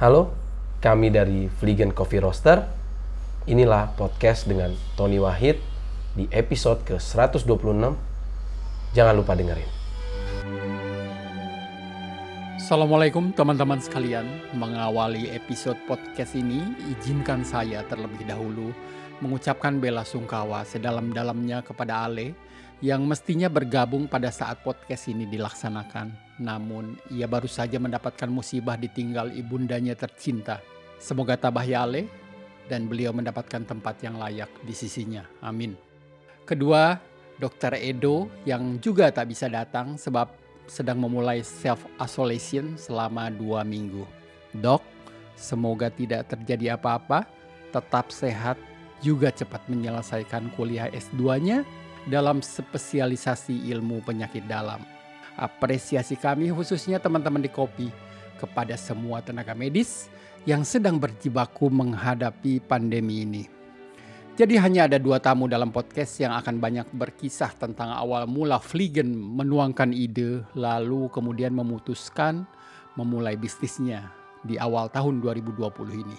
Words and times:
Halo, 0.00 0.32
kami 0.80 1.12
dari 1.12 1.52
Vegan 1.60 1.92
Coffee 1.92 2.24
Roaster. 2.24 2.64
Inilah 3.44 3.92
podcast 4.00 4.48
dengan 4.48 4.72
Tony 4.96 5.20
Wahid 5.20 5.60
di 6.16 6.24
episode 6.32 6.80
ke-126. 6.88 7.44
Jangan 8.96 9.12
lupa 9.12 9.36
dengerin. 9.36 9.68
Assalamualaikum 12.56 13.36
teman-teman 13.36 13.76
sekalian. 13.76 14.24
Mengawali 14.56 15.28
episode 15.36 15.76
podcast 15.84 16.32
ini, 16.32 16.64
izinkan 16.96 17.44
saya 17.44 17.84
terlebih 17.84 18.24
dahulu 18.24 18.72
mengucapkan 19.20 19.84
bela 19.84 20.08
sungkawa 20.08 20.64
sedalam-dalamnya 20.64 21.60
kepada 21.60 22.08
Ale 22.08 22.32
yang 22.80 23.04
mestinya 23.04 23.52
bergabung 23.52 24.08
pada 24.08 24.32
saat 24.32 24.64
podcast 24.64 25.12
ini 25.12 25.28
dilaksanakan. 25.28 26.40
Namun, 26.40 26.96
ia 27.12 27.28
baru 27.28 27.44
saja 27.44 27.76
mendapatkan 27.76 28.28
musibah 28.32 28.80
ditinggal 28.80 29.36
ibundanya 29.36 29.92
tercinta. 29.92 30.64
Semoga 30.96 31.36
tabah 31.36 31.64
ya 31.64 31.84
Ale 31.84 32.08
dan 32.72 32.88
beliau 32.88 33.12
mendapatkan 33.12 33.68
tempat 33.68 34.00
yang 34.00 34.16
layak 34.16 34.48
di 34.64 34.72
sisinya. 34.72 35.28
Amin. 35.44 35.76
Kedua, 36.48 36.96
Dr. 37.36 37.76
Edo 37.76 38.32
yang 38.48 38.80
juga 38.80 39.12
tak 39.12 39.28
bisa 39.28 39.52
datang 39.52 40.00
sebab 40.00 40.32
sedang 40.64 40.96
memulai 41.04 41.44
self-isolation 41.44 42.80
selama 42.80 43.28
dua 43.28 43.60
minggu. 43.60 44.08
Dok, 44.56 44.80
semoga 45.36 45.92
tidak 45.92 46.32
terjadi 46.32 46.80
apa-apa, 46.80 47.28
tetap 47.76 48.08
sehat, 48.08 48.56
juga 49.00 49.32
cepat 49.32 49.64
menyelesaikan 49.68 50.52
kuliah 50.56 50.92
S2-nya 50.92 51.64
dalam 52.08 52.40
spesialisasi 52.40 53.68
ilmu 53.74 54.00
penyakit 54.06 54.46
dalam. 54.48 54.80
Apresiasi 55.36 56.16
kami 56.16 56.52
khususnya 56.52 57.00
teman-teman 57.00 57.44
di 57.44 57.50
Kopi 57.52 57.88
kepada 58.40 58.76
semua 58.80 59.20
tenaga 59.20 59.52
medis 59.52 60.08
yang 60.48 60.64
sedang 60.64 60.96
berjibaku 60.96 61.68
menghadapi 61.68 62.64
pandemi 62.64 63.24
ini. 63.28 63.44
Jadi 64.40 64.56
hanya 64.56 64.88
ada 64.88 64.96
dua 64.96 65.20
tamu 65.20 65.44
dalam 65.52 65.68
podcast 65.68 66.16
yang 66.16 66.32
akan 66.32 66.56
banyak 66.64 66.88
berkisah 66.96 67.52
tentang 67.60 67.92
awal 67.92 68.24
mula 68.24 68.56
Fliegen 68.56 69.12
menuangkan 69.12 69.92
ide 69.92 70.40
lalu 70.56 71.12
kemudian 71.12 71.52
memutuskan 71.52 72.48
memulai 72.96 73.36
bisnisnya 73.36 74.08
di 74.40 74.56
awal 74.56 74.88
tahun 74.88 75.20
2020 75.20 75.60
ini. 75.92 76.18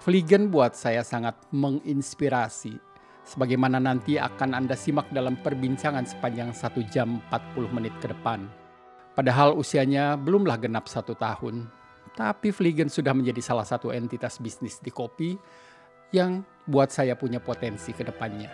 Fliegen 0.00 0.48
buat 0.48 0.72
saya 0.72 1.04
sangat 1.04 1.36
menginspirasi 1.52 2.89
sebagaimana 3.24 3.78
nanti 3.78 4.16
akan 4.16 4.56
Anda 4.56 4.74
simak 4.74 5.08
dalam 5.12 5.38
perbincangan 5.40 6.06
sepanjang 6.06 6.52
1 6.52 6.92
jam 6.92 7.22
40 7.32 7.76
menit 7.76 7.94
ke 8.00 8.10
depan. 8.10 8.46
Padahal 9.14 9.58
usianya 9.58 10.16
belumlah 10.16 10.56
genap 10.62 10.86
satu 10.86 11.12
tahun, 11.18 11.68
tapi 12.14 12.50
Fliegen 12.54 12.88
sudah 12.88 13.14
menjadi 13.14 13.42
salah 13.42 13.66
satu 13.66 13.90
entitas 13.90 14.38
bisnis 14.38 14.78
di 14.80 14.88
kopi 14.88 15.36
yang 16.10 16.42
buat 16.66 16.90
saya 16.90 17.14
punya 17.14 17.38
potensi 17.38 17.94
ke 17.94 18.02
depannya. 18.02 18.50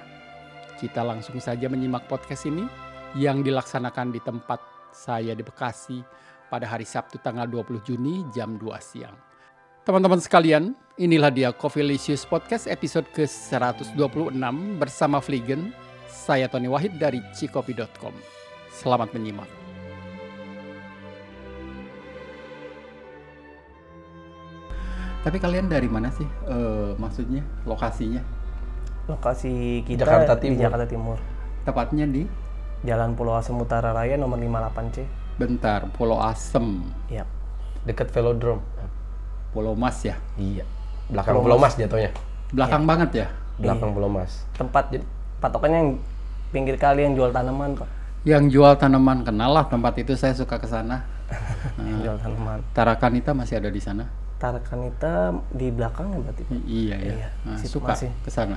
Kita 0.77 1.01
langsung 1.01 1.41
saja 1.41 1.69
menyimak 1.73 2.05
podcast 2.05 2.45
ini 2.49 2.69
yang 3.17 3.41
dilaksanakan 3.41 4.13
di 4.13 4.21
tempat 4.21 4.61
saya 4.93 5.33
di 5.33 5.41
Bekasi 5.41 6.05
pada 6.53 6.69
hari 6.69 6.85
Sabtu 6.85 7.17
tanggal 7.21 7.49
20 7.49 7.81
Juni 7.85 8.25
jam 8.33 8.61
2 8.61 8.77
siang. 8.81 9.17
Teman-teman 9.89 10.21
sekalian, 10.21 10.77
inilah 10.97 11.29
dia 11.29 11.53
Coffeelicious 11.53 12.25
Podcast 12.25 12.65
episode 12.65 13.05
ke-126 13.13 13.97
bersama 14.81 15.21
Fliegen. 15.21 15.73
Saya 16.09 16.49
Tony 16.49 16.67
Wahid 16.67 16.97
dari 16.97 17.21
cikopi.com. 17.37 18.17
Selamat 18.73 19.13
menyimak. 19.13 19.49
Tapi 25.23 25.37
kalian 25.43 25.67
dari 25.67 25.91
mana 25.91 26.09
sih? 26.15 26.27
Uh, 26.47 26.95
maksudnya 26.97 27.43
lokasinya? 27.67 28.23
Lokasi 29.11 29.83
kita 29.85 30.07
Jakarta 30.07 30.39
di 30.39 30.43
Timur. 30.51 30.63
Jakarta 30.63 30.87
Timur. 30.87 31.19
Tepatnya 31.67 32.07
di 32.07 32.23
Jalan 32.87 33.19
Pulau 33.19 33.35
Asem 33.35 33.59
Utara 33.59 33.91
Raya 33.91 34.15
nomor 34.15 34.39
58C. 34.39 35.03
Bentar, 35.37 35.91
Pulau 35.93 36.23
Asem, 36.23 36.87
Iya. 37.11 37.27
Dekat 37.85 38.09
Velodrome. 38.15 38.63
Pulau 39.51 39.75
Mas 39.75 39.99
ya. 40.07 40.17
Iya. 40.39 40.65
Belakang 41.07 41.39
Pulau 41.39 41.59
Mas 41.59 41.75
jatuhnya. 41.75 42.11
Belakang 42.51 42.83
banget 42.85 43.11
ya. 43.15 43.27
Belakang 43.57 43.91
Pulau 43.95 44.11
Mas. 44.11 44.43
Tempat 44.55 44.91
patokannya 45.39 45.79
yang 45.79 45.91
pinggir 46.51 46.77
kali 46.77 47.07
yang 47.07 47.15
jual 47.15 47.31
tanaman, 47.31 47.75
Pak. 47.75 47.89
Yang 48.27 48.59
jual 48.59 48.75
tanaman 48.75 49.23
kenal 49.23 49.55
lah 49.55 49.65
tempat 49.71 49.95
itu 49.99 50.19
saya 50.19 50.35
suka 50.35 50.59
ke 50.59 50.67
sana. 50.67 51.07
Yang 51.79 51.99
jual 52.03 52.17
tanaman. 52.19 52.59
Tarakanita 52.75 53.31
masih 53.35 53.59
ada 53.59 53.71
di 53.71 53.79
sana. 53.79 54.07
Tarakanita 54.37 55.33
di 55.51 55.71
belakangnya 55.71 56.19
berarti. 56.23 56.43
Pak. 56.47 56.53
I- 56.55 56.67
iya 56.67 56.97
ya. 56.99 57.13
Iya, 57.23 57.29
Nah, 57.47 57.57
situ 57.57 57.79
suka 57.79 57.95
masih. 57.95 58.11
ke 58.21 58.31
sana. 58.31 58.57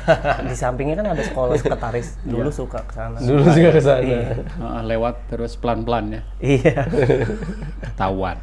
di 0.50 0.54
sampingnya 0.54 0.96
kan 0.98 1.06
ada 1.14 1.22
sekolah 1.22 1.54
sekretaris. 1.54 2.18
Dulu 2.30 2.50
suka 2.50 2.78
ke 2.86 2.92
sana. 2.94 3.18
Dulu 3.18 3.42
juga 3.50 3.70
ke 3.74 3.82
sana. 3.82 4.00
Iya. 4.02 4.18
Heeh, 4.38 4.82
lewat 4.86 5.14
terus 5.30 5.52
pelan-pelan 5.58 6.14
ya. 6.14 6.22
Iya. 6.38 6.78
Ketahuan. 7.90 8.38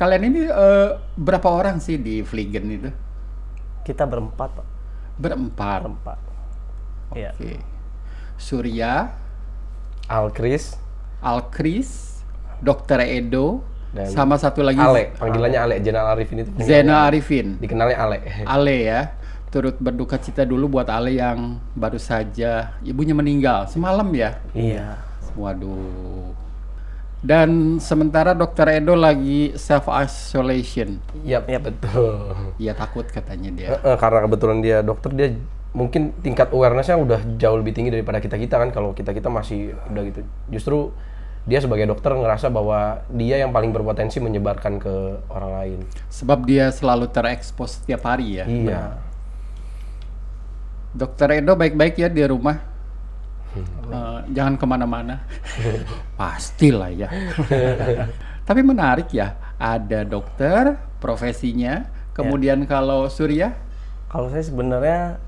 Kalian 0.00 0.22
ini 0.28 0.40
eh, 0.44 0.90
berapa 1.16 1.48
orang 1.48 1.80
sih 1.80 1.96
di 1.96 2.20
Vliegen 2.20 2.68
itu? 2.68 2.90
Kita 3.84 4.04
berempat, 4.04 4.50
Pak. 4.52 4.66
Berempat. 5.16 5.80
Berempat. 5.82 6.18
Oke. 7.12 7.56
Surya, 8.36 9.16
Alkris 10.06 10.76
Alkris, 11.24 12.20
Dokter 12.60 13.00
Edo, 13.08 13.64
Dan 13.90 14.12
sama 14.12 14.36
satu 14.36 14.60
lagi 14.60 14.76
Ale, 14.76 15.16
panggilannya 15.16 15.58
Ale. 15.58 15.74
Jenal 15.80 16.12
Arifin 16.12 16.44
itu. 16.44 16.50
Ale. 16.60 16.92
Arifin. 17.08 17.46
Dikenalnya 17.56 17.96
Ale. 17.96 18.18
Ale 18.44 18.76
ya. 18.84 19.00
Turut 19.48 19.80
berduka 19.80 20.20
cita 20.20 20.44
dulu 20.44 20.68
buat 20.78 20.90
Ale 20.92 21.16
yang 21.16 21.56
baru 21.72 21.96
saja 21.96 22.76
ibunya 22.84 23.16
meninggal 23.16 23.64
semalam 23.72 24.06
ya. 24.12 24.36
Iya. 24.52 25.00
Waduh. 25.32 26.45
Dan 27.26 27.82
sementara 27.82 28.38
Dokter 28.38 28.78
Edo 28.78 28.94
lagi 28.94 29.50
self 29.58 29.90
isolation. 29.90 31.02
Yap, 31.26 31.50
betul. 31.50 32.30
Ia 32.62 32.70
takut 32.78 33.02
katanya 33.10 33.50
dia. 33.50 33.68
Eh, 33.82 33.98
karena 33.98 34.22
kebetulan 34.22 34.62
dia 34.62 34.78
dokter 34.86 35.10
dia 35.10 35.34
mungkin 35.74 36.14
tingkat 36.22 36.54
awarenessnya 36.54 36.96
udah 36.96 37.20
jauh 37.36 37.58
lebih 37.58 37.74
tinggi 37.74 37.90
daripada 37.90 38.22
kita 38.22 38.38
kita 38.38 38.56
kan 38.56 38.70
kalau 38.72 38.94
kita 38.96 39.12
kita 39.12 39.28
masih 39.28 39.76
udah 39.92 40.02
gitu 40.08 40.20
justru 40.48 40.88
dia 41.44 41.60
sebagai 41.60 41.84
dokter 41.84 42.16
ngerasa 42.16 42.48
bahwa 42.48 43.04
dia 43.12 43.44
yang 43.44 43.52
paling 43.52 43.76
berpotensi 43.76 44.16
menyebarkan 44.16 44.80
ke 44.80 45.20
orang 45.28 45.52
lain 45.52 45.78
Sebab 46.08 46.48
dia 46.48 46.72
selalu 46.72 47.12
terekspos 47.12 47.76
setiap 47.82 48.08
hari 48.08 48.40
ya. 48.40 48.44
iya 48.48 48.82
Dokter 50.96 51.44
Edo 51.44 51.52
baik-baik 51.60 52.00
ya 52.00 52.08
di 52.08 52.24
rumah. 52.24 52.56
Eh, 53.62 54.18
jangan 54.34 54.54
ke 54.58 54.64
mana-mana. 54.68 55.22
Pastilah 56.20 56.90
ya. 56.92 57.08
Tapi 58.48 58.60
menarik 58.62 59.10
ya. 59.10 59.36
Ada 59.56 60.04
dokter, 60.04 60.76
profesinya. 61.00 61.88
Kemudian 62.12 62.64
kalau 62.64 63.08
Surya, 63.12 63.52
Kalau 64.06 64.32
saya 64.32 64.40
sebenarnya 64.40 65.20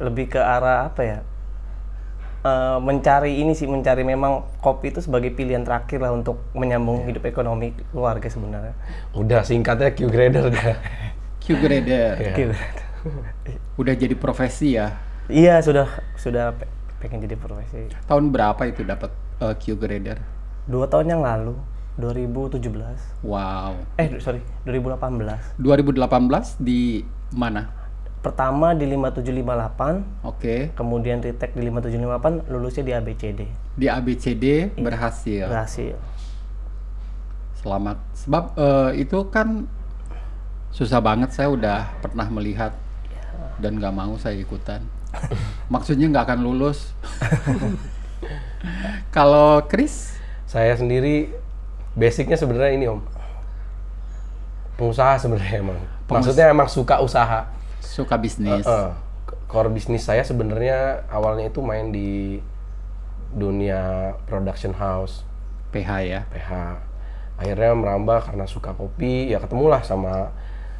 lebih 0.00 0.32
ke 0.32 0.40
arah 0.40 0.88
apa 0.88 1.02
ya? 1.04 1.18
Eh, 2.44 2.78
mencari 2.84 3.40
ini 3.40 3.56
sih 3.56 3.64
mencari 3.64 4.04
memang 4.04 4.44
kopi 4.60 4.92
itu 4.92 5.00
sebagai 5.00 5.32
pilihan 5.32 5.64
terakhir 5.64 6.04
lah 6.04 6.12
untuk 6.12 6.44
menyambung 6.52 7.08
hidup 7.08 7.24
ekonomi 7.24 7.72
keluarga 7.88 8.28
sebenarnya. 8.28 8.76
udah 9.16 9.40
singkatnya 9.40 9.96
Q 9.96 10.12
grader 10.12 10.52
dah 10.52 10.76
Q 11.40 11.56
grader. 11.56 12.36
Gitu. 12.36 12.52
Udah 13.80 13.94
jadi 13.96 14.12
profesi 14.12 14.76
ya. 14.76 14.92
Iya 15.32 15.64
sudah 15.64 15.88
sudah 16.20 16.52
pengen 17.04 17.28
jadi 17.28 17.36
profesi. 17.36 17.92
Tahun 18.08 18.24
berapa 18.32 18.64
itu 18.64 18.80
dapat 18.80 19.12
eh, 19.44 19.54
Q 19.60 19.76
grader? 19.76 20.16
Dua 20.64 20.88
tahun 20.88 21.12
yang 21.12 21.20
lalu 21.20 21.52
2017. 22.00 22.64
Wow. 23.20 23.76
Eh 24.00 24.08
sorry 24.18 24.40
2018. 24.64 25.60
2018 25.60 26.64
di 26.64 27.04
mana? 27.36 27.68
Pertama 28.24 28.72
di 28.72 28.88
5758, 28.88 30.24
Oke. 30.24 30.72
kemudian 30.72 31.20
retake 31.20 31.52
di 31.52 31.68
5758, 31.68 32.48
lulusnya 32.48 32.80
di 32.88 32.92
ABCD. 32.96 33.40
Di 33.76 33.86
ABCD 33.92 34.72
berhasil. 34.80 35.44
Berhasil. 35.44 35.92
Selamat. 37.60 38.00
Sebab 38.16 38.44
eh, 38.56 39.04
itu 39.04 39.28
kan 39.28 39.68
susah 40.72 41.04
banget. 41.04 41.36
Saya 41.36 41.52
udah 41.52 41.92
pernah 42.00 42.24
melihat 42.32 42.72
dan 43.60 43.76
nggak 43.76 43.92
mau 43.92 44.16
saya 44.16 44.40
ikutan. 44.40 44.80
Maksudnya 45.74 46.06
nggak 46.10 46.24
akan 46.30 46.40
lulus. 46.44 46.92
Kalau 49.16 49.64
Chris, 49.68 50.16
saya 50.48 50.74
sendiri 50.74 51.30
basicnya 51.94 52.34
sebenarnya 52.34 52.72
ini 52.74 52.86
om 52.90 53.00
pengusaha 54.74 55.14
sebenarnya 55.22 55.62
emang 55.62 55.78
maksudnya 56.10 56.50
emang 56.50 56.66
suka 56.66 56.98
usaha 56.98 57.46
suka 57.78 58.18
bisnis. 58.18 58.66
Eh, 58.66 58.90
core 59.46 59.70
bisnis 59.70 60.02
saya 60.02 60.26
sebenarnya 60.26 61.06
awalnya 61.06 61.46
itu 61.46 61.62
main 61.62 61.94
di 61.94 62.42
dunia 63.30 64.14
production 64.26 64.74
house 64.74 65.22
PH 65.70 65.90
ya. 66.02 66.20
PH. 66.30 66.50
Akhirnya 67.34 67.74
merambah 67.74 68.30
karena 68.30 68.46
suka 68.46 68.74
kopi, 68.74 69.30
ya 69.34 69.42
ketemulah 69.42 69.82
sama 69.82 70.30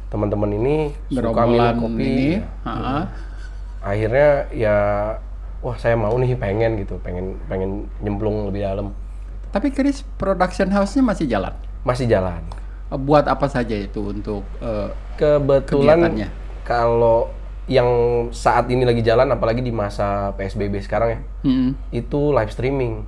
teman-teman 0.07 0.51
ini 0.55 0.77
suka 1.11 1.43
minum 1.43 1.91
kopi. 1.91 2.03
ini. 2.07 2.27
ya. 2.39 2.43
ha-ha. 2.63 2.99
Akhirnya 3.85 4.49
ya 4.49 4.77
wah 5.61 5.77
saya 5.77 5.93
mau 5.93 6.13
nih 6.17 6.33
pengen 6.33 6.81
gitu, 6.81 6.97
pengen 7.05 7.37
pengen 7.45 7.85
nyemplung 8.01 8.49
lebih 8.49 8.65
dalam. 8.65 8.97
Tapi 9.53 9.69
Chris 9.69 10.01
production 10.17 10.73
house-nya 10.73 11.05
masih 11.05 11.29
jalan. 11.29 11.53
Masih 11.85 12.09
jalan. 12.09 12.41
Eh, 12.89 12.97
Buat 12.97 13.29
apa 13.29 13.45
saja 13.45 13.77
itu 13.77 14.09
untuk 14.09 14.41
eh, 14.59 14.89
Kebetulan 15.15 16.17
kalau 16.65 17.29
yang 17.65 17.89
saat 18.29 18.69
ini 18.69 18.85
lagi 18.85 19.01
jalan 19.01 19.25
apalagi 19.33 19.61
di 19.61 19.73
masa 19.73 20.33
PSBB 20.37 20.85
sekarang 20.85 21.09
ya, 21.17 21.19
mm, 21.45 21.69
itu 21.93 22.33
live 22.33 22.53
streaming. 22.53 23.05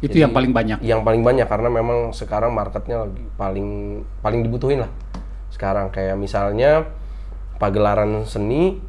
itu 0.00 0.16
Jadi, 0.16 0.24
yang 0.24 0.32
paling 0.32 0.52
banyak. 0.56 0.78
Yang 0.80 1.00
paling 1.04 1.20
banyak 1.20 1.44
karena 1.44 1.68
memang 1.68 2.16
sekarang 2.16 2.56
marketnya 2.56 3.04
lagi 3.04 3.20
paling 3.36 4.00
paling 4.24 4.40
dibutuhin 4.40 4.80
lah. 4.80 4.88
Sekarang 5.52 5.92
kayak 5.92 6.16
misalnya 6.16 6.88
pagelaran 7.60 8.24
seni 8.24 8.80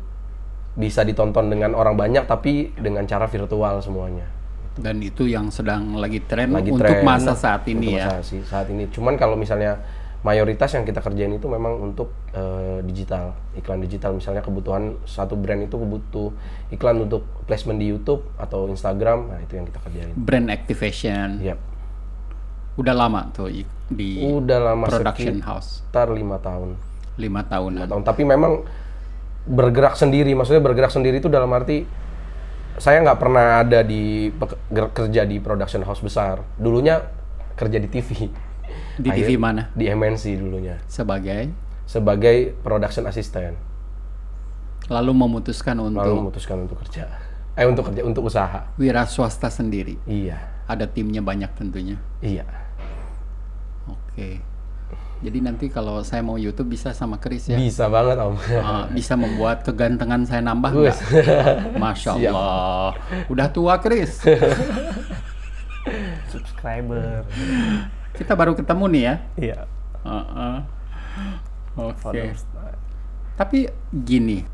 bisa 0.81 1.05
ditonton 1.05 1.53
dengan 1.53 1.77
orang 1.77 1.93
banyak 1.93 2.25
tapi 2.25 2.73
dengan 2.73 3.05
cara 3.05 3.29
virtual 3.29 3.77
semuanya. 3.79 4.25
Dan 4.71 4.97
itu 5.03 5.27
yang 5.27 5.51
sedang 5.51 5.99
lagi 5.99 6.23
tren 6.25 6.49
Lagi 6.49 6.71
untuk 6.71 6.87
tren. 6.89 7.05
masa 7.05 7.37
saat 7.37 7.67
ini 7.67 7.91
Untuk 7.91 7.99
ya. 8.01 8.05
masa 8.09 8.19
sih, 8.25 8.41
saat 8.41 8.65
ini. 8.71 8.87
Cuman 8.89 9.19
kalau 9.19 9.35
misalnya 9.35 9.77
mayoritas 10.23 10.71
yang 10.71 10.87
kita 10.87 11.03
kerjain 11.03 11.33
itu 11.33 11.43
memang 11.45 11.75
untuk 11.81 12.15
eh, 12.31 12.79
digital, 12.81 13.35
iklan 13.53 13.83
digital. 13.83 14.15
Misalnya 14.15 14.39
kebutuhan 14.39 14.95
satu 15.03 15.35
brand 15.35 15.59
itu 15.61 15.75
butuh 15.75 16.31
iklan 16.71 17.03
untuk 17.03 17.27
placement 17.45 17.77
di 17.77 17.91
YouTube 17.91 18.23
atau 18.39 18.65
Instagram, 18.71 19.27
nah 19.35 19.39
itu 19.43 19.59
yang 19.59 19.67
kita 19.67 19.79
kerjain. 19.83 20.15
Brand 20.15 20.47
activation. 20.47 21.43
Yap. 21.43 21.59
Udah 22.79 22.95
lama 22.95 23.27
tuh 23.35 23.51
di 23.91 24.23
Udah 24.23 24.71
lama 24.71 24.87
production 24.87 25.43
house. 25.43 25.83
sekitar 25.83 26.07
lima 26.15 26.39
tahun. 26.39 26.79
Lima 27.19 27.43
tahunan. 27.43 27.91
tahun. 27.91 28.03
Tapi 28.07 28.23
memang 28.23 28.63
bergerak 29.45 29.97
sendiri, 29.97 30.31
maksudnya 30.37 30.61
bergerak 30.61 30.93
sendiri 30.93 31.17
itu 31.17 31.29
dalam 31.29 31.49
arti 31.53 31.85
saya 32.79 33.03
nggak 33.03 33.19
pernah 33.19 33.61
ada 33.61 33.83
di 33.83 34.31
kerja 34.71 35.21
di 35.27 35.37
production 35.37 35.83
house 35.83 36.01
besar. 36.01 36.41
Dulunya 36.57 37.03
kerja 37.59 37.77
di 37.77 37.89
TV. 37.91 38.31
Di 38.95 39.09
TV 39.11 39.35
mana? 39.35 39.67
Di 39.75 39.91
MNC 39.91 40.39
dulunya 40.39 40.79
Sebagai 40.87 41.51
sebagai 41.85 42.55
production 42.63 43.03
assistant. 43.07 43.57
lalu 44.91 45.11
memutuskan 45.15 45.79
Lalu 45.79 45.95
untuk 45.95 46.15
memutuskan 46.19 46.57
untuk 46.67 46.77
kerja. 46.83 47.07
Eh 47.55 47.63
untuk 47.63 47.91
kerja 47.91 48.01
untuk 48.03 48.27
usaha. 48.27 48.67
wira 48.75 49.07
swasta 49.07 49.47
sendiri. 49.47 49.95
Iya. 50.03 50.39
Ada 50.67 50.87
timnya 50.87 51.23
banyak 51.23 51.51
tentunya. 51.55 51.95
Iya. 52.19 52.43
Oke. 53.87 54.43
Jadi 55.21 55.37
nanti 55.37 55.69
kalau 55.69 56.01
saya 56.01 56.25
mau 56.25 56.33
YouTube 56.33 56.73
bisa 56.73 56.97
sama 56.97 57.21
Chris 57.21 57.45
ya. 57.45 57.57
Bisa 57.57 57.85
banget 57.85 58.17
Om. 58.17 58.35
Ah, 58.57 58.89
bisa 58.89 59.13
membuat 59.13 59.61
kegantengan 59.61 60.25
saya 60.25 60.41
nambah 60.41 60.73
nggak? 60.73 60.97
Masya 61.77 62.17
Siap. 62.17 62.33
Allah. 62.33 62.91
Udah 63.29 63.47
tua 63.53 63.77
Chris. 63.77 64.17
subscriber 66.29 67.25
Kita 68.13 68.33
baru 68.37 68.53
ketemu 68.53 68.85
nih 68.89 69.01
ya. 69.01 69.15
iya 69.37 69.59
Heeh. 70.01 70.57
Oke. 71.77 71.95
followers 72.01 72.41
Tapi 73.37 73.69
gini, 73.89 74.45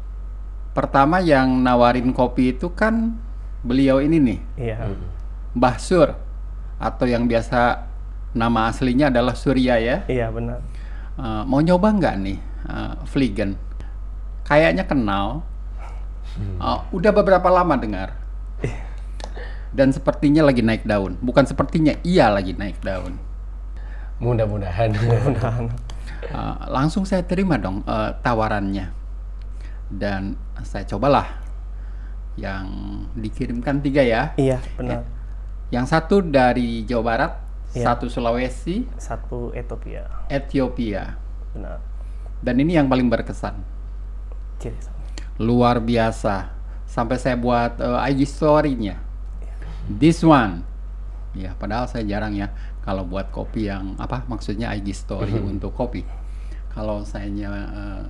pertama 0.72 1.20
yang 1.20 1.60
nawarin 1.60 2.12
kopi 2.16 2.56
itu 2.56 2.72
kan 2.72 3.16
beliau 3.66 4.00
ini 4.00 4.18
nih, 4.22 4.40
iya 4.56 4.78
Mbah 5.58 5.76
Sur, 5.82 6.16
atau 6.78 7.06
yang 7.10 7.26
biasa 7.28 7.87
nama 8.38 8.70
aslinya 8.70 9.10
adalah 9.10 9.34
Surya 9.34 9.82
ya. 9.82 10.06
iya 10.06 10.30
benar 10.30 10.62
Eh, 11.18 11.44
mau 11.50 11.58
nyoba 11.66 11.98
nggak 11.98 12.16
nih, 12.22 12.38
uh, 12.70 12.94
Vliegen? 13.10 13.58
Kayaknya 14.46 14.86
kenal. 14.86 15.42
Eh, 16.38 16.80
udah 16.94 17.10
beberapa 17.10 17.50
lama 17.50 17.74
dengar. 17.74 18.14
Dan 19.74 19.90
sepertinya 19.90 20.46
lagi 20.46 20.62
naik 20.62 20.86
daun. 20.86 21.18
Bukan 21.18 21.50
sepertinya, 21.50 21.98
iya 22.06 22.30
lagi 22.30 22.54
naik 22.54 22.78
daun. 22.86 23.18
Mudah-mudahan. 24.22 24.94
mudah-mudahan 24.94 25.66
Uh, 26.34 26.58
langsung 26.82 27.06
saya 27.06 27.22
terima 27.22 27.62
dong 27.62 27.86
uh, 27.86 28.10
tawarannya 28.26 28.90
dan 29.86 30.34
saya 30.66 30.82
cobalah 30.90 31.30
yang 32.42 32.66
dikirimkan 33.14 33.86
tiga 33.86 34.02
ya 34.02 34.34
iya 34.34 34.58
benar 34.74 35.06
yang 35.70 35.86
satu 35.86 36.26
dari 36.26 36.82
Jawa 36.90 37.04
Barat 37.06 37.32
Iya. 37.78 37.86
satu 37.94 38.06
Sulawesi 38.10 38.90
satu 38.98 39.54
Ethiopia. 39.54 40.10
Ethiopia. 40.28 41.16
Benar. 41.54 41.78
Dan 42.42 42.56
ini 42.62 42.78
yang 42.78 42.90
paling 42.90 43.08
berkesan. 43.08 43.58
Ciri 44.58 44.78
luar 45.38 45.78
biasa. 45.78 46.50
Sampai 46.88 47.22
saya 47.22 47.38
buat 47.38 47.78
uh, 47.78 48.02
IG 48.10 48.26
story-nya. 48.26 48.98
This 49.86 50.26
one. 50.26 50.66
Ya 51.38 51.54
padahal 51.54 51.86
saya 51.86 52.02
jarang 52.08 52.34
ya 52.34 52.50
kalau 52.82 53.06
buat 53.06 53.30
kopi 53.30 53.70
yang 53.70 53.94
apa 54.02 54.26
maksudnya 54.26 54.74
IG 54.74 54.98
story 54.98 55.38
untuk 55.38 55.76
kopi. 55.78 56.02
Kalau 56.74 57.06
sayanya 57.06 57.50
uh, 57.54 58.06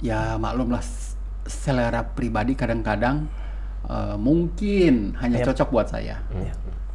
ya 0.00 0.40
maklumlah 0.40 0.80
selera 1.44 2.00
pribadi 2.16 2.56
kadang-kadang 2.56 3.28
uh, 3.88 4.16
mungkin 4.16 5.12
hanya 5.20 5.44
Yep. 5.44 5.46
cocok 5.52 5.68
buat 5.68 5.88
saya. 5.92 6.24
Iya. 6.32 6.52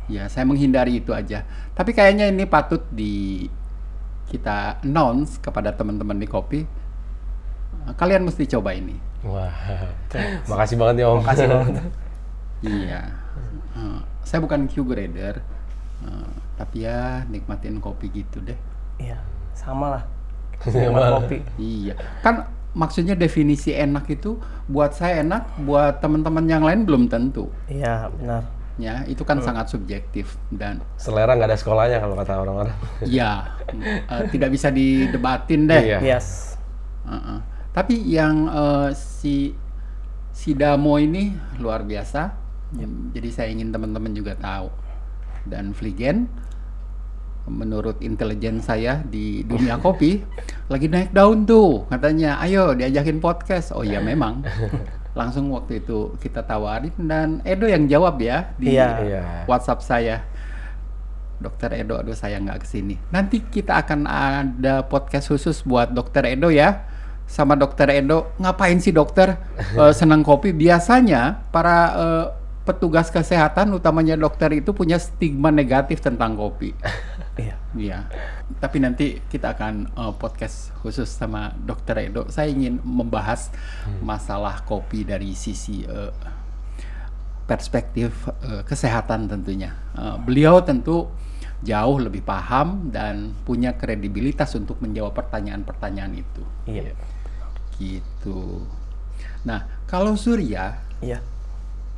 Ya 0.09 0.25
saya 0.27 0.43
menghindari 0.43 0.99
itu 0.99 1.13
aja 1.13 1.45
tapi 1.77 1.93
kayaknya 1.93 2.27
ini 2.27 2.43
patut 2.49 2.81
di 2.89 3.45
kita 4.29 4.81
announce 4.83 5.37
kepada 5.39 5.71
teman-teman 5.71 6.17
di 6.17 6.27
kopi 6.27 6.61
Uh, 7.69 7.93
kalian 7.95 8.25
mesti 8.25 8.43
coba 8.49 8.73
ini 8.75 8.97
Wah. 9.23 9.47
Makasih 10.51 10.75
banget 10.75 11.05
ya 11.05 11.07
Om. 11.13 11.21
Makasih 11.21 11.45
banget. 11.47 11.73
Iya. 12.65 13.01
Uh, 13.71 14.03
saya 14.19 14.43
bukan 14.43 14.67
Q 14.67 14.83
grader, 14.83 15.39
uh, 16.03 16.27
tapi 16.59 16.83
ya 16.83 17.23
nikmatin 17.31 17.79
kopi 17.79 18.11
gitu 18.11 18.43
deh. 18.43 18.57
iya 18.99 19.15
sama 19.55 19.95
lah 19.95 20.03
Sama 20.59 20.75
Nikmat 20.75 20.99
lah. 20.99 21.11
kopi 21.23 21.37
Iya. 21.55 21.95
Kan 22.19 22.51
maksudnya 22.75 23.15
definisi 23.15 23.71
enak 23.71 24.11
itu 24.11 24.35
buat 24.67 24.91
saya 24.91 25.23
enak, 25.23 25.61
buat 25.63 26.03
teman-teman 26.03 26.43
yang 26.51 26.67
lain 26.67 26.83
belum 26.83 27.07
tentu. 27.07 27.47
iya 27.71 28.11
benar 28.11 28.43
Ya, 28.79 29.03
itu 29.11 29.27
kan 29.27 29.43
sangat 29.43 29.67
subjektif 29.67 30.39
dan 30.47 30.79
Selera 30.95 31.35
nggak 31.35 31.51
ada 31.51 31.59
sekolahnya 31.59 31.99
kalau 31.99 32.15
kata 32.15 32.33
orang-orang. 32.39 32.75
ya 33.03 33.59
uh, 34.07 34.23
tidak 34.33 34.55
bisa 34.55 34.71
didebatin 34.71 35.67
deh. 35.67 35.83
Iya. 35.83 35.99
yes 35.99 36.55
Uh-uh. 37.03 37.39
Tapi 37.75 37.95
yang 38.07 38.47
uh, 38.47 38.89
si 38.95 39.51
si 40.31 40.55
Damo 40.55 40.95
ini 40.95 41.35
luar 41.59 41.83
biasa. 41.83 42.47
Jadi 43.11 43.29
saya 43.33 43.49
ingin 43.49 43.73
teman-teman 43.73 44.13
juga 44.13 44.37
tahu. 44.37 44.69
Dan 45.43 45.73
Vliegen 45.73 46.29
menurut 47.49 47.97
intelijen 48.05 48.61
saya 48.61 49.01
di 49.01 49.41
dunia 49.41 49.81
kopi 49.81 50.21
lagi 50.71 50.85
naik 50.85 51.09
daun 51.09 51.49
tuh 51.49 51.89
katanya 51.89 52.37
ayo 52.45 52.77
diajakin 52.77 53.17
podcast 53.17 53.73
oh 53.73 53.81
iya 53.81 53.97
memang 53.97 54.45
langsung 55.19 55.51
waktu 55.51 55.83
itu 55.83 56.15
kita 56.23 56.47
tawarin 56.47 56.95
dan 56.95 57.43
Edo 57.43 57.67
yang 57.67 57.83
jawab 57.91 58.15
ya 58.23 58.55
di 58.55 58.79
Iya. 58.79 58.87
Iya. 59.03 59.23
WhatsApp 59.51 59.83
saya 59.83 60.23
Dokter 61.39 61.71
Edo, 61.71 61.95
aduh 61.99 62.15
saya 62.15 62.35
nggak 62.39 62.63
ke 62.63 62.67
sini. 62.67 62.95
Nanti 63.15 63.39
kita 63.39 63.79
akan 63.79 64.03
ada 64.07 64.83
podcast 64.83 65.31
khusus 65.31 65.63
buat 65.63 65.87
Dokter 65.87 66.27
Edo 66.27 66.51
ya, 66.51 66.83
sama 67.31 67.55
Dokter 67.55 67.87
Edo. 67.95 68.27
Ngapain 68.43 68.75
sih 68.83 68.91
dokter 68.91 69.39
eh, 69.79 69.93
senang 69.95 70.19
kopi? 70.19 70.51
Biasanya 70.51 71.47
para 71.51 71.77
eh, 71.95 72.25
petugas 72.67 73.07
kesehatan, 73.07 73.71
utamanya 73.71 74.19
dokter 74.19 74.51
itu 74.51 74.75
punya 74.75 74.99
stigma 74.99 75.47
negatif 75.47 76.03
tentang 76.03 76.35
kopi. 76.35 76.75
iya 77.39 77.55
Iya. 77.77 78.09
Tapi 78.57 78.81
nanti 78.81 79.21
kita 79.29 79.53
akan 79.53 79.93
eh, 79.93 80.13
podcast 80.17 80.73
khusus 80.81 81.05
sama 81.05 81.53
Dokter 81.53 82.09
Edo. 82.09 82.25
Saya 82.33 82.49
ingin 82.49 82.81
membahas 82.81 83.53
masalah 84.01 84.65
kopi 84.65 85.05
dari 85.05 85.37
sisi 85.37 85.85
eh, 85.85 86.13
perspektif 87.45 88.25
eh, 88.41 88.65
kesehatan 88.65 89.29
tentunya. 89.29 89.77
Eh, 89.93 90.17
beliau 90.25 90.61
tentu 90.65 91.09
jauh 91.59 91.97
lebih 91.99 92.23
paham 92.23 92.87
dan 92.89 93.35
punya 93.43 93.75
kredibilitas 93.75 94.55
untuk 94.55 94.79
menjawab 94.81 95.13
pertanyaan-pertanyaan 95.13 96.13
itu. 96.17 96.43
iya 96.65 96.95
Gitu. 97.77 98.63
Nah, 99.45 99.67
kalau 99.87 100.15
Surya, 100.19 100.79
iya 100.99 101.21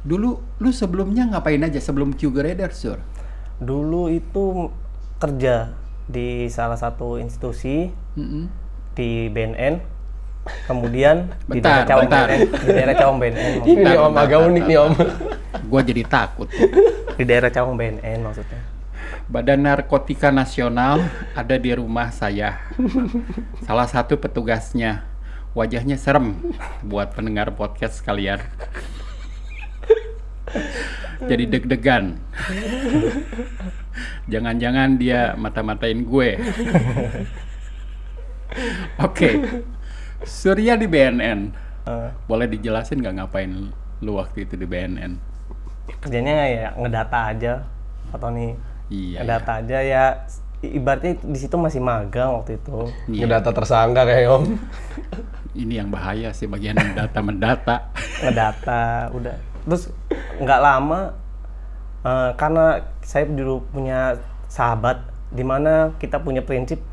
dulu 0.02 0.42
lu 0.58 0.74
sebelumnya 0.74 1.30
ngapain 1.30 1.62
aja 1.62 1.78
sebelum 1.78 2.18
Q 2.18 2.34
Grader, 2.34 2.74
Sur? 2.74 2.98
dulu 3.62 4.10
itu 4.10 4.74
kerja 5.22 5.78
di 6.10 6.50
salah 6.50 6.76
satu 6.76 7.22
institusi 7.22 7.94
Mm-mm. 8.18 8.50
di 8.98 9.30
BNN 9.30 9.78
kemudian 10.66 11.30
di 11.50 11.62
Bentar, 11.62 11.86
daerah 11.86 11.88
Cawang 11.88 12.04
bentar. 12.10 12.26
BNN 12.28 12.42
di 12.50 12.68
daerah 12.74 12.96
Cawang 12.98 13.18
BNN 13.22 13.52
Ini 13.62 13.82
nih 13.86 13.98
Om, 14.02 14.14
agak 14.18 14.40
unik 14.42 14.64
nih 14.66 14.78
Om. 14.82 14.94
Gua 15.70 15.82
jadi 15.86 16.04
takut. 16.10 16.50
di 17.16 17.24
daerah 17.24 17.54
Cawang 17.54 17.78
BNN 17.78 18.20
maksudnya 18.26 18.62
Badan 19.32 19.64
Narkotika 19.64 20.28
Nasional 20.28 21.08
ada 21.32 21.56
di 21.56 21.72
rumah 21.72 22.12
saya. 22.12 22.60
Salah 23.64 23.88
satu 23.88 24.20
petugasnya. 24.20 25.08
Wajahnya 25.56 25.96
serem 25.96 26.36
buat 26.84 27.16
pendengar 27.16 27.52
podcast 27.56 28.04
sekalian. 28.04 28.44
Jadi 31.24 31.44
deg-degan. 31.48 32.20
Jangan-jangan 34.28 34.96
dia 34.96 35.34
mata-matain 35.36 36.02
gue. 36.02 36.30
Oke. 39.02 39.30
Surya 40.22 40.76
di 40.76 40.86
BNN. 40.86 41.40
Eh, 41.84 42.10
Boleh 42.26 42.46
dijelasin 42.46 43.02
nggak 43.02 43.16
ngapain 43.18 43.52
lu 44.00 44.18
waktu 44.18 44.46
itu 44.46 44.56
di 44.56 44.66
BNN? 44.66 45.34
kerjanya 45.92 46.34
ya 46.48 46.68
ngedata 46.74 47.20
aja 47.28 47.54
atau 48.10 48.32
nih 48.32 48.56
Iya. 48.88 49.18
ngedata 49.22 49.60
aja 49.60 49.78
ya 49.82 50.04
ibaratnya 50.62 51.20
di 51.20 51.36
situ 51.36 51.58
masih 51.58 51.82
magang 51.84 52.32
waktu 52.34 52.56
itu 52.56 52.88
Iya. 53.10 53.28
Ngedata 53.28 53.50
tersangka 53.52 54.06
kayak 54.06 54.30
om. 54.32 54.56
Ini 55.52 55.84
yang 55.84 55.90
bahaya 55.92 56.32
sih 56.32 56.48
bagian 56.48 56.80
mendata 56.80 57.20
mendata. 57.20 57.76
ngedata 58.24 59.10
udah 59.12 59.36
terus 59.62 59.92
nggak 60.40 60.60
lama 60.60 61.12
eh, 62.06 62.32
karena 62.36 62.86
saya 63.02 63.28
dulu 63.30 63.66
punya 63.72 64.18
sahabat 64.52 65.06
di 65.32 65.42
mana 65.48 65.96
kita 65.96 66.20
punya 66.20 66.44
prinsip 66.44 66.84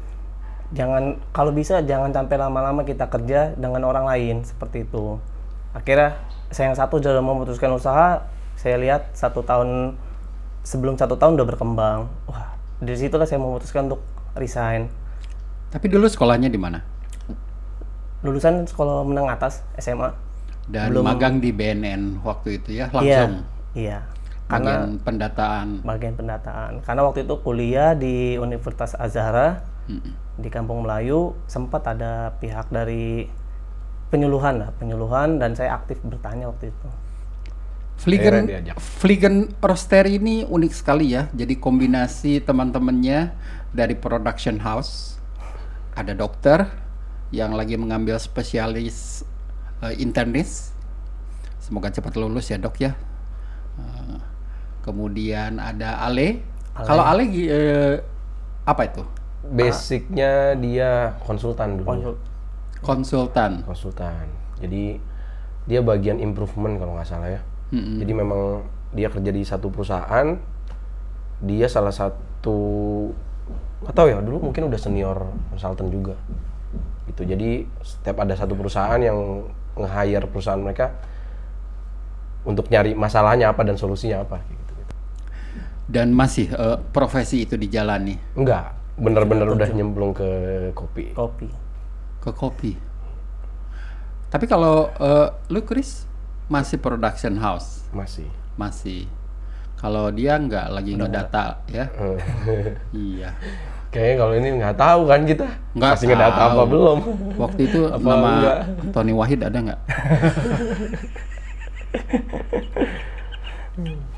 jangan 0.71 1.19
kalau 1.35 1.51
bisa 1.51 1.81
jangan 1.83 2.13
sampai 2.13 2.37
lama-lama 2.39 2.85
kita 2.85 3.09
kerja 3.09 3.57
dengan 3.57 3.85
orang 3.89 4.05
lain 4.07 4.45
seperti 4.45 4.85
itu. 4.85 5.17
Akhirnya 5.73 6.17
saya 6.53 6.73
yang 6.73 6.79
satu 6.79 7.01
sudah 7.01 7.21
memutuskan 7.21 7.73
usaha 7.73 8.25
saya 8.59 8.77
lihat 8.81 9.13
satu 9.15 9.45
tahun 9.45 9.95
sebelum 10.63 10.95
satu 10.97 11.17
tahun 11.17 11.41
udah 11.41 11.47
berkembang. 11.49 11.99
Wah 12.29 12.55
dari 12.79 12.97
situlah 12.97 13.27
saya 13.27 13.41
memutuskan 13.43 13.91
untuk 13.91 14.05
resign. 14.39 14.87
Tapi 15.69 15.87
dulu 15.91 16.09
sekolahnya 16.09 16.49
di 16.49 16.61
mana? 16.61 16.81
lulusan 18.23 18.67
sekolah 18.67 19.07
menengah 19.07 19.39
atas 19.39 19.63
SMA 19.79 20.11
Dan 20.67 20.91
magang 20.99 21.39
di 21.39 21.55
BNN 21.55 22.21
waktu 22.27 22.61
itu 22.61 22.83
ya 22.83 22.91
iya 23.01 23.25
langsung. 23.25 23.33
iya 23.79 23.99
karena 24.49 24.89
Bagian 24.89 25.05
pendataan. 25.05 25.67
bagian 25.85 26.15
pendataan. 26.17 26.73
Karena 26.81 27.01
waktu 27.05 27.29
itu 27.29 27.35
kuliah 27.45 27.93
di 27.93 28.41
Universitas 28.41 28.97
Azhara 28.97 29.61
Mm-mm. 29.85 30.13
di 30.41 30.49
Kampung 30.49 30.89
Melayu 30.89 31.37
sempat 31.45 31.85
ada 31.85 32.33
pihak 32.41 32.73
dari 32.73 33.29
penyuluhan 34.09 34.57
lah, 34.57 34.71
penyuluhan 34.81 35.37
dan 35.37 35.53
saya 35.53 35.77
aktif 35.77 36.01
bertanya 36.01 36.49
waktu 36.49 36.73
itu. 36.73 36.89
Diajak. 38.47 38.79
Vliegen 39.03 39.53
Rosteri 39.59 40.23
ini 40.23 40.47
unik 40.47 40.73
sekali 40.73 41.13
ya. 41.13 41.27
Jadi 41.35 41.59
kombinasi 41.59 42.39
teman-temannya 42.41 43.35
dari 43.75 43.99
production 43.99 44.63
house, 44.63 45.19
ada 45.99 46.15
dokter 46.15 46.65
yang 47.35 47.53
lagi 47.59 47.75
mengambil 47.77 48.17
spesialis 48.17 49.27
eh, 49.83 49.99
internis. 49.99 50.73
Semoga 51.61 51.93
cepat 51.93 52.17
lulus 52.17 52.49
ya 52.49 52.57
dok 52.57 52.79
ya. 52.81 52.95
Eh, 53.77 54.08
kemudian 54.89 55.61
ada 55.61 56.01
Ale. 56.01 56.41
Kalau 56.73 57.05
Ale 57.05 57.29
eh, 57.29 58.01
apa 58.65 58.83
itu? 58.89 59.05
Basicnya 59.45 60.57
dia 60.57 61.13
konsultan 61.21 61.77
dulu. 61.77 61.89
Konsul- 61.93 62.21
Konsultan. 62.79 63.53
konsultan. 63.67 64.27
Jadi 64.63 64.97
dia 65.69 65.81
bagian 65.83 66.17
improvement 66.23 66.79
kalau 66.79 66.97
nggak 66.97 67.09
salah 67.09 67.29
ya. 67.29 67.43
Mm-mm. 67.75 68.01
Jadi 68.01 68.13
memang 68.17 68.41
dia 68.97 69.13
kerja 69.13 69.29
di 69.29 69.43
satu 69.45 69.69
perusahaan. 69.69 70.39
Dia 71.45 71.67
salah 71.69 71.93
satu 71.93 72.57
nggak 73.79 73.95
tahu 73.95 74.07
ya 74.11 74.19
dulu 74.19 74.51
mungkin 74.51 74.67
udah 74.71 74.79
senior 74.79 75.27
konsultan 75.51 75.91
juga. 75.91 76.15
Gitu. 77.11 77.27
Jadi 77.27 77.67
setiap 77.83 78.23
ada 78.23 78.35
satu 78.39 78.55
perusahaan 78.55 78.99
yang 78.99 79.47
nge-hire 79.79 80.27
perusahaan 80.31 80.59
mereka 80.59 80.95
untuk 82.43 82.71
nyari 82.71 82.95
masalahnya 82.95 83.51
apa 83.51 83.63
dan 83.67 83.75
solusinya 83.75 84.23
apa 84.23 84.39
gitu. 84.47 84.58
Dan 85.89 86.13
masih 86.13 86.47
eh, 86.49 86.77
profesi 86.87 87.43
itu 87.43 87.57
dijalani 87.57 88.13
Enggak, 88.35 88.77
bener-bener 88.95 89.49
udah 89.49 89.69
nyemplung 89.69 90.13
ke 90.13 90.29
kopi. 90.73 91.11
kopi. 91.13 91.49
ke 92.19 92.31
kopi. 92.31 92.73
Tapi 94.29 94.45
kalau 94.45 94.93
eh, 94.93 95.29
lu 95.49 95.63
Chris 95.63 96.05
masih 96.47 96.77
production 96.77 97.37
house, 97.37 97.89
Masih. 97.91 98.29
masih. 98.55 99.09
Kalau 99.75 100.11
dia 100.11 100.37
nggak 100.37 100.67
lagi 100.69 100.93
ngedata 100.93 101.63
ya. 101.67 101.87
iya. 102.93 103.31
Kayaknya 103.89 104.15
kalau 104.19 104.35
ini 104.35 104.49
nggak 104.59 104.77
tahu 104.77 105.01
kan 105.07 105.21
kita. 105.25 105.47
Nggak 105.73 105.93
Masih 105.95 106.07
ngedata 106.07 106.37
tahu. 106.37 106.51
apa 106.51 106.63
belum? 106.67 106.99
Waktu 107.39 107.61
itu 107.65 107.81
Apa 107.87 107.97
nama 108.03 108.29
enggak? 108.35 108.59
Tony 108.93 109.13
Wahid 109.15 109.41
ada 109.41 109.59
nggak? 109.63 109.81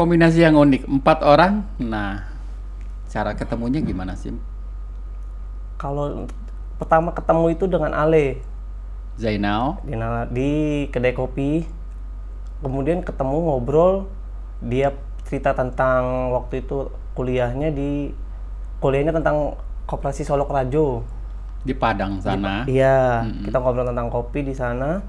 Kombinasi 0.00 0.40
yang 0.40 0.56
unik, 0.56 0.88
empat 0.88 1.20
orang. 1.20 1.60
Nah, 1.76 2.24
cara 3.12 3.36
ketemunya 3.36 3.84
gimana 3.84 4.16
sih? 4.16 4.32
Kalau 5.76 6.24
pertama 6.80 7.12
ketemu 7.12 7.52
itu 7.52 7.68
dengan 7.68 7.92
Ale 7.92 8.40
Zainal, 9.20 9.76
di, 9.84 9.92
di 10.32 10.50
kedai 10.88 11.12
kopi. 11.12 11.68
Kemudian 12.64 13.04
ketemu 13.04 13.44
ngobrol, 13.44 14.08
dia 14.64 14.96
cerita 15.28 15.52
tentang 15.52 16.32
waktu 16.32 16.64
itu 16.64 16.88
kuliahnya 17.12 17.68
di 17.68 18.16
kuliahnya 18.80 19.12
tentang 19.12 19.60
koperasi 19.84 20.24
Solo 20.24 20.48
Rajo. 20.48 21.04
di 21.60 21.76
Padang 21.76 22.24
sana. 22.24 22.64
Iya, 22.64 23.28
kita 23.44 23.60
ngobrol 23.60 23.84
tentang 23.84 24.08
kopi 24.08 24.48
di 24.48 24.56
sana. 24.56 25.04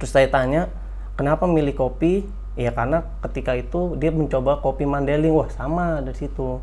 Terus 0.00 0.16
saya 0.16 0.32
tanya, 0.32 0.72
kenapa 1.12 1.44
milih 1.44 1.76
kopi? 1.76 2.24
Ya 2.52 2.68
karena 2.76 3.08
ketika 3.24 3.56
itu 3.56 3.96
dia 3.96 4.12
mencoba 4.12 4.60
kopi 4.60 4.84
Mandeling. 4.84 5.32
Wah, 5.32 5.48
sama 5.48 6.04
dari 6.04 6.16
situ. 6.16 6.60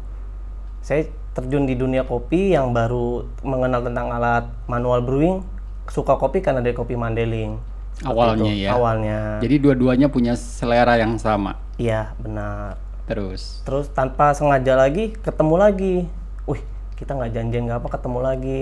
Saya 0.85 1.09
terjun 1.33 1.65
di 1.65 1.73
dunia 1.73 2.05
kopi 2.05 2.53
yang 2.53 2.71
baru 2.71 3.25
mengenal 3.41 3.81
tentang 3.85 4.07
alat 4.13 4.45
manual 4.69 5.01
brewing, 5.01 5.41
suka 5.89 6.15
kopi 6.15 6.45
karena 6.45 6.61
dari 6.61 6.77
kopi 6.77 6.93
Mandeling. 6.93 7.57
Seperti 7.99 8.15
Awalnya 8.15 8.51
itu. 8.53 8.63
ya. 8.63 8.69
Awalnya. 8.77 9.19
Jadi 9.43 9.55
dua-duanya 9.59 10.07
punya 10.07 10.33
selera 10.37 10.95
yang 10.95 11.19
sama. 11.19 11.57
Iya, 11.75 12.13
benar. 12.21 12.79
Terus, 13.09 13.65
Terus 13.65 13.89
tanpa 13.89 14.37
sengaja 14.37 14.77
lagi 14.77 15.17
ketemu 15.17 15.55
lagi. 15.57 15.95
Wih, 16.45 16.61
kita 16.95 17.17
nggak 17.17 17.33
janjian 17.33 17.65
nggak 17.65 17.81
apa 17.81 17.89
ketemu 17.97 18.19
lagi. 18.21 18.61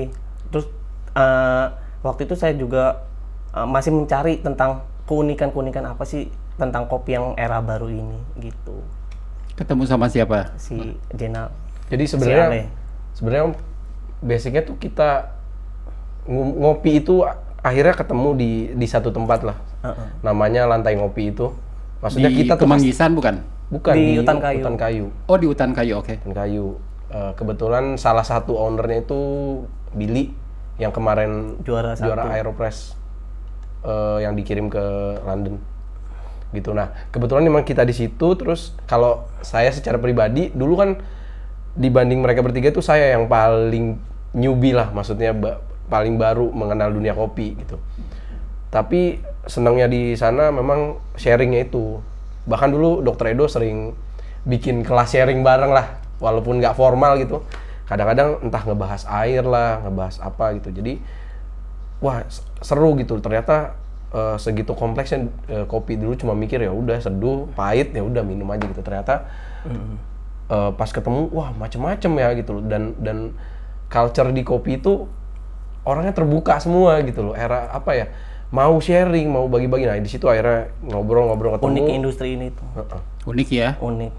Terus 0.49 0.65
eh, 1.13 1.65
waktu 2.01 2.21
itu 2.23 2.35
saya 2.39 2.55
juga 2.55 3.03
eh, 3.51 3.67
masih 3.67 3.91
mencari 3.91 4.39
tentang 4.39 4.87
keunikan-keunikan 5.05 5.83
apa 5.83 6.07
sih 6.07 6.31
tentang 6.57 6.85
kopi 6.85 7.13
yang 7.13 7.33
era 7.33 7.57
baru 7.59 7.87
ini 7.87 8.17
gitu. 8.37 8.81
ketemu 9.53 9.85
sama 9.85 10.05
siapa? 10.05 10.53
Si 10.55 10.77
Jenal. 11.11 11.49
Jadi 11.87 12.03
Si 12.03 12.11
sebenarnya 12.13 12.45
Ale. 12.47 12.61
sebenarnya 13.11 13.45
basicnya 14.19 14.61
tuh 14.61 14.77
kita 14.77 15.33
ng- 16.25 16.57
ngopi 16.59 16.99
itu 16.99 17.25
akhirnya 17.59 17.93
ketemu 17.93 18.29
di 18.33 18.51
di 18.71 18.85
satu 18.85 19.09
tempat 19.09 19.41
lah. 19.41 19.57
Heeh. 19.81 20.07
Namanya 20.21 20.65
lantai 20.65 20.93
ngopi 20.93 21.31
itu. 21.31 21.49
Maksudnya 21.97 22.29
di 22.29 22.37
kita 22.39 22.53
tuh 22.53 22.65
Kemanggisan 22.65 23.13
bukan? 23.13 23.41
bukan 23.67 23.93
Di 23.93 24.03
di, 24.03 24.17
Hutan 24.17 24.37
Kayu. 24.37 24.61
Hutan 24.61 24.75
Kayu. 24.77 25.05
Oh 25.25 25.35
di 25.35 25.45
hutan 25.45 25.71
kayu, 25.73 25.93
oke. 25.97 26.13
Hutan 26.15 26.33
Kayu. 26.33 26.65
Eh, 27.07 27.31
kebetulan 27.33 27.95
salah 27.95 28.21
satu 28.21 28.53
ownernya 28.53 29.01
itu 29.01 29.19
Billy 29.91 30.29
yang 30.77 30.91
kemarin 30.91 31.57
Juara 31.63 31.97
satu. 31.97 32.13
juara 32.13 32.29
Aeropress 32.29 32.93
eh, 33.81 34.17
yang 34.21 34.35
dikirim 34.35 34.67
ke 34.67 34.83
London 35.23 35.57
gitu. 36.55 36.71
Nah 36.71 36.93
kebetulan 37.11 37.43
memang 37.43 37.67
kita 37.67 37.83
di 37.83 37.91
situ 37.91 38.37
terus 38.39 38.75
kalau 38.87 39.27
saya 39.43 39.71
secara 39.71 39.99
pribadi 39.99 40.51
dulu 40.51 40.79
kan 40.79 40.89
dibanding 41.77 42.23
mereka 42.23 42.41
bertiga 42.41 42.73
itu 42.73 42.81
saya 42.81 43.13
yang 43.13 43.29
paling 43.29 43.99
newbie 44.33 44.73
lah 44.73 44.89
maksudnya 44.89 45.31
ba- 45.31 45.61
paling 45.87 46.19
baru 46.19 46.51
mengenal 46.51 46.91
dunia 46.91 47.15
kopi 47.15 47.55
gitu. 47.59 47.79
Tapi 48.67 49.23
senangnya 49.47 49.87
di 49.87 50.13
sana 50.19 50.51
memang 50.51 50.99
sharingnya 51.15 51.67
itu. 51.67 52.03
Bahkan 52.47 52.69
dulu 52.71 52.99
dokter 53.03 53.31
Edo 53.31 53.47
sering 53.47 53.95
bikin 54.43 54.83
kelas 54.83 55.15
sharing 55.15 55.43
bareng 55.43 55.71
lah 55.71 55.99
walaupun 56.19 56.59
nggak 56.59 56.75
formal 56.75 57.15
gitu. 57.19 57.43
Kadang-kadang 57.87 58.43
entah 58.43 58.63
ngebahas 58.67 59.07
air 59.23 59.43
lah 59.47 59.79
ngebahas 59.87 60.19
apa 60.19 60.51
gitu. 60.59 60.75
Jadi 60.75 60.99
wah 62.03 62.27
seru 62.59 62.99
gitu. 62.99 63.23
Ternyata 63.23 63.79
eh, 64.13 64.35
segitu 64.39 64.71
kompleksnya 64.77 65.27
eh, 65.49 65.65
kopi 65.65 65.99
dulu 65.99 66.15
cuma 66.15 66.33
mikir 66.37 66.63
ya 66.63 66.71
udah 66.71 67.01
seduh 67.01 67.49
pahit 67.57 67.91
ya 67.91 68.03
udah 68.03 68.23
minum 68.23 68.47
aja 68.51 68.63
gitu 68.67 68.81
ternyata 68.83 69.27
eh, 70.47 70.71
pas 70.75 70.89
ketemu 70.89 71.31
wah 71.31 71.51
macem-macem 71.55 72.11
ya 72.15 72.29
gitu 72.39 72.61
loh 72.61 72.63
dan 72.63 72.95
dan 73.01 73.35
culture 73.87 74.31
di 74.31 74.43
kopi 74.43 74.79
itu 74.79 75.07
orangnya 75.87 76.11
terbuka 76.11 76.59
semua 76.59 76.99
gitu 77.03 77.31
loh 77.31 77.35
era 77.35 77.71
apa 77.71 77.95
ya 77.95 78.07
mau 78.47 78.79
sharing 78.79 79.27
mau 79.27 79.51
bagi-bagi 79.51 79.83
nah 79.87 79.99
di 79.99 80.07
situ 80.07 80.23
akhirnya 80.27 80.71
ngobrol-ngobrol 80.87 81.59
ketemu 81.59 81.67
Unik 81.67 81.87
industri 81.91 82.27
ini 82.39 82.47
tuh. 82.55 82.67
Heeh. 82.79 83.01
Unik 83.27 83.49
ya. 83.51 83.69
Unik. 83.79 84.13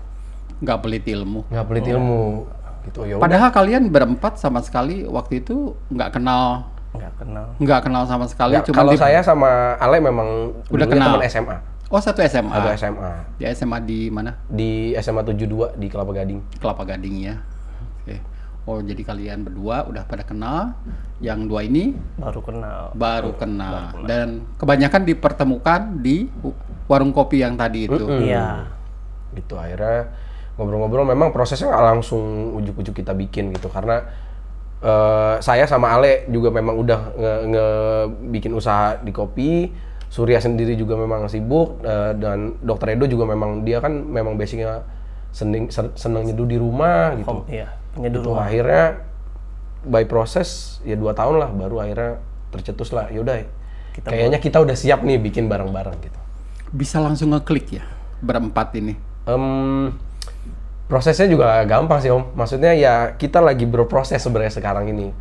nggak 0.58 0.78
pelit 0.82 1.04
ilmu. 1.06 1.46
nggak 1.46 1.66
pelit 1.70 1.86
ilmu 1.86 2.22
gitu 2.90 3.06
ya 3.06 3.14
udah. 3.16 3.24
Padahal 3.24 3.50
kalian 3.54 3.94
berempat 3.94 4.42
sama 4.42 4.58
sekali 4.58 5.06
waktu 5.06 5.40
itu 5.40 5.78
nggak 5.92 6.18
kenal, 6.18 6.66
nggak 6.90 7.12
kenal 7.16 7.46
nggak 7.56 7.80
kenal 7.82 8.02
sama 8.04 8.24
sekali. 8.24 8.56
Ya, 8.56 8.64
cuma 8.64 8.80
kalau 8.80 8.92
di- 8.92 9.00
saya 9.00 9.20
sama 9.20 9.76
Ale 9.76 10.00
memang 10.00 10.56
Udah 10.68 10.86
kenal. 10.86 11.14
teman 11.14 11.22
SMA 11.24 11.56
oh 11.88 12.00
satu 12.00 12.20
SMA. 12.20 12.52
atau 12.52 12.70
SMA 12.70 13.12
Di 13.36 13.44
SMA 13.48 13.78
di 13.80 14.08
mana? 14.08 14.36
di 14.44 14.92
SMA 14.94 15.22
72 15.22 15.72
di 15.74 15.86
Kelapa 15.86 16.12
Gading 16.12 16.40
Kelapa 16.56 16.82
Gading 16.84 17.16
ya. 17.18 17.34
Oke. 18.02 18.16
Oh 18.64 18.80
jadi 18.80 19.00
kalian 19.00 19.44
berdua 19.44 19.84
udah 19.84 20.04
pada 20.04 20.24
kenal. 20.24 20.76
Yang 21.18 21.40
dua 21.44 21.60
ini 21.62 21.96
baru 22.14 22.40
kenal 22.40 22.82
baru 22.92 23.32
kenal 23.34 24.04
dan 24.04 24.46
kebanyakan 24.54 25.02
dipertemukan 25.02 25.80
di 25.98 26.28
warung 26.86 27.10
kopi 27.10 27.40
yang 27.40 27.56
tadi 27.56 27.84
itu. 27.84 27.98
iya 28.22 28.68
gitu 29.34 29.56
akhirnya 29.56 30.08
ngobrol-ngobrol 30.54 31.04
memang 31.04 31.30
prosesnya 31.30 31.68
nggak 31.68 31.84
langsung 31.86 32.22
ujuk-ujuk 32.54 32.96
kita 32.96 33.12
bikin 33.12 33.50
gitu 33.50 33.66
karena 33.68 34.02
eh, 34.80 35.34
saya 35.40 35.64
sama 35.66 35.94
Ale 35.94 36.26
juga 36.28 36.50
memang 36.50 36.74
udah 36.78 37.00
nge, 37.14 37.32
nge- 37.50 38.06
bikin 38.32 38.52
usaha 38.54 38.98
di 39.00 39.10
kopi. 39.10 39.72
Surya 40.08 40.40
sendiri 40.40 40.72
juga 40.72 40.96
memang 40.96 41.28
sibuk 41.28 41.84
eh, 41.84 42.16
dan 42.16 42.56
Dokter 42.64 42.96
Edo 42.96 43.04
juga 43.04 43.28
memang 43.28 43.60
dia 43.62 43.78
kan 43.78 43.92
memang 43.92 44.40
basicnya 44.40 44.80
seneng 45.36 45.68
sen- 45.68 45.92
seneng 45.92 46.24
nyeduh 46.24 46.48
di 46.48 46.56
rumah 46.56 47.12
gitu. 47.20 47.28
Home, 47.28 47.44
iya 47.52 47.68
penyeduh 47.92 48.24
Gitu, 48.24 48.28
rumah. 48.32 48.48
Akhirnya 48.48 48.84
by 49.84 50.04
proses 50.08 50.80
ya 50.82 50.96
dua 50.96 51.12
tahun 51.12 51.36
lah 51.38 51.50
baru 51.52 51.84
akhirnya 51.84 52.18
tercetus 52.50 52.90
lah 52.96 53.12
yaudah 53.12 53.44
Kita 53.92 54.08
kayaknya 54.08 54.38
kita 54.40 54.58
udah 54.64 54.76
siap 54.78 55.04
nih 55.04 55.20
bikin 55.20 55.46
bareng-bareng 55.46 55.96
gitu. 56.00 56.18
Bisa 56.72 56.96
langsung 56.98 57.36
ngeklik 57.36 57.76
ya 57.76 57.84
berempat 58.24 58.72
ini. 58.80 58.96
Em, 59.28 59.92
prosesnya 60.88 61.28
juga 61.28 61.62
gampang 61.68 62.00
sih 62.00 62.10
om. 62.10 62.32
Maksudnya 62.32 62.72
ya 62.74 63.14
kita 63.14 63.44
lagi 63.44 63.68
berproses 63.68 64.24
sebenarnya 64.24 64.56
sekarang 64.56 64.88
ini. 64.88 65.12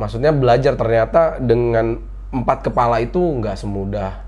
Maksudnya 0.00 0.32
belajar 0.32 0.74
ternyata 0.74 1.36
dengan 1.38 2.00
empat 2.32 2.68
kepala 2.72 3.00
itu 3.00 3.20
nggak 3.20 3.56
semudah 3.56 4.26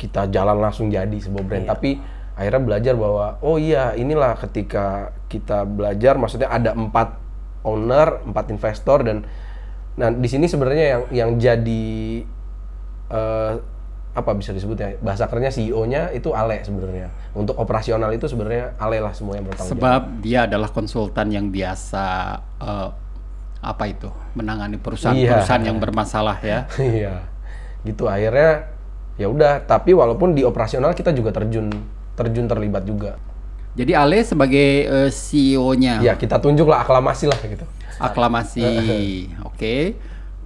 kita 0.00 0.26
jalan 0.30 0.58
langsung 0.58 0.88
jadi 0.88 1.14
sebuah 1.18 1.44
brand. 1.44 1.66
Tapi 1.68 1.98
akhirnya 2.38 2.62
belajar 2.62 2.94
bahwa 2.96 3.38
oh 3.44 3.60
iya 3.60 3.92
inilah 3.98 4.38
ketika 4.40 5.12
kita 5.28 5.66
belajar, 5.68 6.16
maksudnya 6.16 6.48
ada 6.48 6.72
empat 6.72 7.18
owner, 7.62 8.22
empat 8.26 8.50
investor 8.50 9.02
dan 9.06 9.26
nah 9.92 10.08
di 10.08 10.24
sini 10.24 10.48
sebenarnya 10.48 10.86
yang 10.88 11.02
yang 11.12 11.30
jadi 11.36 12.24
eh, 13.12 13.52
apa 14.12 14.36
bisa 14.36 14.52
disebutnya 14.52 15.00
bahasa 15.00 15.24
kerennya 15.24 15.48
CEO-nya 15.48 16.12
itu 16.12 16.30
Ale 16.30 16.60
sebenarnya. 16.60 17.08
Untuk 17.32 17.56
operasional 17.56 18.12
itu 18.12 18.28
sebenarnya 18.28 18.76
Ale 18.76 19.00
lah 19.00 19.12
semua 19.12 19.34
yang 19.34 19.48
bertanggung 19.48 19.72
jawab. 19.72 19.80
Sebab 19.80 20.02
dia 20.20 20.44
adalah 20.44 20.68
konsultan 20.68 21.28
yang 21.28 21.48
biasa 21.48 22.04
eh, 22.60 22.88
apa 23.62 23.84
itu 23.86 24.10
menangani 24.34 24.76
perusahaan-perusahaan 24.76 25.62
Iya. 25.62 25.68
yang 25.68 25.78
bermasalah 25.78 26.38
ya. 26.40 26.68
Iya. 26.76 27.24
Gitu 27.82 28.04
akhirnya 28.04 28.68
ya 29.16 29.26
udah, 29.26 29.64
tapi 29.64 29.92
walaupun 29.92 30.32
di 30.32 30.44
operasional 30.44 30.92
kita 30.92 31.12
juga 31.12 31.32
terjun 31.32 31.72
terjun 32.12 32.44
terlibat 32.44 32.84
juga. 32.84 33.16
Jadi 33.72 33.96
Ale 33.96 34.20
sebagai 34.20 34.68
eh, 34.84 35.08
CEO-nya 35.08 36.04
Ya, 36.04 36.12
kita 36.12 36.36
tunjuk 36.36 36.68
lah 36.68 36.84
aklamasi 36.84 37.32
lah 37.32 37.40
gitu. 37.40 37.64
aklamasi. 37.96 38.60
Oke. 39.48 39.96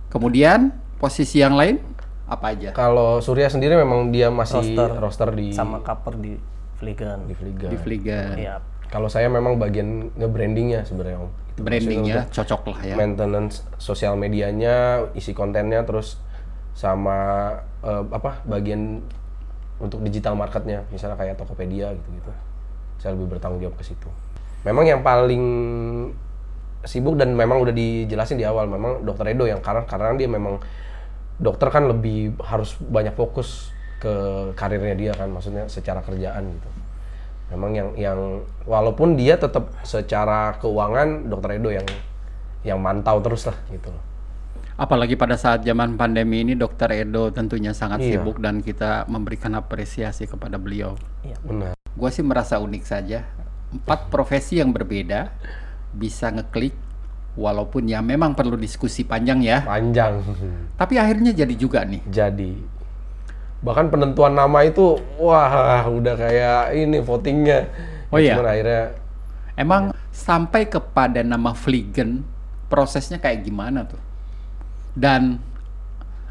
Kemudian 0.06 0.70
posisi 0.96 1.42
yang 1.42 1.58
lain 1.58 1.82
apa 2.26 2.46
aja? 2.52 2.74
Kalau 2.74 3.22
Surya 3.22 3.46
sendiri 3.46 3.78
memang 3.78 4.10
dia 4.10 4.28
masih 4.34 4.74
Roster. 4.74 4.90
roster, 4.98 5.28
di 5.34 5.54
sama 5.54 5.78
cover 5.82 6.18
di 6.18 6.34
Fligan 6.76 7.24
di 7.24 7.34
Vliga. 7.34 7.68
Di 7.70 7.78
Vliga. 7.78 8.20
iya 8.36 8.54
Kalau 8.86 9.10
saya 9.10 9.26
memang 9.26 9.58
bagian 9.58 10.14
nge-brandingnya 10.14 10.86
sebenarnya 10.86 11.18
Om. 11.18 11.30
Gitu. 11.56 11.64
Brandingnya 11.64 12.22
cocok 12.30 12.62
lah 12.70 12.80
ya. 12.84 12.94
maintenance 12.94 13.66
sosial 13.80 14.14
medianya, 14.14 15.08
isi 15.16 15.32
kontennya, 15.32 15.82
terus 15.82 16.20
sama 16.76 17.50
eh, 17.82 18.04
apa 18.12 18.44
bagian 18.44 19.00
untuk 19.80 20.04
digital 20.04 20.36
marketnya, 20.36 20.84
misalnya 20.92 21.16
kayak 21.18 21.34
Tokopedia 21.40 21.96
gitu-gitu. 21.96 22.32
Saya 23.00 23.16
lebih 23.16 23.36
bertanggung 23.36 23.60
jawab 23.60 23.76
ke 23.80 23.84
situ. 23.84 24.08
Memang 24.62 24.84
yang 24.86 25.00
paling 25.00 25.44
sibuk 26.86 27.18
dan 27.18 27.34
memang 27.34 27.58
udah 27.60 27.74
dijelasin 27.74 28.38
di 28.38 28.46
awal, 28.46 28.70
memang 28.70 29.02
Dokter 29.02 29.34
Edo 29.34 29.50
yang 29.50 29.58
karena 29.58 29.82
karena 29.84 30.14
dia 30.14 30.30
memang 30.30 30.62
dokter 31.36 31.68
kan 31.68 31.88
lebih 31.88 32.36
harus 32.40 32.76
banyak 32.80 33.12
fokus 33.12 33.72
ke 34.00 34.12
karirnya 34.56 34.94
dia 34.96 35.12
kan, 35.16 35.32
maksudnya 35.32 35.68
secara 35.68 36.00
kerjaan 36.04 36.52
gitu. 36.52 36.68
Memang 37.54 37.70
yang 37.78 37.88
yang 37.94 38.18
walaupun 38.66 39.14
dia 39.14 39.38
tetap 39.38 39.70
secara 39.86 40.58
keuangan 40.58 41.30
Dokter 41.30 41.62
Edo 41.62 41.70
yang 41.70 41.86
yang 42.66 42.82
mantau 42.82 43.22
terus 43.22 43.46
lah 43.46 43.54
gitu 43.70 43.94
loh. 43.94 44.02
Apalagi 44.76 45.16
pada 45.16 45.40
saat 45.40 45.64
zaman 45.64 45.96
pandemi 45.96 46.44
ini 46.44 46.52
Dokter 46.52 46.92
Edo 46.92 47.32
tentunya 47.32 47.72
sangat 47.72 48.04
Iya. 48.04 48.20
sibuk 48.20 48.42
dan 48.42 48.60
kita 48.60 49.08
memberikan 49.08 49.56
apresiasi 49.56 50.28
kepada 50.28 50.60
beliau. 50.60 50.98
iya 51.24 51.38
Benar. 51.40 51.72
Gue 51.96 52.10
sih 52.12 52.20
merasa 52.20 52.60
unik 52.60 52.84
saja. 52.84 53.24
Empat 53.72 54.12
profesi 54.12 54.60
yang 54.60 54.76
berbeda 54.76 55.32
bisa 55.96 56.28
ngeklik 56.28 56.76
walaupun 57.36 57.86
ya 57.86 58.00
memang 58.00 58.32
perlu 58.32 58.56
diskusi 58.56 59.04
panjang 59.04 59.44
ya. 59.44 59.62
Panjang. 59.62 60.24
Tapi 60.74 60.94
akhirnya 60.96 61.36
jadi 61.36 61.54
juga 61.54 61.84
nih. 61.84 62.02
Jadi 62.08 62.52
bahkan 63.64 63.88
penentuan 63.88 64.36
nama 64.36 64.62
itu 64.68 65.00
wah 65.16 65.84
udah 65.88 66.14
kayak 66.16 66.76
ini 66.76 66.98
votingnya. 67.04 67.68
Oh 68.12 68.18
iya? 68.20 68.36
Cuman 68.36 68.48
akhirnya 68.50 68.84
Emang 69.56 69.96
sampai 70.12 70.68
kepada 70.68 71.24
nama 71.24 71.56
Vliegen 71.56 72.20
prosesnya 72.68 73.16
kayak 73.16 73.40
gimana 73.40 73.88
tuh? 73.88 74.00
Dan 74.92 75.40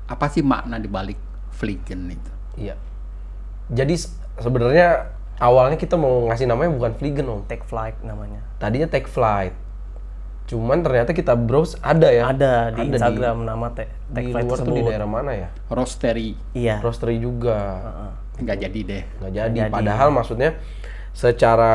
apa 0.06 0.30
sih 0.30 0.46
makna 0.46 0.78
dibalik 0.78 1.18
Vliegen 1.58 2.13
itu? 2.13 2.32
iya. 2.56 2.78
Jadi 3.74 3.98
sebenarnya 4.38 5.10
awalnya 5.41 5.74
kita 5.74 5.98
mau 5.98 6.30
ngasih 6.30 6.46
namanya 6.46 6.70
bukan 6.78 6.94
Vliegen 7.02 7.26
om. 7.26 7.41
take 7.50 7.65
flight 7.65 7.98
namanya 8.06 8.46
Tadinya 8.62 8.88
Take 8.88 9.10
Flight. 9.12 9.52
Cuman 10.45 10.86
ternyata 10.86 11.10
kita 11.10 11.34
browse 11.34 11.73
ada 11.81 12.05
ya. 12.08 12.29
ada 12.29 12.69
di 12.69 12.77
Ada 12.77 12.86
di- 12.86 12.89
Instagram 12.93 13.38
nama 13.43 13.67
take, 13.73 13.89
Di 14.05 14.13
take 14.13 14.29
flight 14.29 14.45
luar 14.45 14.58
tuh 14.62 14.71
di 14.71 14.81
daerah 14.86 15.10
mana 15.10 15.31
ya? 15.34 15.49
Roastery 15.67 16.29
iya 16.53 16.77
Roastery 16.79 17.17
juga. 17.17 17.58
nggak 18.36 18.58
jadi 18.62 18.79
deh. 18.84 19.03
nggak 19.19 19.31
jadi. 19.34 19.58
jadi. 19.65 19.71
Padahal 19.73 20.13
maksudnya 20.13 20.60
secara 21.12 21.73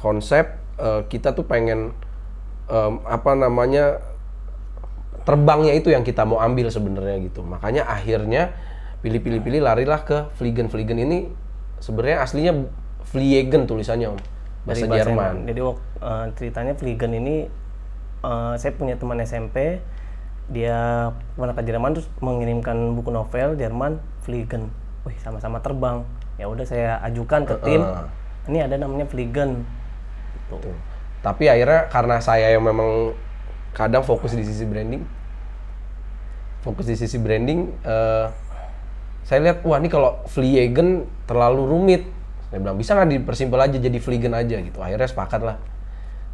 konsep 0.00 0.48
eh, 0.78 1.02
kita 1.06 1.34
tuh 1.34 1.44
pengen 1.44 1.92
em, 2.66 2.94
apa 3.04 3.34
namanya 3.34 4.00
terbangnya 5.26 5.74
itu 5.74 5.90
yang 5.90 6.00
kita 6.00 6.22
mau 6.22 6.38
ambil 6.38 6.70
sebenarnya 6.70 7.18
gitu. 7.20 7.42
Makanya 7.42 7.84
akhirnya 7.84 8.54
pilih-pilih-pilih 9.02 9.60
larilah 9.60 10.00
ke 10.02 10.30
Fliegen. 10.38 10.70
Fliegen 10.70 10.96
ini 10.96 11.28
sebenarnya 11.82 12.22
aslinya 12.22 12.52
Fliegen 13.06 13.66
tulisannya 13.66 14.14
om, 14.14 14.18
bahasa 14.64 14.86
dari 14.86 14.90
bahasa 14.90 14.98
Jerman. 15.04 15.34
Jadi 15.44 15.60
eh, 15.60 16.24
ceritanya 16.38 16.72
Fliegen 16.78 17.12
ini 17.12 17.36
eh, 18.24 18.54
saya 18.56 18.72
punya 18.76 18.94
teman 18.96 19.20
SMP 19.20 19.80
dia 20.46 21.10
pernah 21.34 21.54
ke 21.58 21.62
Jerman 21.66 21.90
terus 21.98 22.06
mengirimkan 22.22 22.94
buku 22.94 23.10
novel 23.10 23.58
Jerman 23.58 23.98
Fliegen. 24.22 24.70
Wih 25.02 25.18
sama-sama 25.18 25.58
terbang. 25.58 26.06
Ya 26.38 26.46
udah 26.46 26.62
saya 26.62 27.02
ajukan 27.02 27.42
ke 27.46 27.54
tim. 27.66 27.82
Ini 28.46 28.70
ada 28.70 28.78
namanya 28.78 29.10
Fliegen. 29.10 29.66
Gitu. 30.46 30.70
Tuh. 30.70 30.78
Tapi 31.26 31.50
akhirnya 31.50 31.90
karena 31.90 32.16
saya 32.22 32.54
yang 32.54 32.62
memang 32.62 33.10
kadang 33.74 34.06
fokus 34.06 34.38
di 34.38 34.46
sisi 34.46 34.62
branding, 34.62 35.02
fokus 36.62 36.86
di 36.86 36.94
sisi 36.94 37.18
branding, 37.18 37.74
eh, 37.82 38.26
saya 39.26 39.42
lihat 39.42 39.66
wah 39.66 39.82
ini 39.82 39.90
kalau 39.90 40.22
Fliegen 40.30 41.10
terlalu 41.26 41.66
rumit. 41.66 42.02
Saya 42.46 42.62
bilang 42.62 42.78
bisa 42.78 42.94
nggak 42.94 43.10
dipersimpel 43.10 43.58
aja 43.58 43.76
jadi 43.82 43.98
Fliegen 43.98 44.30
aja 44.38 44.62
gitu. 44.62 44.78
Akhirnya 44.78 45.10
sepakat 45.10 45.42
lah. 45.42 45.58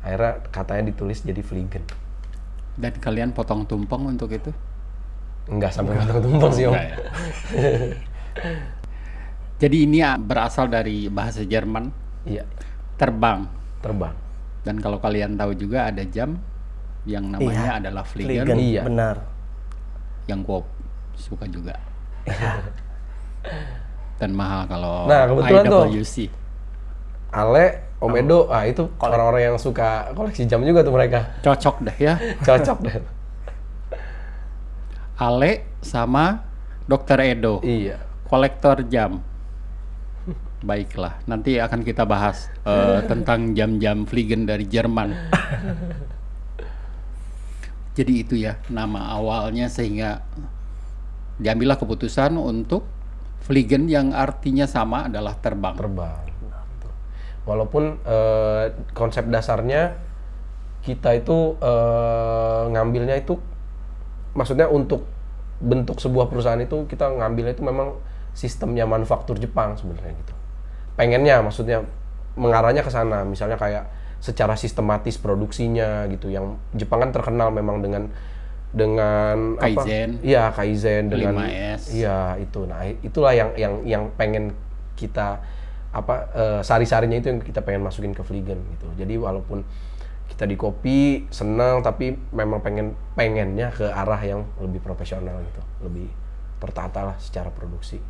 Akhirnya 0.02 0.42
katanya 0.50 0.82
ditulis 0.90 1.22
jadi 1.22 1.40
Fliegen. 1.40 1.82
Dan 2.74 2.92
kalian 2.96 3.30
potong 3.30 3.62
tumpeng 3.62 4.06
untuk 4.06 4.28
itu? 4.28 4.50
Enggak 5.46 5.72
sampai 5.72 5.94
potong 5.96 6.20
tumpeng 6.20 6.52
sih 6.52 6.66
om. 6.66 6.74
Enggak 6.74 6.86
ya. 6.86 6.96
Jadi 9.62 9.76
ini 9.86 10.02
ah, 10.02 10.18
berasal 10.18 10.66
dari 10.66 11.06
bahasa 11.06 11.46
Jerman, 11.46 11.86
Iya 12.24 12.42
terbang. 12.96 13.46
terbang. 13.78 14.14
Dan 14.62 14.78
kalau 14.78 14.98
kalian 14.98 15.34
tahu 15.34 15.54
juga 15.54 15.86
ada 15.86 16.02
jam 16.02 16.38
yang 17.02 17.26
namanya 17.28 17.78
adalah 17.78 18.02
Fliegen, 18.02 18.46
Fliegen, 18.46 18.58
Iya. 18.58 18.82
benar. 18.82 19.16
yang 20.26 20.42
gue 20.42 20.62
suka 21.14 21.46
juga. 21.46 21.74
Dan 24.16 24.30
mahal 24.32 24.66
kalau 24.66 25.10
Nah, 25.10 25.26
kebetulan 25.26 25.64
tuh. 25.66 25.82
IWC. 25.90 26.16
Ale, 27.34 27.66
Om 28.02 28.18
Edo, 28.18 28.50
ah 28.50 28.66
itu 28.66 28.90
orang-orang 28.98 29.54
yang 29.54 29.56
suka 29.62 30.10
koleksi 30.10 30.50
jam 30.50 30.58
juga 30.66 30.82
tuh 30.82 30.90
mereka. 30.90 31.38
Cocok 31.38 31.86
deh 31.86 31.96
ya. 32.02 32.18
Cocok 32.46 32.78
deh. 32.82 32.98
Ale 35.22 35.70
sama 35.78 36.42
Dokter 36.90 37.22
Edo, 37.22 37.62
Iya. 37.62 38.02
kolektor 38.26 38.82
jam. 38.90 39.22
Baiklah, 40.62 41.18
nanti 41.26 41.58
akan 41.58 41.82
kita 41.82 42.02
bahas 42.02 42.50
eh, 42.66 43.02
tentang 43.10 43.54
jam-jam 43.54 44.02
Fliegen 44.02 44.46
dari 44.46 44.66
Jerman. 44.66 45.14
Jadi 47.98 48.12
itu 48.18 48.34
ya 48.34 48.58
nama 48.66 49.14
awalnya 49.14 49.70
sehingga 49.70 50.26
diambillah 51.38 51.78
keputusan 51.78 52.34
untuk 52.34 52.82
Fliegen 53.42 53.90
yang 53.90 54.14
artinya 54.14 54.66
sama 54.66 55.06
adalah 55.10 55.34
terbang. 55.38 55.74
terbang. 55.78 56.31
Walaupun 57.42 57.98
eh, 58.06 58.64
konsep 58.94 59.26
dasarnya 59.26 59.98
kita 60.82 61.14
itu 61.18 61.58
eh, 61.58 62.62
ngambilnya 62.70 63.18
itu 63.18 63.38
maksudnya 64.34 64.66
untuk 64.66 65.06
bentuk 65.62 66.02
sebuah 66.02 66.26
perusahaan 66.26 66.58
itu 66.58 66.90
kita 66.90 67.06
ngambilnya 67.06 67.54
itu 67.54 67.62
memang 67.62 67.94
sistemnya 68.34 68.88
manufaktur 68.88 69.38
Jepang 69.38 69.78
sebenarnya 69.78 70.12
gitu. 70.18 70.34
Pengennya 70.98 71.44
maksudnya 71.44 71.86
mengarahnya 72.34 72.82
ke 72.82 72.90
sana, 72.90 73.22
misalnya 73.22 73.60
kayak 73.60 73.86
secara 74.22 74.54
sistematis 74.54 75.18
produksinya 75.18 76.06
gitu 76.08 76.30
yang 76.30 76.56
Jepang 76.78 77.02
kan 77.02 77.10
terkenal 77.10 77.50
memang 77.50 77.82
dengan 77.82 78.08
dengan 78.72 79.60
apa? 79.60 79.84
Kaizen. 79.84 80.18
Iya, 80.24 80.48
kaizen 80.56 81.12
dengan 81.12 81.44
5S. 81.44 81.92
Iya, 81.92 82.40
itu. 82.40 82.60
Nah, 82.64 82.88
itulah 82.88 83.32
yang 83.36 83.50
yang 83.60 83.74
yang 83.84 84.02
pengen 84.16 84.56
kita 84.96 85.44
apa 85.92 86.14
eh, 86.32 86.60
sari-sarinya 86.60 87.16
itu 87.16 87.28
yang 87.28 87.40
kita 87.40 87.60
pengen 87.60 87.84
masukin 87.84 88.10
ke 88.10 88.20
Fliegen 88.20 88.58
gitu. 88.72 88.88
Jadi 88.96 89.14
walaupun 89.16 89.60
kita 90.26 90.44
di 90.44 90.56
kopi 90.56 91.28
senang 91.28 91.84
tapi 91.84 92.16
memang 92.32 92.64
pengen 92.64 92.96
pengennya 93.12 93.68
ke 93.68 93.84
arah 93.84 94.16
yang 94.18 94.48
lebih 94.58 94.80
profesional 94.80 95.36
gitu, 95.44 95.60
lebih 95.84 96.08
tertata 96.56 97.04
lah 97.04 97.16
secara 97.20 97.52
produksi. 97.52 98.00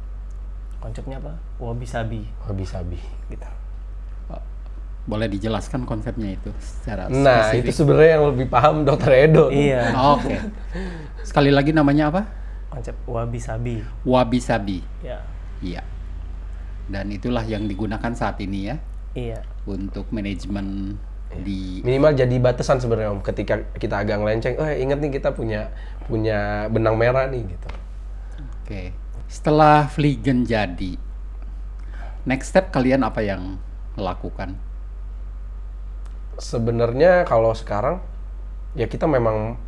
Konsepnya 0.79 1.19
apa? 1.19 1.39
Wabi 1.59 1.87
sabi 1.87 2.23
Lebih 2.47 2.67
sabi. 2.67 2.99
gitu. 3.29 3.47
Boleh 5.03 5.27
dijelaskan 5.27 5.83
konsepnya 5.83 6.39
itu 6.39 6.55
secara 6.63 7.11
Nah, 7.11 7.51
spesifik? 7.51 7.67
itu 7.67 7.73
sebenarnya 7.75 8.11
yang 8.15 8.27
lebih 8.31 8.47
paham 8.47 8.87
Dokter 8.87 9.27
Edo. 9.27 9.51
Iya, 9.51 9.91
Oke. 10.15 10.39
Sekali 11.27 11.51
lagi 11.51 11.75
namanya 11.75 12.15
apa? 12.15 12.23
konsep 12.71 12.95
wabi 13.05 13.37
sabi. 13.37 13.75
Wabi 14.01 14.39
Sabi. 14.39 14.79
Ya. 15.03 15.21
Iya. 15.59 15.83
Dan 16.91 17.13
itulah 17.15 17.45
yang 17.47 17.67
digunakan 17.71 18.13
saat 18.15 18.39
ini 18.43 18.73
ya 18.73 18.77
Iya. 19.13 19.45
untuk 19.69 20.09
manajemen 20.09 20.97
di 21.33 21.81
Minimal 21.85 22.13
jadi 22.17 22.37
batasan 22.41 22.81
sebenarnya 22.81 23.13
Om 23.13 23.21
ketika 23.25 23.61
kita 23.77 24.05
agak 24.05 24.21
ngelenceng, 24.21 24.57
oh 24.61 24.69
inget 24.69 25.01
nih 25.01 25.13
kita 25.17 25.33
punya 25.33 25.73
punya 26.05 26.69
benang 26.69 26.97
merah 26.97 27.29
nih 27.29 27.45
gitu. 27.45 27.69
Oke. 28.65 28.83
Setelah 29.29 29.89
Fliegen 29.89 30.45
jadi, 30.45 31.01
next 32.29 32.53
step 32.53 32.69
kalian 32.69 33.01
apa 33.01 33.25
yang 33.25 33.57
lakukan? 33.97 34.57
sebenarnya 36.41 37.23
kalau 37.29 37.53
sekarang 37.53 38.01
ya 38.73 38.89
kita 38.89 39.05
memang 39.05 39.61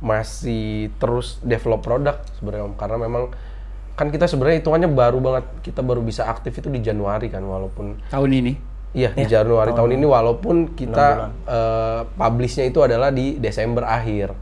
masih 0.00 0.88
terus 0.96 1.38
develop 1.44 1.84
produk 1.84 2.16
sebenarnya 2.40 2.72
Om. 2.72 2.74
karena 2.80 2.96
memang 2.96 3.24
kan 4.00 4.08
kita 4.08 4.24
sebenarnya 4.24 4.64
hitungannya 4.64 4.88
baru 4.88 5.20
banget 5.20 5.44
kita 5.60 5.84
baru 5.84 6.00
bisa 6.00 6.24
aktif 6.24 6.56
itu 6.56 6.72
di 6.72 6.80
Januari 6.80 7.28
kan 7.28 7.44
walaupun 7.44 8.00
Tahun 8.08 8.30
ini? 8.32 8.56
iya 8.96 9.12
di 9.12 9.28
Januari 9.28 9.76
tahun 9.76 10.00
ini 10.00 10.06
walaupun 10.08 10.72
kita 10.72 11.06
eh, 11.44 12.00
publishnya 12.16 12.64
itu 12.64 12.80
adalah 12.80 13.12
di 13.12 13.36
Desember 13.36 13.84
akhir 13.84 14.32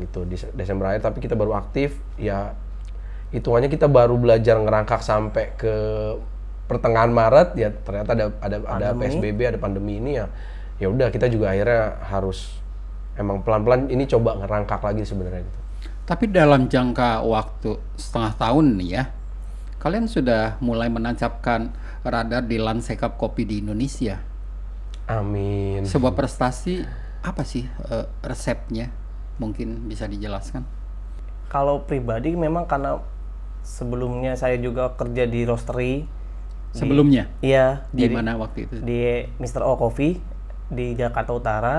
gitu 0.00 0.24
di 0.24 0.40
Se- 0.40 0.48
Desember 0.56 0.88
akhir 0.88 1.04
tapi 1.04 1.20
kita 1.20 1.36
baru 1.36 1.52
aktif 1.54 2.00
ya 2.16 2.56
hitungannya 3.30 3.68
kita 3.68 3.84
baru 3.86 4.16
belajar 4.16 4.56
ngerangkak 4.58 5.04
sampai 5.04 5.52
ke 5.54 5.74
pertengahan 6.66 7.12
Maret 7.12 7.54
ya 7.54 7.68
ternyata 7.70 8.16
ada 8.16 8.24
ada 8.40 8.56
ada 8.64 8.86
PSBB 8.96 9.38
ada 9.54 9.58
pandemi 9.60 10.00
ini 10.00 10.18
ya 10.18 10.26
ya 10.80 10.88
udah 10.88 11.12
kita 11.12 11.28
juga 11.28 11.52
akhirnya 11.52 12.00
harus 12.08 12.56
emang 13.20 13.44
pelan-pelan 13.44 13.92
ini 13.92 14.08
coba 14.08 14.40
ngerangkak 14.40 14.80
lagi 14.80 15.04
sebenarnya 15.04 15.44
gitu. 15.44 15.60
Tapi 16.10 16.26
dalam 16.26 16.66
jangka 16.66 17.22
waktu 17.22 17.78
setengah 17.94 18.34
tahun 18.34 18.74
nih 18.82 18.90
ya, 18.98 19.04
kalian 19.78 20.10
sudah 20.10 20.58
mulai 20.58 20.90
menancapkan 20.90 21.70
radar 22.02 22.42
di 22.42 22.58
landscape 22.58 23.14
kopi 23.14 23.46
di 23.46 23.62
Indonesia. 23.62 24.18
Amin. 25.06 25.86
Sebuah 25.86 26.18
prestasi 26.18 26.82
apa 27.22 27.46
sih 27.46 27.62
eh, 27.62 28.06
resepnya? 28.26 28.90
Mungkin 29.38 29.86
bisa 29.86 30.10
dijelaskan. 30.10 30.66
Kalau 31.46 31.86
pribadi 31.86 32.34
memang 32.34 32.66
karena 32.66 32.98
sebelumnya 33.62 34.34
saya 34.34 34.58
juga 34.58 34.98
kerja 34.98 35.30
di 35.30 35.46
roastery. 35.46 36.10
Sebelumnya 36.74 37.30
Iya. 37.38 37.86
di 37.94 38.06
jadi 38.06 38.14
mana 38.14 38.34
waktu 38.34 38.66
itu? 38.66 38.82
Di 38.82 39.30
Mr. 39.38 39.62
O 39.62 39.78
Coffee 39.78 40.18
di 40.70 40.94
Jakarta 40.98 41.34
Utara. 41.34 41.76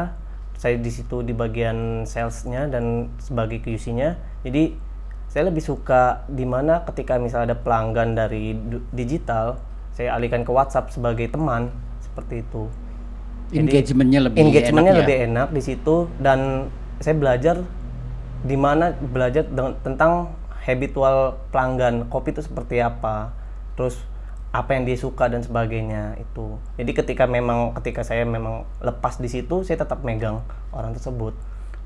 Saya 0.61 0.77
di 0.77 0.93
situ 0.93 1.25
di 1.25 1.33
bagian 1.33 2.05
salesnya 2.05 2.69
dan 2.69 3.09
sebagai 3.17 3.65
QC-nya. 3.65 4.21
Jadi 4.45 4.77
saya 5.25 5.49
lebih 5.49 5.65
suka 5.65 6.21
di 6.29 6.45
mana 6.45 6.85
ketika 6.85 7.17
misalnya 7.17 7.55
ada 7.55 7.57
pelanggan 7.57 8.13
dari 8.13 8.53
digital, 8.93 9.57
saya 9.89 10.13
alihkan 10.13 10.45
ke 10.45 10.51
WhatsApp 10.53 10.93
sebagai 10.93 11.33
teman 11.33 11.73
seperti 11.97 12.45
itu. 12.45 12.69
Engagementnya 13.51 14.19
lebih 14.21 14.37
engagementnya 14.37 14.93
enak 14.93 15.01
ya? 15.01 15.01
lebih 15.01 15.17
enak 15.33 15.47
di 15.49 15.61
situ 15.65 15.95
dan 16.21 16.69
saya 17.01 17.17
belajar 17.17 17.55
di 18.45 18.55
mana 18.55 18.93
belajar 18.93 19.43
dengan- 19.49 19.75
tentang 19.81 20.31
habitual 20.61 21.41
pelanggan 21.49 22.05
kopi 22.07 22.37
itu 22.37 22.45
seperti 22.45 22.77
apa 22.79 23.33
terus 23.73 23.97
apa 24.51 24.75
yang 24.75 24.83
dia 24.83 24.99
suka 24.99 25.31
dan 25.31 25.39
sebagainya 25.39 26.19
itu 26.19 26.59
jadi 26.75 26.91
ketika 26.93 27.23
memang 27.23 27.71
ketika 27.79 28.03
saya 28.03 28.27
memang 28.27 28.67
lepas 28.79 29.15
di 29.15 29.31
situ 29.31 29.63
saya 29.63 29.79
tetap 29.79 30.03
megang 30.03 30.43
orang 30.71 30.91
tersebut 30.91 31.35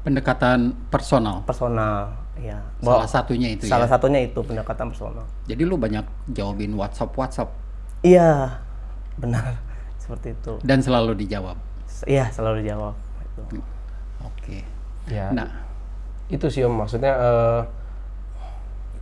Pendekatan 0.06 0.78
personal. 0.93 1.41
personal 1.45 2.13
ya 2.38 2.62
Salah 2.78 3.10
satunya 3.10 3.58
itu 3.58 3.65
salah 3.65 3.89
ya. 3.89 3.97
satunya 3.97 4.21
itu 4.21 4.38
pendekatan 4.38 4.93
personal 4.93 5.25
Jadi 5.45 5.65
lu 5.65 5.82
banyak 5.82 6.06
jawabin 6.30 6.78
WhatsApp 6.78 7.13
WhatsApp 7.13 7.49
iya 8.01 8.62
benar 9.17 9.58
seperti 10.01 10.34
itu 10.34 10.62
dan 10.62 10.78
selalu 10.82 11.17
dijawab. 11.17 11.58
iya 12.06 12.30
selalu 12.30 12.62
dijawab 12.62 12.93
itu. 13.23 13.58
Oke. 14.21 14.62
Ya. 15.10 15.30
Nah, 15.32 15.49
itu 16.28 16.45
sih 16.49 16.62
om 16.62 16.73
maksudnya 16.75 17.13
eh, 17.13 17.62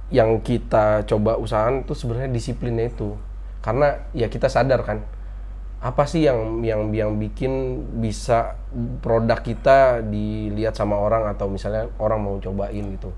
yang 0.07 0.39
kita 0.39 1.03
coba 1.03 1.35
usahakan 1.35 1.83
itu 1.83 1.93
sebenarnya 1.95 2.29
disiplinnya 2.29 2.87
itu 2.87 3.15
karena 3.63 4.03
ya 4.11 4.27
kita 4.27 4.51
sadar 4.51 4.83
kan 4.83 4.99
apa 5.83 6.07
sih 6.07 6.23
yang 6.23 6.63
yang 6.63 6.91
yang 6.95 7.11
bikin 7.19 7.83
bisa 7.99 8.55
produk 9.03 9.39
kita 9.43 9.99
dilihat 10.03 10.75
sama 10.79 10.95
orang 10.95 11.27
atau 11.27 11.51
misalnya 11.51 11.91
orang 11.99 12.23
mau 12.23 12.35
cobain 12.39 12.87
gitu. 12.95 13.11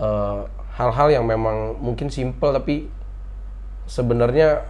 Eh, 0.00 0.40
hal-hal 0.80 1.08
yang 1.12 1.24
memang 1.28 1.76
mungkin 1.76 2.08
simple 2.08 2.56
tapi 2.56 2.88
sebenarnya 3.84 4.64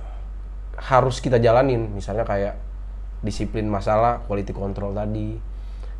harus 0.75 1.23
kita 1.23 1.39
jalanin. 1.39 1.87
Misalnya 1.95 2.27
kayak 2.27 2.59
disiplin 3.23 3.71
masalah 3.71 4.27
quality 4.27 4.51
control 4.51 4.91
tadi. 4.91 5.39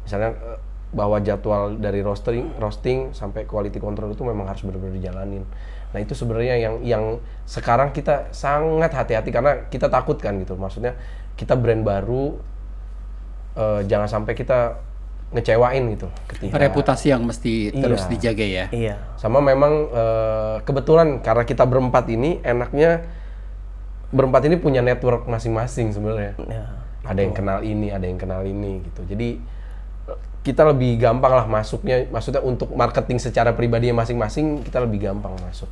Misalnya 0.03 0.35
eh, 0.35 0.59
bahwa 0.91 1.23
jadwal 1.23 1.79
dari 1.79 2.03
roasting 2.03 2.59
roasting 2.59 3.15
sampai 3.15 3.47
quality 3.47 3.79
control 3.79 4.15
itu 4.15 4.27
memang 4.27 4.51
harus 4.51 4.67
benar-benar 4.67 4.95
dijalanin 4.99 5.43
nah 5.95 6.03
itu 6.03 6.13
sebenarnya 6.13 6.59
yang 6.59 6.75
yang 6.83 7.05
sekarang 7.47 7.95
kita 7.95 8.29
sangat 8.35 8.91
hati-hati 8.91 9.31
karena 9.31 9.71
kita 9.71 9.87
takut 9.87 10.19
kan 10.19 10.35
gitu 10.43 10.59
maksudnya 10.59 10.99
kita 11.39 11.55
brand 11.55 11.87
baru 11.87 12.35
eh, 13.55 13.81
jangan 13.87 14.11
sampai 14.11 14.35
kita 14.35 14.83
ngecewain 15.31 15.83
gitu 15.95 16.11
ketika 16.31 16.59
reputasi 16.59 17.11
yang 17.11 17.23
mesti 17.27 17.71
terus 17.75 18.07
Iya. 18.07 18.11
dijaga 18.11 18.47
ya. 18.47 18.65
iya 18.75 18.95
sama 19.15 19.39
memang 19.39 19.73
eh, 19.95 20.57
kebetulan 20.67 21.23
karena 21.23 21.47
kita 21.47 21.63
berempat 21.63 22.11
ini 22.11 22.43
enaknya 22.43 23.07
berempat 24.15 24.47
ini 24.47 24.57
punya 24.63 24.79
network 24.79 25.27
masing-masing 25.27 25.91
sebenarnya. 25.91 26.39
ya 26.47 26.65
Ada 27.05 27.21
yang 27.21 27.35
kenal 27.37 27.59
ini, 27.61 27.91
ada 27.91 28.07
yang 28.07 28.17
kenal 28.17 28.47
ini 28.47 28.81
gitu. 28.87 29.05
Jadi 29.05 29.43
kita 30.47 30.63
lebih 30.71 30.97
gampang 31.03 31.35
lah 31.35 31.45
masuknya. 31.51 32.07
Maksudnya 32.09 32.41
untuk 32.41 32.73
marketing 32.73 33.19
secara 33.21 33.53
pribadinya 33.53 34.01
masing-masing 34.01 34.63
kita 34.65 34.81
lebih 34.81 35.05
gampang 35.05 35.35
masuk. 35.43 35.69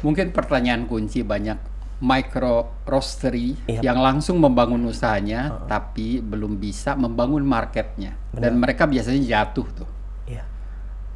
Mungkin 0.00 0.30
pertanyaan 0.30 0.84
kunci 0.84 1.22
banyak 1.22 1.56
micro 1.96 2.68
roastery 2.84 3.56
Iya. 3.64 3.80
yang 3.80 3.98
langsung 3.98 4.36
membangun 4.36 4.84
usahanya 4.84 5.64
tapi 5.64 6.20
belum 6.20 6.60
bisa 6.60 6.92
membangun 6.92 7.40
marketnya 7.40 8.12
dan 8.30 8.60
mereka 8.60 8.84
biasanya 8.84 9.24
jatuh 9.24 9.64
tuh. 9.72 9.88
iya 10.28 10.44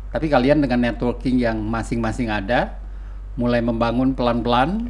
Tapi 0.09 0.27
kalian 0.27 0.65
dengan 0.65 0.81
networking 0.83 1.37
yang 1.37 1.61
masing-masing 1.61 2.33
ada, 2.33 2.81
mulai 3.37 3.61
membangun 3.61 4.17
pelan-pelan 4.17 4.89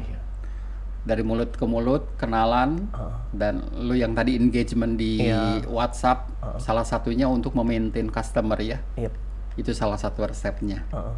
dari 1.01 1.21
mulut 1.21 1.51
ke 1.51 1.65
mulut, 1.65 2.07
kenalan, 2.15 2.87
dan 3.29 3.59
lu 3.75 3.91
yang 3.91 4.15
tadi 4.15 4.39
engagement 4.39 4.95
di 4.95 5.27
Iya. 5.27 5.67
WhatsApp, 5.67 6.31
salah 6.57 6.87
satunya 6.87 7.27
untuk 7.27 7.51
memaintain 7.51 8.07
customer 8.07 8.55
ya, 8.57 8.79
iya 8.95 9.11
itu 9.59 9.75
salah 9.75 9.99
satu 9.99 10.23
resepnya. 10.23 10.87
Heeh. 10.87 11.15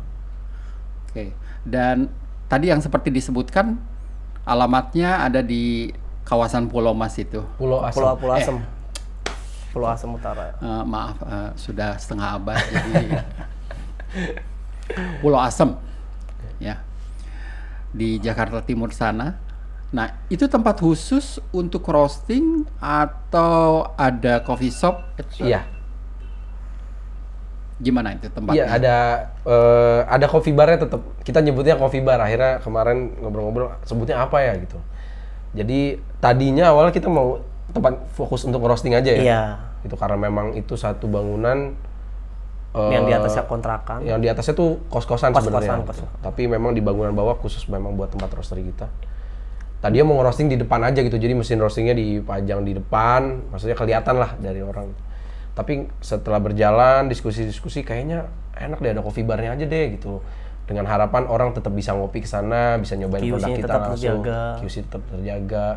Oke, 1.06 1.26
dan 1.62 2.10
tadi 2.54 2.70
yang 2.70 2.86
seperti 2.86 3.10
disebutkan, 3.10 3.82
Alamatnya 4.46 5.26
ada 5.26 5.42
di 5.42 5.90
kawasan 6.22 6.70
Pulau 6.70 6.94
Mas 6.94 7.18
itu. 7.18 7.42
Pulau 7.58 7.82
Asam. 7.82 7.98
Pulau 7.98 8.14
Pulau 8.22 8.34
Asem. 8.38 8.58
Pulau 9.74 9.90
Asem 9.90 10.10
Utara. 10.14 10.54
Eh, 10.62 10.84
maaf, 10.86 11.18
eh, 11.26 11.50
sudah 11.58 11.98
setengah 11.98 12.38
abad 12.38 12.62
jadi 12.62 13.26
Pulau 15.24 15.42
Asem, 15.42 15.74
ya 16.62 16.78
di 17.90 18.22
Jakarta 18.22 18.62
Timur 18.62 18.94
sana. 18.94 19.42
Nah 19.90 20.14
itu 20.30 20.46
tempat 20.46 20.78
khusus 20.78 21.42
untuk 21.50 21.90
roasting 21.90 22.70
atau 22.78 23.90
ada 23.98 24.46
coffee 24.46 24.70
shop? 24.70 25.02
Iya. 25.42 25.66
Gimana 27.84 28.16
itu 28.16 28.32
tempatnya? 28.32 28.56
Iya, 28.56 28.66
ada 28.72 28.96
eh, 29.44 30.00
ada 30.08 30.26
coffee 30.32 30.56
barnya 30.56 30.88
tetap. 30.88 31.04
Kita 31.22 31.44
nyebutnya 31.44 31.76
coffee 31.76 32.00
bar. 32.00 32.24
Akhirnya 32.24 32.64
kemarin 32.64 33.12
ngobrol-ngobrol 33.20 33.76
sebutnya 33.84 34.24
apa 34.24 34.40
ya 34.40 34.56
gitu. 34.56 34.80
Jadi 35.54 36.00
tadinya 36.18 36.72
awalnya 36.72 36.96
kita 36.96 37.12
mau 37.12 37.44
tempat 37.76 38.08
fokus 38.16 38.48
untuk 38.48 38.64
roasting 38.64 38.96
aja 38.96 39.12
ya. 39.12 39.22
Iya. 39.22 39.42
Itu 39.84 40.00
karena 40.00 40.16
memang 40.16 40.56
itu 40.56 40.80
satu 40.80 41.12
bangunan 41.12 41.76
eh, 42.74 42.92
Yang 42.96 43.04
di 43.04 43.14
atasnya 43.14 43.44
kontrakan. 43.46 44.00
yang 44.02 44.18
di 44.24 44.32
atasnya 44.32 44.56
tuh 44.56 44.80
kos-kosan 44.88 45.36
Kos-kosan, 45.36 45.62
sebenarnya. 45.62 45.84
kos-kosan. 45.84 46.08
Tapi 46.24 46.48
memang 46.48 46.72
di 46.72 46.80
bangunan 46.82 47.12
bawah 47.12 47.36
khusus 47.38 47.68
memang 47.68 47.94
buat 48.00 48.10
tempat 48.10 48.32
roastery 48.34 48.64
kita. 48.74 48.88
Tadinya 49.84 50.16
mau 50.16 50.24
roasting 50.24 50.48
di 50.48 50.56
depan 50.56 50.80
aja 50.80 51.04
gitu, 51.04 51.20
jadi 51.20 51.36
mesin 51.36 51.60
roastingnya 51.60 51.92
dipajang 51.92 52.64
di 52.64 52.72
depan, 52.80 53.52
maksudnya 53.52 53.76
kelihatan 53.76 54.16
lah 54.16 54.32
dari 54.40 54.64
orang. 54.64 54.88
Tapi 55.54 55.86
setelah 56.02 56.42
berjalan 56.42 57.06
diskusi-diskusi, 57.10 57.86
kayaknya 57.86 58.26
enak 58.58 58.82
deh 58.82 58.92
ada 58.94 59.02
coffee 59.06 59.26
barnya 59.26 59.54
aja 59.54 59.66
deh 59.70 59.86
gitu. 59.98 60.22
Dengan 60.66 60.88
harapan 60.90 61.28
orang 61.30 61.54
tetap 61.54 61.76
bisa 61.76 61.94
ngopi 61.94 62.24
ke 62.24 62.30
sana, 62.30 62.82
bisa 62.82 62.98
nyobain 62.98 63.22
produk 63.22 63.54
kita 63.54 63.68
tetap 63.68 63.82
langsung. 63.94 64.24
terjaga. 64.24 64.42
QC 64.64 64.76
tetap 64.90 65.04
terjaga. 65.12 65.68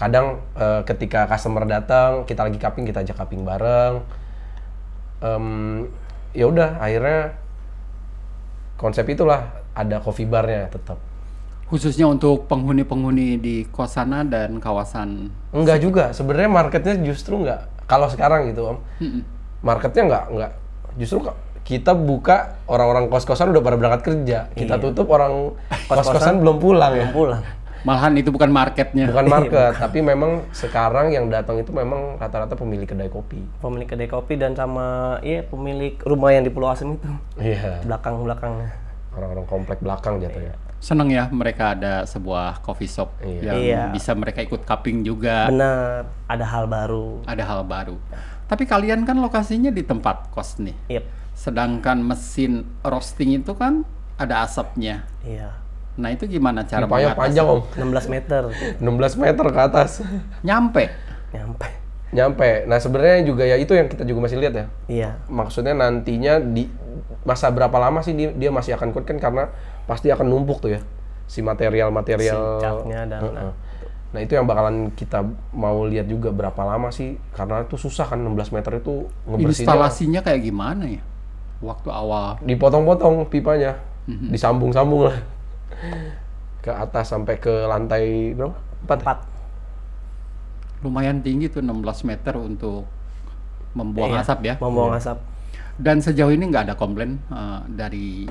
Kadang 0.00 0.26
eh, 0.56 0.82
ketika 0.88 1.28
customer 1.28 1.64
datang, 1.68 2.24
kita 2.24 2.48
lagi 2.48 2.58
cupping, 2.58 2.84
kita 2.88 3.04
ajak 3.04 3.16
cupping 3.20 3.44
bareng. 3.44 3.94
Em, 5.20 5.46
ya 6.32 6.48
udah, 6.48 6.80
akhirnya 6.80 7.36
konsep 8.80 9.04
itulah 9.12 9.60
ada 9.76 10.00
coffee 10.00 10.24
barnya 10.26 10.72
tetap. 10.72 10.96
Khususnya 11.70 12.10
untuk 12.10 12.50
penghuni-penghuni 12.50 13.38
di 13.38 13.62
kos 13.70 13.94
sana 13.94 14.26
dan 14.26 14.58
kawasan. 14.58 15.30
Enggak 15.54 15.78
juga, 15.78 16.10
sebenarnya 16.10 16.50
marketnya 16.50 16.98
justru 16.98 17.46
enggak. 17.46 17.70
Kalau 17.90 18.06
sekarang 18.06 18.46
gitu 18.46 18.70
om, 18.70 18.78
marketnya 19.66 20.02
enggak 20.06 20.24
enggak. 20.30 20.52
Justru 20.94 21.18
kita 21.66 21.92
buka 21.94 22.62
orang-orang 22.70 23.10
kos-kosan 23.10 23.50
udah 23.50 23.62
pada 23.62 23.76
berangkat 23.78 24.02
kerja. 24.06 24.38
Kita 24.54 24.78
tutup 24.78 25.10
orang 25.10 25.58
kos-kosan 25.90 26.38
belum 26.38 26.62
pulang 26.62 26.92
ya. 26.94 27.10
Belum 27.10 27.14
pulang. 27.14 27.42
Malahan 27.80 28.12
itu 28.20 28.28
bukan 28.28 28.52
marketnya. 28.52 29.08
Bukan 29.08 29.24
market, 29.24 29.72
tapi 29.80 30.04
memang 30.04 30.44
sekarang 30.52 31.16
yang 31.16 31.32
datang 31.32 31.56
itu 31.56 31.72
memang 31.72 32.20
rata-rata 32.20 32.52
pemilik 32.52 32.84
kedai 32.84 33.08
kopi. 33.08 33.40
Pemilik 33.64 33.88
kedai 33.88 34.04
kopi 34.04 34.36
dan 34.36 34.52
sama 34.52 35.16
iya 35.24 35.40
pemilik 35.48 35.96
rumah 36.04 36.28
yang 36.28 36.44
di 36.44 36.52
Pulau 36.52 36.68
Asem 36.68 37.00
itu. 37.00 37.08
Iya, 37.40 37.80
Belakang-belakangnya. 37.88 38.68
orang-orang 39.10 39.42
komplek 39.48 39.82
belakang 39.82 40.22
jatuhnya. 40.22 40.54
Seneng 40.80 41.12
ya 41.12 41.28
mereka 41.28 41.76
ada 41.76 42.08
sebuah 42.08 42.64
coffee 42.64 42.88
shop 42.88 43.20
Iya. 43.20 43.40
yang 43.44 43.58
Iya. 43.60 43.82
bisa 43.92 44.16
mereka 44.16 44.40
ikut 44.40 44.64
cupping 44.64 45.04
juga. 45.04 45.46
Benar, 45.46 46.08
ada 46.24 46.44
hal 46.44 46.64
baru. 46.64 47.20
Ada 47.28 47.44
hal 47.44 47.60
baru. 47.62 48.00
Tapi 48.48 48.64
kalian 48.64 49.04
kan 49.04 49.14
lokasinya 49.14 49.68
di 49.68 49.84
tempat 49.84 50.32
kos 50.32 50.56
nih. 50.56 50.74
Yep. 50.88 51.04
Sedangkan 51.36 52.00
mesin 52.00 52.64
roasting 52.80 53.36
itu 53.36 53.52
kan 53.52 53.84
ada 54.16 54.40
asapnya. 54.40 55.04
Iya. 55.20 55.52
Nah 56.00 56.08
itu 56.10 56.24
gimana 56.24 56.64
cara 56.64 56.88
mengatasi? 56.88 57.12
panjang 57.14 57.46
om, 57.46 57.60
16 57.76 58.08
meter 58.08 58.42
16 58.80 59.14
meter 59.16 59.44
ke 59.46 59.60
atas. 59.60 60.00
Nyampe. 60.40 60.88
nyampe. 61.30 61.68
Nyampe. 62.10 62.66
Nah 62.66 62.80
sebenarnya 62.80 63.22
juga 63.22 63.44
ya 63.44 63.54
itu 63.54 63.70
yang 63.70 63.86
kita 63.86 64.02
juga 64.02 64.26
masih 64.26 64.40
lihat 64.40 64.54
ya. 64.56 64.66
Iya. 64.88 65.10
maksudnya 65.28 65.76
nantinya 65.76 66.40
di 66.40 66.66
masa 67.22 67.52
berapa 67.52 67.76
lama 67.76 68.00
sih 68.00 68.16
dia, 68.16 68.32
dia 68.32 68.50
masih 68.50 68.74
akan 68.74 68.90
kuat 68.90 69.04
kan 69.04 69.20
karena 69.20 69.52
pasti 69.90 70.06
akan 70.06 70.22
numpuk 70.24 70.62
tuh 70.62 70.70
ya 70.70 70.80
si 71.26 71.42
material-material 71.42 72.38
Si 72.62 72.62
dan- 72.62 73.22
Heeh. 73.26 73.52
nah 74.10 74.20
itu 74.20 74.32
yang 74.32 74.42
bakalan 74.42 74.90
kita 74.92 75.22
mau 75.50 75.82
lihat 75.84 76.06
juga 76.06 76.30
berapa 76.30 76.58
lama 76.60 76.90
sih 76.90 77.18
karena 77.30 77.62
itu 77.62 77.74
susah 77.74 78.06
kan 78.06 78.18
16 78.18 78.50
meter 78.50 78.72
itu 78.76 79.06
ngebersihinnya 79.24 79.66
Instalasinya 79.66 80.20
kayak 80.20 80.40
gimana 80.40 80.84
ya? 80.86 81.02
Waktu 81.60 81.88
awal. 81.88 82.38
dipotong-potong 82.40 83.26
pipanya 83.26 83.78
Mhm. 84.06 84.30
disambung-sambung 84.30 85.04
lah 85.04 85.16
ke 86.58 86.70
atas 86.70 87.08
sampai 87.08 87.36
ke 87.36 87.50
lantai 87.64 88.30
berapa? 88.32 88.54
Empat. 88.80 88.96
ya? 88.96 89.04
Empat. 89.04 89.18
Lumayan 90.80 91.20
tinggi 91.20 91.46
tuh 91.46 91.60
16 91.60 92.02
meter 92.02 92.34
untuk 92.34 92.88
membuang 93.72 94.10
Iya, 94.10 94.24
asap 94.24 94.38
ya. 94.42 94.54
Membuang 94.58 94.96
asap. 94.96 95.20
Dan 95.76 96.00
sejauh 96.00 96.28
ini 96.28 96.48
nggak 96.48 96.64
ada 96.66 96.74
komplain 96.74 97.20
eh, 97.26 97.60
dari 97.68 98.24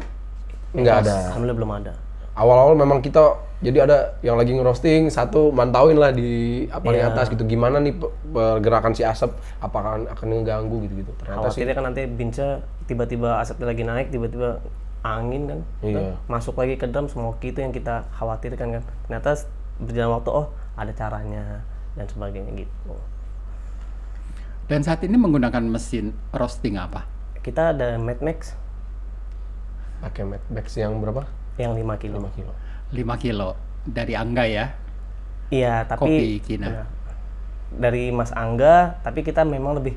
Nggak 0.71 0.95
ada. 1.03 1.15
Alhamdulillah 1.29 1.57
belum 1.57 1.73
ada. 1.75 1.93
awal-awal 2.39 2.71
memang 2.71 3.03
kita 3.03 3.35
jadi 3.59 3.83
ada 3.83 3.97
yang 4.23 4.39
lagi 4.39 4.55
ngerosting 4.55 5.11
satu 5.11 5.51
mantauin 5.51 5.99
lah 5.99 6.15
di 6.15 6.63
apa 6.71 6.79
paling 6.79 7.03
Iya. 7.03 7.11
atas 7.11 7.27
gitu 7.27 7.43
gimana 7.43 7.83
nih 7.83 7.91
pe- 7.91 8.07
pergerakan 8.31 8.95
si 8.95 9.03
asap 9.03 9.35
apakah 9.59 10.07
akan 10.07 10.25
mengganggu 10.29 10.87
gitu 10.87 11.03
gitu 11.03 11.11
ternyata 11.19 11.51
sih 11.51 11.67
kan 11.67 11.83
nanti 11.83 12.07
binca 12.07 12.63
tiba-tiba 12.87 13.43
asapnya 13.43 13.67
lagi 13.67 13.83
naik, 13.83 14.07
tiba-tiba 14.07 14.63
angin 14.99 15.47
kan, 15.47 15.59
Iya. 15.81 16.15
masuk 16.25 16.55
lagi 16.55 16.75
ke 16.75 16.87
drum 16.87 17.05
smoky 17.05 17.51
itu 17.51 17.59
yang 17.59 17.71
kita 17.71 18.07
khawatirkan 18.13 18.79
kan. 18.79 18.83
Ternyata 19.05 19.29
berjalan 19.77 20.11
waktu 20.15 20.29
oh 20.31 20.47
ada 20.75 20.91
caranya 20.91 21.43
dan 21.93 22.07
sebagainya 22.07 22.55
gitu. 22.57 22.95
dan 24.65 24.79
saat 24.79 25.01
ini 25.01 25.17
menggunakan 25.17 25.59
mesin 25.61 26.13
roasting 26.31 26.77
apa? 26.77 27.03
Kita 27.41 27.73
ada 27.73 27.97
Mad 27.97 28.21
Max 28.21 28.53
pakai 29.99 30.23
Mad 30.25 30.43
Max 30.51 30.75
yang 30.75 30.97
berapa 30.99 31.27
yang 31.59 31.75
5 31.75 32.01
kilo. 32.01 32.17
5 32.23 32.37
kilo 32.39 32.51
5 32.89 33.23
kilo 33.23 33.49
dari 33.85 34.13
Angga 34.15 34.43
ya. 34.47 34.65
Iya, 35.49 35.85
Kopi 35.89 36.39
tapi 36.39 36.45
Kina. 36.45 36.67
Benar. 36.69 36.87
dari 37.69 38.09
Mas 38.09 38.33
Angga, 38.33 38.97
tapi 39.05 39.21
kita 39.21 39.45
memang 39.45 39.77
lebih 39.77 39.93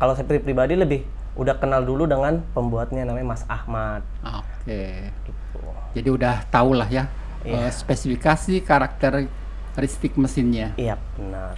kalau 0.00 0.16
saya 0.16 0.24
pri- 0.24 0.40
pribadi 0.40 0.80
lebih 0.80 1.04
udah 1.36 1.60
kenal 1.60 1.84
dulu 1.84 2.08
dengan 2.08 2.40
pembuatnya 2.56 3.04
namanya 3.04 3.36
Mas 3.36 3.44
Ahmad. 3.48 4.00
Oke. 4.24 5.12
Gitu. 5.24 5.60
Jadi 5.92 6.08
udah 6.08 6.40
tahu 6.48 6.72
lah 6.72 6.88
ya 6.88 7.08
eh, 7.44 7.68
spesifikasi 7.68 8.64
karakteristik 8.64 10.16
mesinnya. 10.16 10.72
Iya, 10.80 10.96
benar. 11.20 11.56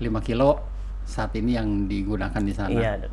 5 0.00 0.20
kilo 0.24 0.64
saat 1.04 1.32
ini 1.36 1.56
yang 1.56 1.86
digunakan 1.86 2.40
di 2.40 2.52
sana. 2.52 2.72
Iya, 2.72 3.08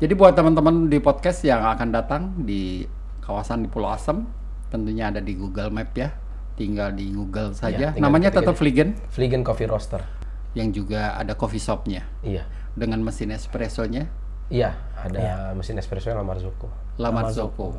Jadi 0.00 0.12
buat 0.16 0.32
teman-teman 0.32 0.88
di 0.88 0.96
podcast 1.00 1.44
yang 1.44 1.60
akan 1.60 1.88
datang 1.92 2.22
di 2.40 2.88
kawasan 3.30 3.62
di 3.62 3.68
Pulau 3.70 3.94
Asem, 3.94 4.26
tentunya 4.74 5.14
ada 5.14 5.22
di 5.22 5.38
Google 5.38 5.70
Map 5.70 5.94
ya. 5.94 6.10
Tinggal 6.58 6.92
di 6.92 7.14
Google 7.14 7.54
saja. 7.54 7.70
Iya, 7.70 7.88
tinggal 7.94 8.10
Namanya 8.10 8.28
ketik 8.34 8.38
tetap 8.42 8.52
aja. 8.52 8.60
Fliegen 8.60 8.88
Fliegen 9.08 9.42
Coffee 9.46 9.70
Roaster 9.70 10.02
yang 10.50 10.74
juga 10.74 11.14
ada 11.14 11.38
coffee 11.38 11.62
shopnya 11.62 12.02
iya 12.26 12.42
dengan 12.74 12.98
mesin 13.06 13.30
espressonya 13.30 14.10
iya 14.50 14.74
ada 14.98 15.54
mesin 15.54 15.78
espresso 15.78 16.10
yang 16.10 16.18
Lamar 16.18 16.42
Zuko 16.42 16.66
La 16.98 17.14
Marzocco 17.14 17.78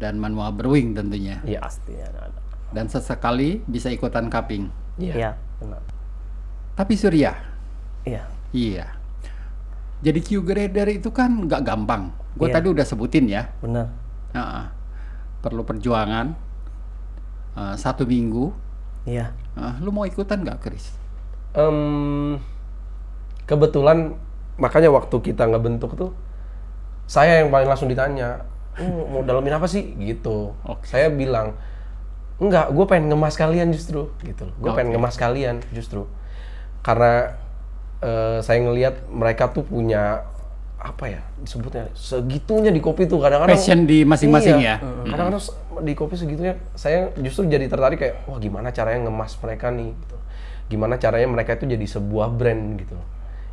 dan 0.00 0.16
manual 0.16 0.54
brewing 0.54 0.94
tentunya. 0.94 1.42
iya 1.42 1.58
pastinya 1.58 2.06
ada. 2.08 2.30
Dan 2.70 2.86
sesekali 2.86 3.66
bisa 3.66 3.90
ikutan 3.90 4.30
cupping. 4.30 4.70
iya 4.94 5.14
Iya, 5.14 5.30
benar. 5.58 5.82
Tapi 6.78 6.94
Surya, 6.94 7.34
Iya. 8.06 8.22
iya. 8.54 8.86
Jadi 9.98 10.22
Q 10.22 10.46
grader 10.46 10.86
itu 10.94 11.10
kan 11.10 11.50
nggak 11.50 11.66
gampang. 11.66 12.14
Gue 12.38 12.46
Iya. 12.46 12.62
tadi 12.62 12.66
udah 12.70 12.86
sebutin 12.86 13.26
ya. 13.26 13.50
Benar. 13.58 13.90
Nah, 14.32 14.68
perlu 15.40 15.62
perjuangan 15.62 16.26
eh, 17.56 17.74
satu 17.76 18.04
minggu. 18.04 18.50
Iya. 19.08 19.32
Ah, 19.56 19.74
lu 19.80 19.88
mau 19.90 20.04
ikutan 20.04 20.44
nggak, 20.44 20.58
Chris? 20.60 20.92
Em, 21.56 22.36
kebetulan 23.48 24.14
makanya 24.60 24.92
waktu 24.92 25.16
kita 25.22 25.48
ngebentuk 25.48 25.96
tuh 25.96 26.12
saya 27.08 27.40
yang 27.40 27.48
paling 27.48 27.64
langsung 27.70 27.88
ditanya 27.88 28.44
"Hmm, 28.76 29.08
mau 29.08 29.22
dalamin 29.24 29.56
apa 29.56 29.64
sih 29.64 29.96
gitu 29.96 30.52
Oke. 30.66 30.84
saya 30.84 31.08
bilang 31.08 31.56
enggak 32.38 32.68
gue 32.70 32.84
pengen 32.84 33.08
ngemas 33.10 33.34
kalian 33.34 33.72
justru 33.72 34.12
gitu 34.20 34.50
gue 34.60 34.70
pengen 34.76 34.92
Oke. 34.92 34.94
ngemas 35.00 35.16
kalian 35.16 35.64
justru 35.72 36.04
karena 36.84 37.32
eh, 38.04 38.38
saya 38.44 38.60
ngelihat 38.62 39.08
mereka 39.08 39.48
tuh 39.50 39.64
punya 39.64 40.26
apa 40.78 41.04
ya 41.08 41.20
disebutnya 41.36 41.90
segitunya 41.92 42.70
di 42.70 42.78
kopi 42.78 43.04
tuh 43.04 43.18
kadang-kadang 43.18 43.50
Passion 43.52 43.82
di 43.82 44.06
masing-masing 44.06 44.56
Iya. 44.56 44.78
ya? 44.78 45.04
kadang-kadang 45.04 45.42
se- 45.42 45.54
di 45.80 45.92
kopi 45.92 46.14
segitunya 46.14 46.54
saya 46.72 47.10
justru 47.16 47.46
jadi 47.46 47.66
tertarik 47.66 47.98
kayak 47.98 48.14
wah 48.24 48.38
gimana 48.38 48.70
caranya 48.70 49.06
ngemas 49.06 49.34
mereka 49.36 49.68
nih 49.68 49.90
gitu 49.90 50.16
gimana 50.68 50.94
caranya 50.96 51.26
mereka 51.26 51.54
itu 51.54 51.66
jadi 51.66 51.86
sebuah 51.88 52.30
brand 52.30 52.78
gitu 52.78 52.94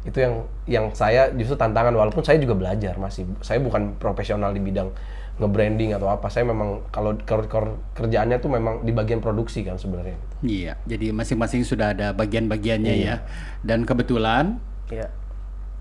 Itu 0.05 0.21
yang 0.21 0.33
yang 0.69 0.85
saya 0.93 1.33
justru 1.33 1.57
tantangan 1.57 1.89
walaupun 1.89 2.21
saya 2.21 2.37
juga 2.37 2.53
belajar 2.53 2.93
masih. 2.95 3.25
Saya 3.41 3.57
bukan 3.57 3.97
profesional 3.97 4.53
di 4.53 4.61
bidang 4.61 4.93
nge-branding 5.41 5.97
atau 5.97 6.05
apa. 6.05 6.29
Saya 6.29 6.45
memang 6.45 6.85
kalau 6.87 7.17
ker- 7.17 7.49
ker- 7.49 7.73
kerjaannya 7.97 8.37
tuh 8.37 8.53
memang 8.53 8.85
di 8.85 8.93
bagian 8.93 9.17
produksi 9.17 9.65
kan 9.65 9.81
sebenarnya. 9.81 10.13
Iya, 10.39 10.77
jadi 10.85 11.09
masing-masing 11.09 11.65
sudah 11.65 11.89
ada 11.89 12.13
bagian-bagiannya 12.13 12.93
ya. 13.01 13.25
Dan 13.59 13.81
kebetulan 13.81 14.61
Iya. 14.93 15.09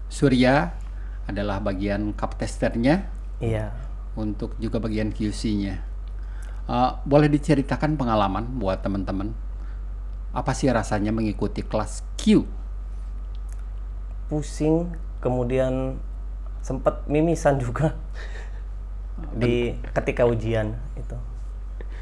Surya 0.08 0.72
adalah 1.24 1.60
bagian 1.60 2.12
cup 2.12 2.36
testernya 2.36 3.08
Iya. 3.40 3.72
untuk 4.14 4.54
juga 4.60 4.78
bagian 4.78 5.10
QC-nya. 5.10 5.80
Eh, 6.64 6.90
boleh 7.04 7.28
diceritakan 7.28 8.00
pengalaman 8.00 8.56
buat 8.56 8.80
teman-teman? 8.80 9.36
Apa 10.32 10.56
sih 10.56 10.72
rasanya 10.72 11.12
mengikuti 11.12 11.60
kelas 11.60 12.02
Q? 12.16 12.42
Pusing, 14.32 14.88
kemudian 15.20 16.00
sempat 16.64 17.04
mimisan 17.04 17.60
juga 17.60 17.92
di 19.40 19.76
ketika 19.92 20.24
ujian 20.24 20.72
itu. 20.96 21.16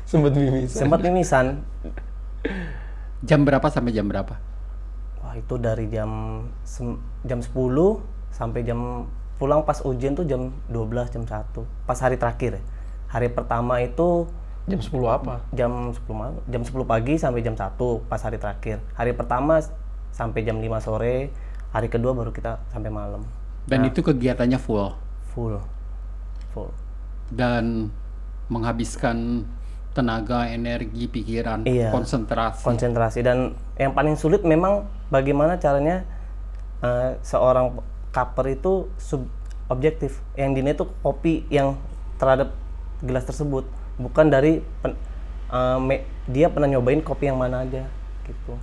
Sempet 0.07 0.33
mimis. 0.39 0.71
Sempat 0.71 1.03
mimisan. 1.03 1.67
Jam 3.27 3.43
berapa 3.43 3.67
sampai 3.71 3.91
jam 3.95 4.07
berapa? 4.07 4.39
Wah, 5.23 5.35
itu 5.35 5.55
dari 5.59 5.87
jam 5.91 6.43
jam 7.27 7.39
10 7.43 7.51
sampai 8.33 8.65
jam 8.65 9.07
pulang 9.37 9.63
pas 9.63 9.79
ujian 9.83 10.13
tuh 10.13 10.25
jam 10.25 10.51
12 10.67 11.09
jam 11.09 11.23
1. 11.23 11.45
Pas 11.85 11.99
hari 11.99 12.17
terakhir 12.17 12.59
ya. 12.59 12.63
Hari 13.09 13.29
pertama 13.29 13.79
itu 13.79 14.27
Jam 14.63 14.79
10 14.79 14.95
apa? 15.05 15.43
jam 15.51 15.91
10 15.91 16.07
malam, 16.09 16.39
jam 16.47 16.63
10 16.63 16.71
pagi 16.87 17.19
sampai 17.19 17.43
jam 17.43 17.53
1 17.53 17.75
pas 18.07 18.19
hari 18.19 18.39
terakhir. 18.39 18.79
Hari 18.95 19.11
pertama 19.13 19.59
sampai 20.11 20.43
jam 20.43 20.55
5 20.57 20.79
sore, 20.79 21.35
hari 21.69 21.91
kedua 21.91 22.15
baru 22.15 22.31
kita 22.31 22.63
sampai 22.71 22.87
malam. 22.89 23.27
Dan 23.67 23.83
itu 23.85 23.99
kegiatannya 24.01 24.57
full 24.57 24.95
Full. 25.35 25.59
Full. 26.51 26.71
dan 27.33 27.91
menghabiskan 28.47 29.49
tenaga, 29.93 30.47
energi, 30.47 31.05
pikiran, 31.07 31.65
Iya. 31.65 31.91
konsentrasi. 31.91 32.63
Konsentrasi 32.63 33.21
dan 33.21 33.53
yang 33.75 33.93
paling 33.93 34.15
sulit 34.15 34.41
memang 34.43 34.85
bagaimana 35.09 35.57
caranya 35.57 36.05
eh, 36.81 37.15
seorang 37.21 37.79
kaper 38.13 38.53
itu 38.53 38.93
sub 38.97 39.25
objektif. 39.67 40.21
Yang 40.37 40.51
dinilai 40.55 40.77
itu 40.77 40.87
kopi 41.01 41.49
yang 41.49 41.81
terhadap 42.17 42.53
gelas 43.01 43.25
tersebut, 43.25 43.67
bukan 43.97 44.29
dari 44.29 44.61
pen- 44.79 45.01
eh, 45.49 45.79
me- 45.81 46.05
dia 46.25 46.47
pernah 46.47 46.69
nyobain 46.69 47.01
kopi 47.01 47.27
yang 47.27 47.41
mana 47.41 47.65
aja 47.65 47.89
gitu. 48.23 48.55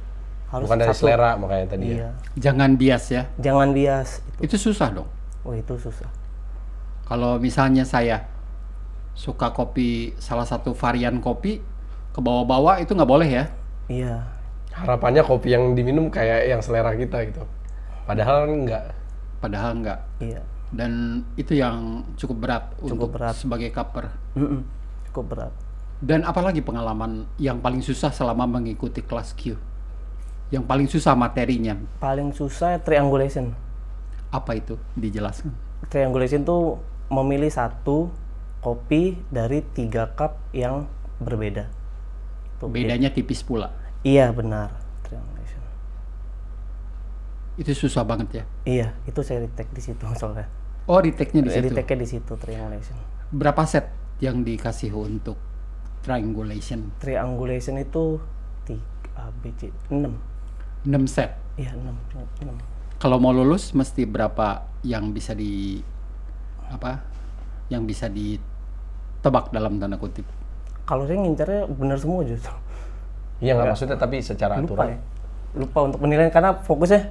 Harus 0.49 0.65
Bukan 0.65 0.79
dari 0.79 0.89
satu- 0.89 1.01
selera 1.03 1.37
makanya 1.37 1.65
tadi 1.69 1.85
ya. 1.85 1.93
Iya. 1.93 2.09
Jangan 2.39 2.69
bias 2.73 3.03
ya. 3.09 3.23
Jangan 3.37 3.69
bias 3.69 4.09
itu. 4.25 4.37
Itu 4.49 4.55
susah 4.57 4.89
dong. 4.89 5.09
Oh, 5.43 5.53
itu 5.53 5.77
susah. 5.77 6.09
Kalau 7.05 7.37
misalnya 7.37 7.85
saya 7.85 8.25
suka 9.13 9.51
kopi 9.51 10.13
salah 10.17 10.45
satu 10.45 10.71
varian 10.73 11.19
kopi 11.19 11.59
ke 12.09 12.19
bawah-bawah 12.19 12.79
itu 12.79 12.93
nggak 12.93 13.09
boleh 13.09 13.29
ya. 13.29 13.45
Iya. 13.85 14.15
Harapannya 14.73 15.21
kopi 15.21 15.51
yang 15.51 15.73
diminum 15.73 16.07
kayak 16.07 16.47
yang 16.47 16.61
selera 16.61 16.93
kita 16.93 17.25
gitu. 17.27 17.43
Padahal 18.05 18.47
enggak. 18.47 18.93
Padahal 19.39 19.79
nggak. 19.79 19.99
Iya. 20.19 20.41
Dan 20.69 21.23
itu 21.33 21.57
yang 21.57 22.05
cukup 22.13 22.37
berat 22.45 22.63
untuk 22.77 23.09
berat. 23.09 23.33
sebagai 23.33 23.73
kaper. 23.73 24.13
Cukup 25.09 25.25
berat. 25.33 25.53
Dan 25.99 26.23
apalagi 26.23 26.61
pengalaman 26.61 27.27
yang 27.35 27.59
paling 27.59 27.83
susah 27.83 28.13
selama 28.13 28.47
mengikuti 28.47 29.03
kelas 29.03 29.35
Q? 29.35 29.57
Yang 30.49 30.63
paling 30.65 30.87
susah 30.89 31.13
materinya 31.13 31.77
Paling 32.01 32.33
susah 32.33 32.79
triangulation. 32.81 33.53
apa 34.29 34.55
itu? 34.55 34.77
Dijelaskan. 34.93 35.51
Triangulation 35.89 36.45
tuh 36.45 36.77
memilih 37.09 37.49
satu 37.49 38.13
kopi 38.61 39.17
dari 39.33 39.65
tiga 39.73 40.13
cup 40.13 40.37
yang 40.53 40.85
berbeda. 41.17 41.65
Tuh, 42.61 42.69
Bedanya 42.69 43.09
tipis 43.09 43.41
pula. 43.41 43.73
Iya 44.05 44.29
benar. 44.31 44.69
Itu 47.59 47.75
susah 47.75 48.07
banget 48.07 48.29
ya. 48.39 48.43
Iya, 48.63 48.87
itu 49.03 49.19
saya 49.19 49.43
retake 49.43 49.67
di 49.75 49.83
situ 49.83 49.99
soalnya. 50.15 50.47
Oh, 50.87 51.03
retake-nya 51.03 51.43
di 51.43 51.51
situ. 51.51 51.67
retake 51.69 51.93
di 51.99 52.07
situ 52.07 52.33
triangulation. 52.39 52.95
Berapa 53.35 53.67
set 53.67 53.91
yang 54.23 54.47
dikasih 54.47 54.95
untuk 54.95 55.35
triangulation? 56.01 56.95
Triangulation 57.03 57.75
itu 57.75 58.23
tiga 58.63 59.27
B 59.43 59.51
C 59.59 59.69
enam. 59.91 60.15
6 60.87 61.03
set. 61.11 61.35
Iya 61.59 61.75
enam 61.75 61.99
enam. 62.39 62.55
Kalau 62.95 63.19
mau 63.19 63.35
lulus 63.35 63.75
mesti 63.75 64.07
berapa 64.07 64.63
yang 64.87 65.11
bisa 65.11 65.35
di 65.35 65.83
apa? 66.71 67.03
Yang 67.67 67.83
bisa 67.85 68.07
ditebak 68.07 69.51
dalam 69.51 69.77
tanda 69.77 69.99
kutip. 69.99 70.23
Kalau 70.87 71.03
saya 71.03 71.19
ngincarnya 71.19 71.67
benar 71.69 71.99
semua 71.99 72.23
justru. 72.23 72.55
Iya 73.43 73.59
nggak 73.59 73.67
maksudnya 73.75 73.99
tapi 73.99 74.23
secara 74.23 74.57
lupa 74.57 74.87
aturan. 74.87 74.95
ya 74.95 74.99
lupa 75.57 75.79
untuk 75.81 75.99
penilaian 76.01 76.29
karena 76.29 76.53
fokusnya 76.61 77.09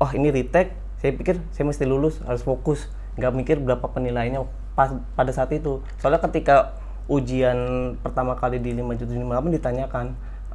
oh 0.00 0.10
ini 0.12 0.28
retake. 0.32 0.74
Saya 0.96 1.12
pikir 1.12 1.40
saya 1.52 1.64
mesti 1.68 1.84
lulus 1.84 2.20
harus 2.24 2.42
fokus. 2.42 2.88
Nggak 3.20 3.32
mikir 3.32 3.56
berapa 3.60 3.84
penilaiannya 3.84 4.44
pas 4.76 4.92
pada 5.16 5.32
saat 5.32 5.52
itu. 5.52 5.80
Soalnya 6.00 6.20
ketika 6.24 6.76
ujian 7.06 7.56
pertama 8.02 8.34
kali 8.34 8.58
di 8.58 8.74
5758 8.74 9.56
ditanyakan 9.56 10.06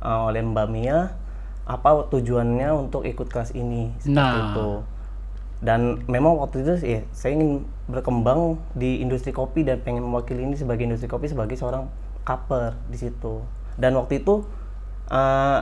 uh, 0.03 0.27
oleh 0.29 0.43
Mbak 0.43 0.67
Mia 0.69 1.15
apa 1.65 2.09
tujuannya 2.09 2.69
untuk 2.75 3.05
ikut 3.07 3.29
kelas 3.29 3.53
ini? 3.55 3.93
Seperti 4.01 4.17
Nah. 4.17 4.51
itu. 4.51 4.69
Dan 5.61 6.01
memang 6.09 6.41
waktu 6.41 6.65
itu 6.65 6.73
ya 6.81 7.01
saya 7.13 7.37
ingin 7.37 7.61
berkembang 7.85 8.57
di 8.73 8.97
industri 8.97 9.29
kopi 9.29 9.61
dan 9.61 9.77
pengen 9.85 10.01
mewakili 10.01 10.41
ini 10.41 10.57
sebagai 10.57 10.89
industri 10.89 11.05
kopi 11.05 11.29
sebagai 11.29 11.53
seorang 11.53 11.85
kaper 12.25 12.73
di 12.89 12.97
situ. 12.97 13.45
Dan 13.77 13.93
waktu 13.93 14.25
itu 14.25 14.41
eh, 15.13 15.59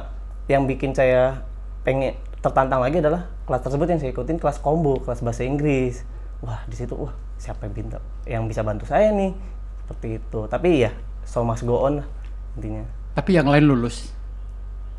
yang 0.48 0.66
bikin 0.72 0.96
saya 0.96 1.44
pengen 1.84 2.16
tertantang 2.40 2.80
lagi 2.80 3.04
adalah 3.04 3.28
kelas 3.44 3.62
tersebut 3.68 3.88
yang 3.92 4.00
saya 4.00 4.12
ikutin 4.16 4.40
kelas 4.40 4.64
combo 4.64 5.00
kelas 5.04 5.20
bahasa 5.20 5.44
Inggris. 5.44 6.08
Wah 6.40 6.64
di 6.72 6.76
situ 6.80 6.96
wah 6.96 7.12
siapa 7.36 7.68
yang 7.68 7.74
pintar 7.76 8.02
yang 8.24 8.44
bisa 8.48 8.64
bantu 8.64 8.88
saya 8.88 9.12
nih? 9.12 9.36
Seperti 9.84 10.08
itu. 10.24 10.40
Tapi 10.48 10.88
ya 10.88 10.92
so 11.28 11.44
must 11.44 11.68
go 11.68 11.84
on 11.84 12.00
lah 12.04 12.08
intinya. 12.56 12.84
Tapi 13.16 13.36
yang 13.36 13.48
lain 13.48 13.68
lulus. 13.68 14.16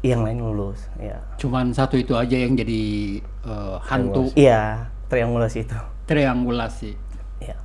yang 0.00 0.24
lain 0.24 0.40
lulus 0.40 0.88
ya 0.96 1.20
Cuman 1.36 1.76
satu 1.76 2.00
itu 2.00 2.16
aja 2.16 2.32
yang 2.32 2.56
jadi 2.56 3.20
eh, 3.20 3.76
hantu. 3.84 4.32
Iya 4.32 4.88
triangulasi 5.12 5.68
itu. 5.68 5.76
Triangulasi. 6.08 6.96
ya 7.44 7.56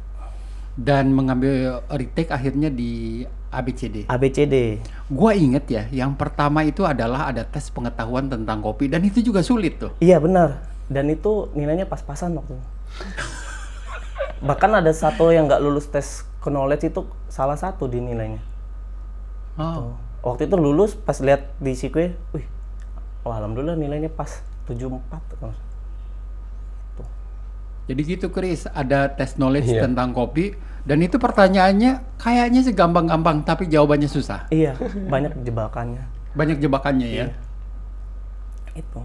Dan 0.75 1.15
mengambil 1.15 1.79
retake 1.87 2.35
akhirnya 2.35 2.67
di 2.67 3.23
ABCD. 3.55 4.05
ABCD 4.05 4.83
Gua 5.07 5.31
inget 5.33 5.65
ya, 5.69 5.83
yang 5.93 6.13
pertama 6.13 6.65
itu 6.65 6.83
adalah 6.83 7.29
ada 7.29 7.45
tes 7.45 7.69
pengetahuan 7.69 8.27
tentang 8.27 8.59
kopi 8.59 8.89
dan 8.89 9.01
itu 9.05 9.21
juga 9.21 9.39
sulit 9.41 9.77
tuh. 9.77 9.91
Iya 10.01 10.19
benar. 10.19 10.65
Dan 10.85 11.09
itu 11.09 11.49
nilainya 11.57 11.89
pas-pasan 11.89 12.35
waktu. 12.37 12.53
itu. 12.53 12.65
Bahkan 14.49 14.71
ada 14.83 14.91
satu 14.93 15.31
yang 15.31 15.47
nggak 15.49 15.61
lulus 15.63 15.89
tes 15.89 16.27
knowledge 16.45 16.93
itu 16.93 17.01
salah 17.31 17.57
satu 17.57 17.89
di 17.89 17.97
nilainya. 17.97 18.37
Oh. 19.57 19.97
Waktu 20.21 20.49
itu 20.49 20.57
lulus 20.57 20.93
pas 20.93 21.17
lihat 21.21 21.53
di 21.57 21.73
sikwe, 21.73 22.13
wih, 22.33 22.45
wah 23.21 23.37
alhamdulillah 23.39 23.77
nilainya 23.77 24.09
pas 24.09 24.41
74. 24.65 25.01
Tuh. 26.97 27.09
Jadi 27.85 28.01
gitu 28.05 28.27
Chris, 28.33 28.65
ada 28.69 29.09
tes 29.13 29.37
knowledge 29.37 29.69
Iya. 29.69 29.85
tentang 29.85 30.13
kopi 30.13 30.57
dan 30.85 31.01
itu 31.01 31.17
pertanyaannya 31.17 32.21
kayaknya 32.21 32.61
sih 32.61 32.73
gampang-gampang 32.77 33.41
tapi 33.41 33.65
jawabannya 33.65 34.05
susah. 34.05 34.45
Iya, 34.53 34.77
banyak 35.09 35.41
jebakannya. 35.41 36.05
Banyak 36.37 36.61
jebakannya 36.61 37.09
ya. 37.09 37.25
Itu. 38.77 39.01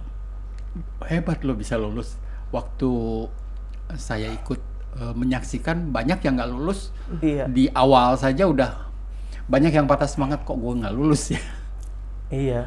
Hebat 1.08 1.40
lo 1.40 1.56
bisa 1.56 1.80
lulus. 1.80 2.20
Waktu 2.52 2.90
saya 3.96 4.28
ikut 4.28 4.60
eh, 5.00 5.14
menyaksikan 5.16 5.88
banyak 5.88 6.20
yang 6.20 6.36
nggak 6.36 6.50
lulus 6.52 6.92
Iya. 7.24 7.48
di 7.50 7.66
awal 7.72 8.14
saja 8.20 8.46
udah 8.46 8.90
banyak 9.50 9.74
yang 9.74 9.90
patah 9.90 10.06
semangat 10.06 10.46
kok 10.46 10.54
gue 10.54 10.72
nggak 10.84 10.94
lulus 10.94 11.32
ya. 11.34 11.42
Iya. 12.30 12.62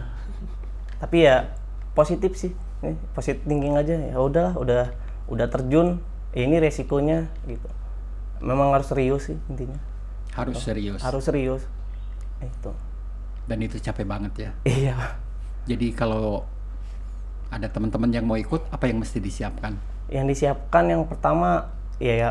Tapi 0.99 1.23
ya 1.23 1.53
positif 1.93 2.33
sih. 2.35 2.51
Nih, 2.83 2.97
positif 3.13 3.45
thinking 3.45 3.77
aja. 3.77 3.95
Ya 3.95 4.17
udahlah, 4.19 4.57
udah 4.57 4.83
udah 5.29 5.47
terjun. 5.47 6.01
Ya 6.33 6.49
ini 6.49 6.57
resikonya 6.57 7.29
gitu. 7.45 7.69
Memang 8.43 8.75
harus 8.75 8.91
serius 8.91 9.31
sih 9.31 9.39
intinya. 9.47 9.79
Harus 10.35 10.59
serius. 10.59 10.99
Harus 10.99 11.23
serius. 11.23 11.63
Itu. 12.43 12.75
Dan 13.47 13.63
itu 13.63 13.79
capek 13.79 14.03
banget 14.03 14.33
ya. 14.35 14.51
Iya. 14.67 14.97
Jadi 15.63 15.95
kalau 15.95 16.43
ada 17.47 17.71
teman-teman 17.71 18.11
yang 18.11 18.27
mau 18.27 18.35
ikut, 18.35 18.67
apa 18.67 18.83
yang 18.91 18.99
mesti 18.99 19.23
disiapkan? 19.23 19.79
Yang 20.11 20.25
disiapkan 20.35 20.91
yang 20.91 21.07
pertama 21.07 21.71
ya, 22.03 22.13
ya 22.19 22.29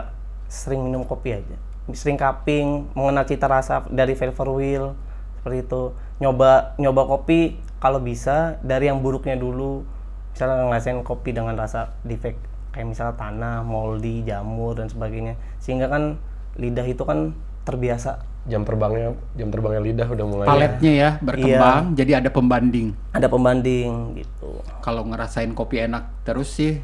sering 0.52 0.84
minum 0.84 1.08
kopi 1.08 1.32
aja. 1.40 1.56
Sering 1.96 2.20
cupping, 2.20 2.92
mengenal 2.92 3.24
cita 3.24 3.48
rasa 3.48 3.88
dari 3.88 4.12
flavor 4.12 4.60
wheel 4.60 4.92
seperti 5.40 5.64
itu. 5.64 5.96
Nyoba 6.20 6.76
nyoba 6.76 7.02
kopi 7.08 7.56
kalau 7.80 8.04
bisa 8.04 8.60
dari 8.60 8.92
yang 8.92 9.00
buruknya 9.00 9.40
dulu. 9.40 9.88
Misalnya 10.36 10.68
ngerasain 10.68 11.00
kopi 11.04 11.32
dengan 11.32 11.56
rasa 11.56 11.96
defect 12.04 12.51
kayak 12.72 12.86
misalnya 12.88 13.14
tanah, 13.20 13.60
moldy, 13.62 14.24
jamur 14.24 14.74
dan 14.74 14.88
sebagainya. 14.88 15.36
Sehingga 15.60 15.92
kan 15.92 16.16
lidah 16.56 16.84
itu 16.88 17.04
kan 17.04 17.36
terbiasa 17.62 18.32
Jam 18.42 18.66
terbangnya 18.66 19.14
jam 19.38 19.54
terbangnya 19.54 19.78
lidah 19.86 20.08
udah 20.10 20.26
mulai. 20.26 20.46
Paletnya 20.50 20.92
ya 20.98 21.10
berkembang, 21.22 21.94
jadi 21.94 22.18
ada 22.18 22.26
pembanding. 22.26 22.90
ada 23.14 23.30
pembanding 23.30 24.18
gitu. 24.18 24.58
Kalau 24.82 25.06
ngerasain 25.06 25.54
kopi 25.54 25.86
enak 25.86 26.10
terus 26.26 26.50
sih, 26.50 26.82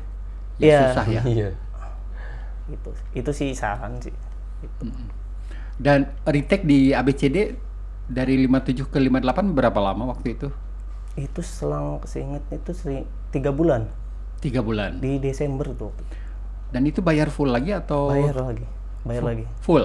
ya 0.62 0.66
Iya. 0.70 0.78
susah 0.86 1.06
ya. 1.10 1.22
Iya. 1.34 1.50
Gitu. 2.70 2.90
Itu 3.10 3.30
sih 3.34 3.50
saran 3.58 3.98
sih. 3.98 4.14
Gitu. 4.62 4.86
Dan 5.82 6.14
retake 6.22 6.62
di 6.62 6.94
ABCD 6.94 7.58
dari 8.06 8.38
57 8.46 8.86
ke 8.86 9.02
58 9.02 9.50
berapa 9.50 9.78
lama 9.82 10.14
waktu 10.14 10.38
itu? 10.38 10.54
Itu 11.18 11.42
selang 11.42 11.98
seingat 12.06 12.46
itu 12.54 12.70
tiga 13.34 13.50
bulan 13.50 13.90
Tiga 14.38 14.62
bulan. 14.62 14.98
di 14.98 15.18
Desember 15.18 15.66
tuh. 15.72 15.90
Dan 16.70 16.84
itu 16.84 17.00
bayar 17.00 17.26
full 17.28 17.48
lagi 17.48 17.72
atau 17.72 18.12
bayar 18.12 18.36
lagi 18.38 18.66
bayar 19.02 19.22
lagi. 19.24 19.44
Full? 19.60 19.84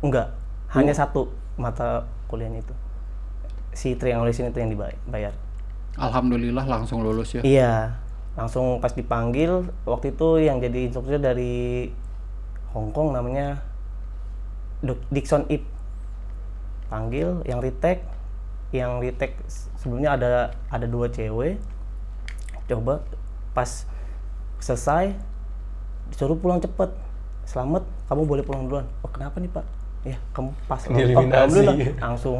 enggak 0.00 0.32
hanya 0.70 0.90
satu 0.90 1.28
mata 1.54 2.04
kuliahnya 2.26 2.60
itu. 2.60 2.74
Si 3.72 3.94
triangulation 3.94 4.46
itu 4.46 4.58
yang 4.58 4.70
dibayar 4.70 5.34
Alhamdulillah 5.94 6.64
langsung 6.64 7.02
lulus 7.02 7.34
ya. 7.34 7.42
iya 7.42 7.74
langsung 8.34 8.82
pas 8.82 8.90
dipanggil 8.90 9.62
waktu 9.86 10.10
itu 10.10 10.42
yang 10.42 10.58
jadi 10.58 10.90
instruktur 10.90 11.22
dari 11.22 11.86
Hong 12.74 12.90
Kong 12.90 13.14
namanya 13.14 13.62
Dixon 15.08 15.46
Ip. 15.46 15.62
Panggil 16.90 17.42
yang 17.44 17.58
retake 17.58 18.02
yang 18.70 18.98
retake 18.98 19.38
s- 19.46 19.70
sebelumnya 19.78 20.14
ada 20.14 20.28
ada 20.68 20.86
dua 20.86 21.06
cewek. 21.06 21.62
Coba 22.66 23.00
pas 23.54 23.86
selesai 24.58 25.14
disuruh 26.10 26.36
pulang 26.36 26.58
cepet. 26.60 26.90
Selamat 27.46 27.86
kamu 28.10 28.22
boleh 28.26 28.42
pulang 28.44 28.66
duluan. 28.66 28.86
Oh 29.00 29.08
kenapa 29.08 29.38
nih 29.38 29.48
pak? 29.48 29.64
Ya 30.04 30.18
kamu 30.36 30.52
pas 30.68 30.82
oh, 30.84 30.92
langsung 32.02 32.36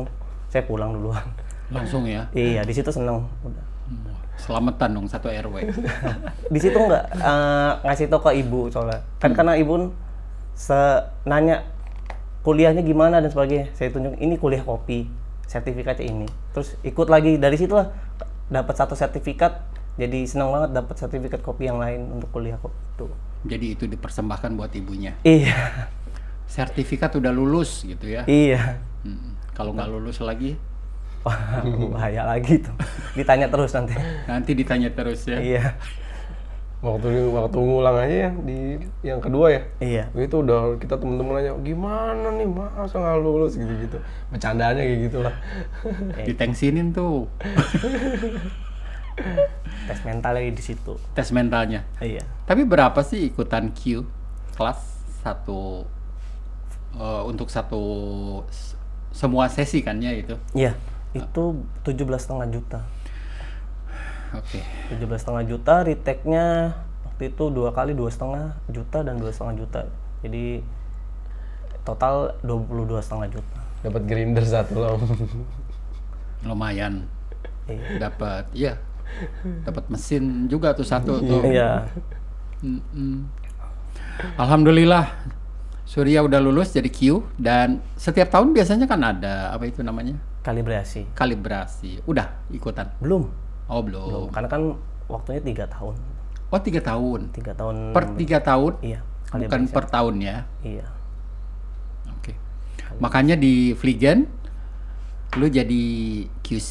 saya 0.51 0.67
pulang 0.67 0.93
duluan. 0.93 1.25
Langsung 1.73 2.05
ya. 2.05 2.29
iya 2.37 2.61
di 2.67 2.75
situ 2.77 2.91
seneng. 2.93 3.25
Udah. 3.41 3.65
Selamatan 4.37 4.91
dong 4.99 5.07
satu 5.09 5.31
RW. 5.31 5.71
di 6.55 6.59
situ 6.61 6.77
nggak 6.77 7.05
eh, 7.15 7.71
ngasih 7.87 8.11
tau 8.11 8.21
ke 8.21 8.37
ibu 8.43 8.69
soalnya. 8.69 9.01
Kan 9.23 9.33
karena 9.33 9.57
ibu 9.57 9.95
se 10.55 10.77
nanya 11.25 11.65
kuliahnya 12.45 12.85
gimana 12.85 13.23
dan 13.23 13.31
sebagainya. 13.33 13.73
Saya 13.73 13.95
tunjuk 13.95 14.19
ini 14.21 14.37
kuliah 14.37 14.61
kopi 14.61 15.09
sertifikatnya 15.49 16.05
ini. 16.05 16.29
Terus 16.53 16.77
ikut 16.85 17.09
lagi. 17.09 17.41
Dari 17.41 17.57
situ 17.57 17.73
lah 17.73 17.93
dapat 18.53 18.75
satu 18.77 18.93
sertifikat 18.93 19.74
jadi 19.95 20.19
senang 20.27 20.51
banget 20.51 20.71
dapat 20.75 20.95
sertifikat 20.99 21.39
kopi 21.39 21.71
yang 21.71 21.79
lain 21.79 22.11
untuk 22.11 22.29
kuliah 22.35 22.59
kopi 22.59 22.75
itu 22.95 23.07
Jadi 23.45 23.67
itu 23.77 23.85
dipersembahkan 23.85 24.57
buat 24.57 24.73
ibunya. 24.73 25.13
iya. 25.23 25.87
Sertifikat 26.45 27.13
udah 27.15 27.31
lulus 27.31 27.85
gitu 27.85 28.09
ya. 28.09 28.23
iya. 28.25 28.81
Mm, 29.05 29.37
Kalau 29.53 29.71
nggak 29.71 29.91
lulus 29.91 30.19
lagi, 30.19 30.57
Wah, 31.25 31.65
bahaya 31.95 32.25
lagi 32.25 32.61
tuh 32.61 32.75
ditanya 33.17 33.49
terus 33.49 33.73
nanti. 33.73 33.95
Nanti 34.29 34.51
ditanya 34.53 34.89
terus 34.93 35.25
ya. 35.25 35.39
iya. 35.41 35.65
Waktu 36.85 37.33
waktu 37.33 37.57
ngulang 37.57 37.97
aja 37.97 38.17
ya 38.29 38.31
di 38.45 38.77
yang 39.01 39.17
kedua 39.21 39.49
ya. 39.57 39.63
iya. 39.81 40.05
Itu 40.13 40.45
udah 40.45 40.77
kita 40.77 41.01
temen-temen 41.01 41.33
nanya 41.33 41.53
gimana 41.65 42.29
nih 42.29 42.45
masa 42.45 43.01
nggak 43.01 43.19
lulus 43.25 43.57
gitu-gitu. 43.57 43.97
Bercandaannya 44.33 44.83
kayak 44.85 45.01
gitu 45.09 45.19
lah. 45.25 45.35
Ditengsinin 46.29 46.93
tuh 46.93 47.25
tes 49.89 50.01
mental 50.03 50.33
lagi 50.35 50.51
di 50.55 50.63
situ. 50.63 50.95
Tes 51.15 51.29
mentalnya. 51.31 51.87
iya. 52.03 52.23
Tapi 52.47 52.67
berapa 52.67 52.99
sih 53.05 53.31
ikutan 53.31 53.71
Q? 53.71 54.05
Kelas 54.55 54.81
satu 55.23 55.89
eh, 56.99 57.23
untuk 57.27 57.49
satu 57.51 57.83
semua 59.15 59.47
sesi 59.47 59.81
kan 59.83 59.99
ya 60.03 60.13
itu? 60.15 60.35
iya. 60.55 60.75
Itu 61.15 61.63
tujuh 61.87 62.05
belas 62.11 62.27
setengah 62.27 62.51
juta. 62.51 62.81
Oke. 64.35 64.59
tujuh 64.91 65.07
belas 65.07 65.23
setengah 65.23 65.47
juta 65.47 65.87
retake-nya 65.87 66.75
waktu 67.07 67.31
itu 67.31 67.55
dua 67.55 67.71
kali 67.71 67.95
dua 67.95 68.11
setengah 68.11 68.59
juta 68.67 69.07
dan 69.07 69.23
dua 69.23 69.31
setengah 69.31 69.63
juta. 69.63 69.81
Jadi 70.27 70.59
total 71.87 72.35
dua 72.43 72.59
puluh 72.59 72.83
dua 72.83 72.99
setengah 72.99 73.31
juta. 73.31 73.61
Dapat 73.87 74.03
grinder 74.11 74.43
satu 74.43 74.75
loh. 74.83 74.99
Lumayan. 76.49 77.07
Iya. 77.71 78.11
Dapat 78.11 78.51
ya 78.51 78.75
dapat 79.63 79.85
mesin 79.89 80.47
juga 80.47 80.73
tuh 80.73 80.85
satu 80.85 81.21
tuh. 81.21 81.43
iya 81.45 81.85
Mm-mm. 82.61 83.29
Alhamdulillah 84.37 85.11
Surya 85.85 86.25
udah 86.25 86.41
lulus 86.41 86.73
jadi 86.73 86.89
Q 86.89 87.21
dan 87.37 87.85
setiap 87.95 88.33
tahun 88.33 88.57
biasanya 88.57 88.89
kan 88.89 89.01
ada 89.01 89.53
apa 89.53 89.69
itu 89.69 89.85
namanya 89.85 90.17
kalibrasi 90.41 91.05
kalibrasi. 91.13 92.01
Udah 92.05 92.33
ikutan? 92.49 92.89
belum 92.99 93.29
Oh 93.65 93.81
belum 93.81 94.05
belum. 94.05 94.29
karena 94.33 94.49
kan 94.49 94.63
waktunya 95.07 95.41
tiga 95.41 95.65
tahun 95.67 95.95
Oh 96.49 96.61
tiga 96.61 96.81
tahun. 96.81 97.21
tiga 97.33 97.53
tahun 97.53 97.77
Per 97.93 98.05
tiga 98.15 98.39
tahun? 98.41 98.73
iya 98.81 99.01
Bukan 99.29 99.41
kalibrasi 99.51 99.73
per 99.73 99.85
tahun 99.89 100.15
ya. 100.21 100.37
iya 100.63 100.87
Oke. 102.13 102.33
Makanya 102.97 103.35
di 103.35 103.75
Fliegen 103.75 104.29
lu 105.35 105.51
jadi 105.51 105.85
QC, 106.41 106.71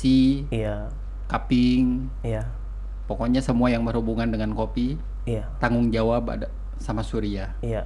iya 0.49 0.87
cupping, 1.25 2.07
iya 2.21 2.43
pokoknya 3.03 3.39
semua 3.39 3.67
yang 3.67 3.83
berhubungan 3.83 4.27
dengan 4.27 4.53
kopi 4.53 4.95
iya 5.23 5.47
tanggung 5.59 5.89
jawab 5.89 6.29
ada 6.29 6.47
sama 6.77 7.01
Surya. 7.01 7.55
iya 7.59 7.83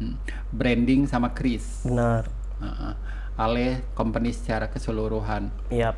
Hmm. 0.00 0.16
Branding 0.48 1.04
sama 1.04 1.28
Chris. 1.28 1.84
benar 1.84 2.24
Heeh. 2.56 2.92
Ale 3.36 3.84
company 3.92 4.32
secara 4.32 4.64
keseluruhan. 4.66 5.52
iya 5.68 5.92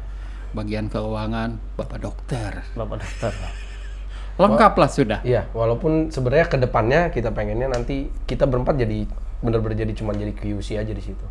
Bagian 0.51 0.91
keuangan 0.91 1.63
Bapak 1.79 2.03
dokter. 2.03 2.67
bapak 2.75 2.99
dokter 2.99 3.31
Lengkap 4.43 4.73
lah 4.75 4.91
sudah. 4.91 5.21
Iya, 5.23 5.47
walaupun 5.53 6.11
sebenarnya 6.11 6.51
ke 6.51 6.59
depannya 6.59 7.15
kita 7.15 7.31
pengennya 7.31 7.71
nanti 7.71 8.11
kita 8.27 8.43
berempat 8.43 8.75
jadi 8.75 9.07
bener-bener 9.39 9.87
jadi 9.87 9.93
cuma 9.95 10.19
jadi 10.19 10.35
QC 10.35 10.83
aja 10.83 10.91
di 10.91 11.03
situ. 11.05 11.27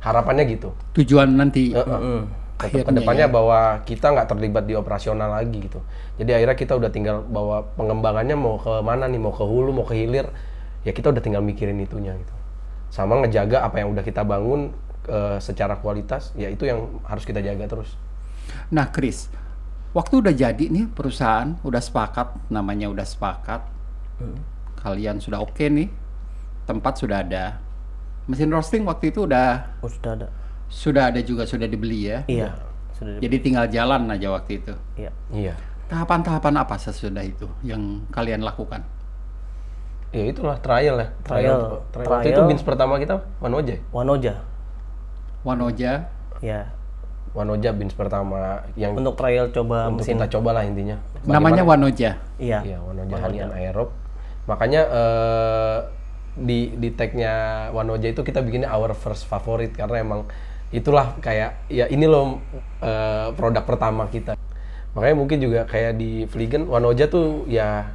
Harapannya 0.00 0.48
gitu. 0.48 0.72
Tujuan 0.96 1.36
nanti 1.36 1.76
Heeh. 1.76 1.84
Tetap 1.84 2.00
Akhirnya 2.60 2.84
ke 2.84 2.92
depannya 2.92 3.26
bahwa 3.32 3.80
kita 3.88 4.12
nggak 4.12 4.28
terlibat 4.28 4.64
di 4.68 4.76
operasional 4.76 5.32
lagi 5.32 5.64
gitu. 5.64 5.80
Jadi 6.20 6.30
akhirnya 6.36 6.56
kita 6.60 6.76
udah 6.76 6.90
tinggal 6.92 7.24
bawa 7.24 7.64
pengembangannya 7.74 8.36
mau 8.36 8.60
ke 8.60 8.84
mana 8.84 9.08
nih, 9.08 9.16
mau 9.16 9.32
ke 9.32 9.40
hulu, 9.40 9.72
mau 9.72 9.88
ke 9.88 9.96
hilir, 9.96 10.28
ya 10.84 10.92
kita 10.92 11.08
udah 11.08 11.24
tinggal 11.24 11.40
mikirin 11.40 11.80
itunya 11.80 12.12
gitu. 12.12 12.34
Sama 12.92 13.16
ngejaga 13.24 13.64
apa 13.64 13.80
yang 13.80 13.96
udah 13.96 14.04
kita 14.04 14.20
bangun 14.28 14.76
eh, 15.08 15.38
secara 15.40 15.80
kualitas, 15.80 16.36
ya 16.36 16.52
itu 16.52 16.68
yang 16.68 17.00
harus 17.08 17.24
kita 17.24 17.40
jaga 17.40 17.64
terus. 17.64 17.96
Nah, 18.68 18.92
Chris, 18.92 19.32
waktu 19.96 20.20
udah 20.20 20.34
jadi 20.36 20.64
nih 20.68 20.92
perusahaan, 20.92 21.56
udah 21.64 21.80
sepakat, 21.80 22.52
namanya 22.52 22.92
udah 22.92 23.06
sepakat, 23.08 23.64
kalian 24.84 25.16
sudah 25.16 25.40
oke 25.40 25.64
nih, 25.64 25.88
tempat 26.68 27.00
sudah 27.00 27.24
ada, 27.24 27.56
mesin 28.28 28.52
roasting 28.52 28.84
waktu 28.84 29.10
itu 29.10 29.24
udah 29.24 29.80
oh, 29.82 29.90
sudah 29.90 30.12
ada 30.14 30.28
sudah 30.70 31.10
ada 31.10 31.20
juga 31.20 31.42
sudah 31.42 31.66
dibeli 31.66 32.06
ya. 32.06 32.22
iya 32.24 32.54
sudah 32.94 33.18
di- 33.18 33.22
Jadi 33.22 33.36
tinggal 33.40 33.66
jalan 33.66 34.06
aja 34.06 34.30
waktu 34.30 34.52
itu. 34.56 34.72
iya 34.94 35.10
Iya. 35.28 35.54
Tahapan-tahapan 35.86 36.54
apa 36.56 36.74
sesudah 36.76 37.20
itu 37.20 37.50
yang 37.60 37.82
kalian 38.08 38.40
lakukan? 38.40 38.86
Ya 40.10 40.22
itulah 40.24 40.54
trial 40.56 40.96
ya. 40.96 41.08
Trial. 41.20 41.82
trial. 41.90 42.06
Waktu 42.08 42.28
itu 42.28 42.34
Trial. 42.36 42.48
bins 42.48 42.62
pertama 42.62 42.94
kita 42.96 43.18
Wanoja. 43.38 43.74
Wanoja 43.90 44.34
Wanoja, 45.40 45.92
ya 46.38 46.68
Wanoja 47.30 47.70
bins 47.72 47.90
pertama 47.92 48.58
yang 48.74 48.92
untuk 48.92 49.14
trial 49.14 49.48
coba 49.48 49.86
untuk 49.86 50.02
mesin 50.02 50.14
kita 50.16 50.26
cobalah 50.32 50.62
intinya. 50.62 50.98
namanya 51.22 51.62
Wanoja. 51.62 52.18
iya 52.36 52.58
Iya, 52.60 52.78
Wanoja 52.80 53.14
Halian 53.16 53.50
Aerob. 53.50 53.90
Makanya 54.44 54.82
eh, 54.84 55.78
di 56.36 56.74
di 56.76 56.90
tagnya 56.90 57.34
Wanoja 57.70 58.06
itu 58.08 58.20
kita 58.20 58.38
bikinnya 58.40 58.68
our 58.68 58.92
first 58.92 59.24
favorite 59.24 59.72
karena 59.72 59.98
emang 60.00 60.26
itulah 60.70 61.18
kayak 61.18 61.66
ya 61.66 61.90
ini 61.90 62.06
loh 62.06 62.38
eh, 62.82 63.28
produk 63.34 63.62
pertama 63.66 64.06
kita. 64.06 64.38
Makanya 64.94 65.16
mungkin 65.18 65.38
juga 65.38 65.66
kayak 65.66 65.98
di 65.98 66.26
Fliegen 66.26 66.66
Wanoja 66.66 67.06
tuh 67.06 67.46
ya 67.46 67.94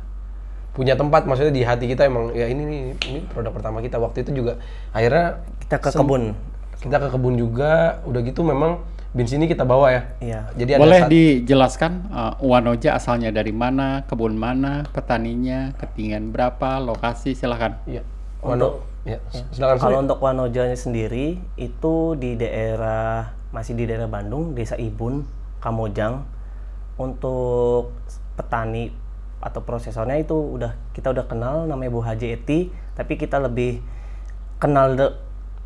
punya 0.75 0.99
tempat 0.99 1.23
maksudnya 1.23 1.55
di 1.55 1.63
hati 1.63 1.87
kita 1.87 2.03
emang 2.03 2.35
ya 2.35 2.51
ini 2.51 2.63
nih 2.67 2.81
ini 3.07 3.19
produk 3.31 3.55
pertama 3.55 3.79
kita 3.79 3.95
waktu 3.95 4.27
itu 4.27 4.43
juga 4.43 4.59
akhirnya 4.91 5.39
kita 5.63 5.79
ke 5.79 5.89
kebun 5.95 6.35
kita 6.83 6.99
ke 6.99 7.07
kebun 7.15 7.39
juga 7.39 8.03
udah 8.03 8.19
gitu 8.19 8.43
memang 8.43 8.83
bins 9.15 9.31
ini 9.31 9.47
kita 9.47 9.63
bawa 9.63 9.95
ya 9.95 10.01
iya 10.19 10.41
jadi 10.59 10.75
ada 10.75 10.83
Boleh 10.83 11.01
dijelaskan 11.07 12.11
uh, 12.11 12.35
Wanoja 12.43 12.99
asalnya 12.99 13.31
dari 13.31 13.55
mana, 13.55 14.03
kebun 14.03 14.35
mana, 14.35 14.83
petaninya, 14.91 15.71
ketinggian 15.79 16.35
berapa, 16.35 16.83
lokasi, 16.83 17.31
silahkan. 17.31 17.79
Iya. 17.87 18.03
Wano, 18.43 18.83
ya, 19.05 19.21
silakan 19.53 19.77
kalau 19.77 19.97
untuk 20.01 20.19
Wanojanya 20.19 20.75
sendiri 20.75 21.37
itu 21.55 21.95
di 22.17 22.35
daerah 22.35 23.31
masih 23.53 23.77
di 23.77 23.85
daerah 23.87 24.09
Bandung 24.09 24.57
desa 24.57 24.75
Ibun 24.75 25.23
Kamojang. 25.61 26.25
Untuk 26.95 27.91
petani 28.39 28.87
atau 29.43 29.59
prosesornya 29.67 30.15
itu 30.15 30.31
udah 30.33 30.79
kita 30.95 31.11
udah 31.11 31.27
kenal 31.27 31.67
namanya 31.67 31.91
Bu 31.91 31.99
Haji 31.99 32.39
Eti, 32.39 32.71
tapi 32.95 33.19
kita 33.19 33.37
lebih 33.43 33.83
kenal 34.63 34.95
de- 34.95 35.15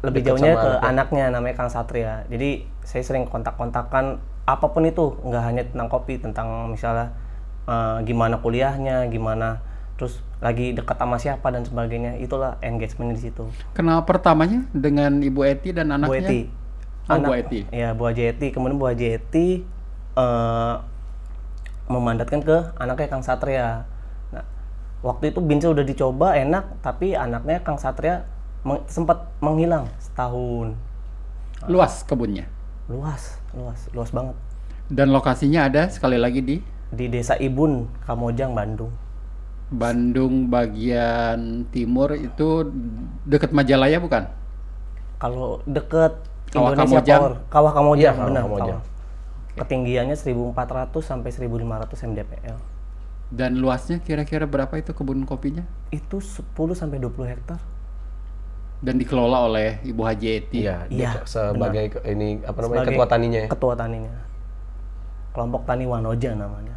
lebih 0.02 0.26
Dekat 0.26 0.30
jauhnya 0.34 0.54
ke 0.58 0.70
anaknya 0.82 1.26
namanya 1.30 1.56
Kang 1.60 1.70
Satria. 1.70 2.26
Jadi 2.34 2.66
saya 2.82 3.04
sering 3.06 3.30
kontak-kontakan 3.30 4.18
apa 4.50 4.66
pun 4.74 4.90
itu, 4.90 5.14
nggak 5.22 5.44
hanya 5.46 5.64
tentang 5.70 5.88
kopi, 5.92 6.18
tentang 6.18 6.74
misalnya 6.74 7.14
eh, 7.70 8.02
gimana 8.10 8.42
kuliahnya, 8.42 9.06
gimana 9.14 9.62
terus 10.00 10.24
lagi 10.40 10.72
dekat 10.72 10.96
sama 10.96 11.20
siapa 11.20 11.52
dan 11.52 11.68
sebagainya. 11.68 12.16
Itulah 12.24 12.56
engagement 12.64 13.12
di 13.12 13.28
situ. 13.28 13.44
Kenal 13.76 14.08
pertamanya 14.08 14.64
dengan 14.72 15.20
Ibu 15.20 15.44
Eti 15.44 15.76
dan 15.76 15.92
Bu 15.92 16.00
anaknya? 16.00 16.32
Eti. 16.32 16.42
Oh, 17.12 17.20
Bu 17.20 17.36
Eti. 17.36 17.60
Ya, 17.76 17.92
Bu 17.92 18.08
Haji 18.08 18.24
Eti. 18.32 18.48
Kemudian 18.56 18.80
Bu 18.80 18.88
Haji 18.88 19.20
Eti 19.20 19.68
eh, 20.16 20.74
memandatkan 21.92 22.40
ke 22.40 22.72
anaknya 22.80 23.12
Kang 23.12 23.26
Satria. 23.26 23.84
Nah, 24.32 24.46
waktu 25.04 25.36
itu 25.36 25.44
Binsa 25.44 25.68
udah 25.68 25.84
dicoba 25.84 26.38
enak, 26.40 26.80
tapi 26.80 27.20
anaknya 27.20 27.60
Kang 27.60 27.76
Satria 27.76 28.24
meng- 28.64 28.88
sempat 28.88 29.28
menghilang 29.44 29.92
setahun. 30.00 30.78
Luas 31.68 32.08
kebunnya. 32.08 32.48
Luas, 32.88 33.36
luas, 33.52 33.92
luas 33.92 34.10
banget. 34.16 34.38
Dan 34.88 35.12
lokasinya 35.12 35.68
ada 35.68 35.92
sekali 35.92 36.16
lagi 36.16 36.40
di 36.40 36.58
Di 36.90 37.06
Desa 37.06 37.38
Ibun, 37.38 37.86
Kamojang, 38.08 38.58
Bandung. 38.58 38.90
Bandung 39.70 40.50
bagian 40.50 41.66
timur 41.70 42.18
itu 42.18 42.66
dekat 43.24 43.54
Majalaya 43.54 44.02
bukan? 44.02 44.26
Kalau 45.22 45.62
deket 45.64 46.18
Kawah 46.50 46.74
Indonesia 46.74 46.98
Kamojang? 46.98 47.22
Power, 47.22 47.34
Kawah 47.48 47.72
Kamojang, 47.72 48.02
Iya, 48.02 48.12
Kawah 48.18 48.28
benar. 48.34 48.44
Kamojang. 48.44 48.80
Kawah. 48.82 49.62
Ketinggiannya 49.62 50.16
1400 50.16 51.06
sampai 51.06 51.30
1500 51.30 52.02
mdpl. 52.02 52.58
Dan 53.30 53.62
luasnya 53.62 54.02
kira-kira 54.02 54.50
berapa 54.50 54.74
itu 54.74 54.90
kebun 54.90 55.22
kopinya? 55.22 55.62
Itu 55.94 56.18
10 56.18 56.74
sampai 56.74 56.98
20 56.98 57.30
hektar. 57.30 57.62
Dan 58.80 58.98
dikelola 58.98 59.46
oleh 59.46 59.78
Ibu 59.84 60.02
Haji 60.02 60.28
Eti. 60.32 60.66
Iya, 60.66 60.88
Iya, 60.90 61.22
dia 61.22 61.28
sebagai 61.28 61.86
ke- 61.94 62.04
ini 62.10 62.42
apa 62.42 62.58
namanya 62.58 62.74
Sebagai 62.82 62.96
ketua 62.96 63.06
taninya 63.06 63.40
ya. 63.46 63.50
Ketua 63.52 63.74
taninya. 63.78 64.14
Kelompok 65.30 65.62
tani 65.70 65.86
Wanoja 65.86 66.32
namanya. 66.34 66.76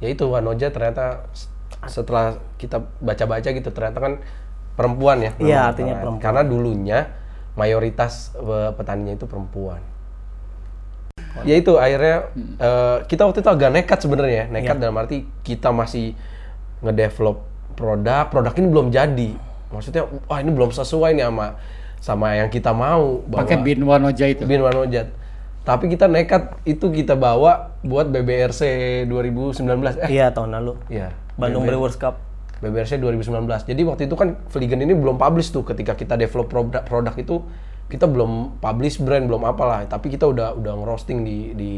Ya 0.00 0.08
itu 0.08 0.24
Wanoja 0.24 0.72
ternyata 0.72 1.26
setelah 1.86 2.38
kita 2.58 2.82
baca-baca 3.02 3.48
gitu 3.50 3.70
ternyata 3.74 3.98
kan 3.98 4.12
perempuan 4.78 5.18
ya. 5.20 5.32
Iya, 5.42 5.58
artinya 5.74 5.94
Karena- 5.98 6.02
perempuan. 6.02 6.22
Karena 6.22 6.42
dulunya 6.46 6.98
mayoritas 7.58 8.32
eh, 8.38 8.70
petaninya 8.74 9.14
itu 9.18 9.26
perempuan. 9.26 9.82
Ya 11.44 11.56
itu 11.56 11.76
akhirnya 11.76 12.28
eh, 12.60 12.96
kita 13.08 13.24
waktu 13.28 13.40
itu 13.42 13.50
agak 13.50 13.70
nekat 13.72 13.98
sebenarnya, 14.00 14.48
nekat 14.52 14.76
dalam 14.80 14.96
arti 15.00 15.24
kita 15.44 15.72
masih 15.72 16.14
ngedevelop 16.84 17.44
produk, 17.74 18.28
produk 18.28 18.52
ini 18.56 18.68
belum 18.68 18.86
jadi. 18.92 19.30
Maksudnya 19.72 20.04
wah 20.28 20.38
ini 20.40 20.52
belum 20.52 20.70
sesuai 20.72 21.16
nih 21.16 21.24
sama 21.28 21.46
sama 22.02 22.34
yang 22.34 22.50
kita 22.50 22.74
mau 22.74 23.22
Pakai 23.30 23.62
bin 23.62 23.86
Wanoja 23.86 24.26
itu. 24.28 24.42
Bin 24.44 24.60
Wanojat. 24.60 25.21
Tapi 25.62 25.86
kita 25.86 26.10
nekat 26.10 26.58
itu 26.66 26.90
kita 26.90 27.14
bawa 27.14 27.78
buat 27.86 28.10
BBRC 28.10 28.62
2019. 29.06 29.62
Eh, 30.02 30.18
Iya 30.18 30.34
tahun 30.34 30.58
lalu. 30.58 30.74
iya. 30.90 31.14
Bandung 31.38 31.64
Brewers 31.64 31.94
Cup. 31.94 32.18
BBRC 32.62 32.98
2019. 32.98 33.66
Jadi 33.66 33.82
waktu 33.86 34.02
itu 34.06 34.14
kan 34.14 34.38
Vegan 34.50 34.82
ini 34.82 34.94
belum 34.94 35.18
publish 35.18 35.50
tuh 35.50 35.66
ketika 35.66 35.98
kita 35.98 36.14
develop 36.14 36.46
produk 36.50 36.82
produk 36.86 37.14
itu 37.18 37.42
kita 37.90 38.06
belum 38.08 38.62
publish 38.62 39.02
brand 39.04 39.28
belum 39.28 39.44
apalah 39.44 39.84
tapi 39.84 40.08
kita 40.08 40.24
udah 40.24 40.56
udah 40.56 40.72
ngerosting 40.80 41.26
di 41.28 41.52
di 41.52 41.70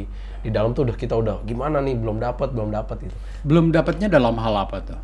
di 0.44 0.50
dalam 0.52 0.70
tuh 0.76 0.86
udah 0.86 0.94
kita 0.94 1.16
udah 1.16 1.42
gimana 1.42 1.80
nih 1.82 1.96
belum 1.96 2.20
dapat 2.20 2.52
belum 2.52 2.70
dapat 2.70 3.08
gitu. 3.08 3.16
Belum 3.48 3.72
dapatnya 3.72 4.12
dalam 4.12 4.36
hal 4.36 4.54
apa 4.68 4.78
tuh? 4.84 5.00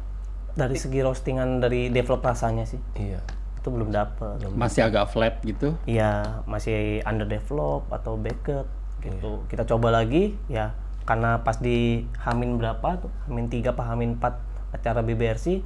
Dari 0.55 0.77
segi 0.77 1.01
roastingan 1.01 1.65
dari 1.65 1.89
develop 1.89 2.21
rasanya 2.21 2.69
sih. 2.69 2.79
Iya. 3.01 3.25
Itu 3.61 3.69
belum 3.69 3.93
dapet. 3.93 4.41
Masih 4.57 4.89
agak 4.89 5.13
flat 5.13 5.39
gitu. 5.45 5.77
Iya, 5.85 6.43
masih 6.49 7.05
underdevelop 7.05 7.87
atau 7.93 8.17
baked 8.17 8.67
gitu. 9.05 9.45
Kita 9.49 9.65
coba 9.69 9.93
lagi 9.93 10.37
ya 10.49 10.77
karena 11.09 11.41
pas 11.43 11.59
di 11.59 12.05
Hamin 12.23 12.61
berapa 12.61 13.01
tuh? 13.01 13.11
Hamin 13.27 13.49
3 13.49 13.73
apa 13.73 13.83
Hamin 13.83 14.21
4 14.21 14.77
acara 14.77 15.01
BBRC 15.03 15.65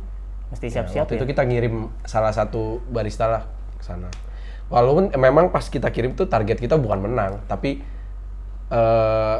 mesti 0.48 0.66
siap-siap 0.70 1.04
Waktu 1.04 1.16
ya. 1.16 1.20
itu 1.20 1.26
kita 1.34 1.42
ngirim 1.44 1.74
salah 2.06 2.32
satu 2.32 2.80
barista 2.88 3.28
lah 3.28 3.42
ke 3.76 3.84
sana. 3.84 4.08
Walaupun 4.72 5.12
eh, 5.12 5.20
memang 5.20 5.52
pas 5.52 5.66
kita 5.66 5.92
kirim 5.92 6.16
tuh 6.16 6.30
target 6.30 6.56
kita 6.56 6.80
bukan 6.80 7.04
menang, 7.04 7.44
tapi 7.44 7.84
eh 8.72 9.38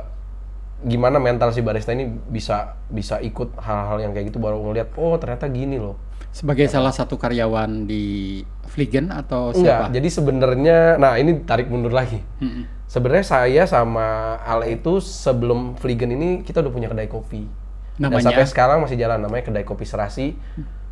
gimana 0.85 1.17
mental 1.17 1.49
si 1.57 1.65
barista 1.65 1.97
ini 1.97 2.05
bisa 2.05 2.77
bisa 2.93 3.17
ikut 3.25 3.57
hal-hal 3.57 4.05
yang 4.05 4.13
kayak 4.13 4.29
gitu 4.29 4.37
baru 4.37 4.61
ngeliat 4.61 4.93
oh 5.01 5.17
ternyata 5.17 5.49
gini 5.49 5.81
loh. 5.81 5.97
Sebagai 6.35 6.67
salah 6.67 6.91
satu 6.91 7.15
karyawan 7.15 7.87
di 7.87 8.43
Vliegen 8.75 9.15
atau 9.15 9.55
Enggak, 9.55 9.87
siapa? 9.87 9.95
jadi 9.95 10.09
sebenarnya 10.11 10.79
nah 10.99 11.15
ini 11.15 11.47
tarik 11.47 11.71
mundur 11.71 11.95
lagi. 11.95 12.19
Mm-mm. 12.43 12.91
Sebenarnya 12.91 13.23
saya 13.23 13.63
sama 13.71 14.35
Ale 14.43 14.75
itu 14.75 14.99
sebelum 14.99 15.79
Vliegen 15.79 16.11
ini 16.11 16.43
kita 16.43 16.59
udah 16.59 16.75
punya 16.75 16.91
kedai 16.91 17.07
kopi. 17.07 17.47
Dan 17.95 18.11
Namanya? 18.11 18.35
sampai 18.35 18.45
sekarang 18.51 18.83
masih 18.83 18.99
jalan 18.99 19.23
namanya 19.23 19.47
kedai 19.47 19.63
kopi 19.63 19.87
Serasi. 19.87 20.35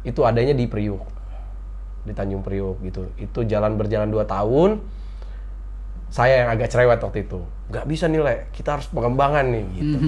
Itu 0.07 0.23
adanya 0.23 0.55
di 0.55 0.71
Priuk. 0.71 1.03
Di 2.07 2.15
Tanjung 2.15 2.47
Priuk 2.47 2.79
gitu. 2.87 3.11
Itu 3.19 3.43
jalan 3.43 3.75
berjalan 3.75 4.15
2 4.15 4.23
tahun. 4.23 4.79
Saya 6.07 6.47
yang 6.47 6.55
agak 6.55 6.71
cerewet 6.71 7.03
waktu 7.03 7.27
itu. 7.27 7.43
Nggak 7.67 7.87
bisa 7.91 8.07
nih, 8.07 8.21
Le. 8.23 8.37
Kita 8.55 8.79
harus 8.79 8.87
pengembangan 8.95 9.43
nih 9.51 9.65
gitu. 9.75 9.99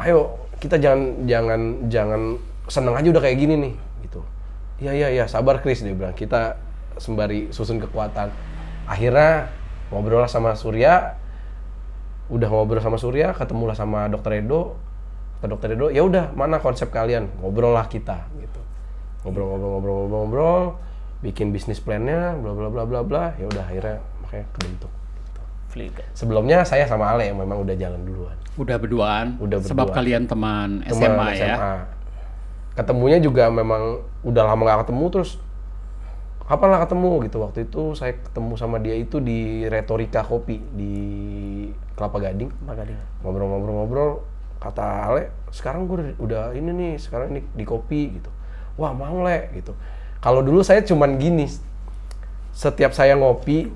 Ayo, 0.00 0.40
kita 0.56 0.80
jangan 0.80 1.28
jangan 1.28 1.60
jangan 1.92 2.20
seneng 2.64 2.96
aja 2.96 3.08
udah 3.12 3.20
kayak 3.20 3.36
gini 3.36 3.54
nih 3.60 3.74
Iya 4.84 4.92
iya 4.92 5.08
iya, 5.08 5.24
sabar 5.24 5.64
Chris 5.64 5.80
dia 5.80 5.96
bilang. 5.96 6.12
Kita 6.12 6.60
sembari 7.00 7.48
susun 7.48 7.80
kekuatan. 7.80 8.28
Akhirnya 8.84 9.48
ngobrol 9.88 10.20
lah 10.20 10.28
sama 10.28 10.52
Surya. 10.52 11.16
Udah 12.28 12.52
ngobrol 12.52 12.84
sama 12.84 13.00
Surya, 13.00 13.32
ketemulah 13.32 13.72
sama 13.72 14.12
Dokter 14.12 14.44
Edo. 14.44 14.76
Ke 15.40 15.48
Dokter 15.48 15.72
Edo, 15.72 15.88
ya 15.88 16.04
udah, 16.04 16.36
mana 16.36 16.60
konsep 16.60 16.92
kalian? 16.92 17.32
Ngobrol 17.40 17.72
lah 17.72 17.88
kita 17.88 18.28
gitu. 18.36 18.60
Ngobrol 19.24 19.56
ngobrol 19.56 19.70
ngobrol 19.72 19.94
ngobrol 20.04 20.20
ngobrol, 20.28 20.62
bikin 21.24 21.48
bisnis 21.48 21.80
plannya, 21.80 22.36
bla 22.36 22.52
bla 22.52 22.68
bla 22.68 22.84
bla 22.84 23.00
bla. 23.00 23.24
Ya 23.40 23.48
udah 23.48 23.64
akhirnya 23.64 23.96
makanya 24.20 24.46
kebentuk. 24.52 24.92
gitu. 24.92 25.40
Sebelumnya 26.14 26.62
saya 26.62 26.84
sama 26.86 27.08
Ale 27.16 27.32
yang 27.32 27.40
memang 27.40 27.64
udah 27.64 27.74
jalan 27.74 28.04
duluan. 28.04 28.36
Udah 28.54 28.76
berduaan. 28.78 29.40
Udah 29.42 29.58
Sebab 29.64 29.90
berdua. 29.90 29.96
kalian 29.96 30.22
teman 30.30 30.84
Teman 30.86 30.94
SMA, 30.94 31.28
ya. 31.34 31.56
Ketemunya 32.78 33.18
juga 33.18 33.50
memang 33.50 34.13
udah 34.24 34.42
lama 34.42 34.62
gak 34.64 34.88
ketemu 34.88 35.04
terus 35.12 35.30
kapan 36.44 36.68
lah 36.76 36.80
ketemu 36.84 37.10
gitu. 37.24 37.36
Waktu 37.40 37.58
itu 37.68 37.82
saya 37.96 38.12
ketemu 38.16 38.52
sama 38.56 38.76
dia 38.80 38.96
itu 38.96 39.20
di 39.20 39.64
retorika 39.68 40.24
kopi 40.24 40.60
di 40.74 40.94
Kelapa 41.96 42.20
Gading. 42.20 42.50
Gading. 42.50 42.98
ngobrol-ngobrol-ngobrol 43.24 44.24
kata 44.60 45.12
Ale 45.12 45.22
sekarang 45.52 45.84
gue 45.84 46.16
udah 46.16 46.56
ini 46.56 46.72
nih 46.72 46.92
sekarang 46.96 47.36
ini 47.36 47.40
di 47.52 47.64
kopi 47.64 48.20
gitu. 48.20 48.30
Wah 48.80 48.92
mau 48.92 49.24
le 49.24 49.52
gitu. 49.56 49.76
Kalau 50.18 50.40
dulu 50.40 50.64
saya 50.64 50.80
cuman 50.80 51.20
gini 51.20 51.46
setiap 52.54 52.94
saya 52.94 53.18
ngopi 53.18 53.66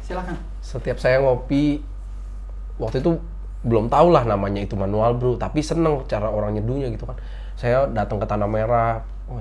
Silakan. 0.00 0.36
setiap 0.64 0.96
saya 0.96 1.20
ngopi 1.20 1.84
waktu 2.80 3.04
itu 3.04 3.20
belum 3.60 3.92
tahu 3.92 4.08
lah 4.08 4.24
namanya 4.24 4.64
itu 4.64 4.72
manual 4.72 5.12
brew 5.20 5.36
tapi 5.36 5.60
seneng 5.60 6.08
cara 6.08 6.32
orang 6.32 6.56
nyeduhnya 6.56 6.88
gitu 6.88 7.04
kan 7.04 7.20
saya 7.60 7.84
datang 7.92 8.16
ke 8.16 8.24
tanah 8.24 8.48
merah. 8.48 9.04
Oh, 9.28 9.36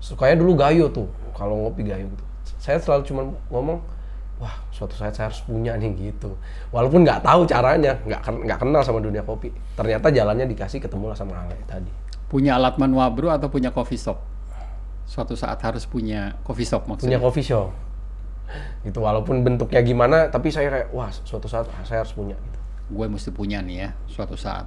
sukanya 0.00 0.40
dulu 0.40 0.56
gayo 0.56 0.88
tuh 0.88 1.04
kalau 1.36 1.68
ngopi 1.68 1.84
gayo 1.84 2.08
gitu. 2.08 2.24
Saya 2.56 2.80
selalu 2.80 3.04
cuman 3.04 3.24
ngomong 3.52 3.78
wah 4.40 4.56
suatu 4.72 4.96
saat 4.96 5.12
saya 5.12 5.28
harus 5.28 5.44
punya 5.44 5.76
nih 5.76 5.92
gitu. 6.00 6.32
Walaupun 6.72 7.04
nggak 7.04 7.20
tahu 7.20 7.44
caranya 7.44 8.00
nggak 8.08 8.24
nggak 8.24 8.58
kenal 8.58 8.80
sama 8.80 9.04
dunia 9.04 9.20
kopi. 9.20 9.52
Ternyata 9.76 10.08
jalannya 10.08 10.48
dikasih 10.48 10.80
ketemu 10.80 11.12
lah 11.12 11.16
sama 11.20 11.44
Ale 11.44 11.60
tadi. 11.68 11.92
Punya 12.32 12.56
alat 12.56 12.80
manual 12.80 13.12
brew 13.12 13.28
atau 13.28 13.52
punya 13.52 13.68
coffee 13.68 14.00
shop? 14.00 14.16
Suatu 15.04 15.36
saat 15.36 15.60
harus 15.60 15.84
punya 15.84 16.40
coffee 16.40 16.64
shop 16.64 16.88
punya 16.88 16.96
maksudnya. 16.96 17.18
coffee 17.20 17.44
shop. 17.44 17.68
Itu 18.80 19.04
walaupun 19.04 19.44
bentuknya 19.44 19.84
gimana 19.84 20.32
tapi 20.32 20.48
saya 20.48 20.72
kayak 20.72 20.88
wah 20.96 21.12
suatu 21.12 21.52
saat 21.52 21.68
saya 21.84 22.00
harus 22.00 22.16
punya 22.16 22.32
gitu. 22.32 22.58
Gue 22.96 23.06
mesti 23.12 23.28
punya 23.28 23.60
nih 23.60 23.76
ya 23.76 23.88
suatu 24.08 24.40
saat. 24.40 24.64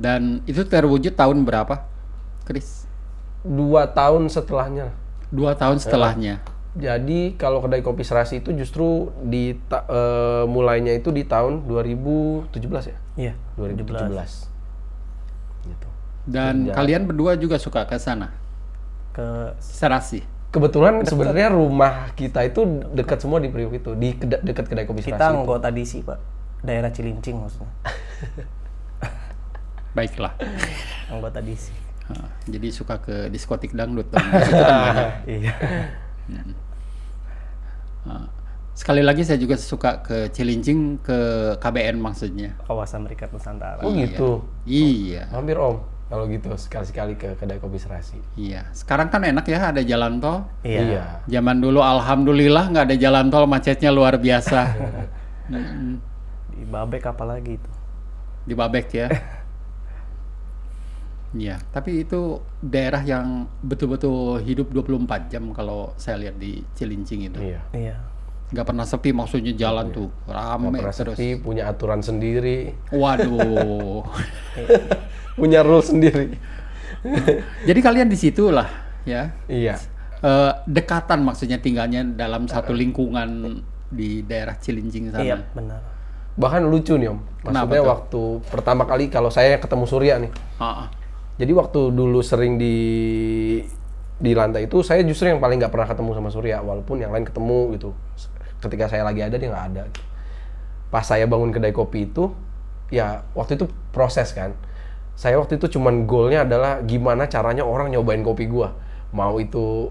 Dan 0.00 0.40
itu 0.48 0.64
terwujud 0.64 1.12
tahun 1.12 1.44
berapa, 1.44 1.84
Chris? 2.48 2.88
dua 3.40 3.88
tahun 3.88 4.28
setelahnya 4.28 4.92
Dua 5.32 5.56
tahun 5.56 5.80
setelahnya. 5.80 6.44
Jadi 6.70 7.34
kalau 7.34 7.62
kedai 7.62 7.80
kopi 7.80 8.04
Serasi 8.04 8.42
itu 8.42 8.50
justru 8.52 9.10
di 9.22 9.58
ta- 9.66 9.86
eh, 9.86 10.44
mulainya 10.46 10.94
itu 10.94 11.10
di 11.10 11.22
tahun 11.22 11.66
2017 11.66 12.90
ya? 12.90 12.98
Iya. 13.16 13.32
2017. 13.54 14.50
Gitu. 15.66 15.88
Dan 16.26 16.68
kalian 16.70 17.06
berdua 17.06 17.34
juga 17.34 17.58
suka 17.58 17.86
ke 17.86 17.96
sana? 17.96 18.30
Ke 19.10 19.54
Serasi. 19.58 20.22
Kebetulan 20.50 21.02
sebenarnya 21.06 21.54
rumah 21.54 22.10
kita 22.14 22.42
itu 22.42 22.66
dekat 22.90 23.22
semua 23.22 23.38
di 23.38 23.50
Priuk 23.50 23.74
itu, 23.74 23.94
di 23.94 24.14
keda- 24.14 24.42
dekat 24.42 24.66
kedai 24.66 24.84
kopi 24.84 25.02
Serasi. 25.02 25.14
kita 25.14 25.26
anggota 25.30 25.70
DC 25.70 26.02
pak. 26.02 26.18
Daerah 26.60 26.90
Cilincing 26.90 27.38
maksudnya. 27.38 27.70
Baiklah. 29.96 30.34
anggota 31.12 31.42
DC. 31.42 31.70
Ah, 32.10 32.26
jadi 32.50 32.68
suka 32.74 32.98
ke 32.98 33.30
diskotik 33.30 33.70
dangdut 33.74 34.10
dong. 34.10 34.18
Kan. 34.50 35.22
Iya. 35.26 35.54
Ah, 38.06 38.26
Sekali 38.80 39.04
lagi 39.04 39.28
saya 39.28 39.36
juga 39.36 39.60
suka 39.60 40.00
ke 40.00 40.32
Cilincing 40.32 41.04
ke 41.04 41.18
KBN 41.60 42.00
maksudnya. 42.00 42.56
Kawasan 42.64 43.04
Berikat 43.04 43.28
Nusantara. 43.28 43.84
Oh 43.84 43.92
gitu. 43.92 44.40
Iya. 44.64 45.28
Mampir 45.28 45.60
om. 45.60 45.84
Kalau 46.08 46.24
gitu 46.26 46.48
sekali-sekali 46.56 47.14
ke 47.14 47.36
kedai 47.36 47.60
kopi 47.60 47.76
serasi. 47.76 48.16
Iya. 48.40 48.66
Sekarang 48.72 49.12
kan 49.12 49.20
enak 49.20 49.44
ya 49.44 49.68
ada 49.68 49.84
jalan 49.84 50.16
tol. 50.16 50.48
Iya. 50.64 51.20
Zaman 51.28 51.60
dulu 51.60 51.84
alhamdulillah 51.84 52.72
nggak 52.72 52.84
ada 52.88 52.96
jalan 52.96 53.28
tol 53.28 53.44
macetnya 53.44 53.92
luar 53.92 54.16
biasa. 54.16 54.60
Mm-mm. 55.52 56.00
Di 56.56 56.64
Babek 56.64 57.04
apalagi 57.04 57.60
itu. 57.60 57.70
Di 58.48 58.54
Babek 58.56 58.88
ya. 58.96 59.06
Iya, 61.30 61.62
tapi 61.70 62.02
itu 62.02 62.42
daerah 62.58 63.06
yang 63.06 63.46
betul-betul 63.62 64.42
hidup 64.42 64.74
24 64.74 65.30
jam 65.30 65.54
kalau 65.54 65.94
saya 65.94 66.18
lihat 66.18 66.34
di 66.36 66.58
Cilincing 66.74 67.30
itu. 67.30 67.38
Iya. 67.38 67.60
Iya. 67.70 67.96
Nggak 68.50 68.66
pernah 68.66 68.82
sepi 68.82 69.14
maksudnya 69.14 69.54
jalan 69.54 69.94
tuh 69.94 70.10
Nggak 70.26 70.34
rame 70.34 70.78
pernah 70.82 70.90
terus. 70.90 71.14
sepi, 71.14 71.38
punya 71.38 71.70
aturan 71.70 72.02
sendiri, 72.02 72.74
Waduh. 72.90 74.02
punya 75.38 75.62
rule 75.62 75.86
sendiri. 75.86 76.34
Jadi 77.68 77.80
kalian 77.80 78.10
di 78.10 78.18
situ 78.18 78.50
lah 78.50 78.66
ya. 79.06 79.30
iya. 79.46 79.78
Eh, 80.20 80.52
dekatan 80.66 81.22
maksudnya 81.24 81.62
tinggalnya 81.62 82.04
dalam 82.04 82.44
satu 82.44 82.74
lingkungan 82.74 83.62
di 83.88 84.26
daerah 84.26 84.58
Cilincing 84.58 85.14
sana. 85.14 85.22
Iya, 85.22 85.36
benar. 85.54 85.80
Bahkan 86.34 86.66
lucu 86.66 86.98
nih 86.98 87.08
om. 87.08 87.22
Kenapa 87.40 87.70
Maksudnya 87.70 87.80
tuh? 87.80 87.88
waktu 87.88 88.22
pertama 88.50 88.82
kali 88.84 89.08
kalau 89.08 89.30
saya 89.30 89.56
ketemu 89.56 89.84
Surya 89.86 90.14
nih. 90.18 90.32
Jadi 91.40 91.56
waktu 91.56 91.80
dulu 91.96 92.20
sering 92.20 92.60
di 92.60 92.76
di 94.20 94.36
lantai 94.36 94.68
itu 94.68 94.84
saya 94.84 95.00
justru 95.00 95.32
yang 95.32 95.40
paling 95.40 95.56
nggak 95.56 95.72
pernah 95.72 95.88
ketemu 95.88 96.12
sama 96.12 96.28
Surya 96.28 96.60
walaupun 96.60 97.00
yang 97.00 97.16
lain 97.16 97.24
ketemu 97.24 97.80
gitu. 97.80 97.96
Ketika 98.60 98.92
saya 98.92 99.08
lagi 99.08 99.24
ada 99.24 99.40
dia 99.40 99.48
nggak 99.48 99.66
ada. 99.72 99.88
Pas 100.92 101.00
saya 101.00 101.24
bangun 101.24 101.48
kedai 101.48 101.72
kopi 101.72 102.12
itu 102.12 102.28
ya 102.92 103.24
waktu 103.32 103.56
itu 103.56 103.72
proses 103.88 104.36
kan. 104.36 104.52
Saya 105.16 105.40
waktu 105.40 105.56
itu 105.56 105.80
cuman 105.80 106.04
goalnya 106.04 106.44
adalah 106.44 106.84
gimana 106.84 107.24
caranya 107.24 107.64
orang 107.64 107.88
nyobain 107.88 108.20
kopi 108.20 108.44
gua. 108.44 108.76
Mau 109.16 109.40
itu 109.40 109.88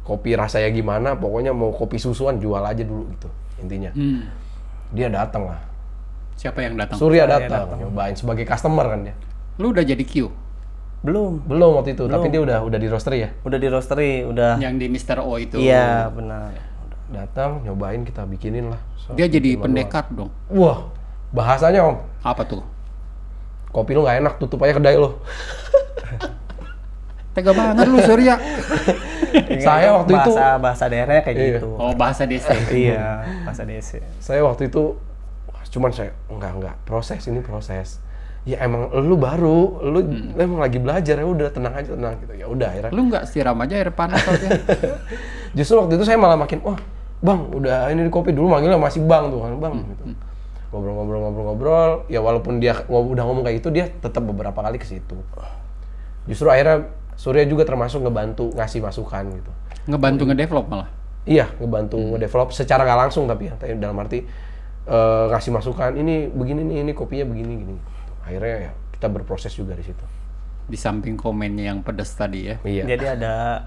kopi 0.00 0.32
rasanya 0.32 0.72
gimana, 0.72 1.12
pokoknya 1.12 1.52
mau 1.52 1.76
kopi 1.76 2.00
susuan 2.00 2.40
jual 2.40 2.64
aja 2.64 2.80
dulu 2.80 3.04
gitu 3.12 3.28
intinya. 3.60 3.92
Hmm. 3.92 4.24
Dia 4.96 5.12
datang 5.12 5.44
lah. 5.44 5.60
Siapa 6.40 6.64
yang 6.64 6.80
datang? 6.80 6.96
Surya 6.96 7.28
datang, 7.28 7.68
nyobain 7.76 8.16
sebagai 8.16 8.48
customer 8.48 8.88
kan 8.88 9.04
dia. 9.04 9.14
Lu 9.60 9.76
udah 9.76 9.84
jadi 9.84 10.00
Q 10.00 10.32
Belum. 11.00 11.40
Belum 11.42 11.70
waktu 11.74 11.92
itu, 11.92 12.04
tapi 12.06 12.28
dia 12.28 12.38
udah 12.38 12.60
udah 12.60 12.76
di 12.76 12.86
roastery 12.86 13.18
ya. 13.20 13.30
Udah 13.40 13.56
di 13.56 13.66
roastery, 13.66 14.24
udah. 14.24 14.56
yang 14.58 14.76
di 14.76 14.86
Mr. 14.86 15.18
O 15.18 15.36
itu. 15.36 15.56
Iya, 15.56 16.08
benar. 16.08 16.52
datang 17.10 17.66
nyobain 17.66 17.98
kita 18.00 18.22
bikinin 18.22 18.70
lah 18.70 18.78
Dia 19.10 19.26
jadi 19.26 19.58
pendekat 19.58 20.14
dong. 20.14 20.30
wah 20.46 20.86
bahasanya 21.30 21.82
om 21.82 21.98
Apa 22.20 22.46
tuh? 22.46 22.62
kopi 23.68 23.92
lu 23.92 24.02
nggak 24.02 24.22
enak 24.22 24.34
tutup 24.38 24.62
aja 24.62 24.70
kedai 24.72 24.94
lu 24.94 25.10
Tega 27.30 27.50
banget 27.50 27.86
lu 27.86 27.98
Surya. 27.98 28.38
Saya 29.60 29.90
waktu 29.92 30.10
itu- 30.12 30.34
bahasa 30.34 30.58
bahasa 30.58 30.84
daerahnya 30.86 31.22
kayak 31.22 31.34
Iya. 31.36 31.50
gitu. 31.56 31.68
Oh 31.72 31.94
bahasa 31.94 32.26
DC. 32.26 32.46
Iya, 32.68 33.22
bahasa 33.42 33.62
DC. 33.62 34.02
saya 34.18 34.42
waktu 34.42 34.66
itu 34.66 34.94
cuman 35.70 35.90
saya 35.90 36.10
enggak 36.26 36.50
enggak 36.52 36.74
proses 36.82 37.22
ini 37.24 37.38
proses 37.40 38.02
ya 38.48 38.56
emang 38.64 38.88
lu 39.04 39.20
baru 39.20 39.84
lu 39.84 40.00
emang 40.40 40.64
lagi 40.64 40.80
belajar 40.80 41.20
ya 41.20 41.26
udah 41.28 41.48
tenang 41.52 41.74
aja 41.76 41.92
tenang 41.92 42.14
gitu. 42.24 42.32
Ya 42.36 42.46
udah 42.48 42.68
akhirnya. 42.72 42.92
Lu 42.92 43.02
nggak 43.12 43.24
siram 43.28 43.58
aja 43.60 43.74
air 43.76 43.92
panas 43.92 44.24
aja. 44.24 44.48
justru 45.56 45.76
waktu 45.76 46.00
itu 46.00 46.04
saya 46.08 46.16
malah 46.16 46.40
makin 46.40 46.64
wah 46.64 46.78
bang 47.20 47.40
udah 47.52 47.92
ini 47.92 48.08
di 48.08 48.12
kopi 48.12 48.32
dulu 48.32 48.48
manggilnya 48.48 48.80
masih 48.80 49.04
bang 49.04 49.28
tuh. 49.28 49.40
Kan 49.44 49.52
bang 49.60 49.74
gitu. 49.84 50.04
ngobrol-ngobrol-ngobrol-ngobrol 50.70 52.06
ya 52.06 52.22
walaupun 52.22 52.62
dia 52.62 52.78
udah 52.86 53.24
ngomong 53.26 53.42
kayak 53.42 53.58
gitu 53.58 53.74
dia 53.74 53.90
tetap 53.90 54.22
beberapa 54.22 54.54
kali 54.54 54.78
ke 54.78 54.86
situ. 54.86 55.18
Justru 56.30 56.46
akhirnya 56.46 56.86
Surya 57.20 57.44
juga 57.44 57.68
termasuk 57.68 58.00
ngebantu 58.00 58.48
ngasih 58.56 58.80
masukan 58.80 59.28
gitu. 59.28 59.52
Ngebantu 59.92 60.24
ngedevelop 60.24 60.72
malah. 60.72 60.88
Iya, 61.28 61.52
ngebantu 61.60 62.00
ngedevelop 62.16 62.48
secara 62.56 62.80
nggak 62.88 63.00
langsung 63.08 63.28
tapi 63.28 63.52
ya, 63.52 63.76
dalam 63.76 63.92
arti 64.00 64.24
eh, 64.88 65.24
ngasih 65.28 65.52
masukan 65.52 66.00
ini 66.00 66.32
begini 66.32 66.64
nih, 66.64 66.76
ini 66.80 66.92
kopinya 66.96 67.28
begini 67.28 67.52
gini. 67.60 67.76
Akhirnya 68.30 68.70
ya 68.70 68.72
kita 68.94 69.06
berproses 69.10 69.50
juga 69.50 69.74
di 69.74 69.82
situ. 69.82 70.04
Di 70.70 70.78
samping 70.78 71.18
komennya 71.18 71.74
yang 71.74 71.82
pedas 71.82 72.14
tadi 72.14 72.46
ya. 72.46 72.56
Iya. 72.62 72.84
Jadi 72.94 73.04
ada 73.18 73.66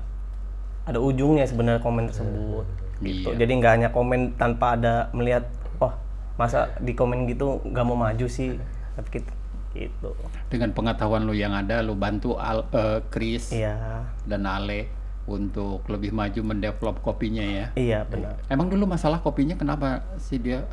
ada 0.88 1.00
ujungnya 1.04 1.44
sebenarnya 1.44 1.84
komen 1.84 2.08
tersebut. 2.08 2.66
Gitu. 3.04 3.28
Iya. 3.28 3.44
Jadi 3.44 3.52
nggak 3.60 3.74
hanya 3.76 3.90
komen 3.92 4.40
tanpa 4.40 4.80
ada 4.80 5.12
melihat, 5.12 5.44
wah 5.84 6.00
masa 6.40 6.72
di 6.80 6.96
komen 6.96 7.28
gitu 7.28 7.60
nggak 7.68 7.84
mau 7.84 8.00
maju 8.00 8.26
sih. 8.32 8.56
Tapi 8.96 9.10
kita 9.20 9.32
gitu. 9.74 10.14
Dengan 10.48 10.72
pengetahuan 10.72 11.26
lu 11.26 11.34
yang 11.34 11.52
ada, 11.52 11.82
lu 11.82 11.98
bantu 11.98 12.38
Al, 12.38 12.70
eh, 12.70 13.02
Chris 13.10 13.50
Iya, 13.52 14.06
dan 14.24 14.46
Ale 14.46 14.88
untuk 15.26 15.88
lebih 15.88 16.12
maju 16.12 16.42
mendevelop 16.44 17.00
kopinya 17.00 17.42
ya. 17.42 17.66
iya 17.80 18.00
benar. 18.04 18.38
Emang 18.52 18.68
dulu 18.68 18.86
masalah 18.86 19.24
kopinya 19.24 19.56
kenapa 19.56 20.04
sih 20.20 20.38
dia? 20.38 20.68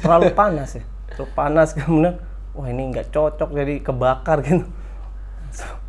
Terlalu 0.00 0.32
panas 0.32 0.80
ya. 0.80 0.84
Terlalu 1.12 1.30
panas 1.36 1.68
kemudian, 1.76 2.16
wah 2.56 2.66
ini 2.68 2.92
nggak 2.94 3.12
cocok 3.12 3.50
jadi 3.52 3.74
kebakar 3.82 4.44
gitu. 4.44 4.64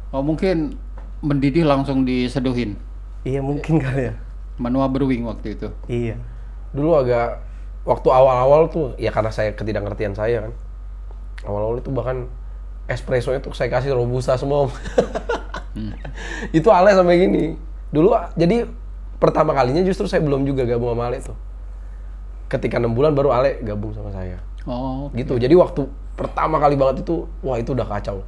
Oh 0.10 0.26
mungkin 0.26 0.80
mendidih 1.22 1.68
langsung 1.68 2.08
diseduhin. 2.08 2.80
Iya 3.28 3.44
mungkin 3.44 3.78
kali 3.78 4.10
ya. 4.10 4.14
Manual 4.58 4.90
brewing 4.92 5.28
waktu 5.28 5.60
itu. 5.60 5.68
Iya. 5.86 6.16
Dulu 6.72 6.90
agak 6.96 7.44
waktu 7.84 8.08
awal-awal 8.10 8.72
tuh 8.72 8.96
ya 8.96 9.12
karena 9.12 9.32
saya 9.32 9.54
ketidakngertian 9.54 10.16
saya 10.16 10.50
kan. 10.50 10.54
Awal-awal 11.46 11.80
itu 11.80 11.92
bahkan 11.92 12.28
espresso 12.90 13.32
itu 13.36 13.52
saya 13.54 13.70
kasih 13.70 13.94
robusta 13.94 14.36
semua. 14.36 14.68
Om. 14.68 14.72
itu 16.58 16.68
Ale 16.72 16.96
sampai 16.96 17.22
gini. 17.22 17.44
Dulu 17.94 18.16
jadi 18.34 18.66
pertama 19.20 19.52
kalinya 19.54 19.84
justru 19.84 20.08
saya 20.08 20.24
belum 20.24 20.48
juga 20.48 20.66
gabung 20.66 20.96
sama 20.96 21.12
Ale 21.12 21.20
tuh. 21.22 21.38
Ketika 22.50 22.82
enam 22.82 22.98
bulan 22.98 23.14
baru 23.14 23.30
Ale 23.30 23.62
gabung 23.62 23.94
sama 23.94 24.10
saya. 24.10 24.42
Oh, 24.68 25.08
gitu 25.16 25.40
jadi 25.40 25.56
waktu 25.56 25.88
pertama 26.20 26.60
kali 26.60 26.76
banget 26.76 27.08
itu 27.08 27.24
wah 27.40 27.56
itu 27.56 27.72
udah 27.72 27.88
kacau. 27.88 28.28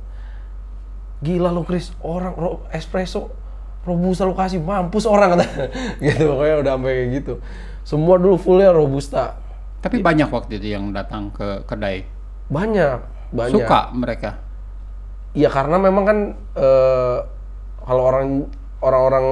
Gila 1.20 1.52
lo 1.52 1.62
Chris. 1.62 1.92
Orang 2.00 2.34
ro- 2.34 2.64
espresso 2.72 3.30
robusta 3.84 4.24
lo 4.24 4.34
kasih 4.34 4.64
mampus 4.64 5.04
orang 5.06 5.36
kata. 5.36 5.46
Gitu 6.06 6.24
pokoknya 6.24 6.56
udah 6.64 6.74
sampai 6.80 6.92
kayak 6.96 7.10
gitu. 7.20 7.34
Semua 7.84 8.16
dulu 8.16 8.40
fullnya 8.40 8.72
robusta. 8.72 9.36
Tapi 9.82 10.00
banyak 10.00 10.30
waktu 10.30 10.58
itu 10.58 10.72
yang 10.72 10.94
datang 10.94 11.30
ke 11.30 11.66
kedai. 11.66 12.06
banyak 12.48 13.00
banyak. 13.32 13.64
Suka 13.64 13.92
mereka. 13.92 14.32
ya 15.32 15.48
karena 15.48 15.80
memang 15.80 16.04
kan 16.04 16.18
eh, 16.54 17.18
kalau 17.82 18.04
orang 18.04 18.28
orang-orang 18.84 19.26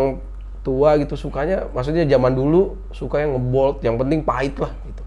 tua 0.63 0.95
gitu 0.95 1.19
sukanya 1.19 1.67
maksudnya 1.71 2.07
zaman 2.07 2.31
dulu 2.31 2.79
suka 2.95 3.19
yang 3.19 3.35
ngebold 3.35 3.83
yang 3.83 3.99
penting 3.99 4.23
pahit 4.23 4.55
lah 4.55 4.71
gitu 4.87 5.03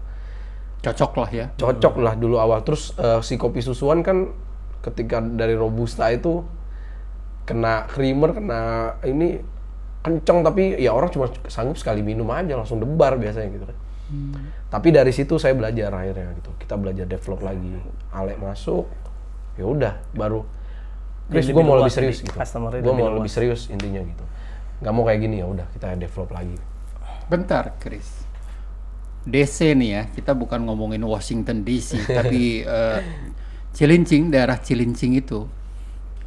Cocok 0.83 1.11
lah 1.15 1.29
ya. 1.31 1.45
cocok 1.55 1.95
lah 2.03 2.13
dulu 2.19 2.35
awal. 2.37 2.59
Terus 2.67 2.91
eh, 2.99 3.19
si 3.23 3.39
kopi 3.39 3.63
susuan 3.63 4.03
kan 4.03 4.35
ketika 4.83 5.23
dari 5.23 5.55
robusta 5.55 6.11
itu 6.11 6.43
kena 7.47 7.87
creamer 7.87 8.35
kena 8.35 8.61
ini 9.07 9.39
kenceng 10.03 10.43
tapi 10.43 10.75
ya 10.75 10.91
orang 10.91 11.07
cuma 11.07 11.31
sanggup 11.47 11.79
sekali 11.79 12.03
minum 12.03 12.27
aja 12.27 12.59
langsung 12.59 12.83
debar 12.83 13.15
biasanya 13.15 13.49
gitu 13.55 13.65
kan. 13.65 13.77
Tapi 14.67 14.87
dari 14.91 15.15
situ 15.15 15.39
saya 15.39 15.55
belajar 15.55 15.89
akhirnya 15.95 16.35
gitu. 16.35 16.51
Kita 16.59 16.75
belajar 16.75 17.07
develop 17.07 17.39
lagi. 17.41 17.79
Alek 18.11 18.37
masuk 18.43 18.85
ya 19.53 19.69
udah 19.69 19.93
baru 20.17 20.41
Chris 21.29 21.45
gue 21.47 21.63
mau 21.63 21.77
lebih 21.79 21.93
serius 21.93 22.19
gitu. 22.19 22.35
gue 22.83 22.93
mau 22.93 23.09
lebih 23.15 23.31
serius 23.31 23.71
intinya 23.71 24.03
gitu. 24.03 24.25
Nggak 24.83 24.93
mau 24.93 25.03
kayak 25.07 25.19
gini 25.23 25.39
ya 25.39 25.47
udah 25.47 25.67
kita 25.71 25.95
develop 25.95 26.29
lagi. 26.35 26.57
Bentar, 27.31 27.79
Chris. 27.79 28.22
DC 29.23 29.71
nih 29.79 29.89
ya, 29.89 30.03
kita 30.11 30.35
bukan 30.35 30.67
ngomongin 30.67 30.99
Washington 31.03 31.63
DC, 31.63 31.95
tapi 32.03 32.61
eh, 32.67 32.99
Cilincing, 33.71 34.29
daerah 34.29 34.59
Cilincing 34.59 35.15
itu. 35.15 35.47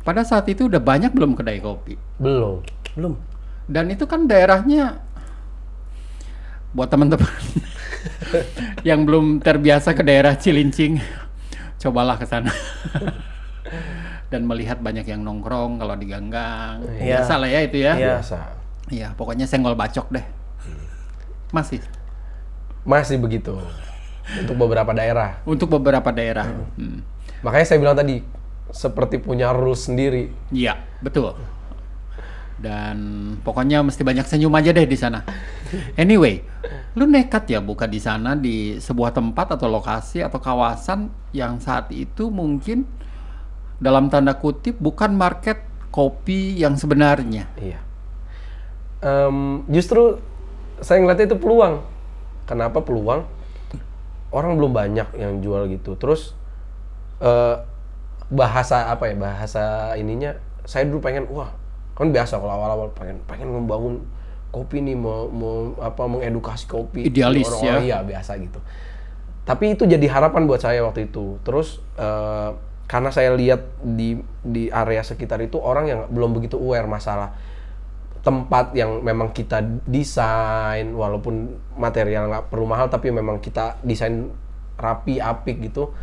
Pada 0.01 0.23
saat 0.23 0.47
itu 0.49 0.71
udah 0.71 0.81
banyak 0.81 1.13
belum 1.13 1.35
kedai 1.35 1.59
kopi? 1.61 1.99
belum 2.23 2.63
Belum. 2.97 3.15
Dan 3.67 3.91
itu 3.93 4.07
kan 4.09 4.25
daerahnya 4.25 5.03
buat 6.73 6.89
teman-teman 6.89 7.27
yang 8.89 9.05
belum 9.05 9.43
terbiasa 9.43 9.93
ke 9.93 10.01
daerah 10.07 10.39
Cilincing, 10.39 10.97
cobalah 11.83 12.17
ke 12.17 12.25
sana. 12.25 12.51
Dan 14.33 14.43
melihat 14.47 14.83
banyak 14.83 15.07
yang 15.07 15.23
nongkrong 15.23 15.79
kalau 15.79 15.95
di 15.95 16.07
ganggang. 16.11 16.83
Iya. 16.99 17.23
Biasa 17.23 17.33
lah 17.39 17.49
ya 17.51 17.61
itu 17.63 17.79
ya. 17.79 17.93
Iya. 17.95 18.15
biasa 18.19 18.39
Iya, 18.87 19.09
pokoknya 19.19 19.51
senggol 19.51 19.75
bacok 19.75 20.07
deh. 20.15 20.27
Masih 21.51 21.83
masih 22.87 23.19
begitu 23.19 23.59
untuk 24.41 24.55
beberapa 24.57 24.95
daerah 24.95 25.43
untuk 25.43 25.69
beberapa 25.75 26.09
daerah. 26.15 26.47
Hmm. 26.79 27.03
Makanya 27.43 27.67
saya 27.67 27.79
bilang 27.83 27.99
tadi, 27.99 28.23
seperti 28.73 29.21
punya 29.23 29.53
rules 29.55 29.87
sendiri. 29.87 30.33
Iya, 30.51 30.81
betul. 31.05 31.37
Dan 32.57 32.97
pokoknya 33.45 33.85
mesti 33.85 34.01
banyak 34.01 34.25
senyum 34.25 34.55
aja 34.57 34.73
deh 34.73 34.89
di 34.89 34.97
sana. 34.97 35.21
Anyway, 36.01 36.41
lu 36.97 37.05
nekat 37.05 37.53
ya 37.53 37.61
buka 37.61 37.85
di 37.85 38.01
sana 38.01 38.33
di 38.33 38.81
sebuah 38.81 39.13
tempat 39.13 39.61
atau 39.61 39.69
lokasi 39.69 40.25
atau 40.25 40.41
kawasan 40.41 41.13
yang 41.37 41.61
saat 41.61 41.93
itu 41.93 42.33
mungkin 42.33 42.89
dalam 43.77 44.09
tanda 44.09 44.33
kutip 44.41 44.81
bukan 44.81 45.13
market 45.13 45.61
kopi 45.93 46.57
yang 46.57 46.81
sebenarnya. 46.81 47.45
Iya. 47.61 47.79
Em, 49.05 49.69
justru 49.69 50.17
saya 50.81 51.05
ngeliatnya 51.05 51.37
itu 51.37 51.39
peluang. 51.39 51.85
Kenapa 52.47 52.81
peluang? 52.81 53.27
Orang 54.31 54.59
belum 54.59 54.73
banyak 54.75 55.19
yang 55.19 55.43
jual 55.43 55.67
gitu. 55.71 55.99
Terus 55.99 56.33
eh, 57.21 57.57
bahasa 58.31 58.91
apa 58.91 59.11
ya? 59.11 59.15
Bahasa 59.19 59.95
ininya 59.99 60.35
saya 60.67 60.87
dulu 60.91 60.99
pengen 60.99 61.31
wah 61.31 61.55
kan 61.97 62.13
biasa 62.13 62.37
kalau 62.37 62.53
awal-awal 62.53 62.93
pengen 62.93 63.17
pengen 63.25 63.49
membangun 63.49 64.05
kopi 64.53 64.85
nih 64.85 64.99
mau, 64.99 65.31
mau 65.31 65.73
apa 65.81 66.05
mengedukasi 66.05 66.69
kopi 66.69 67.09
Idealis 67.09 67.49
orang-orang, 67.49 67.83
ya. 67.87 67.89
iya 67.89 67.99
biasa 68.05 68.37
gitu 68.37 68.61
tapi 69.47 69.79
itu 69.79 69.87
jadi 69.87 70.05
harapan 70.11 70.45
buat 70.45 70.61
saya 70.61 70.83
waktu 70.85 71.09
itu 71.09 71.41
terus 71.47 71.81
eh, 71.97 72.51
karena 72.87 73.11
saya 73.11 73.33
lihat 73.35 73.65
di 73.83 74.21
di 74.43 74.69
area 74.69 75.01
sekitar 75.03 75.41
itu 75.41 75.57
orang 75.57 75.85
yang 75.89 76.01
belum 76.11 76.37
begitu 76.37 76.61
aware 76.61 76.87
masalah 76.87 77.33
tempat 78.27 78.75
yang 78.75 79.07
memang 79.07 79.31
kita 79.31 79.63
desain 79.87 80.91
walaupun 80.91 81.55
material 81.79 82.27
nggak 82.27 82.51
perlu 82.51 82.67
mahal 82.67 82.91
tapi 82.91 83.15
memang 83.15 83.39
kita 83.39 83.79
desain 83.87 84.35
rapi 84.75 85.23
apik 85.23 85.63
gitu 85.71 85.95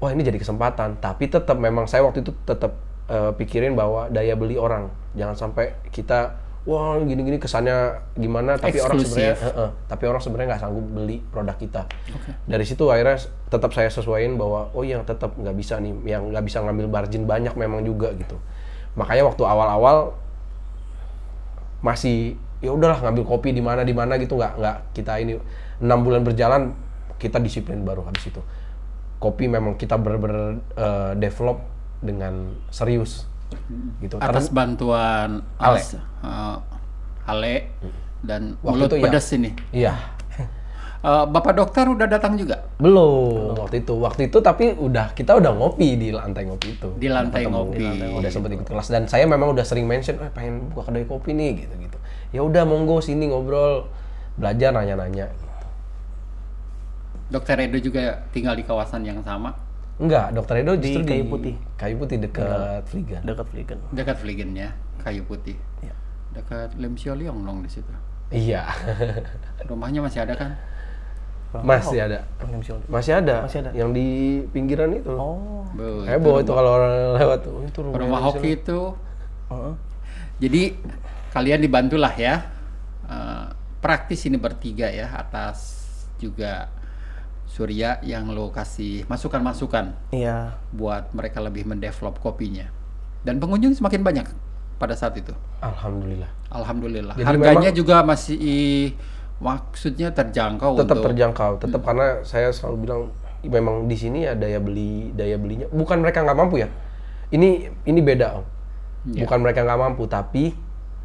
wah 0.00 0.08
ini 0.08 0.24
jadi 0.24 0.40
kesempatan 0.40 0.96
tapi 0.96 1.28
tetap 1.28 1.60
memang 1.60 1.84
saya 1.84 2.08
waktu 2.08 2.24
itu 2.24 2.32
tetap 2.48 2.72
eh, 3.12 3.36
pikirin 3.36 3.76
bahwa 3.76 4.08
daya 4.08 4.32
beli 4.32 4.56
orang 4.56 4.88
jangan 5.12 5.36
sampai 5.36 5.76
kita 5.92 6.40
wah 6.64 6.96
gini-gini 7.02 7.36
kesannya 7.36 8.00
gimana 8.14 8.54
tapi 8.54 8.78
orang 8.78 9.02
sebenarnya 9.02 9.34
Eksklusif. 9.34 9.50
Heeh, 9.50 9.70
tapi 9.90 10.04
orang 10.06 10.22
sebenarnya 10.22 10.48
nggak 10.54 10.62
sanggup 10.62 10.86
beli 10.94 11.18
produk 11.18 11.56
kita. 11.58 11.82
Dari 12.46 12.64
situ 12.64 12.86
akhirnya 12.86 13.18
tetap 13.50 13.74
saya 13.74 13.90
sesuaiin 13.90 14.38
bahwa 14.38 14.70
oh 14.70 14.86
yang 14.86 15.02
tetap 15.02 15.34
nggak 15.34 15.56
bisa 15.58 15.82
nih, 15.82 15.90
yang 16.06 16.30
nggak 16.30 16.44
bisa 16.46 16.62
ngambil 16.62 16.86
margin 16.86 17.26
banyak 17.26 17.54
memang 17.58 17.82
juga 17.82 18.14
gitu. 18.14 18.38
Makanya 18.94 19.26
waktu 19.26 19.42
awal-awal 19.42 20.14
masih 21.82 22.38
ya 22.62 22.70
udahlah 22.70 23.02
ngambil 23.02 23.26
kopi 23.26 23.50
di 23.50 23.58
mana 23.58 23.82
di 23.82 23.90
mana 23.90 24.14
gitu 24.16 24.38
nggak 24.38 24.54
nggak 24.54 24.76
kita 24.94 25.18
ini 25.18 25.34
enam 25.82 25.98
bulan 26.06 26.22
berjalan 26.22 26.62
kita 27.18 27.42
disiplin 27.42 27.82
baru 27.82 28.06
habis 28.06 28.30
itu 28.30 28.38
kopi 29.18 29.46
memang 29.46 29.74
kita 29.74 29.98
bener-bener 29.98 30.62
eh, 30.78 31.12
develop 31.18 31.62
dengan 32.02 32.54
serius 32.70 33.26
gitu 34.00 34.18
Atas 34.18 34.50
bantuan 34.50 35.42
Ale. 35.58 35.78
As- 35.78 35.98
eh, 35.98 36.56
Ale 37.22 37.54
dan 38.22 38.54
Waktu 38.62 38.78
mulut 38.78 38.90
itu 38.90 38.96
ya. 38.98 39.02
pedas 39.06 39.26
ini. 39.34 39.50
iya 39.74 39.94
Eh, 41.02 41.24
Bapak 41.26 41.58
dokter 41.58 41.82
udah 41.82 42.06
datang 42.06 42.38
juga 42.38 42.62
belum 42.78 43.58
waktu 43.58 43.82
itu 43.82 43.94
waktu 43.98 44.30
itu 44.30 44.38
tapi 44.38 44.70
udah 44.70 45.10
kita 45.10 45.34
udah 45.34 45.50
ngopi 45.50 45.98
di 45.98 46.14
lantai 46.14 46.46
ngopi 46.46 46.78
itu 46.78 46.94
di 46.94 47.10
lantai 47.10 47.42
Ketemu, 47.42 47.58
ngopi. 47.58 47.82
udah 48.22 48.30
sempet 48.30 48.50
ikut 48.54 48.68
kelas 48.70 48.86
dan 48.86 49.10
saya 49.10 49.26
memang 49.26 49.50
udah 49.50 49.66
sering 49.66 49.82
mention 49.82 50.14
eh 50.22 50.30
pengen 50.30 50.70
buka 50.70 50.86
kedai 50.86 51.02
kopi 51.02 51.34
nih 51.34 51.66
gitu 51.66 51.74
gitu 51.80 51.98
ya 52.30 52.40
udah 52.40 52.62
monggo 52.62 53.02
sini 53.02 53.26
ngobrol 53.26 53.90
belajar 54.38 54.70
nanya-nanya 54.70 55.26
Dokter 57.26 57.58
Edo 57.58 57.80
juga 57.80 58.22
tinggal 58.30 58.54
di 58.54 58.62
kawasan 58.62 59.02
yang 59.02 59.24
sama, 59.24 59.56
enggak 59.96 60.30
dokter 60.30 60.60
Edo 60.60 60.76
Di 60.76 60.84
justru 60.86 61.02
Kayu 61.02 61.24
Putih. 61.26 61.56
kayu 61.74 61.96
putih 61.96 62.20
dekat 62.20 62.84
Fligan 62.86 63.24
dekat 63.24 63.46
Fliegen. 63.48 63.78
dekat 63.90 64.16
Vliegen 64.20 64.50
ya, 64.52 64.70
kayu 65.00 65.24
putih. 65.24 65.56
Iya. 65.80 65.94
Dekat 66.30 66.76
Lim 66.76 66.94
Sioliong 66.94 67.40
dong 67.40 67.64
di 67.64 67.70
situ. 67.72 67.88
iya 68.28 68.68
Rumahnya 69.68 70.00
masih 70.00 70.22
ada 70.22 70.36
kan? 70.36 70.52
Masih 71.60 72.00
ada 72.00 72.24
masih 72.88 73.12
ada 73.12 73.44
Masih 73.44 73.60
ada. 73.60 73.70
yang 73.72 73.92
di 73.92 74.08
pinggiran 74.48 74.88
itu 74.90 75.12
Oh. 75.12 75.68
Heboh 76.02 76.40
itu 76.40 76.48
kalau 76.48 76.70
orang 76.74 76.92
lewat 77.14 77.38
tuh 77.42 77.52
"Oh, 77.54 77.62
itu 77.62 77.78
rumah 77.80 77.96
rumah 77.98 78.20
hoki 78.22 78.50
itu. 78.54 78.92
Heeh. 79.48 79.74
Jadi 80.38 80.62
kalian 81.30 81.60
dibantulah 81.60 82.12
ya. 82.12 82.44
Eh, 83.04 83.46
praktis 83.78 84.24
ini 84.24 84.36
bertiga 84.36 84.86
ya 84.86 85.08
atas 85.10 85.80
juga 86.16 86.68
Surya 87.44 88.00
yang 88.00 88.30
lo 88.30 88.48
kasih 88.48 89.04
masukan-masukan 89.06 89.92
Iya. 90.10 90.56
buat 90.70 91.12
mereka 91.12 91.36
lebih 91.38 91.64
mendevelop 91.64 92.16
kopinya. 92.18 92.64
Dan 93.20 93.36
pengunjung 93.38 93.72
semakin 93.72 94.00
banyak 94.00 94.26
pada 94.76 94.92
saat 94.92 95.12
itu. 95.14 95.32
alhamdulillah 95.58 96.28
Alhamdulillah. 96.48 97.14
Jadi 97.14 97.26
Harganya 97.26 97.68
memang- 97.68 97.76
juga 97.76 97.96
masih 98.02 98.92
maksudnya 99.38 100.12
terjangkau 100.12 100.76
tetap 100.78 101.00
untuk 101.00 101.06
terjangkau 101.10 101.52
tetap 101.58 101.80
karena 101.82 102.22
saya 102.22 102.52
selalu 102.52 102.76
bilang 102.84 103.02
memang 103.42 103.90
di 103.90 103.96
sini 103.98 104.22
ya 104.22 104.38
daya 104.38 104.62
beli 104.62 105.10
daya 105.14 105.34
belinya. 105.40 105.66
Bukan 105.70 105.98
mereka 105.98 106.22
nggak 106.22 106.38
mampu 106.38 106.62
ya. 106.62 106.68
Ini 107.32 107.72
ini 107.88 108.00
beda 108.02 108.38
om. 108.38 108.46
Iya. 109.02 109.26
bukan 109.26 109.42
mereka 109.42 109.66
nggak 109.66 109.80
mampu 109.82 110.06
tapi 110.06 110.54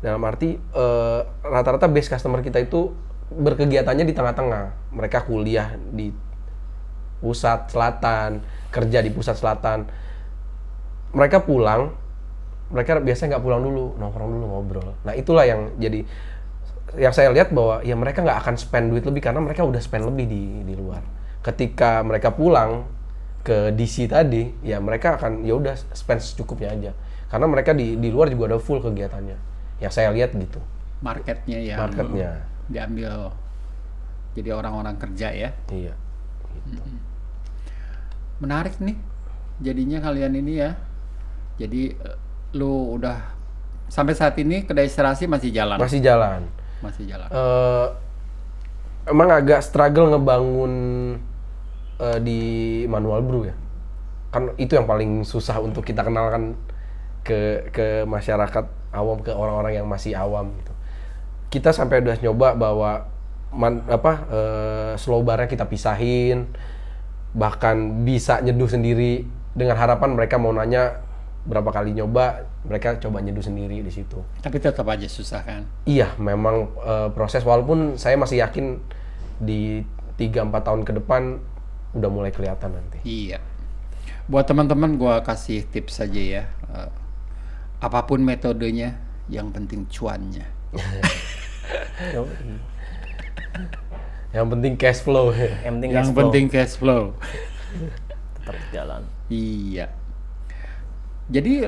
dalam 0.05 0.21
arti 0.21 0.53
eh, 0.53 1.19
rata-rata 1.41 1.89
base 1.89 2.13
customer 2.13 2.45
kita 2.45 2.61
itu 2.61 2.93
berkegiatannya 3.34 4.05
di 4.05 4.13
tengah-tengah. 4.13 4.93
Mereka 4.93 5.25
kuliah 5.25 5.73
di 5.73 6.13
pusat 7.17 7.73
selatan 7.73 8.45
kerja 8.69 9.01
di 9.01 9.09
pusat 9.09 9.34
selatan. 9.34 9.89
Mereka 11.17 11.41
pulang 11.41 11.89
mereka 12.67 12.99
biasanya 12.99 13.38
nggak 13.38 13.45
pulang 13.47 13.61
dulu 13.63 13.95
nongkrong 13.97 14.30
dulu 14.38 14.45
ngobrol. 14.45 14.89
Nah 15.07 15.15
itulah 15.15 15.47
yang 15.47 15.73
jadi 15.80 16.03
yang 16.98 17.14
saya 17.14 17.30
lihat 17.30 17.54
bahwa 17.54 17.86
ya 17.86 17.93
mereka 17.93 18.26
nggak 18.26 18.39
akan 18.43 18.56
spend 18.58 18.89
duit 18.89 19.06
lebih 19.06 19.22
karena 19.22 19.38
mereka 19.38 19.62
udah 19.62 19.78
spend 19.78 20.10
lebih 20.10 20.26
di 20.26 20.43
di 20.66 20.74
luar. 20.74 21.06
Ketika 21.45 22.02
mereka 22.02 22.34
pulang 22.34 22.89
ke 23.45 23.72
DC 23.72 24.12
tadi 24.12 24.52
ya 24.66 24.82
mereka 24.82 25.16
akan 25.16 25.45
ya 25.45 25.56
udah 25.56 25.78
spend 25.93 26.20
secukupnya 26.20 26.74
aja. 26.74 26.91
Karena 27.30 27.45
mereka 27.45 27.72
di 27.78 27.95
di 27.95 28.10
luar 28.10 28.34
juga 28.34 28.54
ada 28.54 28.58
full 28.58 28.82
kegiatannya. 28.82 29.38
Yang 29.78 29.93
saya 29.93 30.10
lihat 30.10 30.34
gitu. 30.34 30.60
Marketnya 31.06 31.62
yang 31.62 31.80
marketnya. 31.86 32.32
diambil 32.68 33.32
jadi 34.36 34.50
orang-orang 34.52 35.00
kerja 35.00 35.32
ya. 35.32 35.50
iya. 35.72 35.93
Menarik 38.43 38.76
nih 38.82 38.98
jadinya 39.62 40.02
kalian 40.02 40.34
ini 40.34 40.54
ya. 40.66 40.74
Jadi 41.62 41.93
eh, 41.93 42.18
lu 42.58 42.98
udah 42.98 43.18
sampai 43.88 44.14
saat 44.18 44.36
ini 44.41 44.66
kedai 44.66 44.89
serasi 44.89 45.30
masih 45.30 45.54
jalan. 45.54 45.78
masih 45.80 46.02
jalan 46.04 46.43
Masih 46.82 47.03
jalan. 47.09 47.28
eh 47.30 47.88
emang 49.07 49.30
agak 49.32 49.63
struggle 49.63 50.11
ngebangun 50.11 50.73
eh, 51.97 52.19
di 52.21 52.39
manual 52.86 53.23
brew 53.23 53.47
ya? 53.47 53.55
Kan 54.34 54.53
itu 54.59 54.75
yang 54.75 54.86
paling 54.86 55.23
susah 55.23 55.57
untuk 55.63 55.88
kita 55.88 56.03
kenalkan 56.03 56.59
ke 57.23 57.71
ke 57.71 58.07
masyarakat 58.07 58.65
awam 58.95 59.19
ke 59.19 59.32
orang-orang 59.32 59.84
yang 59.84 59.88
masih 59.88 60.15
awam 60.15 60.51
gitu. 60.63 60.73
Kita 61.47 61.71
sampai 61.71 62.03
udah 62.03 62.19
nyoba 62.19 62.55
bahwa 62.55 62.91
man, 63.51 63.84
apa 63.88 64.13
eh, 64.28 64.91
slow 64.99 65.23
barnya 65.23 65.47
kita 65.47 65.67
pisahin 65.67 66.47
bahkan 67.36 68.03
bisa 68.07 68.39
nyeduh 68.41 68.67
sendiri 68.71 69.28
dengan 69.53 69.75
harapan 69.78 70.15
mereka 70.15 70.39
mau 70.39 70.51
nanya 70.51 71.03
berapa 71.47 71.69
kali 71.71 71.95
nyoba 71.95 72.47
mereka 72.68 72.99
coba 72.99 73.24
nyeduh 73.24 73.41
sendiri 73.41 73.80
di 73.80 73.91
situ 73.91 74.20
Tapi 74.43 74.59
tetap 74.59 74.84
aja 74.91 75.07
susah 75.07 75.41
kan. 75.41 75.63
Iya, 75.88 76.13
memang 76.20 76.76
eh, 76.84 77.09
proses 77.15 77.41
walaupun 77.47 77.95
saya 77.95 78.20
masih 78.20 78.43
yakin 78.43 78.84
di 79.39 79.88
3-4 80.20 80.51
tahun 80.51 80.82
ke 80.84 80.91
depan 80.99 81.39
udah 81.95 82.09
mulai 82.11 82.36
kelihatan 82.36 82.76
nanti. 82.76 82.99
Iya. 83.07 83.39
Buat 84.28 84.51
teman-teman 84.51 84.99
gua 84.99 85.24
kasih 85.24 85.63
tips 85.72 86.03
saja 86.03 86.20
ya. 86.20 86.43
Eh, 86.76 86.89
apa 87.80 88.03
pun 88.03 88.20
metodenya, 88.20 88.99
yang 89.32 89.53
penting 89.55 89.88
cuannya. 89.88 90.45
Yang 94.36 94.47
penting 94.53 94.74
cash 94.78 95.01
flow. 95.01 95.32
Yang 95.34 95.74
penting 95.80 95.89
yang 95.89 96.03
cash 96.03 96.11
flow 96.11 96.20
penting 96.20 96.45
cash 96.51 96.74
flow. 96.78 97.03
tetap 98.38 98.57
jalan. 98.72 99.01
Iya. 99.28 99.88
Jadi 101.28 101.68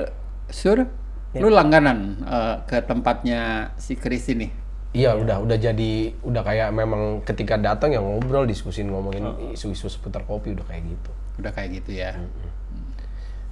Sur, 0.50 0.86
lu 1.32 1.48
langganan 1.48 2.20
eh, 2.22 2.56
ke 2.66 2.82
tempatnya 2.82 3.72
si 3.78 3.94
Chris 3.96 4.28
ini. 4.28 4.50
iya, 4.90 5.14
udah 5.14 5.38
udah 5.40 5.54
jadi 5.56 5.92
udah 6.26 6.42
kayak 6.42 6.74
memang 6.74 7.22
ketika 7.22 7.56
datang 7.56 7.94
yang 7.94 8.02
ngobrol 8.02 8.50
diskusin 8.50 8.90
ngomongin 8.90 9.22
isu-isu 9.54 9.86
seputar 9.86 10.26
kopi 10.26 10.58
udah 10.58 10.66
kayak 10.66 10.82
gitu. 10.84 11.12
Udah 11.38 11.52
kayak 11.54 11.70
gitu 11.78 11.94
ya. 11.94 12.18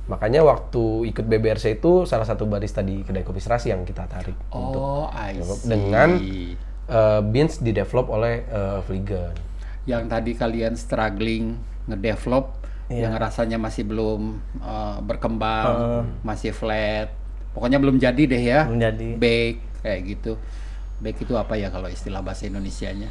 Makanya 0.07 0.39
waktu 0.41 1.11
ikut 1.11 1.25
BBRC 1.27 1.77
itu 1.77 2.07
salah 2.07 2.23
satu 2.23 2.47
barista 2.47 2.79
di 2.79 3.03
kedai 3.03 3.21
kopi 3.21 3.37
serasi 3.37 3.69
yang 3.69 3.83
kita 3.83 4.07
tarik 4.07 4.33
untuk 4.49 4.79
Oh, 4.79 5.11
I 5.11 5.35
see. 5.43 5.67
dengan 5.67 6.09
eh, 6.87 7.21
beans 7.21 7.59
di 7.59 7.75
develop 7.75 8.07
oleh 8.09 8.41
eh, 8.41 8.79
Vliegen. 8.87 9.35
yang 9.85 10.07
tadi 10.07 10.35
kalian 10.35 10.75
struggling 10.75 11.55
ngedevelop 11.87 12.51
yang 12.87 13.13
rasanya 13.19 13.59
masih 13.59 13.83
belum 13.83 14.39
uh, 14.63 15.03
berkembang, 15.03 16.07
masih 16.23 16.55
flat. 16.55 17.11
Pokoknya 17.51 17.81
belum 17.81 17.99
jadi 17.99 18.23
deh 18.23 18.43
ya. 18.43 18.61
belum 18.69 18.79
jadi 18.79 19.07
Bake 19.19 19.59
kayak 19.83 19.99
gitu. 20.07 20.31
Bake 21.03 21.19
itu 21.27 21.33
apa 21.35 21.59
ya 21.59 21.67
kalau 21.69 21.91
istilah 21.91 22.23
bahasa 22.23 22.47
Indonesianya? 22.47 23.09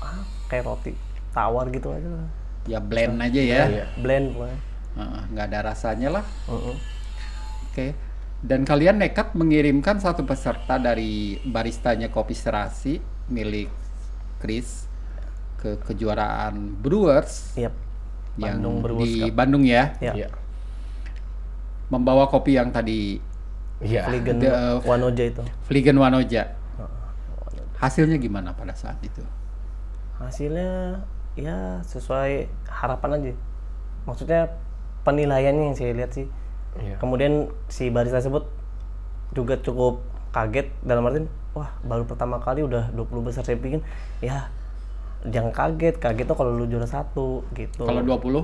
ah, 0.00 0.24
kayak 0.48 0.64
roti 0.64 0.92
tawar 1.30 1.68
gitu 1.70 1.92
aja 1.92 2.08
lah. 2.08 2.28
Ya 2.68 2.80
blend 2.80 3.20
aja 3.20 3.40
ya. 3.40 3.62
Iya. 3.68 3.86
blend 4.00 4.36
pokoknya 4.36 4.58
Heeh, 4.90 5.22
nggak 5.30 5.46
ada 5.54 5.58
rasanya 5.70 6.08
lah. 6.20 6.24
Heeh. 6.50 6.76
Oke. 7.70 7.86
Dan 8.40 8.64
kalian 8.64 8.98
nekat 8.98 9.36
mengirimkan 9.36 10.00
satu 10.00 10.24
peserta 10.24 10.80
dari 10.80 11.36
baristanya 11.44 12.08
Kopi 12.08 12.32
Serasi 12.32 12.96
milik 13.28 13.68
Chris 14.40 14.88
ke 15.60 15.76
kejuaraan 15.84 16.80
Brewers 16.80 17.52
Yang 18.36 18.56
Bandung 18.56 18.76
Brewers 18.80 19.04
di 19.04 19.12
Cup. 19.20 19.34
Bandung 19.34 19.64
ya, 19.64 19.82
Ya. 19.98 20.12
Iya. 20.14 20.28
membawa 21.90 22.26
kopi 22.26 22.54
yang 22.54 22.70
tadi 22.70 23.18
Iya. 23.80 24.06
Fliegen 24.06 24.38
The- 24.38 24.84
Wanoja 24.84 25.24
itu. 25.24 25.42
Fliegen 25.64 25.96
Wanoja. 25.96 26.54
Hasilnya 27.80 28.20
gimana 28.20 28.52
pada 28.52 28.76
saat 28.76 29.00
itu? 29.00 29.24
Hasilnya 30.20 31.00
ya 31.32 31.80
sesuai 31.80 32.44
harapan 32.68 33.10
aja. 33.16 33.32
Maksudnya 34.04 34.52
penilaiannya 35.00 35.72
yang 35.72 35.76
saya 35.76 35.96
lihat 35.96 36.12
sih. 36.12 36.28
Iya. 36.76 37.00
Kemudian 37.00 37.48
si 37.66 37.88
barista 37.88 38.20
tersebut 38.20 38.44
juga 39.32 39.56
cukup 39.56 40.04
kaget 40.30 40.68
dalam 40.84 41.02
artian 41.02 41.26
wah 41.50 41.66
baru 41.82 42.04
pertama 42.04 42.38
kali 42.38 42.62
udah 42.62 42.94
20 42.94 43.26
besar 43.26 43.42
saya 43.42 43.58
bikin 43.58 43.82
ya 44.20 44.46
jangan 45.22 45.50
kaget 45.50 45.96
kaget 45.96 46.24
tuh 46.24 46.32
kalau 46.34 46.54
lu 46.54 46.64
juara 46.64 46.84
satu 46.84 47.44
gitu 47.52 47.84
Kalau 47.84 48.00
20? 48.00 48.40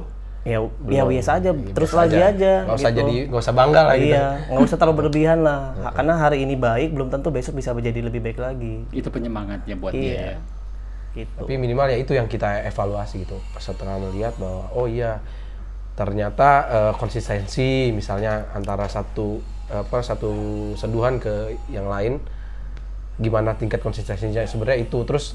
ya 0.47 0.62
ya 0.87 1.03
biasa 1.03 1.43
aja 1.43 1.51
Iya, 1.51 1.72
terus 1.72 1.91
biasa 1.91 2.01
lagi 2.01 2.18
aja, 2.20 2.53
Nggak 2.62 2.77
usah 2.77 2.91
gitu. 2.91 2.99
jadi, 3.03 3.16
nggak 3.27 3.43
usah 3.43 3.55
bangga 3.55 3.81
lah 3.83 3.95
gitu. 3.95 4.07
iya 4.07 4.24
nggak 4.47 4.62
usah 4.62 4.77
terlalu 4.77 4.97
berlebihan 4.97 5.39
lah 5.41 5.61
Ha- 5.83 5.93
karena 5.93 6.14
hari 6.14 6.39
ini 6.41 6.55
baik 6.55 6.89
belum 6.93 7.09
tentu 7.09 7.29
besok 7.29 7.55
bisa 7.55 7.72
menjadi 7.72 8.01
lebih 8.01 8.20
baik 8.20 8.39
lagi 8.39 8.85
Itu 8.91 9.09
penyemangatnya 9.09 9.74
buat 9.74 9.91
Iya. 9.91 10.03
dia 10.05 10.14
ya. 10.14 10.37
gitu 11.16 11.35
Tapi 11.41 11.53
minimal 11.57 11.87
ya 11.89 11.97
itu 11.97 12.12
yang 12.12 12.27
kita 12.27 12.62
evaluasi 12.64 13.24
gitu. 13.24 13.41
Setelah 13.57 13.97
melihat 13.99 14.37
bahwa 14.37 14.68
oh 14.70 14.85
iya 14.85 15.18
ternyata 15.95 16.49
eh, 16.68 16.93
konsistensi 16.95 17.89
misalnya 17.91 18.53
antara 18.53 18.85
satu 18.85 19.41
apa 19.66 19.99
satu 19.99 20.31
seduhan 20.74 21.16
ke 21.16 21.33
yang 21.66 21.89
lain 21.89 22.20
gimana 23.16 23.57
tingkat 23.57 23.81
konsistensinya 23.81 24.45
sebenarnya 24.45 24.85
itu 24.85 25.03
terus 25.03 25.35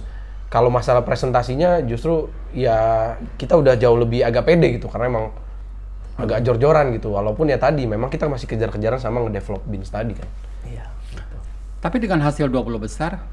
kalau 0.52 0.68
masalah 0.68 1.02
presentasinya 1.08 1.80
justru 1.88 2.28
ya 2.52 3.16
kita 3.40 3.56
udah 3.56 3.80
jauh 3.80 3.96
lebih 3.96 4.20
agak 4.28 4.52
pede 4.52 4.76
gitu 4.76 4.92
karena 4.92 5.08
emang 5.08 5.26
agak 6.20 6.44
jor-joran 6.44 6.92
gitu 6.92 7.16
walaupun 7.16 7.48
ya 7.48 7.56
tadi 7.56 7.88
memang 7.88 8.12
kita 8.12 8.28
masih 8.28 8.46
kejar-kejaran 8.52 9.00
sama 9.00 9.24
ngedevelop 9.24 9.64
beans 9.64 9.88
tadi 9.88 10.14
kan 10.14 10.28
iya 10.68 10.86
Tapi 11.82 11.98
dengan 11.98 12.22
hasil 12.22 12.46
20 12.46 12.78
besar, 12.78 13.26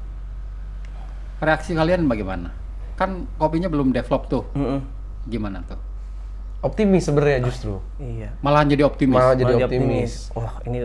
reaksi 1.37 1.77
kalian 1.77 2.09
bagaimana? 2.09 2.49
Kan 2.97 3.29
kopinya 3.37 3.69
belum 3.69 3.93
develop 3.93 4.25
tuh. 4.25 4.41
Mm-mm. 4.57 4.81
Gimana 5.29 5.61
tuh? 5.69 5.77
optimis 6.59 7.07
sebenarnya 7.07 7.39
justru 7.47 7.79
iya 7.99 8.35
Malahan 8.43 8.67
jadi 8.67 8.83
optimis. 8.83 9.15
malah 9.15 9.35
jadi 9.35 9.53
Malah 9.55 9.59
dia 9.63 9.67
optimis 9.71 10.11
wah 10.35 10.53
ini 10.67 10.77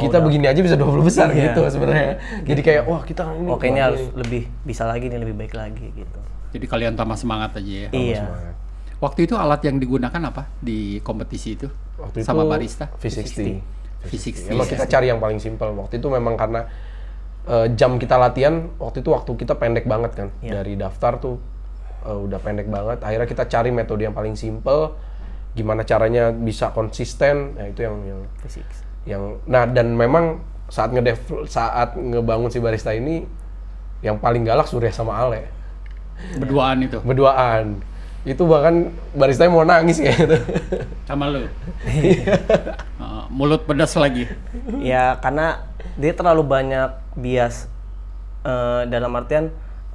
kita 0.00 0.18
begini 0.18 0.46
aja 0.48 0.60
bisa 0.60 0.76
20 0.76 1.04
besar 1.04 1.28
Iya. 1.30 1.52
gitu 1.52 1.60
sebenarnya. 1.68 2.16
Jadi 2.42 2.60
kayak 2.60 2.82
wah 2.88 3.02
kita 3.04 3.22
ini 3.36 3.48
oh 3.48 3.58
kayaknya 3.60 3.82
wah, 3.84 3.88
harus 3.92 4.02
lebih 4.16 4.42
bisa 4.64 4.88
lagi 4.88 5.06
nih 5.06 5.18
lebih 5.20 5.36
baik 5.36 5.54
lagi 5.54 5.86
gitu 5.92 6.18
Jadi 6.50 6.66
kalian 6.66 6.98
tambah 6.98 7.14
semangat 7.14 7.62
aja 7.62 7.86
ya. 7.86 7.90
iya 7.94 8.26
semangat. 8.26 8.54
Waktu 9.00 9.20
itu 9.24 9.34
alat 9.38 9.64
yang 9.64 9.80
digunakan 9.80 10.20
apa 10.28 10.50
di 10.60 11.00
kompetisi 11.00 11.56
itu? 11.56 11.70
Waktu 11.96 12.20
Sama 12.20 12.44
itu 12.44 12.50
barista? 12.52 12.86
V60. 13.00 13.62
V60. 14.04 14.52
Emang 14.52 14.66
kita 14.68 14.84
cari 14.84 15.06
yang 15.08 15.20
paling 15.22 15.40
simpel. 15.40 15.72
Waktu 15.72 16.02
itu 16.02 16.08
memang 16.12 16.36
karena 16.36 16.68
eh, 17.48 17.72
jam 17.72 17.96
kita 17.96 18.20
latihan 18.20 18.68
waktu 18.76 19.00
itu 19.00 19.08
waktu 19.08 19.30
kita 19.40 19.56
pendek 19.56 19.88
banget 19.88 20.12
kan. 20.12 20.28
Iya. 20.44 20.60
Dari 20.60 20.76
daftar 20.76 21.16
tuh 21.16 21.40
eh, 22.04 22.18
udah 22.18 22.38
pendek 22.42 22.68
banget. 22.68 23.00
Akhirnya 23.00 23.28
kita 23.30 23.48
cari 23.48 23.70
metode 23.72 24.04
yang 24.04 24.12
paling 24.12 24.36
simpel. 24.36 24.98
Gimana 25.56 25.82
caranya 25.88 26.28
bisa 26.30 26.68
konsisten? 26.70 27.56
Nah, 27.56 27.66
itu 27.70 27.80
yang 27.82 27.96
yang 28.04 28.20
fisik 28.42 28.66
yang 29.04 29.40
nah 29.44 29.64
dan 29.64 29.96
memang 29.96 30.38
saat 30.68 30.92
ngedev 30.92 31.18
saat 31.46 31.96
ngebangun 31.96 32.48
si 32.48 32.60
barista 32.60 32.92
ini 32.92 33.24
yang 34.00 34.16
paling 34.16 34.44
galak 34.44 34.64
Surya 34.64 34.88
sama 34.90 35.16
Ale 35.18 35.48
Berduaan 36.36 36.84
itu. 36.84 37.00
berduaan 37.00 37.80
itu 38.22 38.44
bahkan 38.44 38.92
baristanya 39.16 39.48
mau 39.48 39.64
nangis 39.64 39.96
kayak 39.96 40.16
gitu 40.20 40.36
Sama 41.08 41.32
lu. 41.32 41.48
Heeh, 41.88 43.22
mulut 43.36 43.64
pedas 43.64 43.96
lagi. 43.96 44.28
ya 44.84 45.16
karena 45.16 45.64
dia 45.96 46.12
terlalu 46.12 46.44
banyak 46.44 46.92
bias 47.16 47.64
eh, 48.44 48.84
dalam 48.86 49.16
artian 49.16 49.48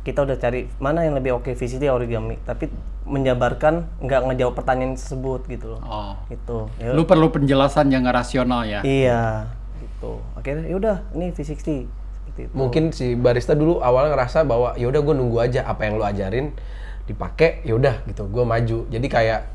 kita 0.05 0.21
udah 0.21 0.37
cari 0.37 0.69
mana 0.77 1.01
yang 1.01 1.17
lebih 1.17 1.41
oke 1.41 1.49
VCD 1.57 1.89
origami. 1.89 2.37
Tapi 2.45 2.69
menjabarkan 3.09 3.89
nggak 4.05 4.21
ngejawab 4.29 4.53
pertanyaan 4.53 4.93
tersebut 4.93 5.49
gitu 5.49 5.73
loh. 5.73 5.81
Oh. 5.81 6.13
itu 6.29 6.69
ya, 6.77 6.93
Lu 6.93 7.09
perlu 7.09 7.33
penjelasan 7.33 7.89
yang 7.89 8.05
rasional 8.05 8.61
ya. 8.69 8.85
iya 8.85 9.49
gitu. 9.81 10.21
Akhirnya 10.37 10.69
yaudah 10.69 11.01
ini 11.17 11.33
V60 11.33 11.89
seperti 11.89 12.41
itu. 12.45 12.53
Mungkin 12.53 12.93
si 12.93 13.17
barista 13.17 13.57
dulu 13.57 13.81
awalnya 13.81 14.13
ngerasa 14.13 14.45
bahwa 14.45 14.77
ya 14.77 14.85
udah 14.85 15.01
gue 15.01 15.15
nunggu 15.17 15.37
aja 15.41 15.65
apa 15.65 15.89
yang 15.89 15.97
lu 15.97 16.05
ajarin 16.05 16.53
dipakai 17.09 17.65
ya 17.65 17.73
udah 17.73 18.05
gitu. 18.05 18.29
Gue 18.29 18.45
maju. 18.45 18.85
Jadi 18.93 19.07
kayak 19.09 19.49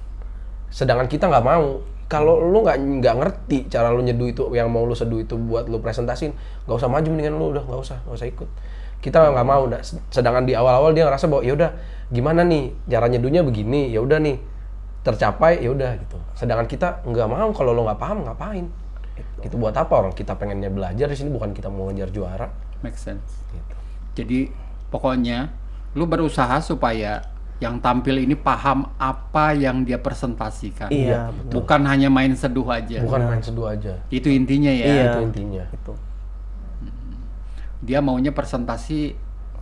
sedangkan 0.74 1.06
kita 1.06 1.30
nggak 1.30 1.46
mau. 1.46 1.78
Kalau 2.10 2.42
lu 2.42 2.66
nggak 2.66 2.78
nggak 2.98 3.14
ngerti 3.22 3.70
cara 3.70 3.94
lu 3.94 4.02
nyeduh 4.02 4.26
itu 4.26 4.42
yang 4.50 4.66
mau 4.66 4.82
lu 4.82 4.98
seduh 4.98 5.22
itu 5.22 5.38
buat 5.38 5.70
lu 5.70 5.78
presentasin 5.78 6.34
nggak 6.66 6.74
usah 6.74 6.90
maju 6.90 7.06
mendingan 7.06 7.38
lu 7.38 7.54
udah 7.54 7.62
nggak 7.62 7.80
usah 7.86 8.02
nggak 8.02 8.18
usah 8.18 8.26
ikut 8.26 8.50
kita 9.00 9.32
nggak 9.32 9.46
mau 9.46 9.64
dah. 9.66 9.80
sedangkan 10.08 10.44
di 10.44 10.52
awal-awal 10.52 10.92
dia 10.92 11.08
ngerasa 11.08 11.26
bahwa 11.26 11.42
ya 11.42 11.56
udah 11.56 11.70
gimana 12.08 12.44
nih 12.44 12.68
cara 12.86 13.06
nyeduhnya 13.08 13.40
begini 13.40 13.88
ya 13.88 14.00
udah 14.00 14.18
nih 14.20 14.36
tercapai 15.00 15.64
ya 15.64 15.72
udah 15.72 15.96
gitu 15.96 16.16
sedangkan 16.36 16.68
kita 16.68 17.00
nggak 17.02 17.24
mau 17.24 17.48
kalau 17.50 17.72
lo 17.72 17.88
nggak 17.88 17.96
paham 17.96 18.28
ngapain 18.28 18.68
itu 19.40 19.56
buat 19.56 19.72
apa 19.72 19.88
orang 19.96 20.12
kita 20.12 20.36
pengennya 20.36 20.68
belajar 20.68 21.08
di 21.08 21.16
sini 21.16 21.32
bukan 21.32 21.52
kita 21.52 21.72
mau 21.72 21.88
ngejar 21.88 22.12
juara 22.12 22.48
Make 22.80 22.96
sense. 22.96 23.44
gitu. 23.52 23.76
Jadi 24.16 24.48
pokoknya 24.88 25.52
lu 25.92 26.04
berusaha 26.04 26.60
supaya 26.60 27.20
yang 27.60 27.76
tampil 27.76 28.16
ini 28.16 28.32
paham 28.32 28.88
apa 28.96 29.52
yang 29.52 29.84
dia 29.84 30.00
presentasikan. 30.00 30.88
iya 30.88 31.28
betul 31.28 31.60
Bukan 31.60 31.84
hanya 31.84 32.08
main 32.08 32.32
seduh 32.32 32.64
aja. 32.64 33.04
bukan 33.04 33.20
main 33.20 33.40
seduh 33.40 33.68
aja 33.68 34.00
Itu 34.08 34.32
intinya 34.32 34.72
ya. 34.72 34.84
Iya. 34.84 35.04
itu 35.12 35.18
intinya 35.28 35.64
itu 35.68 35.92
Dia 37.80 38.04
maunya 38.04 38.30
presentasi 38.30 39.16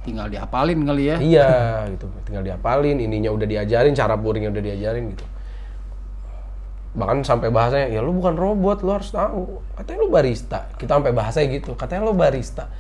tinggal 0.08 0.32
dihafalin 0.32 0.78
kali 0.88 1.04
ya. 1.12 1.16
iya 1.20 1.50
gitu. 1.92 2.08
Tinggal 2.24 2.42
diapalin 2.46 2.96
ininya 2.96 3.28
udah 3.28 3.44
diajarin 3.44 3.92
cara 3.92 4.16
pouringnya 4.16 4.48
udah 4.48 4.62
diajarin 4.64 5.12
gitu. 5.12 5.24
Bahkan 6.98 7.22
sampai 7.22 7.52
bahasanya 7.52 7.92
ya 7.92 8.00
lu 8.00 8.16
bukan 8.16 8.34
robot 8.34 8.80
lu 8.82 8.90
harus 8.96 9.12
tahu. 9.12 9.60
Katanya 9.76 9.98
lu 10.02 10.08
barista. 10.08 10.60
Kita 10.80 10.98
sampai 10.98 11.12
bahasanya 11.12 11.46
gitu. 11.60 11.76
Katanya 11.76 12.08
lu 12.08 12.14
barista. 12.16 12.72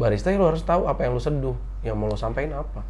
Barista 0.00 0.32
ya 0.32 0.40
lu 0.40 0.48
harus 0.48 0.64
tahu 0.64 0.88
apa 0.88 1.06
yang 1.06 1.12
lu 1.14 1.22
seduh 1.22 1.56
yang 1.84 1.94
mau 2.00 2.08
lu 2.08 2.16
sampaikan 2.16 2.64
apa. 2.64 2.80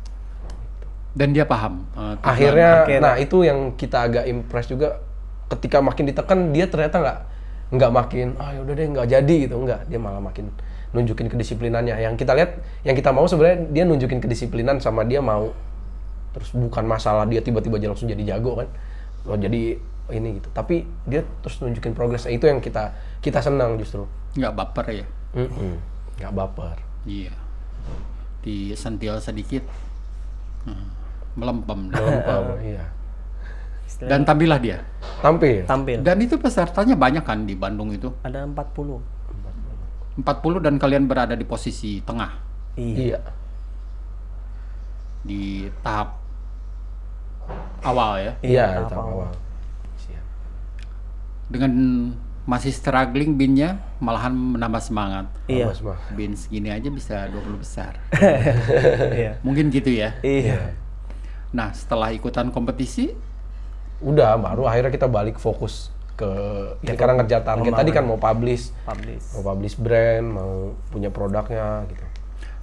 Dan 1.11 1.35
dia 1.35 1.43
paham. 1.43 1.83
tujuan. 1.91 2.23
akhirnya 2.23 2.71
nah 3.03 3.15
itu 3.19 3.43
yang 3.43 3.75
kita 3.75 4.07
agak 4.07 4.25
impress 4.31 4.71
juga. 4.71 5.03
Ketika 5.51 5.83
makin 5.83 6.07
ditekan 6.07 6.55
dia 6.55 6.71
ternyata 6.71 7.03
nggak 7.03 7.19
nggak 7.71 7.91
makin 7.91 8.39
ah 8.39 8.55
yaudah 8.55 8.75
deh 8.79 8.87
nggak 8.87 9.09
jadi 9.11 9.35
gitu. 9.51 9.59
Nggak 9.59 9.91
dia 9.91 9.99
malah 9.99 10.23
makin 10.23 10.55
nunjukin 10.91 11.31
kedisiplinannya 11.31 12.03
yang 12.03 12.19
kita 12.19 12.35
lihat 12.35 12.59
yang 12.83 12.99
kita 12.99 13.15
mau 13.15 13.25
sebenarnya 13.25 13.71
dia 13.71 13.85
nunjukin 13.87 14.19
kedisiplinan 14.19 14.83
sama 14.83 15.07
dia 15.07 15.23
mau 15.23 15.55
terus 16.31 16.51
bukan 16.51 16.87
masalah 16.87 17.27
dia 17.27 17.39
tiba-tiba 17.39 17.79
aja 17.79 17.91
langsung 17.91 18.11
jadi 18.11 18.35
jago 18.35 18.59
kan 18.59 18.69
lo 19.27 19.35
jadi 19.35 19.79
ini 20.11 20.43
gitu 20.43 20.51
tapi 20.51 20.83
dia 21.07 21.23
terus 21.43 21.63
nunjukin 21.63 21.95
progres 21.95 22.27
itu 22.27 22.43
yang 22.43 22.59
kita 22.59 22.91
kita 23.23 23.39
senang 23.39 23.79
justru 23.79 24.07
nggak 24.35 24.55
baper 24.55 24.87
ya. 24.91 25.07
Mm-mm. 25.35 25.79
nggak 26.19 26.33
baper 26.35 26.77
Iya. 27.01 27.33
Disentil 28.41 29.17
sedikit. 29.21 29.65
hmm, 30.65 30.87
melempem. 31.37 31.89
Melempem, 31.89 32.45
iya 32.77 32.85
Dan 34.01 34.25
tampillah 34.25 34.61
dia. 34.61 34.79
tampil 35.21 35.65
tampil 35.65 36.01
Dan 36.01 36.17
itu 36.25 36.41
pesertanya 36.41 36.97
banyak 36.97 37.21
kan 37.21 37.45
di 37.45 37.53
Bandung 37.53 37.93
itu. 37.93 38.09
ada 38.25 38.45
40 38.45 38.97
40 40.21 40.65
dan 40.65 40.75
kalian 40.77 41.05
berada 41.09 41.35
di 41.35 41.45
posisi 41.49 42.01
tengah 42.05 42.33
iya 42.77 43.17
iya 43.17 43.21
di 45.21 45.69
tahap 45.85 46.17
awal 47.85 48.17
ya. 48.21 48.33
iya 48.41 48.67
tahap 48.81 48.89
tahap 48.89 49.05
awal. 49.05 49.13
awal 49.29 49.31
Siap. 50.01 50.25
Dengan 51.51 51.73
masih 52.49 52.73
struggling 52.73 53.37
binnya 53.37 53.79
malahan 54.01 54.33
menambah 54.33 54.81
semangat. 54.81 55.29
iya. 55.45 55.69
Bin 56.17 56.33
segini 56.33 56.73
aja 56.73 56.89
bisa 56.89 57.29
20 57.29 57.61
besar. 57.61 58.01
iya 59.21 59.37
Mungkin 59.45 59.69
gitu 59.69 59.93
ya. 59.93 60.17
iya 60.25 60.73
Nah, 61.51 61.75
setelah 61.75 62.15
ikutan 62.15 62.49
kompetisi 62.55 63.13
udah 64.01 64.41
baru 64.41 64.65
akhirnya 64.65 64.89
kita 64.97 65.05
balik 65.05 65.37
fokus 65.37 65.93
ke 66.21 66.31
ini 66.79 66.93
karena 66.93 67.17
ngejar 67.17 67.41
target 67.43 67.73
tadi 67.73 67.91
kan 67.91 68.05
mau 68.05 68.17
publish 68.17 68.77
publish 68.83 69.25
mau 69.33 69.43
publish 69.47 69.75
brand 69.75 70.27
mau 70.29 70.53
punya 70.87 71.09
produknya 71.09 71.89
gitu 71.89 72.05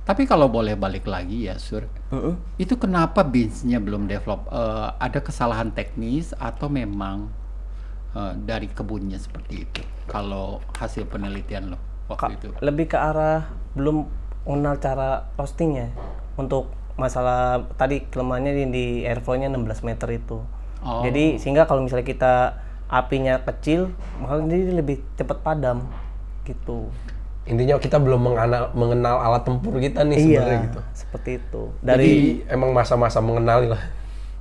Tapi 0.03 0.23
kalau 0.23 0.47
boleh 0.47 0.71
balik 0.73 1.03
lagi 1.03 1.51
ya, 1.51 1.59
Sur, 1.59 1.83
Mm-mm. 2.07 2.39
itu 2.55 2.79
kenapa 2.79 3.27
Beans-nya 3.27 3.75
belum 3.77 4.07
develop? 4.07 4.47
Eh, 4.47 4.89
ada 4.95 5.19
kesalahan 5.19 5.67
teknis 5.69 6.31
atau 6.31 6.71
memang 6.71 7.27
eh, 8.13 8.33
dari 8.39 8.71
kebunnya 8.71 9.19
seperti 9.19 9.67
itu? 9.67 9.83
Kalau 10.05 10.63
hasil 10.73 11.03
penelitian 11.05 11.75
lo 11.75 11.77
waktu 12.07 12.23
Ka- 12.23 12.31
itu. 12.31 12.49
lebih 12.61 12.87
ke 12.87 12.95
arah 12.95 13.51
belum 13.73 14.07
mengenal 14.45 14.79
cara 14.79 15.09
roastingnya 15.35 15.91
untuk 16.33 16.71
masalah 16.95 17.67
tadi 17.75 18.07
kelemahannya 18.07 18.55
di, 18.55 18.63
di 18.69 18.85
airflow-nya 19.03 19.51
16 19.51 19.59
meter 19.83 20.07
itu 20.13 20.39
Oh. 20.77 21.01
jadi 21.01 21.35
sehingga 21.35 21.65
kalau 21.65 21.81
misalnya 21.81 22.05
kita 22.05 22.33
apinya 22.88 23.35
kecil 23.41 23.91
jadi 24.23 24.73
lebih 24.73 25.03
cepat 25.13 25.39
padam 25.39 25.83
gitu 26.43 26.88
intinya 27.43 27.75
kita 27.77 27.95
belum 27.95 28.19
mengenal, 28.25 28.71
mengenal 28.73 29.15
alat 29.17 29.43
tempur 29.43 29.75
kita 29.77 30.03
nih 30.03 30.17
sebenarnya 30.17 30.59
gitu 30.65 30.79
seperti 30.93 31.29
itu 31.38 31.61
dari 31.79 31.93
dari 31.93 32.13
emang 32.47 32.71
masa-masa 32.71 33.19
mengenali 33.19 33.67
lah 33.67 33.83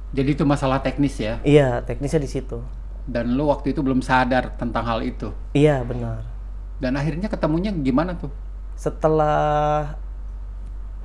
Jadi 0.08 0.32
itu 0.32 0.44
masalah 0.44 0.78
teknis 0.78 1.14
ya. 1.16 1.42
iya 1.42 1.82
teknisnya 1.82 2.18
di 2.18 2.30
situ 2.30 2.62
Dan 3.04 3.34
lo 3.34 3.46
waktu 3.48 3.70
itu 3.70 3.78
belum 3.78 4.00
sadar 4.00 4.54
tentang 4.54 4.82
hal 4.82 5.02
itu. 5.02 5.30
iya 5.52 5.82
benar 5.82 6.22
Dan 6.78 6.94
akhirnya 6.94 7.26
ketemunya 7.26 7.70
gimana 7.70 8.14
tuh? 8.14 8.30
setelah 8.74 9.92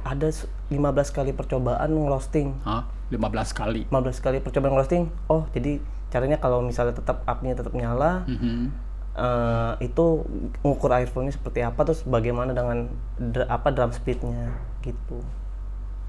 ada 0.02 0.28
s- 0.28 0.46
15 0.68 0.82
kali 1.12 1.32
percobaan 1.32 1.89
ngerosting 1.89 2.56
Hah? 2.62 2.86
15 3.10 3.20
kali. 3.52 3.82
15 3.86 4.18
kali 4.20 4.38
percobaan 4.39 4.74
ngerosting 4.74 5.04
oh 5.28 5.46
jadi 5.50 5.82
caranya 6.12 6.36
kalau 6.36 6.59
misalnya 6.59 6.91
tetap 6.93 7.24
apinya 7.24 7.55
tetap 7.55 7.72
nyala 7.72 8.28
Mhm. 8.28 8.68
eh, 9.12 9.74
itu 9.82 10.24
ngukur 10.62 10.91
airflow-nya 10.91 11.32
seperti 11.32 11.59
apa 11.59 11.82
terus 11.82 12.03
bagaimana 12.03 12.51
dengan 12.51 12.88
dr- 13.18 13.47
apa 13.47 13.68
drum 13.70 13.89
speed-nya 13.89 14.51
gitu 14.82 15.24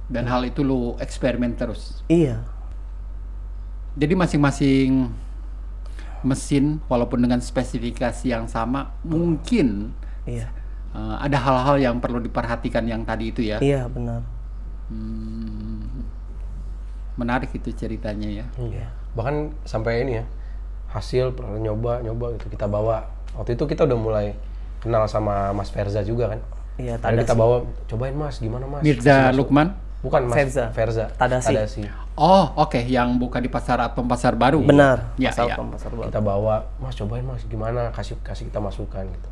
Dan 0.07 0.27
hal 0.27 0.45
itu 0.45 0.61
lo 0.61 0.99
eksperimen 0.99 1.55
terus. 1.55 2.03
iya 2.07 2.43
Jadi 3.93 4.13
masing-masing 4.13 5.09
mesin 6.23 6.79
walaupun 6.87 7.19
dengan 7.19 7.39
spesifikasi 7.39 8.25
yang 8.25 8.47
sama 8.47 8.95
mungkin 9.03 9.91
iya 10.23 10.47
eh, 10.93 11.17
ada 11.19 11.35
hal-hal 11.37 11.77
yang 11.81 11.97
perlu 11.99 12.19
diperhatikan 12.19 12.85
yang 12.85 13.03
tadi 13.03 13.31
itu 13.31 13.43
ya. 13.43 13.59
iya 13.59 13.87
benar 13.87 14.23
Hmm, 14.87 16.05
menarik 17.15 17.49
itu 17.51 17.73
ceritanya 17.73 18.29
ya. 18.29 18.47
Iya. 18.55 18.89
Bahkan 19.13 19.35
sampai 19.69 20.05
ini 20.05 20.21
ya 20.21 20.25
hasil 20.93 21.33
pernah 21.33 21.57
nyoba 21.57 22.05
nyoba 22.05 22.37
gitu 22.37 22.53
kita 22.53 22.69
bawa 22.69 23.09
waktu 23.33 23.57
itu 23.57 23.65
kita 23.65 23.89
udah 23.89 23.97
mulai 23.97 24.27
kenal 24.85 25.09
sama 25.09 25.55
Mas 25.57 25.73
Verza 25.73 26.05
juga 26.05 26.37
kan. 26.37 26.41
iya 26.77 27.01
Tadi 27.01 27.21
kita 27.25 27.33
bawa 27.33 27.65
cobain 27.89 28.13
Mas 28.13 28.41
gimana 28.41 28.69
Mas? 28.69 28.85
Mirza. 28.85 29.33
Lukman. 29.33 29.73
Bukan 30.05 30.29
Mas 30.29 30.37
Verza. 30.37 30.65
Verza. 30.75 31.07
Tadasi. 31.17 31.87
Oh, 32.13 32.45
oke, 32.61 32.77
yang 32.85 33.17
buka 33.17 33.41
di 33.41 33.49
pasar 33.49 33.81
atau 33.81 34.05
pasar 34.05 34.37
baru. 34.37 34.61
benar 34.61 35.17
Ya, 35.17 35.33
pasal 35.33 35.49
ya. 35.49 35.57
pasar 35.57 35.91
baru 35.97 36.13
Kita 36.13 36.21
bawa 36.21 36.61
Mas 36.77 36.93
cobain 36.93 37.25
Mas 37.25 37.41
gimana 37.49 37.89
kasih 37.97 38.21
kasih 38.21 38.53
kita 38.53 38.61
masukan 38.61 39.09
gitu. 39.09 39.29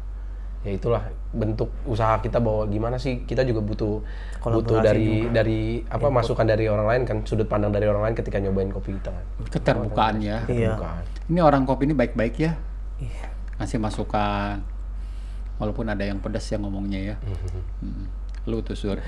Ya 0.61 0.77
itulah 0.77 1.09
bentuk 1.33 1.73
usaha 1.89 2.21
kita 2.21 2.37
bahwa 2.37 2.69
gimana 2.69 3.01
sih 3.01 3.25
kita 3.25 3.49
juga 3.49 3.65
butuh 3.65 4.05
butuh 4.45 4.85
dari 4.85 5.25
dari 5.33 5.81
apa 5.89 6.13
masukan 6.13 6.45
dari 6.45 6.69
orang 6.69 6.85
lain 6.85 7.03
kan 7.09 7.17
sudut 7.25 7.49
pandang 7.49 7.73
dari 7.73 7.89
orang 7.89 8.11
lain 8.11 8.17
ketika 8.19 8.37
nyobain 8.37 8.69
kopi 8.69 8.93
kita 9.01 9.09
kan. 9.09 9.25
Keterbukaan 9.49 10.21
ya. 10.21 10.45
Iya. 10.45 10.77
Bukan. 10.77 11.03
Ini 11.33 11.41
orang 11.41 11.65
kopi 11.65 11.89
ini 11.89 11.97
baik-baik 11.97 12.35
ya. 12.37 12.61
Iya. 13.01 13.33
Ngasih 13.57 13.81
masukan. 13.81 14.61
Walaupun 15.57 15.89
ada 15.89 16.05
yang 16.05 16.21
pedas 16.21 16.45
yang 16.53 16.65
ngomongnya 16.69 17.17
ya. 17.17 17.17
Hmm. 17.81 18.09
Lu 18.45 18.61
tuh 18.61 18.77
sur. 18.77 19.01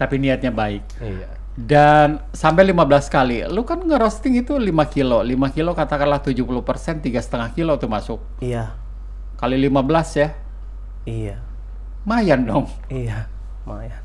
Tapi 0.00 0.14
niatnya 0.22 0.54
baik. 0.54 0.82
Iya. 1.02 1.45
Dan 1.56 2.20
sampai 2.30 2.68
15 2.68 3.08
kali. 3.08 3.48
Lu 3.48 3.64
kan 3.64 3.80
ngerosting 3.80 4.36
itu 4.36 4.52
5 4.54 4.68
kilo. 4.86 5.24
5 5.24 5.56
kilo 5.56 5.72
katakanlah 5.72 6.20
70 6.20 6.44
persen, 6.60 7.00
3,5 7.00 7.56
kilo 7.56 7.80
tuh 7.80 7.88
masuk. 7.88 8.20
iya 8.38 8.76
Kali 9.36 9.56
15 9.58 10.16
ya. 10.16 10.28
iya 11.04 11.36
Mayan 12.04 12.44
dong. 12.44 12.64
iya 12.88 13.24
Maya 13.64 13.98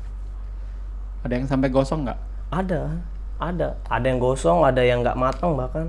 Ada 1.22 1.38
yang 1.38 1.46
sampai 1.46 1.68
gosong 1.68 2.02
nggak? 2.02 2.18
ada 2.52 3.00
ada 3.40 3.80
ada 3.88 4.04
yang 4.04 4.20
gosong 4.20 4.60
ada 4.60 4.84
yang 4.84 5.00
nggak 5.00 5.16
matang 5.16 5.56
bahkan 5.56 5.88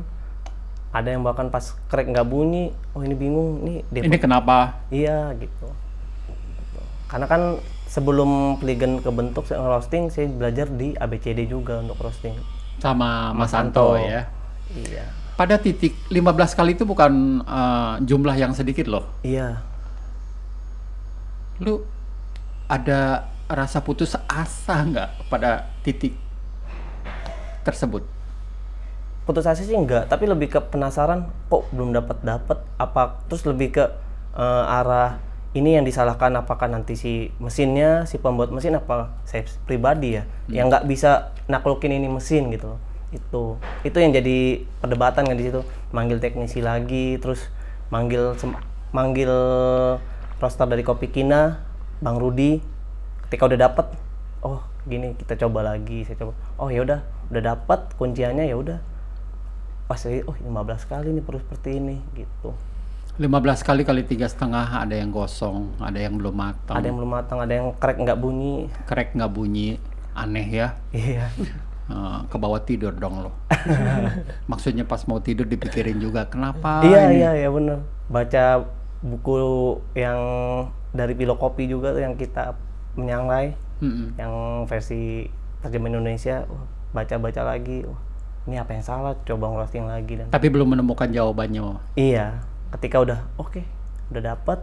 ada 0.89 1.11
yang 1.11 1.21
bahkan 1.21 1.51
pas 1.51 1.75
crack 1.85 2.07
nggak 2.07 2.23
bunyi 2.23 2.71
oh 2.95 3.03
ini 3.03 3.13
bingung 3.13 3.59
dia 3.91 3.99
Ini 3.99 4.15
kenapa? 4.15 4.79
iya 4.87 5.35
gitu 5.35 5.67
karena 7.05 7.27
kan 7.27 7.41
sebelum 7.93 8.29
pligen 8.57 8.91
kebentuk 9.05 9.45
saya 9.45 9.61
roasting 9.71 10.03
saya 10.09 10.25
belajar 10.29 10.67
di 10.79 10.87
ABCD 10.97 11.39
juga 11.45 11.73
untuk 11.83 11.97
roasting 12.01 12.35
Sama 12.81 13.31
Mas, 13.37 13.53
Mas 13.53 13.53
Anto 13.53 13.93
Anto. 13.93 14.01
ya. 14.01 14.21
iya 14.73 15.05
Pada 15.33 15.57
titik 15.57 15.97
15 16.13 16.57
kali 16.57 16.71
itu 16.77 16.85
bukan 16.85 17.13
eh, 17.41 17.93
jumlah 18.05 18.35
yang 18.37 18.53
sedikit 18.53 18.85
loh. 18.85 19.05
iya 19.25 19.61
Lu 21.57 21.85
ada 22.67 23.29
rasa 23.49 23.81
putus 23.81 24.13
asa 24.25 24.75
nggak 24.85 25.09
pada 25.29 25.51
titik 25.85 26.17
tersebut? 27.63 28.03
putus 29.23 29.47
asa 29.47 29.63
sih 29.63 29.71
enggak 29.71 30.11
tapi 30.11 30.27
lebih 30.27 30.51
ke 30.51 30.59
penasaran 30.59 31.31
kok 31.47 31.63
belum 31.71 31.95
dapat 31.95 32.19
dapat 32.27 32.59
apa 32.75 33.23
terus 33.31 33.47
lebih 33.47 33.71
ke 33.71 33.83
eh, 34.35 34.63
arah 34.67 35.15
ini 35.53 35.77
yang 35.77 35.85
disalahkan 35.85 36.33
apakah 36.33 36.65
nanti 36.65 36.97
si 36.97 37.29
mesinnya 37.37 38.09
si 38.09 38.17
pembuat 38.17 38.49
mesin 38.49 38.77
apa 38.77 39.13
saya 39.25 39.45
pribadi 39.69 40.17
ya 40.17 40.23
yang 40.49 40.69
nggak 40.69 40.89
bisa 40.89 41.33
naklukin 41.45 41.93
ini 41.93 42.09
mesin 42.09 42.49
gitu 42.49 42.77
itu 43.13 43.61
itu 43.85 43.97
yang 44.01 44.11
jadi 44.11 44.65
perdebatan 44.81 45.29
kan 45.29 45.37
di 45.37 45.45
situ. 45.45 45.61
Manggil 45.93 46.17
teknisi 46.17 46.59
lagi 46.59 47.21
terus 47.21 47.45
manggil 47.93 48.33
manggil 48.89 49.31
roster 50.41 50.65
dari 50.65 50.81
Kopi 50.81 51.13
Kina 51.13 51.61
Bang 52.01 52.17
Rudi 52.17 52.57
ketika 53.29 53.45
udah 53.45 53.59
dapet 53.69 53.87
oh 54.41 54.65
gini 54.89 55.13
kita 55.15 55.37
coba 55.37 55.61
lagi 55.61 56.03
saya 56.03 56.17
coba. 56.25 56.33
Oh 56.57 56.73
ya 56.73 56.81
udah 56.81 57.05
udah 57.29 57.41
dapat 57.53 57.93
kunciannya 57.95 58.49
ya 58.49 58.57
udah. 58.57 58.81
Pas 59.85 60.01
oh 60.09 60.35
15 60.41 60.89
kali 60.89 61.13
nih 61.13 61.21
perlu 61.21 61.37
seperti 61.37 61.77
ini 61.77 62.01
gitu 62.17 62.57
15 63.13 63.29
kali 63.61 63.81
kali 63.85 64.01
tiga 64.01 64.25
setengah 64.25 64.65
ada 64.65 64.97
yang 64.97 65.13
gosong, 65.13 65.69
ada 65.77 66.01
yang 66.01 66.17
belum 66.17 66.33
matang, 66.33 66.73
ada 66.73 66.85
yang 66.89 66.97
belum 66.97 67.11
matang 67.13 67.37
ada 67.37 67.53
yang 67.53 67.67
crack 67.77 68.01
nggak 68.01 68.17
bunyi 68.17 68.73
crack 68.89 69.13
nggak 69.13 69.29
bunyi, 69.29 69.77
aneh 70.13 70.47
ya. 70.49 70.67
iya 70.89 71.29
Eh, 71.83 72.19
ke 72.31 72.39
bawah 72.39 72.63
tidur 72.63 72.95
dong 72.95 73.27
lo. 73.27 73.35
Maksudnya 74.51 74.87
pas 74.87 75.03
mau 75.03 75.19
tidur 75.19 75.43
dipikirin 75.43 75.99
juga 75.99 76.23
kenapa 76.25 76.79
iya 76.81 77.11
ini? 77.11 77.19
iya 77.19 77.31
iya 77.37 77.49
bener 77.51 77.83
baca 78.07 78.63
buku 79.03 79.35
yang 79.93 80.19
dari 80.89 81.11
Pilo 81.11 81.35
Kopi 81.35 81.67
juga 81.67 81.91
tuh 81.91 81.99
yang 82.01 82.15
kita 82.15 82.55
menyangrai 82.95 83.51
Mm-mm. 83.83 84.15
yang 84.15 84.31
versi 84.63 85.27
terjemahan 85.59 85.99
Indonesia 85.99 86.47
baca-baca 86.91 87.43
lagi 87.43 87.83
wah, 87.83 87.99
ini 88.45 88.55
apa 88.55 88.71
yang 88.71 88.83
salah 88.83 89.13
coba 89.21 89.51
ngerosting 89.51 89.83
lagi 89.83 90.23
dan 90.23 90.31
Tapi 90.31 90.47
belum 90.47 90.71
menemukan 90.71 91.11
jawabannya. 91.11 91.83
iya 91.93 92.39
ketika 92.73 92.97
udah 93.01 93.19
oke 93.37 93.61
udah 94.11 94.21
dapat 94.33 94.59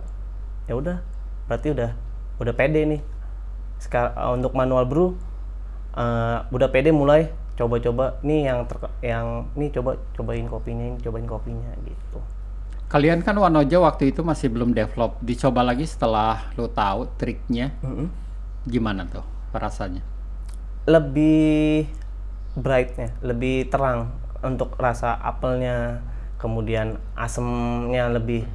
ya 0.68 0.74
udah 0.76 0.98
berarti 1.46 1.72
udah 1.74 1.90
udah 2.42 2.54
pede 2.54 2.80
nih. 2.86 3.00
Sekarang 3.80 4.40
untuk 4.42 4.52
manual 4.52 4.84
brew 4.86 5.16
eh, 5.96 6.38
udah 6.50 6.68
pede 6.70 6.90
mulai 6.92 7.30
coba-coba 7.58 8.16
nih 8.24 8.48
yang 8.48 8.64
ter- 8.64 8.96
yang 9.04 9.44
nih 9.52 9.68
coba 9.74 10.00
cobain 10.16 10.48
kopinya 10.48 10.84
ini 10.88 10.98
cobain 11.00 11.28
kopinya 11.28 11.70
gitu. 11.84 12.18
Kalian 12.90 13.22
kan 13.22 13.38
Wanoja 13.38 13.78
waktu 13.78 14.10
itu 14.10 14.26
masih 14.26 14.50
belum 14.50 14.74
develop, 14.74 15.14
dicoba 15.22 15.62
lagi 15.62 15.86
setelah 15.86 16.50
lo 16.58 16.66
tahu 16.66 17.06
triknya, 17.22 17.70
gimana 18.66 19.06
tuh 19.06 19.22
rasanya? 19.54 20.02
lebih 20.88 21.86
brightnya 22.56 23.14
lebih 23.20 23.68
terang 23.70 24.10
untuk 24.40 24.74
rasa 24.80 25.14
apelnya 25.20 26.00
kemudian 26.40 26.96
asemnya 27.14 28.08
lebih 28.08 28.48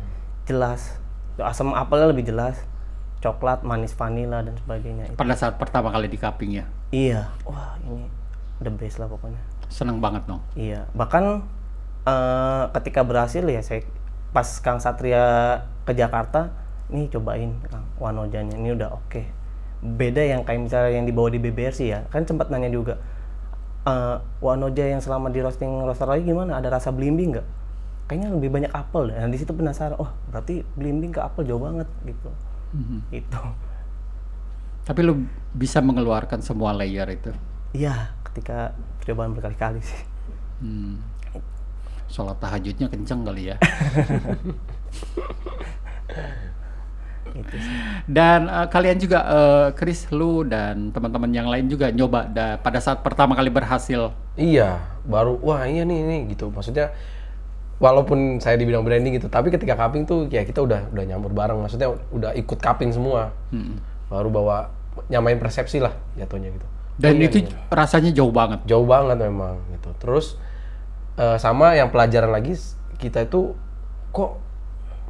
jelas. 0.50 0.98
Asam 1.38 1.78
apelnya 1.78 2.10
lebih 2.10 2.26
jelas. 2.34 2.58
Coklat 3.22 3.62
manis 3.66 3.94
vanila 3.94 4.42
dan 4.42 4.58
sebagainya. 4.60 5.14
Pada 5.18 5.38
saat 5.38 5.58
pertama 5.58 5.90
kali 5.90 6.06
di 6.06 6.18
cupping 6.20 6.62
ya, 6.62 6.66
iya. 6.94 7.22
Wah 7.48 7.74
ini 7.82 8.06
the 8.62 8.70
best 8.70 9.02
lah 9.02 9.10
pokoknya. 9.10 9.40
Seneng 9.72 9.98
banget 9.98 10.30
dong. 10.30 10.42
iya. 10.54 10.86
Bahkan 10.94 11.42
eh, 12.06 12.64
ketika 12.78 13.02
berhasil 13.02 13.42
ya 13.42 13.62
saya 13.66 13.82
pas 14.30 14.46
Kang 14.62 14.78
Satria 14.78 15.58
ke 15.88 15.96
Jakarta 15.98 16.54
nih 16.94 17.10
cobain 17.10 17.56
Kang 17.66 17.88
Wanojanya. 17.98 18.62
Ini 18.62 18.78
udah 18.78 18.94
oke. 18.94 19.26
Beda 19.82 20.22
yang 20.22 20.46
kayak 20.46 20.70
misalnya 20.70 20.92
yang 20.94 21.10
dibawa 21.10 21.34
di 21.34 21.42
BBRC 21.42 21.82
ya. 21.82 22.06
Kan 22.14 22.30
sempat 22.30 22.54
nanya 22.54 22.70
juga 22.70 23.02
eh, 23.90 24.18
Wanoja 24.38 24.86
yang 24.86 25.02
selama 25.02 25.34
di 25.34 25.42
roasting 25.42 25.82
roaster 25.82 26.06
lagi 26.06 26.30
gimana? 26.30 26.62
Ada 26.62 26.78
rasa 26.78 26.94
belimbing 26.94 27.42
nggak? 27.42 27.48
Kayaknya 28.06 28.30
lebih 28.38 28.50
banyak 28.54 28.72
apel 28.72 29.10
deh. 29.10 29.18
Nah 29.18 29.30
di 29.30 29.38
situ 29.42 29.52
penasaran. 29.54 29.98
Oh 29.98 30.10
berarti 30.30 30.62
belimbing 30.78 31.10
ke 31.14 31.22
apel 31.22 31.46
jauh 31.50 31.62
banget 31.62 31.90
gitu. 32.06 32.30
Mhm. 32.78 33.00
Itu. 33.10 33.42
Tapi 34.86 35.00
lu 35.02 35.26
bisa 35.58 35.82
mengeluarkan 35.82 36.46
semua 36.46 36.70
layer 36.78 37.10
itu. 37.10 37.34
Iya, 37.74 38.14
ketika 38.30 38.78
percobaan 39.02 39.34
berkali-kali 39.34 39.82
sih. 39.82 40.02
Hmm. 40.62 41.02
Sholat 42.06 42.38
tahajudnya 42.38 42.86
kenceng 42.88 43.26
kali 43.26 43.50
ya. 43.50 43.58
Itu 47.36 47.56
sih. 47.60 47.76
Dan 48.08 48.48
eh, 48.48 48.68
kalian 48.72 48.98
juga, 49.02 49.20
eh, 49.28 49.68
Chris, 49.76 50.08
lu 50.14 50.48
dan 50.48 50.94
teman-teman 50.96 51.28
yang 51.36 51.50
lain 51.52 51.68
juga 51.68 51.92
nyoba 51.92 52.30
da- 52.32 52.56
pada 52.62 52.80
saat 52.80 53.04
pertama 53.04 53.36
kali 53.36 53.52
berhasil. 53.52 54.14
Iya, 54.40 54.80
baru 55.04 55.36
wah 55.44 55.68
iya 55.68 55.84
nih 55.84 55.98
ini 56.06 56.18
gitu. 56.32 56.48
Maksudnya 56.48 56.94
walaupun 57.76 58.40
saya 58.40 58.56
di 58.56 58.64
bidang 58.64 58.88
branding 58.88 59.20
gitu, 59.20 59.28
tapi 59.28 59.52
ketika 59.52 59.76
cupping 59.76 60.08
tuh 60.08 60.32
ya 60.32 60.48
kita 60.48 60.64
udah 60.64 60.92
udah 60.96 61.04
nyampur 61.04 61.36
bareng. 61.36 61.60
Maksudnya 61.60 61.92
udah 62.12 62.32
ikut 62.36 62.60
cupping 62.60 62.96
semua. 62.96 63.36
Hmm. 63.52 63.84
Baru 64.08 64.32
bawa 64.32 64.72
nyamain 65.12 65.36
persepsi 65.36 65.84
lah 65.84 65.92
jatuhnya 66.16 66.56
gitu. 66.56 66.68
Dan 66.96 67.20
iya 67.20 67.28
itu 67.28 67.38
nih, 67.44 67.52
rasanya 67.68 68.12
jauh 68.16 68.32
banget. 68.32 68.64
jauh 68.64 68.88
banget 68.88 69.20
memang 69.20 69.60
gitu. 69.76 69.92
Terus 70.00 70.40
eh, 71.20 71.36
sama 71.36 71.76
yang 71.76 71.92
pelajaran 71.92 72.32
lagi 72.32 72.56
kita 72.96 73.28
itu 73.28 73.52
kok 74.16 74.40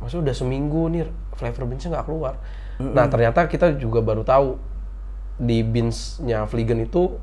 maksudnya 0.02 0.34
udah 0.34 0.36
seminggu 0.36 0.82
nih 0.90 1.06
flavor 1.38 1.70
beansnya 1.70 1.94
nggak 1.94 2.06
keluar. 2.10 2.42
Nah 2.82 3.08
ternyata 3.08 3.48
kita 3.48 3.78
juga 3.80 4.04
baru 4.04 4.26
tahu 4.28 4.60
di 5.40 5.64
beansnya 5.64 6.44
Vliegen 6.50 6.84
itu 6.84 7.16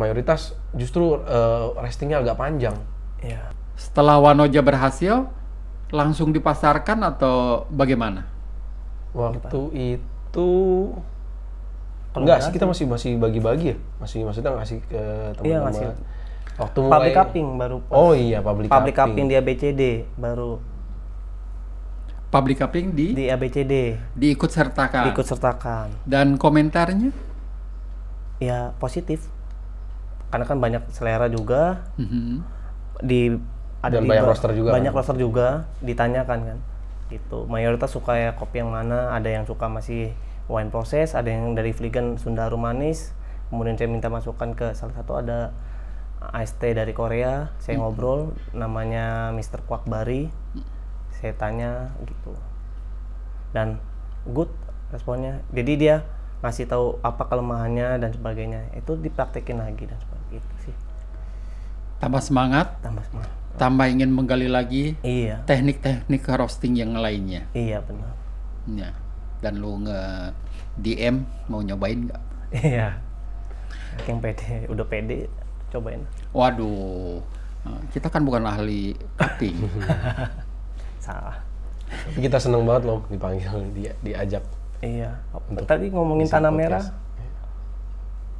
mayoritas 0.00 0.56
justru 0.72 1.20
eh, 1.28 1.66
restingnya 1.80 2.24
agak 2.24 2.40
panjang. 2.40 2.76
Iya. 3.20 3.55
Setelah 3.76 4.16
Wanoja 4.18 4.58
berhasil, 4.58 5.28
langsung 5.88 6.32
dipasarkan 6.32 7.04
atau 7.06 7.68
bagaimana? 7.68 8.24
Waktu 9.12 9.60
itu 9.94 10.48
Kalau 12.10 12.24
enggak 12.24 12.36
nggak 12.38 12.48
sih 12.48 12.52
kita 12.52 12.64
masih 12.64 12.84
masih 12.86 13.10
bagi-bagi 13.16 13.66
ya, 13.70 13.76
masih 13.98 14.24
maksudnya 14.24 14.52
ngasih 14.54 14.80
ke 14.82 14.96
Iya, 14.96 15.32
teman-teman. 15.36 15.62
ngasih. 15.68 15.86
Waktu 16.56 16.78
mulai 16.80 16.90
Public 16.90 17.14
cupping 17.14 17.46
baru. 17.54 17.76
Oh 17.90 18.12
iya 18.12 18.38
public, 18.40 18.66
Public 18.66 18.94
cupping. 18.94 19.12
cupping 19.12 19.26
di 19.26 19.34
ABCD 19.36 19.82
baru 20.16 20.56
Public 22.26 22.56
cupping 22.58 22.86
di 22.90 23.06
di 23.12 23.24
ABCD 23.28 23.72
diikut 24.12 24.50
sertakan. 24.50 25.08
ikut 25.08 25.24
sertakan. 25.24 25.88
Dan 26.02 26.34
komentarnya? 26.36 27.12
Ya 28.38 28.72
positif. 28.76 29.28
Karena 30.26 30.44
kan 30.44 30.58
banyak 30.58 30.82
selera 30.90 31.28
juga 31.28 31.86
Mhm. 31.96 32.42
di 33.00 33.36
Dan 33.84 34.02
di 34.02 34.10
banyak 34.10 34.24
ba- 34.24 34.30
roster 34.32 34.50
juga 34.56 34.70
banyak 34.72 34.92
kan? 34.92 34.98
roster 34.98 35.16
juga 35.16 35.46
ditanyakan 35.84 36.38
kan? 36.42 36.58
Itu 37.12 37.46
mayoritas 37.46 37.94
suka 37.94 38.18
ya 38.18 38.30
kopi 38.34 38.64
yang 38.64 38.74
mana 38.74 39.14
ada 39.14 39.28
yang 39.30 39.46
suka 39.46 39.70
masih 39.70 40.10
wine 40.50 40.70
proses 40.70 41.14
ada 41.14 41.30
yang 41.30 41.54
dari 41.54 41.70
vegan 41.70 42.18
Sunda 42.18 42.46
Harum 42.48 42.64
Manis. 42.64 43.14
Kemudian 43.46 43.78
saya 43.78 43.86
minta 43.86 44.10
masukan 44.10 44.58
ke 44.58 44.74
salah 44.74 44.94
satu 44.96 45.14
ada 45.22 45.54
tea 46.58 46.74
dari 46.74 46.90
Korea 46.90 47.54
saya 47.62 47.78
ngobrol 47.78 48.34
namanya 48.50 49.30
Mr. 49.30 49.62
Kwak 49.62 49.86
Bari. 49.86 50.26
Saya 51.14 51.32
tanya 51.38 51.94
gitu. 52.02 52.34
Dan 53.54 53.78
good 54.26 54.50
responnya. 54.90 55.40
Jadi 55.54 55.72
dia 55.78 56.02
ngasih 56.42 56.66
tahu 56.66 56.98
apa 57.06 57.30
kelemahannya 57.30 58.02
dan 58.02 58.10
sebagainya. 58.10 58.66
Itu 58.74 58.98
dipraktekin 58.98 59.62
lagi 59.62 59.86
dan 59.86 59.98
sebagainya. 60.02 60.42
Itu 60.42 60.54
sih. 60.66 60.74
Tambah 62.02 62.20
semangat, 62.20 62.76
tambah 62.82 63.06
semangat 63.06 63.45
tambah 63.56 63.86
ingin 63.86 64.08
menggali 64.08 64.46
lagi 64.46 64.94
iya 65.00 65.40
teknik-teknik 65.42 66.22
roasting 66.28 66.74
yang 66.74 66.92
lainnya. 66.92 67.44
iya 67.52 67.80
benar 67.80 68.12
Ya. 68.66 68.90
Dan 69.38 69.58
lu 69.58 69.78
nge 69.78 70.34
DM 70.76 71.16
mau 71.46 71.60
nyobain 71.60 72.02
nggak? 72.02 72.22
Iya. 72.52 72.98
Yang 74.02 74.18
pede, 74.20 74.66
udah 74.66 74.82
pede, 74.84 75.30
cobain. 75.68 76.02
Waduh, 76.32 77.22
eh, 77.62 77.80
kita 77.90 78.08
kan 78.08 78.20
bukan 78.20 78.42
ahli 78.42 78.90
cupping. 79.14 79.54
Salah. 80.98 81.38
Tapi 81.86 82.18
kita 82.18 82.36
seneng 82.36 82.66
banget 82.66 82.84
loh 82.84 83.06
dipanggil, 83.06 83.46
dia 83.70 83.94
diajak. 84.00 84.42
Iya. 84.82 85.14
Tadi 85.62 85.88
ngomongin 85.88 86.26
tanah 86.26 86.50
podcast. 86.50 86.58
merah. 86.58 86.84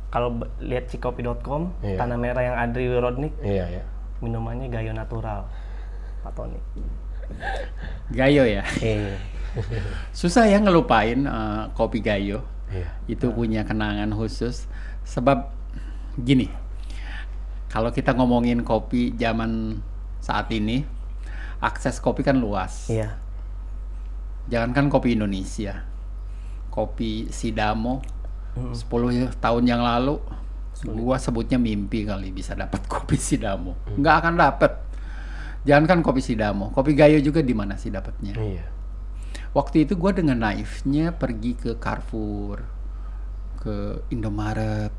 Kalau 0.08 0.28
be- 0.34 0.50
lihat 0.60 0.88
cikopi.com, 0.88 1.70
Iya. 1.80 1.98
tanah 1.98 2.16
merah 2.16 2.42
yang 2.42 2.56
Adri 2.56 2.90
Rodnik, 2.90 3.30
Iya 3.40 3.64
ya. 3.70 3.84
Minumannya 4.20 4.68
Gayo 4.72 4.92
Natural. 4.96 5.44
Pak 6.24 6.32
Tony. 6.34 6.58
Gayo 8.10 8.44
ya. 8.46 8.64
Iya. 8.80 9.18
Susah 10.12 10.46
ya 10.46 10.60
ngelupain 10.60 11.26
eh, 11.26 11.62
kopi 11.72 12.04
Gayo. 12.04 12.44
Iya. 12.70 12.88
Itu 13.06 13.30
punya 13.32 13.62
kenangan 13.62 14.10
khusus 14.14 14.66
sebab 15.06 15.50
gini. 16.18 16.50
Kalau 17.70 17.92
kita 17.92 18.16
ngomongin 18.16 18.64
kopi 18.64 19.12
zaman 19.18 19.82
saat 20.22 20.48
ini, 20.54 20.86
akses 21.60 22.00
kopi 22.00 22.24
kan 22.24 22.40
luas. 22.40 22.88
Iya. 22.88 23.20
Jangankan 24.46 24.88
kopi 24.88 25.18
Indonesia, 25.18 25.82
kopi 26.70 27.26
Sidamo 27.34 28.00
10 28.56 29.36
tahun 29.36 29.64
yang 29.68 29.82
lalu, 29.84 30.16
gua 30.84 31.16
sebutnya 31.16 31.56
mimpi 31.56 32.04
kali 32.04 32.28
bisa 32.34 32.52
dapat 32.52 32.84
kopi 32.92 33.16
Sidamo. 33.16 33.76
Nggak 33.96 34.14
akan 34.20 34.34
dapat. 34.36 34.72
Jangankan 35.66 36.04
kopi 36.04 36.22
Sidamo, 36.22 36.70
kopi 36.70 36.94
Gayo 36.94 37.18
juga 37.18 37.42
di 37.42 37.50
mana 37.50 37.74
sih 37.74 37.90
dapatnya? 37.90 38.38
Iya. 38.38 38.64
Waktu 39.56 39.88
itu 39.88 39.96
gua 39.96 40.12
dengan 40.12 40.38
naifnya 40.42 41.16
pergi 41.16 41.58
ke 41.58 41.70
Carrefour, 41.80 42.62
ke 43.58 44.04
Indomaret. 44.12 44.92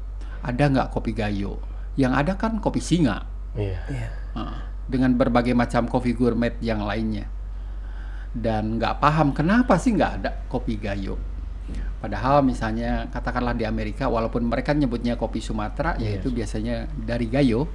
Ada 0.44 0.64
nggak 0.68 0.88
kopi 0.92 1.16
Gayo? 1.16 1.62
Yang 1.96 2.14
ada 2.14 2.34
kan 2.36 2.60
kopi 2.60 2.84
Singa. 2.84 3.24
Iya. 3.56 3.80
Iya. 3.88 4.10
Ah, 4.36 4.68
dengan 4.88 5.16
berbagai 5.16 5.56
macam 5.56 5.88
kopi 5.88 6.12
gourmet 6.16 6.56
yang 6.60 6.84
lainnya 6.84 7.32
dan 8.38 8.78
nggak 8.78 9.02
paham 9.02 9.34
kenapa 9.34 9.82
sih 9.82 9.98
nggak 9.98 10.12
ada 10.22 10.32
kopi 10.46 10.78
gayo 10.78 11.18
padahal 12.00 12.46
misalnya 12.46 13.10
katakanlah 13.12 13.58
di 13.58 13.66
Amerika 13.68 14.08
walaupun 14.08 14.46
mereka 14.48 14.72
nyebutnya 14.72 15.20
kopi 15.20 15.42
Sumatera 15.44 15.98
yaitu 16.00 16.30
biasanya 16.32 16.88
dari 16.96 17.28
gayo 17.28 17.68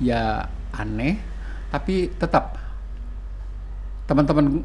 ya 0.00 0.48
aneh 0.72 1.20
tapi 1.68 2.08
tetap 2.16 2.56
teman-teman 4.08 4.64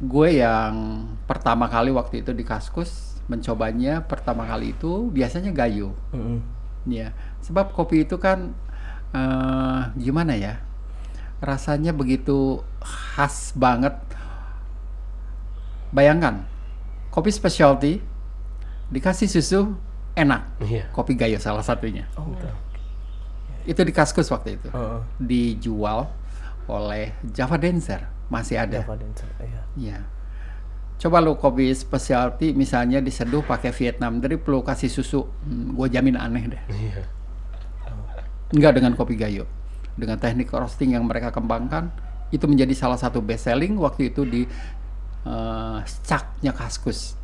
gue 0.00 0.28
yang 0.40 1.04
pertama 1.28 1.68
kali 1.68 1.92
waktu 1.92 2.24
itu 2.24 2.32
di 2.32 2.44
Kaskus 2.44 3.20
mencobanya 3.28 4.02
pertama 4.04 4.48
kali 4.48 4.72
itu 4.74 5.08
biasanya 5.12 5.52
gayo 5.52 5.94
Mm-mm. 6.10 6.60
Ya, 6.88 7.12
sebab 7.44 7.76
kopi 7.76 8.08
itu 8.08 8.16
kan 8.16 8.56
eh, 9.12 9.80
gimana 10.00 10.32
ya? 10.32 10.64
Rasanya 11.44 11.92
begitu 11.92 12.64
khas 12.80 13.52
banget. 13.52 13.96
Bayangkan, 15.90 16.46
kopi 17.10 17.30
specialty 17.34 17.98
dikasih 18.90 19.26
susu 19.30 19.74
enak. 20.14 20.42
Iya. 20.62 20.84
Kopi 20.90 21.14
Gayo 21.14 21.38
salah 21.38 21.62
satunya. 21.62 22.06
Oh. 22.18 22.26
Itu 23.66 23.82
di 23.84 23.92
Kaskus 23.92 24.30
waktu 24.32 24.58
itu. 24.58 24.68
Heeh. 24.72 25.00
Dijual 25.20 26.10
oleh 26.70 27.14
Java 27.34 27.58
Dancer, 27.58 28.06
masih 28.30 28.62
ada. 28.62 28.82
Java 28.82 28.96
Dancer. 28.98 29.28
Iya. 29.42 29.62
Iya. 29.78 29.98
Coba 31.00 31.24
lu 31.24 31.32
kopi 31.40 31.72
specialty 31.72 32.52
misalnya 32.52 33.00
diseduh 33.00 33.40
pakai 33.40 33.72
Vietnam 33.72 34.20
drip 34.20 34.44
lu 34.44 34.60
kasih 34.60 34.92
susu, 34.92 35.24
hmm, 35.24 35.72
gue 35.72 35.86
jamin 35.88 36.16
aneh 36.20 36.44
deh. 36.52 36.62
Iya. 36.68 37.02
Enggak 38.52 38.76
dengan 38.76 38.92
kopi 38.98 39.16
gayo. 39.16 39.48
Dengan 39.96 40.20
teknik 40.20 40.52
roasting 40.52 40.92
yang 40.92 41.08
mereka 41.08 41.32
kembangkan, 41.32 41.88
itu 42.30 42.44
menjadi 42.46 42.74
salah 42.76 42.98
satu 42.98 43.18
best 43.18 43.48
selling 43.48 43.74
waktu 43.78 44.14
itu 44.14 44.22
di 44.28 44.46
eh, 45.26 45.78
caknya 46.06 46.52
Kaskus. 46.52 47.16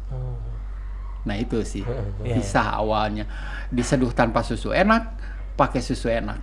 Nah 1.26 1.34
itu 1.34 1.58
sih 1.66 1.82
Iya, 2.22 2.38
kisah 2.38 2.78
awalnya. 2.78 3.26
Diseduh 3.74 4.14
tanpa 4.14 4.46
susu 4.46 4.70
enak, 4.70 5.18
pakai 5.58 5.82
susu 5.82 6.06
enak. 6.06 6.38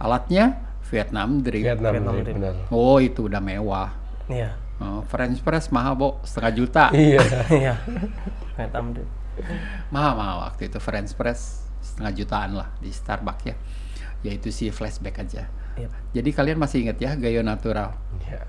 Alatnya 0.00 0.64
Vietnam 0.88 1.44
drip. 1.44 1.64
Vietnam, 1.64 1.92
Vietnam 1.92 2.14
drip, 2.16 2.24
drip. 2.24 2.36
benar. 2.40 2.54
Oh 2.72 2.96
itu 3.00 3.28
udah 3.28 3.40
mewah. 3.44 3.92
Iya. 4.28 4.56
Eh, 4.80 5.00
French 5.06 5.44
press 5.44 5.68
mahal 5.68 5.94
bo, 5.94 6.18
setengah 6.24 6.52
juta. 6.56 6.84
Iya. 6.90 7.20
Iya. 7.62 7.74
Vietnam 8.56 8.96
drip. 8.96 9.08
mahal 9.90 10.14
mahal 10.14 10.36
waktu 10.46 10.70
itu 10.70 10.78
French 10.78 11.10
press 11.18 11.66
setengah 11.82 12.12
jutaan 12.14 12.50
lah 12.54 12.70
di 12.80 12.88
Starbucks 12.88 13.44
ya. 13.44 13.56
Yaitu 14.24 14.48
si 14.54 14.72
flashback 14.72 15.20
aja. 15.20 15.50
Iya. 15.76 15.90
Pak. 15.90 16.00
Jadi 16.16 16.30
kalian 16.32 16.58
masih 16.62 16.86
ingat 16.86 16.96
ya 17.02 17.12
Gayo 17.18 17.42
Natural. 17.44 17.92
Iya. 18.24 18.40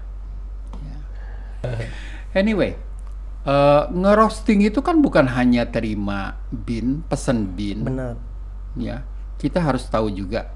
Anyway, 2.36 2.76
eh, 3.48 3.84
ngerosting 3.90 4.68
itu 4.68 4.84
kan 4.84 5.00
bukan 5.00 5.26
hanya 5.32 5.72
terima 5.72 6.36
bin, 6.52 7.02
pesen 7.08 7.56
bin, 7.56 7.88
Benar. 7.88 8.20
ya. 8.76 9.08
Kita 9.36 9.60
harus 9.60 9.88
tahu 9.88 10.12
juga 10.12 10.56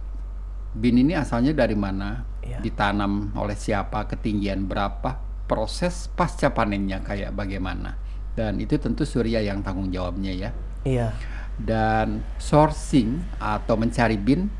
Bin 0.69 1.01
ini 1.01 1.17
asalnya 1.17 1.49
dari 1.57 1.73
mana? 1.73 2.21
Iya. 2.45 2.61
Ditanam 2.61 3.33
oleh 3.33 3.57
siapa? 3.57 4.05
Ketinggian 4.05 4.69
berapa? 4.69 5.17
Proses 5.49 6.05
pasca 6.13 6.53
panennya 6.53 7.01
kayak 7.01 7.33
bagaimana? 7.33 7.97
Dan 8.37 8.61
itu 8.61 8.77
tentu 8.77 9.01
Surya 9.01 9.41
yang 9.41 9.65
tanggung 9.65 9.89
jawabnya 9.89 10.29
ya. 10.29 10.49
Iya. 10.85 11.17
Dan 11.57 12.21
sourcing 12.37 13.19
atau 13.41 13.75
mencari 13.75 14.15
bin 14.15 14.53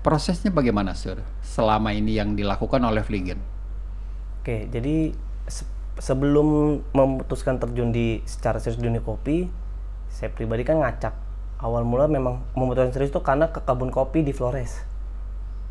prosesnya 0.00 0.48
bagaimana 0.48 0.96
Sur? 0.96 1.20
Selama 1.44 1.92
ini 1.92 2.16
yang 2.16 2.32
dilakukan 2.32 2.80
oleh 2.80 3.04
Fliegen. 3.04 3.38
Oke, 4.40 4.64
jadi 4.72 5.12
sebelum 5.98 6.80
memutuskan 6.94 7.58
terjun 7.58 7.90
di 7.90 8.22
secara 8.24 8.62
serius 8.62 8.78
dunia 8.78 9.02
kopi, 9.02 9.50
saya 10.08 10.30
pribadi 10.32 10.62
kan 10.62 10.78
ngacak. 10.78 11.14
Awal 11.58 11.82
mula 11.82 12.06
memang 12.06 12.42
memutuskan 12.54 12.94
serius 12.94 13.10
itu 13.10 13.18
karena 13.18 13.50
ke 13.50 13.58
kebun 13.58 13.90
kopi 13.90 14.22
di 14.22 14.30
Flores. 14.30 14.82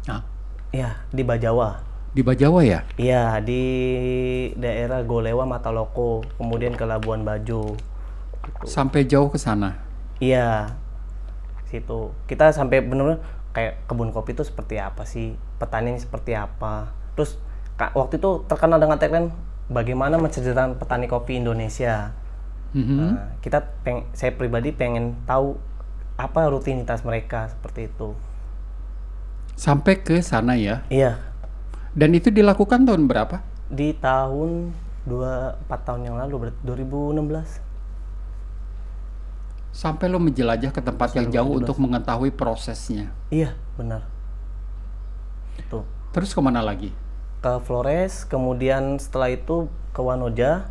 Nah, 0.07 0.23
Iya, 0.71 0.99
di 1.15 1.23
Bajawa. 1.23 1.79
di 2.11 2.25
Bajawa 2.25 2.59
ya? 2.65 2.83
Iya, 2.99 3.39
di 3.39 3.61
daerah 4.57 4.99
Golewa 5.05 5.47
Mataloko, 5.47 6.25
kemudian 6.35 6.75
ke 6.75 6.83
Labuan 6.83 7.23
Bajo. 7.23 7.77
Sampai 8.67 9.05
jauh 9.07 9.31
ke 9.31 9.39
sana. 9.39 9.79
Iya, 10.19 10.75
situ. 11.69 12.11
Kita 12.25 12.49
sampai 12.51 12.83
benar 12.83 13.21
kayak 13.53 13.85
kebun 13.85 14.09
kopi 14.11 14.33
itu 14.33 14.43
seperti 14.43 14.75
apa 14.81 15.05
sih, 15.05 15.37
petani 15.61 15.95
seperti 15.95 16.33
apa. 16.35 16.89
Terus 17.15 17.37
waktu 17.77 18.17
itu 18.17 18.43
terkenal 18.49 18.81
dengan 18.81 18.97
tagline 18.97 19.29
bagaimana 19.67 20.15
menceritakan 20.17 20.79
petani 20.79 21.07
kopi 21.07 21.39
Indonesia. 21.39 22.11
Mhm. 22.75 22.97
Nah, 22.99 23.31
kita 23.39 23.63
peng, 23.83 24.07
saya 24.11 24.35
pribadi 24.35 24.75
pengen 24.75 25.15
tahu 25.23 25.55
apa 26.17 26.49
rutinitas 26.49 27.05
mereka 27.05 27.47
seperti 27.51 27.87
itu. 27.87 28.17
Sampai 29.57 29.97
ke 30.01 30.21
sana 30.21 30.53
ya. 30.53 30.85
Iya, 30.89 31.17
Dan 31.97 32.13
itu 32.13 32.29
dilakukan 32.29 32.85
tahun 32.85 33.09
berapa? 33.09 33.41
di 33.67 33.91
tahun 33.91 34.71
dua 35.03 35.59
empat 35.67 35.79
tahun 35.83 36.07
yang 36.07 36.15
lalu 36.15 36.47
berarti 36.47 36.59
2016. 36.63 37.59
Sampai 39.75 40.07
lo 40.09 40.17
menjelajah 40.17 40.71
ke 40.73 40.81
tempat 40.81 41.13
yang 41.13 41.27
jauh 41.29 41.59
untuk 41.59 41.77
mengetahui 41.77 42.31
prosesnya. 42.33 43.11
Iya, 43.29 43.53
benar. 43.77 44.07
Itu. 45.59 45.83
Terus 46.15 46.33
ke 46.33 46.41
mana 46.41 46.63
lagi? 46.65 46.89
Ke 47.47 47.63
Flores, 47.63 48.27
kemudian 48.27 48.99
setelah 48.99 49.31
itu 49.31 49.71
ke 49.95 50.03
Wanoja, 50.03 50.67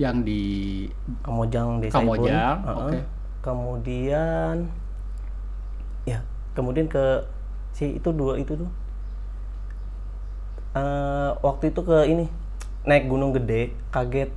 Yang 0.00 0.16
di 0.24 0.42
Kamojang 1.20 1.84
Desa. 1.84 2.00
Kamojang, 2.00 2.64
oke. 2.64 2.98
Kemudian 3.44 4.72
ya, 6.08 6.24
kemudian 6.56 6.88
ke 6.88 7.28
si 7.76 8.00
itu 8.00 8.08
dua 8.08 8.40
itu 8.40 8.56
tuh. 8.56 8.70
Eh, 10.72 11.30
waktu 11.44 11.76
itu 11.76 11.84
ke 11.84 12.08
ini 12.08 12.32
naik 12.88 13.04
Gunung 13.04 13.36
Gede, 13.36 13.76
kaget 13.92 14.32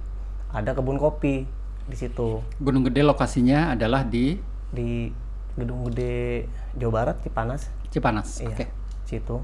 ada 0.51 0.75
kebun 0.75 0.99
kopi 0.99 1.47
di 1.87 1.95
situ 1.95 2.43
Gunung 2.59 2.83
Gede 2.83 2.99
lokasinya 2.99 3.71
adalah 3.79 4.03
di 4.03 4.35
di 4.75 5.07
Gedung 5.55 5.87
Gede 5.87 6.51
Jawa 6.75 6.91
Barat 6.91 7.23
Cipanas. 7.23 7.71
Cipanas. 7.95 8.43
Iya. 8.43 8.51
Oke. 8.51 8.65
Situ. 9.07 9.39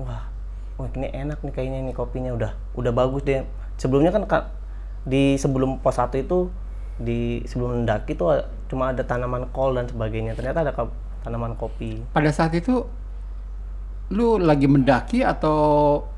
Wah, 0.00 0.32
wah 0.76 0.88
ini 0.94 1.08
enak 1.10 1.38
nih 1.42 1.52
kayaknya 1.54 1.78
nih 1.86 1.94
kopinya 1.94 2.30
udah 2.34 2.52
udah 2.74 2.92
bagus 2.92 3.22
deh. 3.22 3.42
Sebelumnya 3.78 4.10
kan 4.14 4.26
Kak, 4.26 4.44
di 5.06 5.34
sebelum 5.38 5.78
pos 5.82 5.98
1 5.98 6.14
itu 6.18 6.50
di 6.94 7.42
sebelum 7.46 7.82
mendaki 7.82 8.14
tuh 8.14 8.38
cuma 8.70 8.94
ada 8.94 9.02
tanaman 9.02 9.50
kol 9.50 9.74
dan 9.74 9.86
sebagainya. 9.86 10.34
Ternyata 10.38 10.62
ada 10.66 10.72
tanaman 11.22 11.54
kopi. 11.58 12.02
Pada 12.14 12.30
saat 12.30 12.54
itu 12.54 12.86
lu 14.12 14.36
lagi 14.36 14.68
mendaki 14.68 15.24
atau 15.24 15.56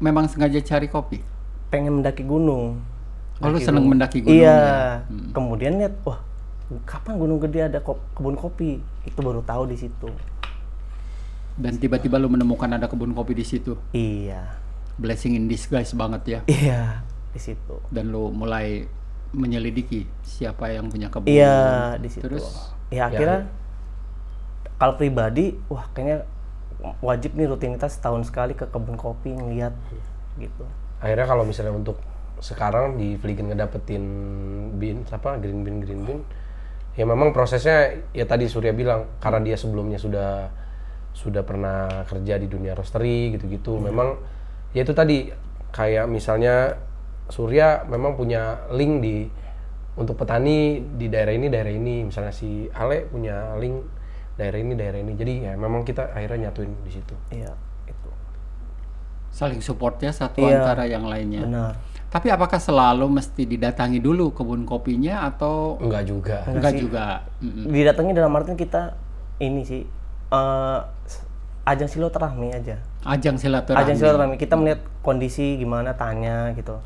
memang 0.02 0.26
sengaja 0.26 0.58
cari 0.60 0.90
kopi? 0.90 1.22
Pengen 1.70 2.02
mendaki 2.02 2.26
gunung. 2.26 2.82
Oh, 3.38 3.52
lu 3.52 3.56
Mendaki 3.56 3.66
seneng 3.68 3.84
gunung. 3.84 3.92
mendaki 3.94 4.18
gunung 4.24 4.36
Iya. 4.42 4.56
ya? 4.58 4.68
Kemudian 5.30 5.72
lihat, 5.76 5.94
wah, 6.02 6.18
kapan 6.88 7.14
Gunung 7.20 7.38
Gede 7.38 7.68
ada 7.68 7.78
kebun 7.78 8.34
kopi? 8.34 8.80
Itu 9.04 9.20
baru 9.20 9.44
tahu 9.44 9.68
di 9.70 9.76
situ. 9.76 10.08
Dan 11.56 11.80
tiba-tiba 11.80 12.20
lu 12.20 12.28
menemukan 12.28 12.68
ada 12.68 12.86
kebun 12.86 13.16
kopi 13.16 13.32
di 13.32 13.44
situ. 13.44 13.80
Iya. 13.96 14.60
Blessing 15.00 15.36
in 15.36 15.48
disguise 15.48 15.92
banget 15.96 16.22
ya. 16.24 16.40
Iya, 16.48 17.00
di 17.32 17.40
situ. 17.40 17.80
Dan 17.88 18.12
lu 18.12 18.28
mulai 18.32 18.88
menyelidiki 19.32 20.08
siapa 20.24 20.72
yang 20.72 20.92
punya 20.92 21.08
kebun. 21.08 21.28
Iya, 21.28 21.96
di 22.00 22.08
situ. 22.08 22.24
Terus 22.24 22.76
ya 22.92 23.08
akhirnya 23.10 23.48
kalau 24.76 24.94
pribadi, 25.00 25.56
wah 25.72 25.88
kayaknya 25.96 26.28
wajib 27.00 27.34
nih 27.34 27.48
rutinitas 27.48 27.96
setahun 27.96 28.28
sekali 28.28 28.52
ke 28.52 28.68
kebun 28.68 29.00
kopi 29.00 29.32
ngeliat 29.32 29.72
gitu. 30.36 30.64
akhirnya 31.00 31.26
kalau 31.28 31.44
misalnya 31.48 31.72
untuk 31.72 31.96
sekarang 32.40 33.00
di 33.00 33.16
Fliegen 33.16 33.48
ngedapetin 33.48 34.04
bin 34.76 35.08
apa 35.08 35.40
green 35.40 35.64
bin 35.64 35.80
green 35.80 36.04
bin 36.04 36.18
ya 36.92 37.08
memang 37.08 37.32
prosesnya 37.32 38.04
ya 38.12 38.28
tadi 38.28 38.44
Surya 38.44 38.76
bilang 38.76 39.08
karena 39.20 39.40
dia 39.40 39.56
sebelumnya 39.56 39.96
sudah 39.96 40.52
sudah 41.16 41.40
pernah 41.40 42.04
kerja 42.04 42.36
di 42.36 42.44
dunia 42.44 42.76
roastery 42.76 43.32
gitu-gitu 43.32 43.80
memang 43.80 44.20
ya 44.70 44.84
itu 44.84 44.92
tadi 44.92 45.32
kayak 45.72 46.04
misalnya 46.06 46.76
Surya 47.26 47.82
memang 47.88 48.14
punya 48.14 48.68
link 48.70 49.00
di 49.00 49.26
untuk 49.96 50.14
petani 50.14 50.78
di 50.78 51.08
daerah 51.08 51.32
ini 51.32 51.48
daerah 51.48 51.72
ini 51.72 52.04
misalnya 52.04 52.30
si 52.30 52.68
Ale 52.70 53.08
punya 53.08 53.56
link 53.56 53.80
daerah 54.36 54.60
ini 54.60 54.76
daerah 54.76 55.00
ini 55.00 55.16
jadi 55.16 55.34
ya 55.42 55.52
memang 55.56 55.82
kita 55.82 56.12
akhirnya 56.12 56.52
nyatuin 56.52 56.70
di 56.84 56.92
situ 56.92 57.16
Iya, 57.32 57.50
itu. 57.88 58.10
saling 59.32 59.58
supportnya 59.58 60.12
satu 60.12 60.44
Iya. 60.44 60.60
antara 60.60 60.84
yang 60.84 61.08
lainnya. 61.08 61.42
Benar. 61.48 61.72
Tapi 62.06 62.30
apakah 62.30 62.56
selalu 62.56 63.08
mesti 63.10 63.42
didatangi 63.44 63.98
dulu 63.98 64.30
kebun 64.30 64.62
kopinya 64.62 65.26
atau 65.26 65.80
enggak 65.82 66.04
juga 66.06 66.38
enggak 66.46 66.72
juga? 66.78 67.06
Mm-mm. 67.42 67.66
Didatangi 67.66 68.12
dalam 68.14 68.32
artian 68.32 68.54
kita 68.54 68.94
ini 69.40 69.64
sih 69.66 69.82
eh, 70.30 70.78
ajang 71.66 71.90
silaturahmi 71.90 72.54
aja. 72.54 72.78
Ajang 73.02 73.36
silaturahmi. 73.36 73.82
Ajang 73.82 73.96
silaturahmi 73.98 74.36
kita 74.38 74.54
melihat 74.54 74.80
kondisi 75.02 75.58
gimana 75.58 75.98
tanya 75.98 76.54
gitu. 76.54 76.78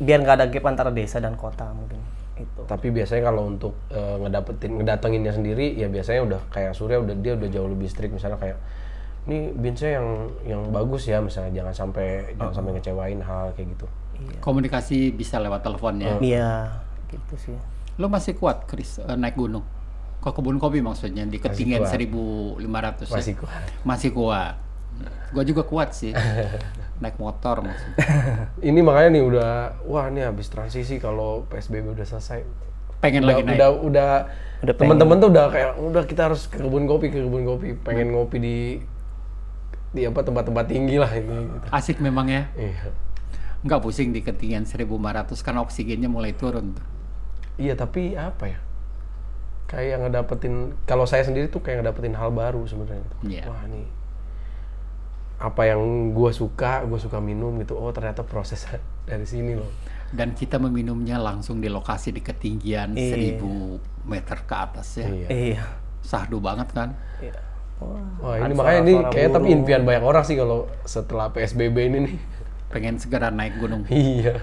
Biar 0.00 0.24
nggak 0.24 0.36
ada 0.40 0.46
gap 0.48 0.64
antara 0.64 0.90
desa 0.90 1.20
dan 1.20 1.36
kota 1.36 1.68
mungkin 1.76 2.00
itu. 2.40 2.62
Tapi 2.66 2.90
biasanya 2.90 3.30
kalau 3.30 3.46
untuk 3.46 3.76
eh, 3.92 4.16
ngedapetin 4.24 4.80
ngedatenginnya 4.80 5.32
sendiri 5.36 5.76
ya 5.76 5.86
biasanya 5.86 6.26
udah 6.26 6.40
kayak 6.50 6.72
Surya 6.74 6.98
udah 6.98 7.14
dia 7.20 7.36
udah 7.36 7.48
jauh 7.52 7.68
lebih 7.70 7.86
strict 7.86 8.16
misalnya 8.16 8.40
kayak 8.40 8.58
ini 9.24 9.54
bin 9.56 9.72
saya 9.72 10.00
yang 10.00 10.08
yang 10.44 10.62
bagus 10.68 11.08
ya 11.08 11.22
misalnya 11.22 11.52
jangan 11.52 11.72
sampai 11.72 12.36
jangan 12.36 12.54
sampai 12.56 12.72
ngecewain 12.80 13.20
hal 13.20 13.52
kayak 13.54 13.68
gitu. 13.76 13.86
Komunikasi 14.40 15.12
bisa 15.12 15.38
lewat 15.38 15.60
telepon 15.64 16.00
ya. 16.00 16.16
Iya, 16.20 16.50
gitu 17.12 17.34
sih. 17.36 17.56
Lo 17.98 18.10
masih 18.10 18.34
kuat, 18.34 18.66
Chris, 18.66 18.98
eh, 18.98 19.16
naik 19.16 19.38
gunung? 19.38 19.62
Ke 20.24 20.32
kebun 20.32 20.56
kopi 20.56 20.80
maksudnya 20.80 21.28
di 21.28 21.36
ketinggian 21.36 21.84
1500 21.84 23.04
ya? 23.04 23.12
Masih 23.12 23.34
kuat. 23.36 23.60
Masih 23.84 24.10
kuat. 24.16 24.54
Gua 25.36 25.44
juga 25.44 25.62
kuat 25.68 25.92
sih. 25.92 26.16
naik 27.02 27.20
motor 27.20 27.60
maksudnya. 27.60 27.96
Ini 28.72 28.80
makanya 28.80 29.08
nih 29.18 29.22
udah 29.26 29.50
wah 29.84 30.06
ini 30.06 30.22
habis 30.22 30.46
transisi 30.46 31.02
kalau 31.02 31.44
PSBB 31.50 31.90
udah 31.90 32.06
selesai. 32.06 32.46
Pengen 33.02 33.26
udah, 33.26 33.34
lagi 33.34 33.42
naik. 33.44 33.58
udah 33.58 33.70
udah 33.84 34.10
Udah 34.64 34.74
teman-teman 34.80 35.16
tuh 35.20 35.28
udah 35.28 35.46
kayak 35.52 35.70
udah 35.76 36.02
kita 36.08 36.22
harus 36.32 36.48
ke 36.48 36.56
kebun 36.56 36.88
kopi 36.88 37.12
ke 37.12 37.20
kebun 37.20 37.44
kopi 37.44 37.76
pengen 37.76 38.16
ngopi 38.16 38.36
di 38.40 38.56
di 39.92 40.02
apa 40.08 40.24
tempat-tempat 40.24 40.64
tinggi 40.64 40.96
lah 40.96 41.12
ini 41.12 41.52
gitu. 41.52 41.66
Asik 41.68 42.00
memang 42.00 42.32
ya. 42.32 42.48
Iya. 42.56 42.88
Nggak 43.60 43.80
pusing 43.84 44.16
di 44.16 44.24
ketinggian 44.24 44.64
1500 44.64 45.36
karena 45.44 45.60
oksigennya 45.60 46.08
mulai 46.08 46.32
turun. 46.32 46.72
Iya 47.60 47.76
tapi 47.76 48.16
apa 48.16 48.56
ya? 48.56 48.58
Kayak 49.64 50.06
ngedapetin 50.06 50.54
kalau 50.84 51.08
saya 51.08 51.24
sendiri 51.24 51.48
tuh 51.48 51.58
kayak 51.58 51.82
ngedapetin 51.82 52.14
hal 52.14 52.30
baru 52.30 52.62
sebenarnya. 52.64 53.00
gitu. 53.02 53.16
Iya. 53.28 53.44
Wah 53.48 53.64
nih 53.66 53.86
apa 55.34 55.66
yang 55.66 56.14
gue 56.14 56.30
suka, 56.30 56.86
gue 56.86 56.96
suka 56.96 57.18
minum 57.20 57.58
gitu. 57.60 57.74
Oh 57.76 57.90
ternyata 57.90 58.22
proses 58.24 58.64
dari 59.08 59.26
sini 59.26 59.58
loh. 59.58 59.68
Dan 60.14 60.32
kita 60.32 60.62
meminumnya 60.62 61.18
langsung 61.18 61.58
di 61.58 61.66
lokasi 61.66 62.14
di 62.14 62.22
ketinggian 62.22 62.94
Iya. 62.94 63.40
1000 63.42 64.06
meter 64.06 64.38
ke 64.46 64.54
atas 64.54 64.88
ya. 64.96 65.08
Iya. 65.10 65.28
Iya. 65.28 65.64
Sahdu 66.00 66.38
banget 66.38 66.70
kan? 66.70 66.94
Iya. 67.18 67.34
Wah, 67.82 67.98
Wah 68.22 68.36
ini 68.38 68.54
makanya 68.54 68.80
ini 68.86 68.94
kayak 69.10 69.30
tapi 69.34 69.48
impian 69.50 69.82
banyak 69.82 70.04
orang 70.06 70.22
sih 70.22 70.38
kalau 70.38 70.70
setelah 70.86 71.34
PSBB 71.34 71.76
ini 71.90 71.98
nih. 72.08 72.16
Pengen 72.70 72.96
segera 73.02 73.28
naik 73.34 73.58
gunung. 73.58 73.82
iya. 73.90 74.38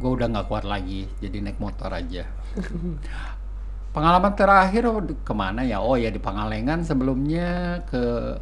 Gue 0.00 0.10
udah 0.16 0.26
nggak 0.32 0.48
kuat 0.48 0.64
lagi, 0.64 1.04
jadi 1.20 1.44
naik 1.44 1.60
motor 1.60 1.92
aja. 1.92 2.24
Pengalaman 3.94 4.32
terakhir 4.38 4.86
oh, 4.86 5.02
di- 5.02 5.18
ke 5.18 5.34
mana 5.34 5.66
ya? 5.66 5.82
Oh 5.82 5.98
ya 5.98 6.14
di 6.14 6.22
Pangalengan 6.22 6.86
sebelumnya 6.86 7.82
ke 7.90 8.36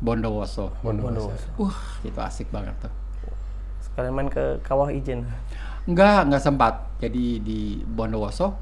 Bondowoso. 0.00 0.72
Bondowoso. 0.80 1.32
Wah 1.60 1.78
itu 2.00 2.18
asik 2.20 2.48
banget 2.48 2.72
tuh. 2.80 2.92
Sekalian 3.84 4.12
main 4.16 4.28
ke 4.32 4.60
Kawah 4.64 4.88
Ijen. 4.88 5.28
Enggak, 5.84 6.28
enggak 6.28 6.42
sempat. 6.42 6.74
Jadi 7.00 7.40
di 7.44 7.60
Bondowoso 7.84 8.56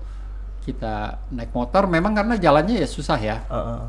kita 0.62 1.18
naik 1.34 1.50
motor 1.50 1.90
memang 1.90 2.14
karena 2.14 2.38
jalannya 2.38 2.82
ya 2.82 2.88
susah 2.88 3.18
ya. 3.18 3.38
Heeh. 3.46 3.82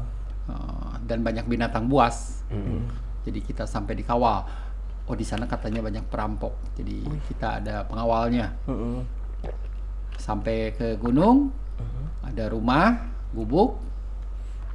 Eh, 0.53 0.93
dan 1.09 1.25
banyak 1.25 1.45
binatang 1.49 1.89
buas. 1.89 2.45
Jadi 3.25 3.39
kita 3.41 3.65
sampai 3.65 3.97
dikawal. 3.97 4.45
Oh 5.03 5.15
di 5.17 5.25
sana 5.25 5.49
katanya 5.49 5.81
banyak 5.83 6.05
perampok. 6.07 6.53
Jadi 6.77 7.03
kita 7.27 7.59
ada 7.59 7.83
pengawalnya. 7.89 8.53
Mm-mm. 8.69 9.22
Sampai 10.17 10.71
ke 10.73 10.95
gunung, 10.95 11.51
ada 12.23 12.47
rumah, 12.47 13.11
gubuk, 13.31 13.79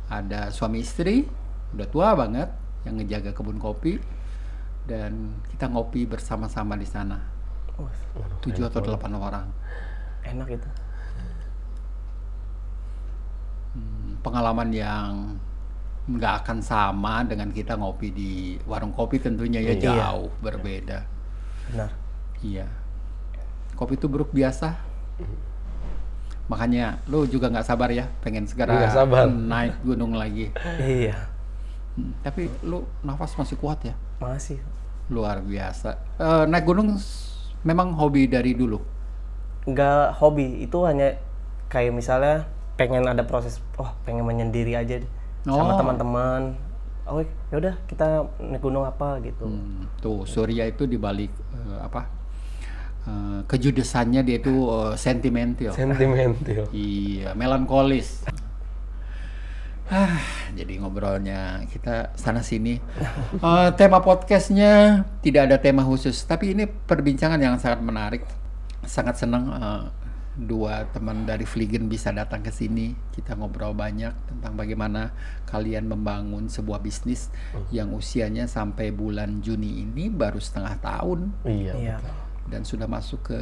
ada 0.08 0.48
suami 0.48 0.80
istri, 0.80 1.24
udah 1.72 1.88
tua 1.88 2.12
banget 2.14 2.48
yang 2.84 2.96
ngejaga 2.96 3.32
kebun 3.32 3.56
kopi 3.56 4.00
dan 4.84 5.36
kita 5.52 5.68
ngopi 5.68 6.04
bersama-sama 6.04 6.72
di 6.74 6.88
sana. 6.88 7.20
Wah, 7.76 7.92
Tujuh 8.40 8.66
atau 8.66 8.80
delapan 8.80 9.12
orang. 9.14 9.46
enak 10.24 10.48
itu. 10.50 10.68
Hmm, 13.72 14.18
pengalaman 14.20 14.68
yang 14.72 15.38
nggak 16.08 16.34
akan 16.44 16.58
sama 16.60 17.20
dengan 17.24 17.52
kita 17.52 17.76
ngopi 17.76 18.08
di 18.08 18.32
warung 18.64 18.92
kopi 18.92 19.20
tentunya 19.20 19.60
ya 19.60 19.76
Iya. 19.76 19.80
jauh 19.92 20.32
berbeda. 20.40 21.04
Benar. 21.68 21.90
Iya. 22.40 22.66
Kopi 23.76 23.94
itu 23.94 24.08
buruk 24.08 24.32
biasa. 24.32 24.72
Makanya 26.48 26.96
lu 27.06 27.28
juga 27.28 27.52
nggak 27.52 27.66
sabar 27.66 27.92
ya, 27.92 28.08
pengen 28.24 28.48
segera 28.48 28.88
sabar. 28.88 29.28
naik 29.28 29.84
gunung 29.84 30.16
lagi. 30.16 30.48
Iya. 30.80 31.28
Hmm, 31.92 32.14
Tapi 32.24 32.48
lu 32.64 32.88
nafas 33.02 33.36
masih 33.36 33.58
kuat 33.58 33.84
ya, 33.84 33.92
Masih. 34.16 34.56
luar 35.12 35.44
biasa. 35.44 35.98
Eh, 36.16 36.44
naik 36.48 36.64
gunung 36.64 36.96
memang 37.60 37.92
hobi 37.92 38.24
dari 38.24 38.56
dulu. 38.56 38.80
Nggak 39.68 40.16
hobi, 40.16 40.64
itu 40.64 40.78
hanya 40.88 41.20
kayak 41.68 41.92
misalnya 41.92 42.48
pengen 42.80 43.04
ada 43.04 43.26
proses, 43.28 43.60
oh 43.76 43.92
pengen 44.02 44.24
menyendiri 44.24 44.72
aja 44.72 45.04
deh. 45.04 45.10
sama 45.44 45.74
Oh. 45.74 45.78
teman-teman. 45.80 46.42
Oh 47.08 47.24
yaudah 47.48 47.72
kita 47.88 48.20
naik 48.40 48.60
gunung 48.60 48.84
apa 48.84 49.16
gitu. 49.20 49.44
Hmm, 49.44 49.84
tuh 49.98 50.24
Surya 50.24 50.64
itu 50.64 50.84
dibalik 50.84 51.32
eh, 51.52 51.78
apa 51.80 52.04
eh, 53.08 53.40
kejudesannya 53.48 54.20
dia 54.20 54.36
itu 54.36 54.68
eh, 54.68 54.94
sentimental. 55.00 55.72
Sentimental. 55.72 56.68
Iya, 56.70 57.32
melankolis. 57.32 58.28
Ah, 59.88 60.20
jadi 60.52 60.84
ngobrolnya 60.84 61.64
kita 61.72 62.12
sana 62.12 62.44
sini. 62.44 62.76
Eh, 63.40 63.68
tema 63.80 64.04
podcastnya 64.04 65.02
tidak 65.24 65.48
ada 65.48 65.56
tema 65.56 65.80
khusus, 65.80 66.28
tapi 66.28 66.52
ini 66.52 66.68
perbincangan 66.68 67.40
yang 67.40 67.56
sangat 67.56 67.80
menarik. 67.80 68.22
Sangat 68.84 69.16
senang 69.16 69.48
eh, 69.48 69.82
dua 70.38 70.86
teman 70.92 71.24
dari 71.24 71.48
Fliegen 71.48 71.88
bisa 71.88 72.12
datang 72.12 72.44
ke 72.44 72.52
sini. 72.52 72.92
Kita 73.16 73.32
ngobrol 73.32 73.72
banyak 73.72 74.12
tentang 74.28 74.60
bagaimana 74.60 75.16
kalian 75.48 75.88
membangun 75.88 76.52
sebuah 76.52 76.84
bisnis 76.84 77.32
yang 77.72 77.96
usianya 77.96 78.44
sampai 78.44 78.92
bulan 78.92 79.40
Juni 79.40 79.82
ini 79.88 80.12
baru 80.12 80.36
setengah 80.36 80.76
tahun 80.84 81.32
Iya. 81.48 81.72
Iya. 81.74 81.96
Dan 82.48 82.62
sudah 82.62 82.84
masuk 82.84 83.20
ke 83.24 83.38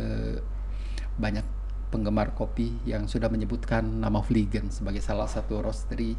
banyak 1.16 1.43
penggemar 1.89 2.35
kopi 2.35 2.74
yang 2.83 3.07
sudah 3.07 3.27
menyebutkan 3.27 3.83
nama 3.83 4.20
Fliegen 4.20 4.69
sebagai 4.69 5.01
salah 5.01 5.27
satu 5.27 5.62
roastery. 5.62 6.19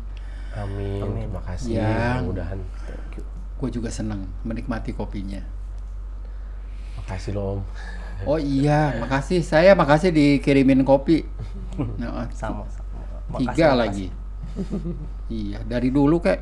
Amin. 0.55 1.03
Terima 1.03 1.41
kasih. 1.43 1.77
Yang- 1.77 2.23
Mudah-mudahan. 2.25 2.59
Gue 3.57 3.69
juga 3.69 3.89
senang 3.89 4.25
menikmati 4.41 4.91
kopinya. 4.91 5.43
Makasih 6.97 7.33
loh 7.33 7.45
Om. 7.53 7.61
Oh 8.25 8.41
iya, 8.41 8.97
makasih. 8.97 9.45
Saya 9.45 9.77
makasih 9.77 10.09
dikirimin 10.09 10.81
kopi. 10.81 11.21
Nah, 12.01 12.25
Sama. 12.33 12.65
sama. 12.65 13.37
tiga 13.37 13.69
Makasih, 13.69 13.77
lagi. 13.77 14.07
iya, 15.29 15.61
dari 15.61 15.93
dulu 15.93 16.17
kayak. 16.17 16.41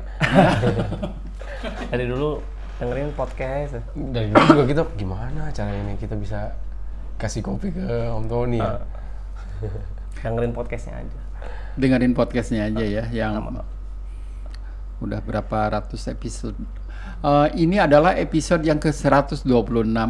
Dari 1.92 2.04
dulu 2.06 2.40
dengerin 2.76 3.10
podcast. 3.12 3.80
Dari 3.94 4.28
dulu 4.28 4.44
juga 4.52 4.64
kita 4.68 4.82
gimana 4.94 5.48
cara 5.50 5.72
ini 5.72 5.96
kita 5.96 6.14
bisa 6.14 6.52
kasih 7.16 7.40
kopi 7.40 7.72
ke 7.72 7.84
Om 8.12 8.24
Tony 8.28 8.60
ya. 8.60 8.76
dengerin 10.20 10.52
podcastnya 10.52 11.00
aja. 11.00 11.18
dengerin 11.76 12.12
podcastnya 12.12 12.68
aja 12.68 12.84
ya 12.84 13.04
yang 13.08 13.40
udah 14.98 15.20
berapa 15.20 15.58
ratus 15.72 16.08
episode 16.08 16.56
Eh, 17.16 17.48
ini 17.64 17.80
adalah 17.80 18.12
episode 18.18 18.60
yang 18.60 18.76
ke 18.76 18.92
126 18.92 19.46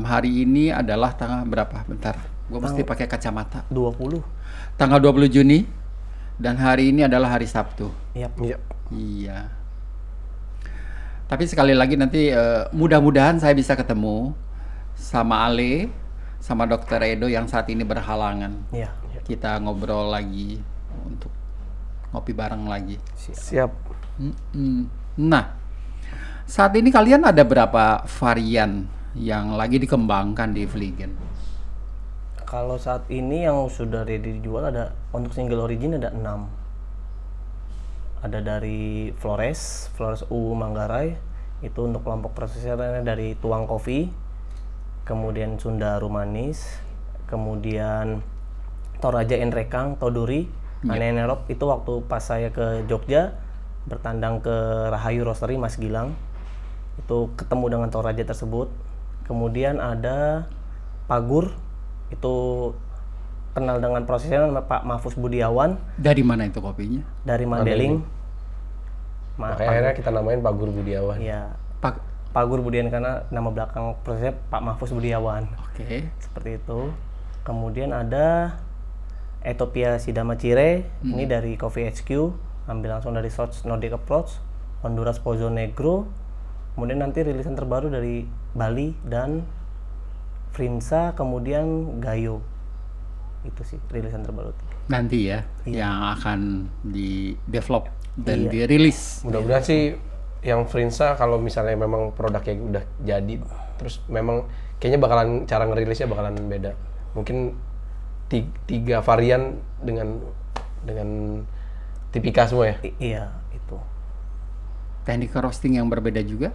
hari 0.02 0.42
ini 0.42 0.74
adalah 0.74 1.14
tanggal 1.14 1.46
berapa 1.46 1.86
bentar 1.86 2.18
gue 2.46 2.58
mesti 2.58 2.82
pakai 2.82 3.06
kacamata 3.06 3.62
20. 3.68 4.22
tanggal 4.74 4.98
20 4.98 5.28
Juni 5.28 5.66
dan 6.38 6.56
hari 6.56 6.90
ini 6.90 7.06
adalah 7.06 7.36
hari 7.36 7.46
Sabtu 7.46 7.90
Iya. 8.10 8.30
Iya. 8.38 8.56
iya 8.90 9.38
tapi 11.26 11.44
sekali 11.44 11.74
lagi 11.74 11.98
nanti 11.98 12.30
eh, 12.30 12.62
mudah-mudahan 12.70 13.38
saya 13.38 13.52
bisa 13.52 13.74
ketemu 13.74 14.30
sama 14.94 15.46
Ale 15.46 15.90
sama 16.38 16.64
Dokter 16.64 17.02
Edo 17.02 17.26
yang 17.26 17.50
saat 17.50 17.66
ini 17.68 17.82
berhalangan 17.82 18.70
Iya. 18.70 18.90
kita 19.26 19.58
ngobrol 19.58 20.14
lagi 20.14 20.62
untuk 21.02 21.34
ngopi 22.14 22.32
bareng 22.32 22.70
lagi. 22.70 22.96
Siap. 23.18 23.70
Mm-mm. 24.16 24.86
Nah, 25.20 25.52
saat 26.46 26.72
ini 26.78 26.88
kalian 26.88 27.26
ada 27.26 27.42
berapa 27.42 28.06
varian 28.06 28.86
yang 29.12 29.52
lagi 29.58 29.82
dikembangkan 29.82 30.54
di 30.54 30.64
Vliegen? 30.64 31.12
Kalau 32.46 32.78
saat 32.78 33.10
ini 33.10 33.42
yang 33.42 33.66
sudah 33.66 34.06
ready 34.06 34.38
dijual 34.38 34.70
ada 34.70 34.94
untuk 35.10 35.34
single 35.34 35.66
origin 35.66 35.98
ada 35.98 36.14
6. 36.14 36.22
Ada 38.24 38.40
dari 38.40 39.12
Flores, 39.16 39.92
Flores 39.96 40.24
U 40.32 40.56
Manggarai. 40.56 41.16
Itu 41.60 41.88
untuk 41.88 42.04
kelompok 42.04 42.36
prosesornya 42.36 43.04
dari 43.04 43.36
Tuang 43.40 43.68
Coffee. 43.68 44.08
Kemudian 45.06 45.56
Sunda 45.56 46.02
Rumanis, 46.02 46.82
kemudian 47.30 48.26
Toraja 48.98 49.38
Enrekang, 49.38 50.00
Toduri, 50.00 50.50
Ane 50.86 51.14
Nerop 51.14 51.46
itu 51.50 51.66
waktu 51.66 52.04
pas 52.06 52.22
saya 52.22 52.50
ke 52.54 52.86
Jogja 52.86 53.34
bertandang 53.86 54.42
ke 54.42 54.56
Rahayu 54.90 55.22
Roastery 55.22 55.56
Mas 55.56 55.78
Gilang 55.78 56.12
itu 56.98 57.30
ketemu 57.38 57.78
dengan 57.78 57.88
Toraja 57.90 58.22
tersebut. 58.26 58.70
Kemudian 59.26 59.78
ada 59.82 60.46
Pagur 61.06 61.54
itu 62.10 62.34
kenal 63.56 63.80
dengan 63.80 64.04
prosesnya 64.04 64.44
nama 64.44 64.60
Pak 64.60 64.84
Mahfuz 64.84 65.16
Budiawan 65.16 65.80
Dari 65.96 66.20
mana 66.20 66.44
itu 66.44 66.60
kopinya? 66.60 67.00
dari 67.24 67.42
Mandeling. 67.42 68.04
Ma- 69.34 69.52
Makanya 69.52 69.64
akhirnya 69.66 69.92
kita 69.94 70.08
namain 70.10 70.38
Pak 70.38 70.52
Guru 70.52 70.72
Budiawan. 70.74 71.16
ya 71.18 71.56
Pak. 71.80 72.04
Pagur 72.30 72.60
Budiawan 72.60 72.92
karena 72.92 73.24
nama 73.30 73.48
belakang 73.48 73.96
prosesnya 74.00 74.36
Pak 74.46 74.60
Mahfuz 74.60 74.92
Budiawan. 74.92 75.48
Oke. 75.64 76.04
Seperti 76.18 76.56
itu. 76.56 76.92
Kemudian 77.42 77.90
ada 77.90 78.60
Ethiopia 79.40 79.96
Sidama 79.96 80.36
Cire, 80.36 80.84
ini 81.00 81.24
dari 81.24 81.54
Coffee 81.54 81.86
HQ, 81.86 82.10
ambil 82.66 82.92
langsung 82.92 83.14
dari 83.14 83.30
Source 83.30 83.62
Nordic 83.62 83.94
Approach, 83.94 84.36
Honduras 84.82 85.16
Pozo 85.16 85.48
Negro, 85.48 86.10
kemudian 86.74 86.98
nanti 86.98 87.22
rilisan 87.22 87.54
terbaru 87.54 87.88
dari 87.88 88.26
Bali 88.52 88.92
dan 89.00 89.46
Frinsa, 90.50 91.14
kemudian 91.14 91.96
Gayo. 92.00 92.42
Itu 93.46 93.62
sih 93.62 93.78
rilisan 93.88 94.26
terbaru. 94.26 94.50
Nanti 94.90 95.30
ya, 95.30 95.46
Iya. 95.62 95.86
yang 95.86 95.96
akan 96.18 96.40
di 96.82 97.38
develop 97.46 97.86
dan 98.18 98.50
dirilis. 98.50 99.22
Mudah-mudahan 99.22 99.62
sih 99.62 99.94
yang 100.42 100.66
Frinsa 100.66 101.14
kalau 101.14 101.38
misalnya 101.38 101.74
memang 101.74 102.10
produknya 102.10 102.54
udah 102.54 102.84
jadi 103.02 103.34
terus 103.76 103.98
memang 104.06 104.46
kayaknya 104.78 104.98
bakalan 104.98 105.28
cara 105.44 105.66
ngerilisnya 105.66 106.06
bakalan 106.06 106.34
beda. 106.46 106.72
Mungkin 107.14 107.54
ti- 108.26 108.50
tiga 108.64 109.00
varian 109.00 109.58
dengan 109.78 110.18
dengan 110.82 111.08
tipika 112.10 112.46
semua 112.46 112.72
ya. 112.72 112.76
I- 112.82 112.96
iya, 113.14 113.24
itu. 113.50 113.76
Teknik 115.02 115.34
roasting 115.34 115.78
yang 115.78 115.86
berbeda 115.86 116.18
juga 116.20 116.50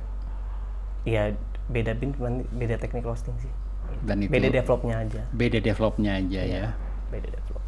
Iya, 1.01 1.33
beda 1.65 1.95
bin 1.95 2.13
cuman 2.13 2.45
beda 2.51 2.77
teknik 2.77 3.01
roasting 3.01 3.33
sih. 3.39 3.49
Dan 4.03 4.17
itu 4.23 4.31
Beda 4.31 4.49
developnya 4.49 4.95
aja. 5.03 5.21
beda 5.31 5.59
developnya 5.59 6.11
aja 6.17 6.41
ya. 6.41 6.65
Beda 7.11 7.27
develop. 7.29 7.63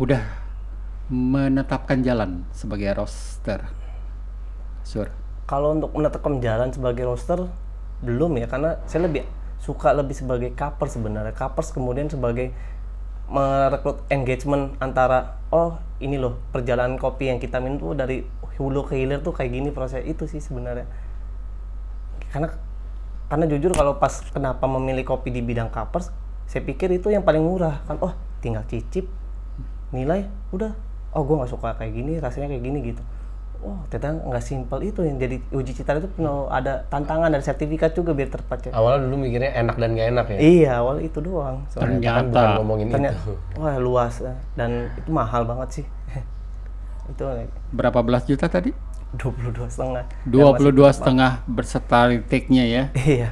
Udah 0.00 0.22
menetapkan 1.12 2.00
jalan 2.00 2.44
sebagai 2.50 2.92
roaster. 2.96 3.68
Sur. 4.82 5.08
Kalau 5.46 5.76
untuk 5.76 5.92
menetapkan 5.92 6.40
jalan 6.40 6.72
sebagai 6.72 7.04
roster 7.06 7.46
belum 8.02 8.34
ya 8.40 8.50
karena 8.50 8.82
saya 8.90 9.06
lebih 9.06 9.22
suka 9.62 9.94
lebih 9.94 10.16
sebagai 10.16 10.50
cover 10.58 10.90
sebenarnya. 10.90 11.36
Covers 11.38 11.70
kemudian 11.70 12.10
sebagai 12.10 12.50
merekrut 13.30 14.02
engagement 14.10 14.74
antara 14.82 15.38
oh 15.54 15.78
ini 16.02 16.18
loh 16.18 16.42
perjalanan 16.50 16.98
kopi 16.98 17.30
yang 17.30 17.38
kita 17.38 17.62
minum 17.62 17.78
tuh 17.78 17.94
dari 17.94 18.26
hulu 18.58 18.84
ke 18.90 18.98
hilir 18.98 19.22
tuh 19.22 19.32
kayak 19.32 19.54
gini 19.54 19.68
proses 19.70 20.02
itu 20.02 20.26
sih 20.26 20.42
sebenarnya. 20.42 20.84
Karena 22.34 22.50
karena 23.32 23.48
jujur 23.48 23.72
kalau 23.72 23.96
pas 23.96 24.20
kenapa 24.28 24.68
memilih 24.68 25.08
kopi 25.08 25.32
di 25.32 25.40
bidang 25.40 25.72
covers, 25.72 26.12
saya 26.44 26.60
pikir 26.68 26.92
itu 26.92 27.08
yang 27.08 27.24
paling 27.24 27.40
murah 27.40 27.80
kan. 27.88 27.96
Oh, 28.04 28.12
tinggal 28.44 28.60
cicip 28.68 29.08
nilai 29.94 30.26
udah 30.50 30.72
oh 31.12 31.22
gue 31.22 31.36
nggak 31.38 31.52
suka 31.52 31.68
kayak 31.76 31.92
gini 31.92 32.12
rasanya 32.18 32.48
kayak 32.50 32.64
gini 32.64 32.78
gitu 32.92 33.02
oh 33.62 33.78
ternyata 33.86 34.26
nggak 34.26 34.42
simpel 34.42 34.82
itu 34.82 35.06
yang 35.06 35.22
jadi 35.22 35.38
uji 35.54 35.72
cita 35.76 35.94
itu 35.94 36.10
penuh 36.18 36.50
ada 36.50 36.82
tantangan 36.90 37.30
dan 37.30 37.44
sertifikat 37.46 37.94
juga 37.94 38.10
biar 38.10 38.26
terpakai 38.26 38.74
Awalnya 38.74 39.06
dulu 39.06 39.22
mikirnya 39.22 39.54
enak 39.54 39.76
dan 39.78 39.94
gak 39.94 40.08
enak 40.10 40.26
ya. 40.34 40.38
iya 40.42 40.70
awal 40.82 40.98
itu 40.98 41.22
doang 41.22 41.62
soalnya 41.70 42.02
Ternyata 42.02 42.10
kan 42.10 42.24
bukan 42.26 42.42
Ternyata 42.42 42.56
ngomongin 42.58 42.86
ternyata 42.90 43.20
itu. 43.22 43.32
wah 43.62 43.76
luas 43.78 44.14
dan 44.58 44.90
itu 44.98 45.10
mahal 45.14 45.46
banget 45.46 45.68
sih 45.70 45.86
itu 47.12 47.22
berapa 47.70 48.00
belas 48.02 48.26
juta 48.26 48.50
tadi? 48.50 48.74
22 49.16 49.68
setengah 49.68 50.04
22 50.24 50.96
setengah 50.96 51.44
berserta 51.44 52.08
retake-nya 52.08 52.64
ya. 52.64 52.84
iya 53.04 53.30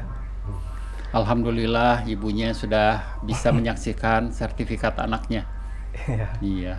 Alhamdulillah 1.10 2.06
ibunya 2.06 2.54
sudah 2.54 3.18
bisa 3.26 3.50
menyaksikan 3.56 4.30
sertifikat 4.30 4.94
anaknya. 5.02 5.42
iya 6.06 6.30
Iya. 6.38 6.74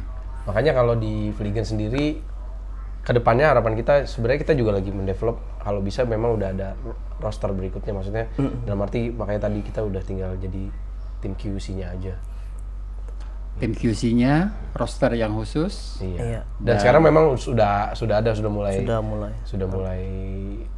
Makanya 0.47 0.71
kalau 0.71 0.95
di 0.95 1.35
Vliegen 1.35 1.67
sendiri 1.67 2.23
ke 3.01 3.11
depannya 3.11 3.51
harapan 3.51 3.73
kita 3.75 4.05
sebenarnya 4.07 4.39
kita 4.45 4.53
juga 4.53 4.77
lagi 4.77 4.93
mendevelop 4.93 5.41
kalau 5.57 5.81
bisa 5.81 6.05
memang 6.05 6.37
udah 6.37 6.53
ada 6.53 6.77
roster 7.17 7.49
berikutnya 7.49 7.97
maksudnya 7.97 8.29
dalam 8.61 8.77
arti 8.85 9.09
makanya 9.09 9.49
tadi 9.49 9.65
kita 9.65 9.81
udah 9.81 10.01
tinggal 10.05 10.37
jadi 10.37 10.69
tim 11.21 11.33
QC-nya 11.37 11.91
aja. 11.93 12.13
Tim 13.59 13.75
QC-nya 13.75 14.55
roster 14.73 15.11
yang 15.17 15.35
khusus. 15.35 15.99
Iya. 15.99 16.21
Iya. 16.21 16.41
Dan 16.61 16.75
sekarang 16.79 17.03
memang 17.03 17.35
sudah 17.35 17.91
sudah 17.91 18.23
ada 18.23 18.31
sudah 18.31 18.51
mulai 18.51 18.79
sudah 18.79 18.99
mulai 19.03 19.33
sudah 19.43 19.67
mulai 19.67 20.01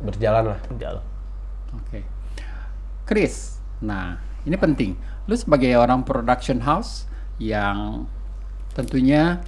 berjalan 0.02 0.56
lah. 0.56 0.60
jalan 0.80 1.04
Oke. 1.74 2.06
Chris, 3.04 3.60
nah 3.82 4.18
ini 4.45 4.56
penting. 4.58 4.95
Lu 5.26 5.36
sebagai 5.38 5.74
orang 5.80 6.04
production 6.04 6.62
house 6.62 7.08
yang 7.41 8.06
tentunya 8.76 9.41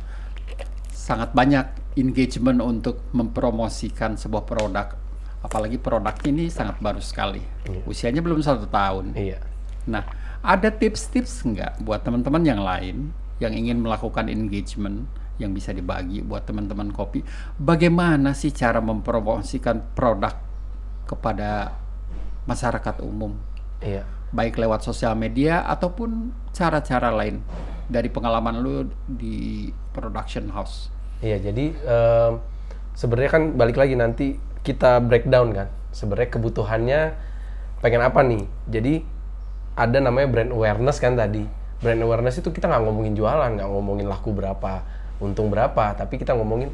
sangat 0.90 1.36
banyak 1.38 1.68
engagement 1.96 2.60
untuk 2.66 3.04
mempromosikan 3.14 4.18
sebuah 4.18 4.44
produk, 4.44 4.98
apalagi 5.46 5.78
produk 5.78 6.16
ini 6.26 6.50
sangat 6.50 6.82
baru 6.82 7.00
sekali. 7.00 7.44
Usianya 7.86 8.26
belum 8.26 8.42
satu 8.42 8.66
tahun. 8.68 9.14
Iya. 9.14 9.40
Nah, 9.86 10.04
ada 10.46 10.70
tips-tips 10.70 11.42
nggak 11.46 11.82
buat 11.82 12.06
teman-teman 12.06 12.44
yang 12.46 12.62
lain 12.62 13.12
yang 13.42 13.52
ingin 13.52 13.82
melakukan 13.84 14.32
engagement 14.32 15.10
yang 15.36 15.52
bisa 15.52 15.76
dibagi 15.76 16.24
buat 16.24 16.48
teman-teman 16.48 16.94
kopi? 16.96 17.26
Bagaimana 17.60 18.32
sih 18.32 18.56
cara 18.56 18.80
mempromosikan 18.80 19.84
produk 19.92 20.32
kepada 21.06 21.76
masyarakat 22.46 23.02
umum, 23.04 23.36
Iya. 23.82 24.06
baik 24.32 24.58
lewat 24.58 24.86
sosial 24.86 25.18
media 25.18 25.66
ataupun 25.66 26.32
cara-cara 26.54 27.12
lain 27.12 27.42
dari 27.90 28.10
pengalaman 28.10 28.62
lu 28.62 28.90
di 29.06 29.70
production 29.94 30.50
house? 30.54 30.90
Iya, 31.22 31.52
jadi 31.52 31.66
em, 31.74 32.34
sebenarnya 32.94 33.32
kan 33.32 33.44
balik 33.58 33.78
lagi 33.78 33.94
nanti 33.98 34.38
kita 34.66 35.02
breakdown 35.04 35.54
kan. 35.54 35.68
Sebenarnya 35.94 36.30
kebutuhannya 36.32 37.02
pengen 37.80 38.02
apa 38.02 38.20
nih? 38.26 38.44
Jadi 38.68 38.94
ada 39.76 39.98
namanya 40.00 40.28
brand 40.32 40.52
awareness 40.56 40.98
kan 41.04 41.20
tadi. 41.20 41.44
Brand 41.84 42.00
awareness 42.02 42.40
itu 42.40 42.50
kita 42.50 42.72
nggak 42.72 42.84
ngomongin 42.88 43.14
jualan, 43.14 43.52
nggak 43.60 43.68
ngomongin 43.68 44.08
laku 44.08 44.32
berapa, 44.32 44.82
untung 45.20 45.52
berapa, 45.52 45.94
tapi 46.00 46.16
kita 46.16 46.32
ngomongin 46.34 46.72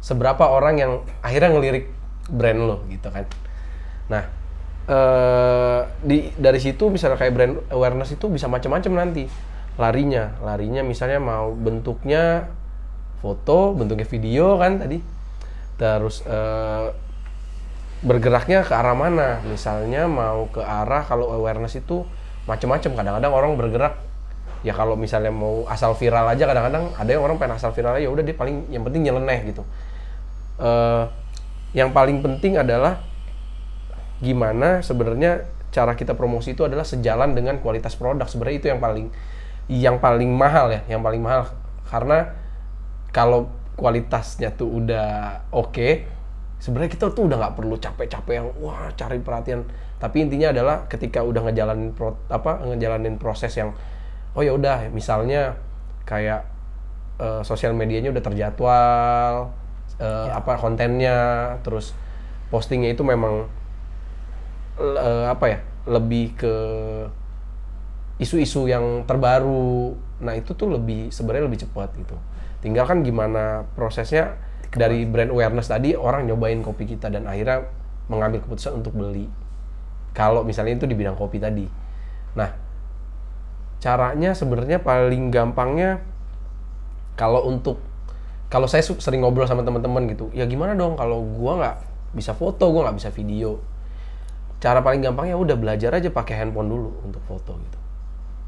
seberapa 0.00 0.48
orang 0.48 0.74
yang 0.80 0.92
akhirnya 1.20 1.50
ngelirik 1.52 1.90
brand 2.30 2.60
lo 2.62 2.86
gitu 2.88 3.10
kan. 3.10 3.26
Nah, 4.08 4.24
eh 4.90 5.80
di 6.02 6.30
dari 6.38 6.58
situ 6.62 6.88
misalnya 6.88 7.18
kayak 7.20 7.34
brand 7.34 7.54
awareness 7.74 8.14
itu 8.14 8.26
bisa 8.26 8.48
macam-macam 8.48 9.06
nanti 9.06 9.28
larinya 9.78 10.34
larinya 10.42 10.82
misalnya 10.82 11.22
mau 11.22 11.54
bentuknya 11.54 12.50
foto 13.22 13.76
bentuknya 13.76 14.08
video 14.08 14.58
kan 14.58 14.82
tadi 14.82 14.98
terus 15.78 16.24
eh, 16.26 16.90
bergeraknya 18.00 18.64
ke 18.64 18.72
arah 18.72 18.96
mana 18.96 19.44
misalnya 19.44 20.08
mau 20.08 20.48
ke 20.48 20.64
arah 20.64 21.04
kalau 21.04 21.32
awareness 21.36 21.76
itu 21.76 22.08
macam-macam 22.50 22.90
kadang-kadang 22.98 23.30
orang 23.30 23.50
bergerak. 23.54 23.94
Ya 24.60 24.74
kalau 24.76 24.98
misalnya 24.98 25.32
mau 25.32 25.64
asal 25.70 25.94
viral 25.96 26.26
aja 26.28 26.44
kadang-kadang 26.44 26.92
ada 26.98 27.08
yang 27.08 27.22
orang 27.24 27.40
pengen 27.40 27.56
asal 27.56 27.72
viral 27.72 27.96
ya 27.96 28.10
udah 28.12 28.20
dia 28.26 28.36
paling 28.36 28.68
yang 28.68 28.82
penting 28.82 29.06
nyeleneh 29.06 29.54
gitu. 29.54 29.62
Eh, 30.60 31.04
yang 31.72 31.94
paling 31.94 32.20
penting 32.20 32.58
adalah 32.58 33.00
gimana 34.20 34.82
sebenarnya 34.84 35.48
cara 35.70 35.94
kita 35.96 36.12
promosi 36.18 36.52
itu 36.52 36.66
adalah 36.66 36.84
sejalan 36.84 37.32
dengan 37.32 37.62
kualitas 37.62 37.94
produk. 37.94 38.26
Sebenarnya 38.26 38.56
itu 38.58 38.68
yang 38.68 38.82
paling 38.82 39.06
yang 39.70 39.96
paling 40.02 40.28
mahal 40.34 40.68
ya 40.74 40.82
yang 40.90 41.00
paling 41.00 41.22
mahal. 41.22 41.48
Karena 41.88 42.34
kalau 43.14 43.48
kualitasnya 43.80 44.52
tuh 44.52 44.82
udah 44.82 45.40
oke 45.56 46.04
sebenarnya 46.60 46.90
kita 46.92 47.08
tuh 47.16 47.24
udah 47.26 47.36
nggak 47.40 47.54
perlu 47.56 47.80
capek-capek 47.80 48.34
yang 48.36 48.48
wah 48.60 48.92
cari 48.92 49.18
perhatian 49.18 49.64
tapi 50.00 50.24
intinya 50.24 50.48
adalah 50.48 50.88
ketika 50.88 51.20
udah 51.20 51.44
ngejalanin 51.44 51.92
pro, 51.92 52.16
apa 52.32 52.64
ngejalanin 52.64 53.20
proses 53.20 53.52
yang 53.52 53.76
oh 54.32 54.40
ya 54.40 54.56
udah 54.56 54.88
misalnya 54.90 55.60
kayak 56.08 56.48
eh, 57.20 57.44
sosial 57.44 57.76
medianya 57.76 58.08
udah 58.08 58.24
terjadwal 58.24 59.52
eh, 60.00 60.28
apa 60.32 60.56
kontennya 60.56 61.52
terus 61.60 61.92
postingnya 62.48 62.96
itu 62.96 63.04
memang 63.04 63.44
eh, 64.80 65.26
apa 65.28 65.44
ya 65.52 65.58
lebih 65.84 66.32
ke 66.40 66.54
isu-isu 68.20 68.68
yang 68.68 69.08
terbaru. 69.08 69.96
Nah 70.20 70.36
itu 70.36 70.52
tuh 70.52 70.68
lebih 70.68 71.08
sebenarnya 71.08 71.48
lebih 71.48 71.60
cepat 71.64 71.96
gitu. 71.96 72.16
Tinggal 72.60 72.84
kan 72.84 73.00
gimana 73.00 73.64
prosesnya 73.72 74.36
dari 74.68 75.08
brand 75.08 75.32
awareness 75.32 75.72
tadi 75.72 75.96
orang 75.96 76.28
nyobain 76.28 76.60
kopi 76.60 76.84
kita 76.84 77.08
dan 77.08 77.24
akhirnya 77.24 77.64
mengambil 78.12 78.44
keputusan 78.44 78.84
untuk 78.84 78.92
beli 78.92 79.26
kalau 80.10 80.42
misalnya 80.42 80.78
itu 80.78 80.86
di 80.86 80.96
bidang 80.98 81.14
kopi 81.14 81.38
tadi. 81.38 81.66
Nah 82.36 82.50
caranya 83.80 84.36
sebenarnya 84.36 84.84
paling 84.84 85.32
gampangnya 85.32 86.04
kalau 87.16 87.48
untuk 87.48 87.80
kalau 88.52 88.68
saya 88.68 88.84
sering 88.84 89.24
ngobrol 89.24 89.48
sama 89.48 89.64
teman-teman 89.64 90.04
gitu 90.10 90.28
ya 90.36 90.44
gimana 90.44 90.76
dong 90.76 91.00
kalau 91.00 91.24
gua 91.24 91.52
nggak 91.56 91.76
bisa 92.12 92.36
foto 92.36 92.68
gua 92.70 92.90
nggak 92.90 92.96
bisa 93.00 93.10
video? 93.14 93.62
Cara 94.60 94.84
paling 94.84 95.00
gampangnya 95.00 95.40
udah 95.40 95.56
belajar 95.56 95.96
aja 95.96 96.12
pakai 96.12 96.44
handphone 96.44 96.68
dulu 96.68 96.90
untuk 97.06 97.22
foto 97.24 97.56
gitu. 97.56 97.78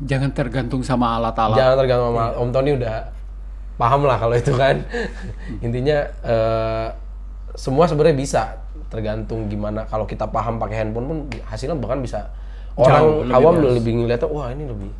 Jangan 0.02 0.34
tergantung 0.34 0.82
sama 0.84 1.16
alat-alat. 1.16 1.56
jangan 1.56 1.76
tergantung 1.78 2.08
sama 2.12 2.24
Om 2.36 2.50
Tony 2.52 2.70
udah 2.76 2.96
paham 3.80 4.04
lah 4.04 4.18
kalau 4.20 4.34
itu 4.36 4.52
kan. 4.52 4.84
Intinya 5.64 6.04
eh, 6.20 6.86
semua 7.54 7.84
sebenarnya 7.88 8.16
bisa. 8.16 8.42
Tergantung 8.92 9.48
gimana 9.48 9.88
kalau 9.88 10.04
kita 10.04 10.28
paham 10.28 10.60
pakai 10.60 10.84
handphone 10.84 11.06
pun 11.08 11.18
hasilnya 11.48 11.76
bahkan 11.80 12.00
bisa. 12.04 12.28
Orang 12.72 13.28
lebih 13.28 13.36
awam 13.36 13.54
bagus. 13.60 13.72
lebih 13.80 13.92
ngeliatnya 14.00 14.28
wah 14.32 14.48
ini 14.48 14.64
lebih 14.64 14.92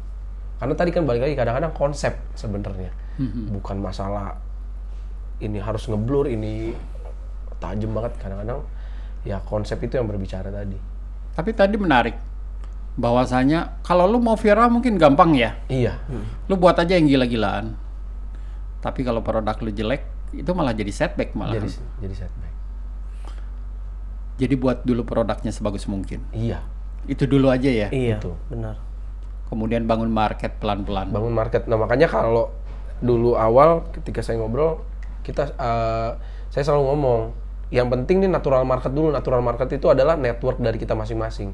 karena 0.62 0.78
tadi 0.78 0.94
kan 0.94 1.02
balik 1.02 1.26
lagi 1.26 1.34
kadang-kadang 1.34 1.74
konsep 1.74 2.14
sebenarnya. 2.38 2.94
Bukan 3.50 3.82
masalah 3.82 4.38
ini 5.42 5.58
harus 5.58 5.90
ngeblur 5.90 6.30
ini 6.30 6.70
tajam 7.58 7.90
banget. 7.90 8.14
Kadang-kadang 8.22 8.62
ya 9.26 9.42
konsep 9.42 9.82
itu 9.82 9.98
yang 9.98 10.06
berbicara 10.06 10.54
tadi. 10.54 10.78
Tapi 11.34 11.50
tadi 11.50 11.74
menarik 11.74 12.14
bahwasanya 12.94 13.82
kalau 13.82 14.06
lu 14.06 14.22
mau 14.22 14.38
viral 14.38 14.70
mungkin 14.70 14.94
gampang 15.02 15.34
ya. 15.34 15.58
iya. 15.66 15.98
Lu 16.46 16.54
buat 16.54 16.78
aja 16.78 16.94
yang 16.94 17.10
gila-gilaan. 17.10 17.74
Tapi 18.78 19.02
kalau 19.02 19.18
produk 19.18 19.58
lu 19.66 19.74
jelek, 19.74 20.06
itu 20.32 20.50
malah 20.56 20.72
jadi 20.72 20.88
setback 20.92 21.36
malah. 21.36 21.56
jadi 21.60 21.68
Jadi, 21.68 22.08
jadi 22.08 22.14
setback 22.24 22.52
buat 24.58 24.82
dulu 24.82 25.06
produknya 25.06 25.52
sebagus 25.54 25.86
mungkin. 25.86 26.24
iya 26.34 26.62
Itu 27.06 27.26
dulu 27.26 27.50
aja 27.50 27.68
ya. 27.70 27.88
iya 27.94 28.18
Betul. 28.18 28.34
benar 28.50 28.76
Kemudian 29.52 29.84
bangun 29.84 30.08
market 30.08 30.56
pelan-pelan. 30.58 31.12
bangun 31.12 31.34
market. 31.36 31.68
Nah 31.68 31.76
makanya 31.76 32.08
kalau 32.08 32.48
dulu 33.04 33.36
awal 33.36 33.84
ketika 33.92 34.24
saya 34.24 34.40
ngobrol 34.40 34.80
kita 35.20 35.52
eh, 35.52 36.10
saya 36.48 36.62
selalu 36.64 36.82
ngomong 36.88 37.20
yang 37.68 37.92
penting 37.92 38.24
nih 38.24 38.32
natural 38.32 38.64
market 38.64 38.96
dulu. 38.96 39.12
Natural 39.12 39.44
market 39.44 39.68
itu 39.76 39.92
adalah 39.92 40.16
network 40.16 40.56
dari 40.56 40.80
kita 40.80 40.96
masing-masing. 40.96 41.52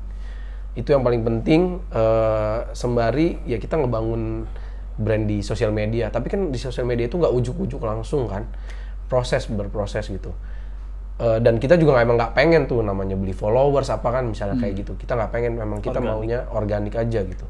Itu 0.79 0.95
yang 0.95 1.03
paling 1.03 1.27
penting 1.27 1.83
eh, 1.91 2.59
sembari 2.71 3.43
ya 3.51 3.59
kita 3.59 3.75
ngebangun 3.83 4.47
brand 4.99 5.25
di 5.25 5.41
sosial 5.41 5.71
media. 5.71 6.11
Tapi 6.11 6.27
kan 6.29 6.51
di 6.51 6.59
sosial 6.59 6.85
media 6.85 7.07
itu 7.07 7.17
nggak 7.17 7.31
ujuk-ujuk 7.31 7.81
langsung 7.81 8.27
kan, 8.27 8.45
proses 9.07 9.47
berproses 9.47 10.11
gitu. 10.11 10.35
Eh, 11.19 11.39
dan 11.43 11.59
kita 11.59 11.75
juga 11.75 11.99
emang 11.99 12.15
nggak 12.15 12.35
pengen 12.35 12.71
tuh 12.71 12.79
namanya 12.83 13.19
beli 13.19 13.35
followers 13.35 13.91
apa 13.91 14.11
kan 14.11 14.27
misalnya 14.27 14.59
kayak 14.59 14.87
gitu. 14.87 14.95
Kita 14.99 15.19
nggak 15.19 15.31
pengen, 15.35 15.59
memang 15.59 15.79
kita 15.79 15.99
maunya 15.99 16.47
organik 16.51 16.95
aja 16.95 17.23
gitu. 17.23 17.47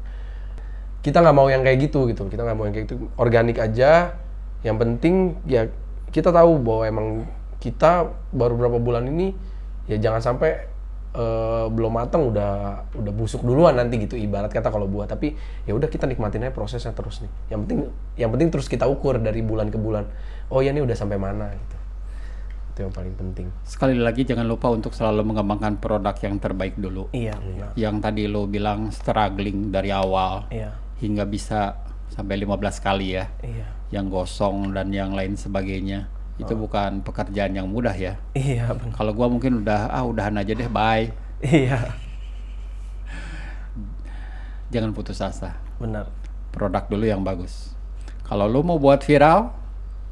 Kita 1.05 1.21
nggak 1.21 1.35
mau 1.35 1.49
yang 1.49 1.61
kayak 1.61 1.89
gitu 1.89 2.09
gitu. 2.09 2.29
Kita 2.29 2.45
nggak 2.45 2.57
mau 2.57 2.65
yang 2.69 2.73
kayak 2.73 2.85
gitu. 2.89 3.09
Organik 3.17 3.57
aja. 3.61 4.17
Yang 4.65 4.77
penting 4.81 5.15
ya 5.45 5.69
kita 6.09 6.33
tahu 6.33 6.57
bahwa 6.61 6.83
emang 6.89 7.07
kita 7.61 8.09
baru 8.33 8.55
berapa 8.55 8.79
bulan 8.79 9.05
ini 9.05 9.35
ya 9.85 9.99
jangan 9.99 10.21
sampai 10.23 10.65
eh, 11.11 11.65
belum 11.69 11.91
matang 11.93 12.29
udah 12.29 12.85
udah 12.93 13.13
busuk 13.13 13.41
duluan 13.41 13.73
nanti 13.73 13.97
gitu 13.97 14.13
ibarat 14.13 14.49
kata 14.49 14.69
kalau 14.69 14.85
buah 14.85 15.09
tapi 15.09 15.33
ya 15.65 15.73
udah 15.73 15.89
kita 15.89 16.05
nikmatin 16.05 16.45
aja 16.45 16.53
prosesnya 16.53 16.93
terus 16.93 17.21
nih 17.21 17.31
yang 17.49 17.65
penting 17.65 17.79
yang 18.15 18.29
penting 18.29 18.49
terus 18.49 18.69
kita 18.69 18.85
ukur 18.85 19.17
dari 19.17 19.41
bulan 19.41 19.73
ke 19.73 19.77
bulan 19.77 20.05
oh 20.49 20.61
ya 20.61 20.69
ini 20.69 20.81
udah 20.85 20.93
sampai 20.93 21.17
mana 21.17 21.49
gitu 21.49 21.77
itu 22.69 22.79
yang 22.87 22.93
paling 22.93 23.15
penting 23.17 23.47
Sekali 23.67 23.99
lagi 23.99 24.23
jangan 24.23 24.47
lupa 24.47 24.71
untuk 24.71 24.95
selalu 24.95 25.27
mengembangkan 25.27 25.75
produk 25.83 26.15
yang 26.23 26.39
terbaik 26.39 26.79
dulu. 26.79 27.11
Iya, 27.11 27.35
benar. 27.35 27.75
Yang 27.75 27.95
tadi 27.99 28.23
lo 28.31 28.47
bilang 28.47 28.87
struggling 28.95 29.67
dari 29.67 29.91
awal 29.91 30.47
Iya. 30.47 30.79
hingga 31.03 31.27
bisa 31.27 31.75
sampai 32.07 32.39
15 32.39 32.79
kali 32.79 33.19
ya. 33.19 33.27
Iya. 33.43 33.67
Yang 33.91 34.05
gosong 34.15 34.71
dan 34.71 34.95
yang 34.95 35.11
lain 35.11 35.35
sebagainya. 35.35 36.07
Itu 36.39 36.55
bukan 36.55 37.03
pekerjaan 37.03 37.51
yang 37.51 37.67
mudah 37.67 37.91
ya. 37.91 38.15
Iya. 38.33 38.71
Kalau 38.95 39.11
gua 39.11 39.27
mungkin 39.27 39.59
udah 39.59 39.91
ah 39.91 40.01
udahan 40.01 40.33
aja 40.35 40.51
deh, 40.51 40.67
bye. 40.67 41.07
Iya, 41.39 41.79
Jangan 44.69 44.91
putus 44.91 45.19
asa. 45.19 45.55
benar. 45.77 46.07
Produk 46.49 46.85
dulu 46.85 47.03
yang 47.03 47.21
bagus. 47.21 47.73
Kalau 48.23 48.45
lo 48.45 48.61
mau 48.61 48.75
buat 48.75 48.99
viral, 48.99 49.47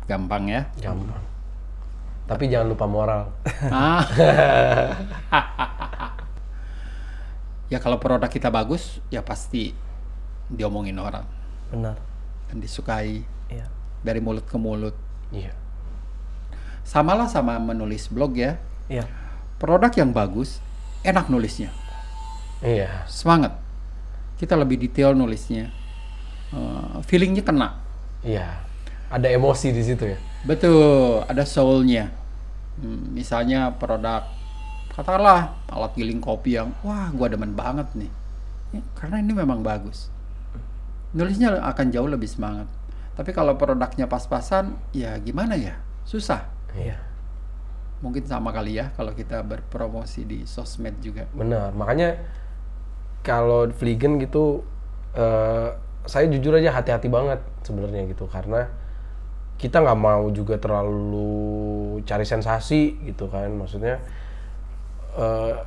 gampang 0.05 0.47
ya. 0.47 0.61
gampang 0.79 1.19
tapi 2.27 2.51
jangan 2.51 2.75
lupa 2.75 2.83
moral 2.83 3.31
Ah. 3.71 4.03
ya 7.71 7.79
kalau 7.79 7.95
produk 7.97 8.27
kita 8.27 8.47
bagus, 8.47 8.99
ya 9.07 9.19
pasti 9.19 9.71
diomongin 10.47 10.95
orang 10.95 11.23
Benar. 11.71 11.95
dan 12.47 12.55
disukai 12.59 13.23
Iya. 13.47 13.63
dari 13.99 14.19
mulut 14.19 14.43
ke 14.43 14.55
mulut. 14.55 14.95
iya 15.31 15.51
Samalah 16.87 17.27
sama 17.27 17.59
menulis 17.59 18.07
blog 18.07 18.39
ya. 18.39 18.55
Iya. 18.87 19.03
Produk 19.59 19.91
yang 19.91 20.13
bagus, 20.15 20.61
enak 21.01 21.27
nulisnya, 21.27 21.73
iya 22.61 23.03
semangat. 23.09 23.57
Kita 24.37 24.53
lebih 24.53 24.77
detail 24.77 25.17
nulisnya, 25.17 25.73
Eh, 26.53 26.95
feelingnya 27.03 27.41
kena. 27.43 27.75
iya 28.23 28.63
ada 29.11 29.27
emosi 29.27 29.73
di 29.75 29.83
situ 29.83 30.07
ya 30.07 30.15
Betul, 30.47 31.25
ada 31.27 31.43
soulnya. 31.43 32.07
Hmm, 32.79 33.11
misalnya 33.11 33.73
produk, 33.75 34.23
katakanlah 34.93 35.57
alat 35.67 35.91
giling 35.97 36.21
kopi 36.23 36.55
yang, 36.55 36.71
wah 36.85 37.09
gua 37.11 37.27
demen 37.27 37.51
banget 37.51 37.89
nih. 37.97 38.11
Ya, 38.77 38.81
karena 38.95 39.19
ini 39.19 39.33
memang 39.35 39.59
bagus. 39.65 40.07
Nulisnya 41.11 41.57
akan 41.65 41.89
jauh 41.91 42.07
lebih 42.07 42.29
semangat. 42.29 42.69
Tapi 43.17 43.33
kalau 43.33 43.57
produknya 43.57 44.05
pas-pasan, 44.05 44.77
ya 44.93 45.17
gimana 45.17 45.57
ya? 45.57 45.81
Susah. 46.05 46.45
Iya 46.75 46.97
Mungkin 47.97 48.29
sama 48.29 48.53
kali 48.53 48.77
ya 48.77 48.93
kalau 48.93 49.09
kita 49.17 49.41
berpromosi 49.41 50.21
di 50.21 50.45
sosmed 50.45 51.01
juga. 51.01 51.25
Benar, 51.33 51.73
makanya 51.73 52.13
kalau 53.25 53.65
vegan 53.73 54.21
gitu, 54.21 54.61
eh, 55.17 55.73
saya 56.05 56.29
jujur 56.29 56.53
aja 56.61 56.77
hati-hati 56.77 57.09
banget 57.09 57.41
sebenarnya 57.65 58.05
gitu, 58.05 58.29
karena 58.29 58.69
kita 59.57 59.81
nggak 59.81 59.97
mau 59.97 60.29
juga 60.29 60.61
terlalu 60.61 61.97
cari 62.05 62.21
sensasi 62.21 63.01
gitu 63.09 63.25
kan, 63.33 63.49
maksudnya 63.57 63.97
eh, 65.17 65.57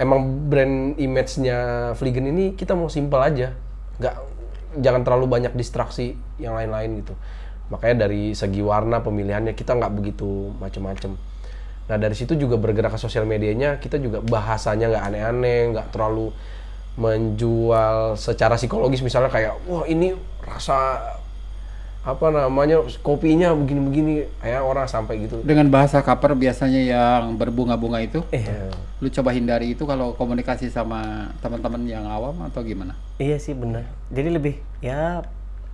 emang 0.00 0.48
brand 0.48 0.96
image-nya 0.96 1.92
vegan 1.92 2.24
ini 2.24 2.56
kita 2.56 2.72
mau 2.72 2.88
simple 2.88 3.20
aja, 3.20 3.52
nggak 4.00 4.16
jangan 4.80 5.04
terlalu 5.04 5.28
banyak 5.28 5.52
distraksi 5.52 6.16
yang 6.40 6.56
lain-lain 6.56 7.04
gitu. 7.04 7.14
Makanya 7.68 8.06
dari 8.06 8.32
segi 8.32 8.60
warna 8.60 9.00
pemilihannya 9.00 9.52
kita 9.52 9.72
nggak 9.72 9.92
begitu 9.94 10.52
macem-macem. 10.58 11.16
Nah 11.84 11.96
dari 11.96 12.12
situ 12.12 12.32
juga 12.34 12.56
bergerak 12.56 12.92
ke 12.92 12.98
sosial 12.98 13.24
medianya 13.24 13.76
kita 13.76 13.96
juga 13.96 14.20
bahasanya 14.20 14.88
nggak 14.88 15.04
aneh-aneh, 15.04 15.60
nggak 15.72 15.86
terlalu 15.92 16.32
menjual 16.94 18.14
secara 18.14 18.54
psikologis 18.54 19.02
misalnya 19.02 19.28
kayak 19.28 19.58
wah 19.66 19.82
ini 19.84 20.14
rasa 20.40 21.02
apa 22.04 22.28
namanya 22.28 22.84
kopinya 23.00 23.56
begini-begini 23.56 24.28
kayak 24.38 24.60
orang 24.60 24.84
sampai 24.84 25.24
gitu. 25.24 25.40
Dengan 25.40 25.72
bahasa 25.72 26.04
cover 26.04 26.36
biasanya 26.36 26.80
yang 26.84 27.40
berbunga-bunga 27.40 27.96
itu, 28.04 28.20
Iya. 28.28 28.68
lu 29.00 29.08
coba 29.08 29.32
hindari 29.32 29.72
itu 29.72 29.88
kalau 29.88 30.12
komunikasi 30.12 30.68
sama 30.68 31.32
teman-teman 31.40 31.80
yang 31.88 32.04
awam 32.04 32.44
atau 32.44 32.60
gimana? 32.60 32.92
Iya 33.16 33.40
sih 33.40 33.56
benar. 33.56 33.88
Jadi 34.12 34.28
lebih 34.36 34.54
ya 34.84 35.24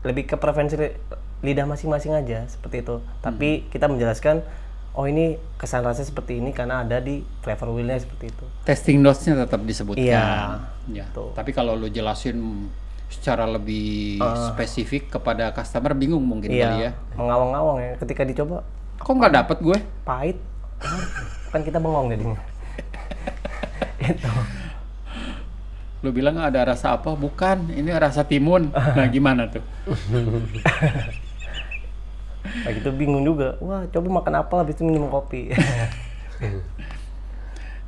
lebih 0.07 0.31
ke 0.31 0.39
preferensi 0.39 0.79
li- 0.79 0.95
lidah 1.41 1.65
masing-masing 1.65 2.13
aja 2.13 2.45
seperti 2.47 2.81
itu. 2.81 3.01
Tapi 3.19 3.65
kita 3.69 3.87
menjelaskan 3.87 4.45
oh 4.91 5.05
ini 5.05 5.39
kesan 5.55 5.81
rasa 5.81 6.03
seperti 6.03 6.37
ini 6.37 6.51
karena 6.51 6.83
ada 6.83 6.99
di 6.99 7.23
flavor 7.41 7.71
wheelnya 7.71 7.97
seperti 7.97 8.29
itu. 8.29 8.45
testing 8.63 8.99
notes-nya 8.99 9.39
tetap 9.39 9.63
disebutkan. 9.63 10.03
Iya, 10.03 10.27
Ya. 10.91 11.07
Tapi 11.13 11.51
kalau 11.51 11.75
lu 11.75 11.87
jelasin 11.87 12.67
secara 13.07 13.43
lebih 13.43 14.19
Ah. 14.19 14.51
spesifik 14.51 15.11
kepada 15.11 15.51
customer 15.51 15.95
bingung 15.95 16.23
mungkin 16.23 16.47
kali 16.47 16.59
ya. 16.59 16.71
Iya, 16.77 16.91
mengawang-awang 17.15 17.79
ya. 17.81 17.93
Ketika 17.97 18.23
dicoba 18.23 18.63
Kok 18.97 19.13
nggak 19.17 19.33
dapet 19.33 19.59
gue? 19.61 19.79
pahit, 20.05 20.37
kan 21.49 21.61
kita 21.61 21.79
bengong 21.79 22.11
jadinya. 22.11 22.37
itu. 24.03 24.29
Lu 26.01 26.11
bilang 26.11 26.37
ada 26.37 26.65
rasa 26.65 26.95
apa? 26.95 27.13
Bukan, 27.13 27.71
ini 27.71 27.89
rasa 27.91 28.25
timun. 28.25 28.73
Nah 28.73 29.07
gimana 29.07 29.49
tuh? 29.49 29.65
Nah 32.41 32.71
gitu 32.73 32.89
bingung 32.93 33.23
juga. 33.23 33.57
Wah 33.61 33.85
coba 33.89 34.09
makan 34.21 34.35
apa 34.41 34.55
habis 34.65 34.75
itu 34.77 34.85
minum 34.85 35.09
kopi. 35.09 35.53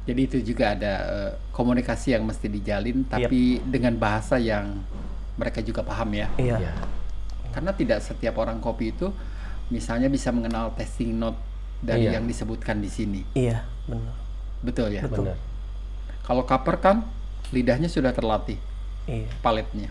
Jadi 0.02 0.20
itu 0.26 0.38
juga 0.42 0.74
ada 0.74 0.92
eh, 1.06 1.30
komunikasi 1.54 2.18
yang 2.18 2.26
mesti 2.26 2.50
dijalin, 2.50 3.06
tapi 3.06 3.62
dengan 3.62 3.94
bahasa 3.94 4.34
yang 4.34 4.82
mereka 5.38 5.62
juga 5.62 5.86
paham 5.86 6.10
ya. 6.12 6.26
iya. 6.36 6.58
Iya. 6.58 6.72
Karena 7.54 7.70
tidak 7.70 8.02
setiap 8.02 8.34
orang 8.40 8.58
kopi 8.58 8.90
itu 8.90 9.12
misalnya 9.70 10.10
bisa 10.10 10.34
mengenal 10.34 10.74
testing 10.74 11.14
note 11.14 11.38
dari 11.78 12.10
Iya. 12.10 12.18
yang 12.18 12.24
disebutkan 12.26 12.82
di 12.82 12.90
sini. 12.90 13.22
Iya, 13.38 13.62
benar. 13.86 14.14
Betul 14.64 14.88
ya? 14.90 15.06
Benar. 15.06 15.38
Kalau 16.22 16.42
cover 16.46 16.76
kan 16.82 16.96
lidahnya 17.54 17.86
sudah 17.86 18.10
terlatih. 18.10 18.58
Iya. 19.02 19.26
paletnya. 19.42 19.90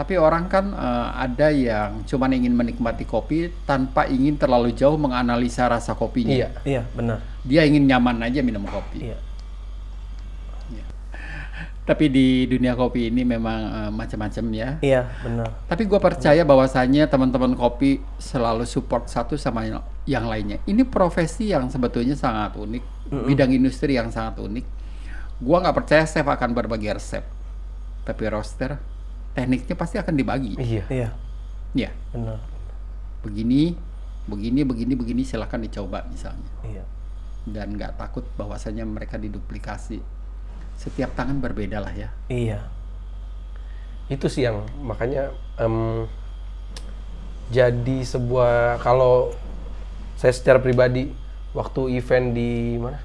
Tapi 0.00 0.16
orang 0.16 0.48
kan 0.48 0.72
eh, 0.72 1.08
ada 1.12 1.52
yang 1.52 2.08
cuman 2.08 2.32
ingin 2.32 2.56
menikmati 2.56 3.04
kopi 3.04 3.52
tanpa 3.68 4.08
ingin 4.08 4.40
terlalu 4.40 4.72
jauh 4.72 4.96
menganalisa 4.96 5.68
rasa 5.68 5.92
kopinya. 5.92 6.32
Iya. 6.32 6.48
Iya, 6.64 6.82
benar. 6.96 7.20
Dia 7.44 7.68
ingin 7.68 7.84
nyaman 7.84 8.24
aja 8.24 8.40
minum 8.40 8.64
kopi. 8.64 9.12
Iya. 9.12 9.20
Tapi 11.84 12.06
di 12.06 12.46
dunia 12.46 12.78
kopi 12.78 13.12
ini 13.12 13.28
memang 13.28 13.60
eh, 13.60 13.90
macam-macam 13.92 14.44
ya. 14.56 14.68
Iya, 14.80 15.02
benar. 15.20 15.52
Tapi 15.68 15.82
gua 15.84 16.00
percaya 16.00 16.48
bahwasannya 16.48 17.04
teman-teman 17.04 17.52
kopi 17.52 18.00
selalu 18.16 18.64
support 18.64 19.04
satu 19.04 19.36
sama 19.36 19.68
yang- 19.68 19.84
lainnya. 20.32 20.64
Ini 20.64 20.88
profesi 20.88 21.52
yang 21.52 21.68
sebetulnya 21.68 22.16
sangat 22.16 22.56
unik, 22.56 22.84
bidang 23.28 23.52
industri 23.52 24.00
yang 24.00 24.08
sangat 24.08 24.40
unik. 24.40 24.64
Gua 25.44 25.60
nggak 25.60 25.76
percaya 25.76 26.08
chef 26.08 26.24
akan 26.24 26.56
berbagi 26.56 26.88
resep, 26.88 27.26
tapi 28.08 28.22
roaster 28.32 28.80
tekniknya 29.32 29.74
pasti 29.74 29.96
akan 29.96 30.14
dibagi. 30.14 30.54
Iya. 30.56 30.84
Iya, 30.88 31.08
Ya, 31.70 31.90
benar. 32.10 32.42
begini, 33.22 33.78
begini, 34.26 34.64
begini, 34.64 34.92
begini 34.94 35.22
silahkan 35.22 35.60
dicoba 35.60 36.02
misalnya. 36.08 36.50
Iya. 36.62 36.82
Dan 37.46 37.78
nggak 37.78 37.94
takut 37.96 38.26
bahwasanya 38.34 38.82
mereka 38.82 39.16
diduplikasi. 39.16 40.00
Setiap 40.74 41.12
tangan 41.14 41.38
berbeda 41.38 41.78
lah 41.78 41.92
ya. 41.92 42.10
Iya. 42.26 42.60
itu 44.08 44.26
sih 44.26 44.42
yang 44.42 44.66
makanya 44.82 45.30
em, 45.54 46.02
jadi 47.46 48.02
sebuah 48.02 48.82
kalau 48.82 49.30
saya 50.14 50.34
secara 50.34 50.58
pribadi 50.58 51.14
waktu 51.50 51.94
event 51.94 52.34
di 52.34 52.74
mana 52.74 52.98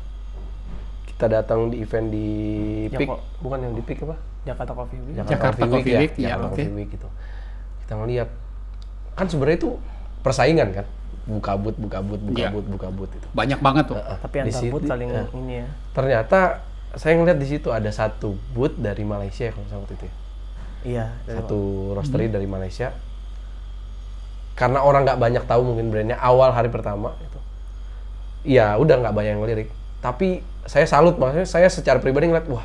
kita 1.06 1.30
datang 1.30 1.70
di 1.70 1.82
event 1.82 2.10
di 2.10 2.28
Ya, 2.90 2.98
PIK 2.98 3.10
bukan 3.38 3.60
yang 3.62 3.74
di 3.74 3.82
PIK 3.82 4.02
apa 4.02 4.18
Jakarta 4.46 4.72
Coffee 4.72 5.02
Week. 5.02 5.16
Jakarta 5.18 5.66
Coffee 5.66 5.94
Week, 5.96 6.14
ya, 6.16 6.30
Jakarta 6.30 6.46
oke. 6.46 6.54
Coffee 6.56 6.72
Week 6.72 6.90
gitu 6.90 7.08
kita 7.82 7.94
ngeliat 7.96 8.30
kan 9.14 9.26
sebenarnya 9.26 9.58
itu 9.60 9.70
persaingan 10.22 10.70
kan 10.72 10.86
buka 11.26 11.52
but 11.56 11.74
buka 11.76 11.98
but 12.00 12.18
buka 12.20 12.38
Iya. 12.40 12.50
but 12.50 12.66
buka 12.68 12.88
but 12.90 13.10
itu 13.10 13.28
Banyak 13.32 13.58
banget 13.60 13.86
tuh. 13.88 13.98
Tapi 13.98 14.36
Di 14.40 14.42
antar 14.48 14.62
booth 14.70 14.86
saling 14.86 15.10
ya. 15.10 15.24
ini 15.34 15.54
ya. 15.56 15.68
ternyata 15.92 16.40
saya 16.94 17.14
ngeliat 17.16 17.36
di 17.36 17.48
situ 17.48 17.70
ada 17.70 17.90
satu 17.90 18.34
booth 18.52 18.74
dari 18.76 19.02
Malaysia 19.02 19.50
kalau 19.50 19.66
salah 19.66 19.82
waktu 19.82 19.96
itu 19.96 20.06
ya. 20.06 20.14
Iya. 20.86 21.06
dari- 21.24 21.38
satu 21.40 21.60
roastery 21.94 22.28
dari 22.28 22.46
Malaysia 22.46 22.94
karena 24.54 24.80
orang 24.80 25.04
nggak 25.04 25.18
banyak 25.18 25.44
tahu 25.44 25.62
mungkin 25.66 25.90
brandnya 25.90 26.16
awal 26.16 26.50
hari 26.50 26.70
pertama 26.70 27.12
itu 27.20 27.40
ya 28.48 28.78
udah 28.78 28.96
nggak 29.00 29.12
banyak 29.12 29.32
yang 29.32 29.44
lirik 29.44 29.70
tapi 30.00 30.40
saya 30.64 30.86
salut 30.86 31.18
maksudnya 31.18 31.44
saya 31.44 31.68
secara 31.68 31.98
pribadi 31.98 32.30
ngeliat 32.30 32.46
wah 32.48 32.64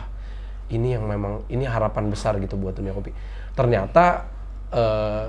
ini 0.71 0.95
yang 0.95 1.05
memang 1.05 1.45
ini 1.51 1.67
harapan 1.67 2.09
besar 2.09 2.39
gitu 2.39 2.55
buat 2.55 2.79
dunia 2.79 2.95
kopi. 2.95 3.11
Ternyata 3.53 4.27
eh, 4.71 5.25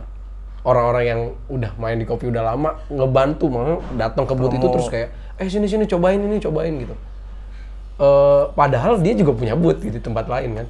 orang-orang 0.61 1.03
yang 1.03 1.21
udah 1.49 1.71
main 1.81 1.97
di 1.97 2.05
kopi 2.05 2.29
udah 2.29 2.53
lama 2.53 2.77
ngebantu 2.87 3.49
maksudnya 3.49 3.77
datang 3.97 4.25
ke 4.29 4.33
booth 4.37 4.53
itu 4.53 4.67
terus 4.69 4.87
kayak 4.93 5.09
eh 5.41 5.49
sini 5.49 5.65
sini 5.65 5.89
cobain 5.89 6.21
ini 6.21 6.37
cobain 6.37 6.73
gitu. 6.77 6.95
Eh, 8.01 8.43
padahal 8.53 9.01
dia 9.01 9.13
juga 9.17 9.33
punya 9.33 9.57
booth 9.57 9.81
gitu 9.81 9.97
tempat 9.97 10.29
lain 10.29 10.63
kan. 10.63 10.67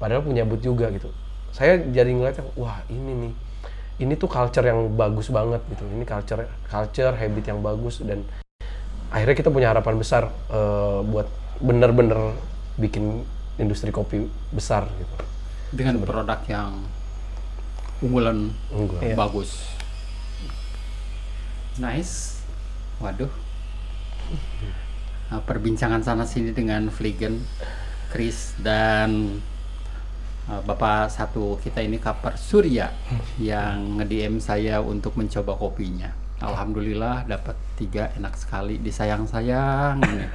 Padahal 0.00 0.24
punya 0.24 0.42
booth 0.48 0.64
juga 0.64 0.88
gitu. 0.90 1.12
Saya 1.52 1.78
jadi 1.78 2.10
ngeliatnya 2.10 2.44
wah 2.58 2.82
ini 2.90 3.12
nih 3.28 3.34
ini 3.94 4.18
tuh 4.18 4.26
culture 4.26 4.64
yang 4.64 4.96
bagus 4.96 5.28
banget 5.28 5.60
gitu. 5.68 5.84
Ini 5.84 6.04
culture 6.08 6.48
culture 6.66 7.14
habit 7.14 7.44
yang 7.44 7.60
bagus 7.60 8.00
dan 8.00 8.24
akhirnya 9.12 9.36
kita 9.36 9.50
punya 9.52 9.70
harapan 9.70 9.94
besar 10.00 10.32
eh, 10.50 10.98
buat 11.04 11.28
bener-bener 11.62 12.34
bikin 12.74 13.22
industri 13.58 13.90
kopi 13.94 14.26
besar 14.50 14.86
gitu 14.98 15.14
dengan 15.74 15.98
produk 16.02 16.38
yang 16.46 16.70
unggulan 18.02 18.50
Unggul. 18.70 18.98
Iya. 19.02 19.14
bagus. 19.18 19.50
Nice. 21.78 22.42
Waduh. 23.02 23.30
Nah, 25.30 25.40
perbincangan 25.42 26.02
sana 26.06 26.24
sini 26.28 26.54
dengan 26.54 26.86
Fliegen, 26.94 27.42
Chris 28.14 28.54
dan 28.62 29.42
uh, 30.46 30.62
Bapak 30.62 31.10
satu 31.10 31.58
kita 31.58 31.82
ini 31.82 31.98
Kapar 31.98 32.38
Surya 32.38 32.94
yang 33.42 33.98
nge-DM 33.98 34.38
saya 34.38 34.78
untuk 34.78 35.18
mencoba 35.18 35.58
kopinya. 35.58 36.14
Alhamdulillah 36.38 37.26
dapat 37.26 37.58
tiga 37.74 38.14
enak 38.14 38.38
sekali 38.38 38.78
disayang-sayang 38.78 39.98
ini. 40.02 40.24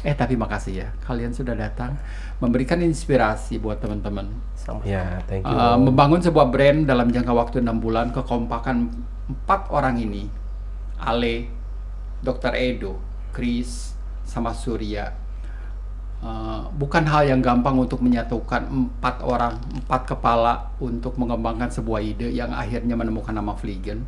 eh 0.00 0.16
tapi 0.16 0.32
makasih 0.36 0.74
ya 0.84 0.88
kalian 1.04 1.32
sudah 1.36 1.52
datang 1.52 1.96
memberikan 2.40 2.80
inspirasi 2.80 3.60
buat 3.60 3.84
teman-teman 3.84 4.32
ya 4.84 5.20
thank 5.28 5.44
you 5.44 5.52
Uh, 5.52 5.76
membangun 5.76 6.24
sebuah 6.24 6.48
brand 6.48 6.88
dalam 6.88 7.12
jangka 7.12 7.32
waktu 7.36 7.60
enam 7.60 7.80
bulan 7.80 8.08
kekompakan 8.14 8.88
empat 9.28 9.68
orang 9.68 10.00
ini 10.00 10.26
Ale, 11.00 11.48
Dr. 12.20 12.52
Edo, 12.52 13.00
Chris, 13.32 13.96
sama 14.24 14.52
Surya 14.52 15.16
Uh, 16.20 16.68
bukan 16.76 17.08
hal 17.08 17.32
yang 17.32 17.40
gampang 17.40 17.80
untuk 17.80 18.04
menyatukan 18.04 18.68
empat 18.68 19.24
orang, 19.24 19.56
empat 19.72 20.04
kepala 20.04 20.68
untuk 20.76 21.16
mengembangkan 21.16 21.72
sebuah 21.72 22.04
ide 22.04 22.28
yang 22.28 22.52
akhirnya 22.52 22.92
menemukan 22.92 23.32
nama 23.32 23.56
Fliegen 23.56 24.04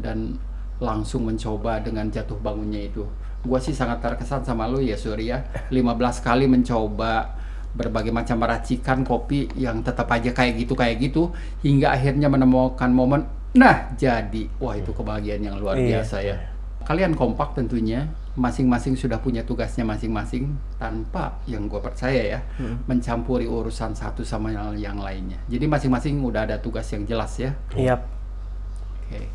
dan 0.00 0.40
langsung 0.80 1.28
mencoba 1.28 1.84
dengan 1.84 2.08
jatuh 2.08 2.40
bangunnya 2.40 2.88
itu. 2.88 3.04
Gua 3.40 3.56
sih 3.56 3.72
sangat 3.72 4.00
terkesan 4.00 4.44
sama 4.44 4.66
lu 4.66 4.78
ya 4.78 4.94
Surya, 4.94 5.40
15 5.72 5.80
kali 6.20 6.44
mencoba 6.44 7.40
berbagai 7.70 8.10
macam 8.10 8.36
meracikan 8.36 9.00
kopi 9.00 9.46
yang 9.54 9.80
tetap 9.80 10.10
aja 10.10 10.34
kayak 10.34 10.58
gitu 10.58 10.74
kayak 10.74 10.98
gitu 10.98 11.30
hingga 11.62 11.94
akhirnya 11.94 12.26
menemukan 12.26 12.90
momen 12.90 13.22
nah 13.54 13.94
jadi 13.94 14.50
wah 14.58 14.74
itu 14.74 14.90
kebahagiaan 14.90 15.38
yang 15.40 15.54
luar 15.54 15.78
Iya. 15.78 16.02
biasa 16.02 16.16
ya 16.18 16.34
kalian 16.82 17.14
kompak 17.14 17.54
tentunya 17.54 18.10
masing-masing 18.34 18.98
sudah 18.98 19.18
punya 19.18 19.46
tugasnya 19.46 19.86
masing-masing 19.86 20.50
tanpa 20.78 21.38
yang 21.46 21.66
gue 21.66 21.78
percaya 21.78 22.22
ya 22.28 22.40
mencampuri 22.86 23.46
urusan 23.46 23.94
satu 23.94 24.26
sama 24.26 24.50
yang- 24.74 24.98
lainnya 24.98 25.38
jadi 25.46 25.66
masing-masing 25.66 26.18
udah 26.20 26.50
ada 26.50 26.58
tugas 26.58 26.90
yang 26.90 27.06
jelas 27.06 27.38
ya 27.38 27.54
Iya. 27.74 28.02
Oke. 29.06 29.30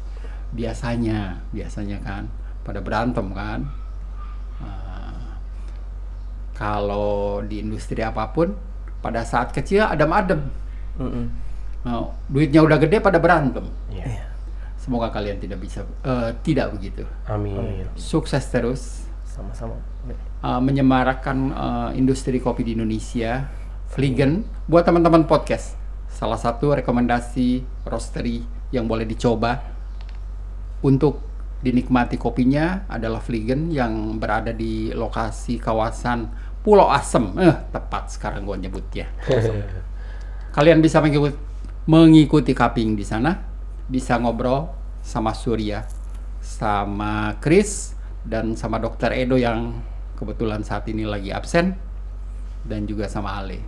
Biasanya, 0.51 1.39
biasanya 1.51 1.99
kan 1.99 2.27
pada 2.63 2.79
berantem 2.79 3.31
kan. 3.31 3.63
Kalau 6.55 7.43
di 7.43 7.59
industri 7.59 7.99
apa 7.99 8.31
pun, 8.31 8.55
pada 9.03 9.21
saat 9.27 9.51
kecil 9.51 9.85
adem-adem. 9.85 10.41
Mm-mm. 10.97 11.25
Nah, 11.85 12.09
duitnya 12.25 12.65
udah 12.65 12.81
gede 12.81 12.97
pada 12.97 13.21
berantem. 13.21 13.69
Iya. 13.93 14.25
Semoga 14.81 15.13
kalian 15.13 15.37
tidak 15.37 15.61
bisa 15.61 15.85
eh, 16.05 16.33
tidak 16.41 16.73
begitu. 16.73 17.05
amin 17.25 17.85
Sukses 17.97 18.45
terus 18.53 19.05
Sama-sama. 19.25 19.77
uh, 20.45 20.61
menyemarakan 20.61 21.37
uh, 21.51 21.89
industri 21.97 22.37
kopi 22.37 22.61
di 22.65 22.77
Indonesia. 22.77 23.49
Fliegen 23.89 24.45
buat 24.69 24.85
teman-teman 24.85 25.25
podcast. 25.25 25.77
Salah 26.09 26.39
satu 26.39 26.77
rekomendasi 26.77 27.65
roastery 27.85 28.45
yang 28.71 28.87
boleh 28.87 29.03
dicoba 29.03 29.59
untuk 30.85 31.21
dinikmati 31.65 32.21
kopinya 32.21 32.85
adalah 32.85 33.17
Fliegen 33.17 33.73
yang 33.73 34.21
berada 34.21 34.53
di 34.53 34.93
lokasi 34.93 35.57
kawasan 35.57 36.29
Pulau 36.65 36.89
Asem. 36.89 37.29
Eh, 37.37 37.53
tepat 37.69 38.09
sekarang 38.09 38.41
gue 38.41 38.57
nyebutnya. 38.65 39.05
Kalian 40.57 40.81
bisa 40.81 40.97
mengikuti, 40.97 41.37
mengikuti 41.85 42.57
cupping 42.57 42.97
di 42.97 43.05
sana, 43.05 43.37
bisa 43.85 44.17
ngobrol 44.17 44.73
sama 45.05 45.37
Surya, 45.37 45.85
sama 46.41 47.37
Chris, 47.37 47.93
dan 48.25 48.57
sama 48.57 48.81
Dokter 48.81 49.13
Edo 49.13 49.37
yang 49.37 49.77
kebetulan 50.17 50.65
saat 50.65 50.89
ini 50.89 51.05
lagi 51.05 51.29
absen, 51.29 51.77
dan 52.65 52.89
juga 52.89 53.05
sama 53.05 53.37
Ale. 53.37 53.61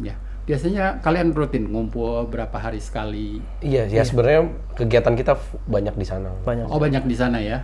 Ya, 0.00 0.16
biasanya 0.48 1.04
kalian 1.04 1.36
rutin 1.36 1.68
ngumpul 1.68 2.24
berapa 2.32 2.56
hari 2.56 2.80
sekali? 2.80 3.44
iya 3.60 3.84
ya 3.84 4.00
sebenarnya 4.00 4.48
kegiatan 4.72 5.12
kita 5.12 5.36
banyak 5.68 5.92
di 6.00 6.06
sana 6.08 6.32
Banyak. 6.48 6.64
Oh 6.72 6.80
banyak 6.80 7.04
di 7.04 7.12
sana 7.12 7.44
ya. 7.44 7.60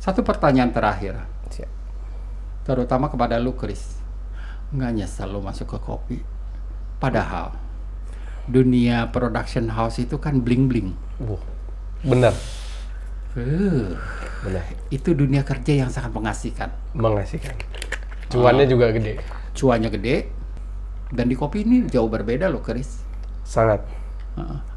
Satu 0.00 0.24
pertanyaan 0.24 0.72
terakhir, 0.72 1.20
Siap. 1.52 1.81
Terutama 2.62 3.10
kepada 3.10 3.38
lu 3.38 3.54
Chris, 3.54 3.98
nggak 4.70 4.90
nyesel 4.94 5.28
lu 5.30 5.40
masuk 5.40 5.66
ke 5.66 5.78
kopi? 5.78 6.18
Padahal 6.98 7.54
dunia 8.46 9.06
production 9.08 9.70
house 9.70 9.98
itu 9.98 10.18
kan 10.18 10.42
bling 10.42 10.66
bling. 10.66 10.90
Wah, 11.22 11.42
benar 12.02 12.34
Uh, 13.32 13.96
benar 14.44 14.60
itu 14.92 15.16
dunia 15.16 15.40
kerja 15.40 15.72
yang 15.80 15.88
sangat 15.88 16.12
mengasihkan. 16.12 16.68
mengasihkan 16.92 17.56
cuannya 18.28 18.68
juga 18.68 18.92
gede 18.92 19.16
Cuannya 19.56 19.88
gede, 19.88 20.28
dan 21.08 21.28
di 21.28 21.36
kopi 21.36 21.64
ini 21.64 21.88
jauh 21.88 22.12
berbeda 22.12 22.52
loh, 22.52 22.60
Chris. 22.60 23.00
sangat 23.40 23.80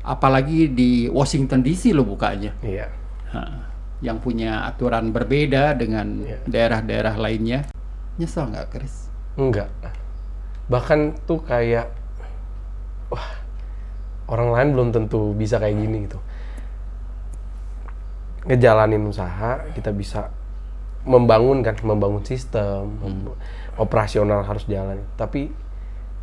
apalagi 0.04 0.72
di 0.72 1.12
Washington 1.12 1.64
DC 1.64 1.92
lo 1.92 2.08
bukanya, 2.08 2.56
iya 2.64 2.88
Heeh. 3.32 3.60
yang 4.00 4.20
punya 4.20 4.64
aturan 4.68 5.12
berbeda 5.12 5.76
dengan 5.76 6.24
Iya. 6.24 6.40
daerah-daerah 6.48 7.16
lainnya. 7.20 7.68
Nyesel 8.16 8.52
nggak, 8.52 8.68
Chris? 8.72 9.12
enggak. 9.36 9.68
Bahkan 10.72 11.28
tuh 11.28 11.44
kayak 11.44 11.92
wah 13.12 13.28
orang 14.32 14.50
lain 14.56 14.70
belum 14.74 14.90
tentu 14.96 15.36
bisa 15.36 15.60
kayak 15.60 15.76
gini 15.76 16.08
gitu. 16.08 16.20
Ngejalanin 18.48 19.04
usaha 19.06 19.62
kita 19.76 19.92
bisa 19.92 20.32
membangun 21.06 21.62
kan 21.62 21.78
membangun 21.86 22.26
sistem 22.26 22.98
mem- 23.04 23.38
operasional 23.78 24.42
harus 24.48 24.66
jalan. 24.66 25.04
Tapi 25.20 25.52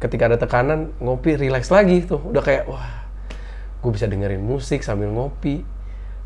ketika 0.02 0.27
ada 0.27 0.40
tekanan 0.40 0.90
ngopi 0.98 1.39
relax 1.39 1.70
lagi 1.70 2.02
tuh. 2.02 2.19
Udah 2.19 2.43
kayak 2.43 2.66
wah 2.66 3.06
gue 3.82 3.90
bisa 3.94 4.09
dengerin 4.09 4.43
musik 4.43 4.82
sambil 4.82 5.12
ngopi. 5.12 5.62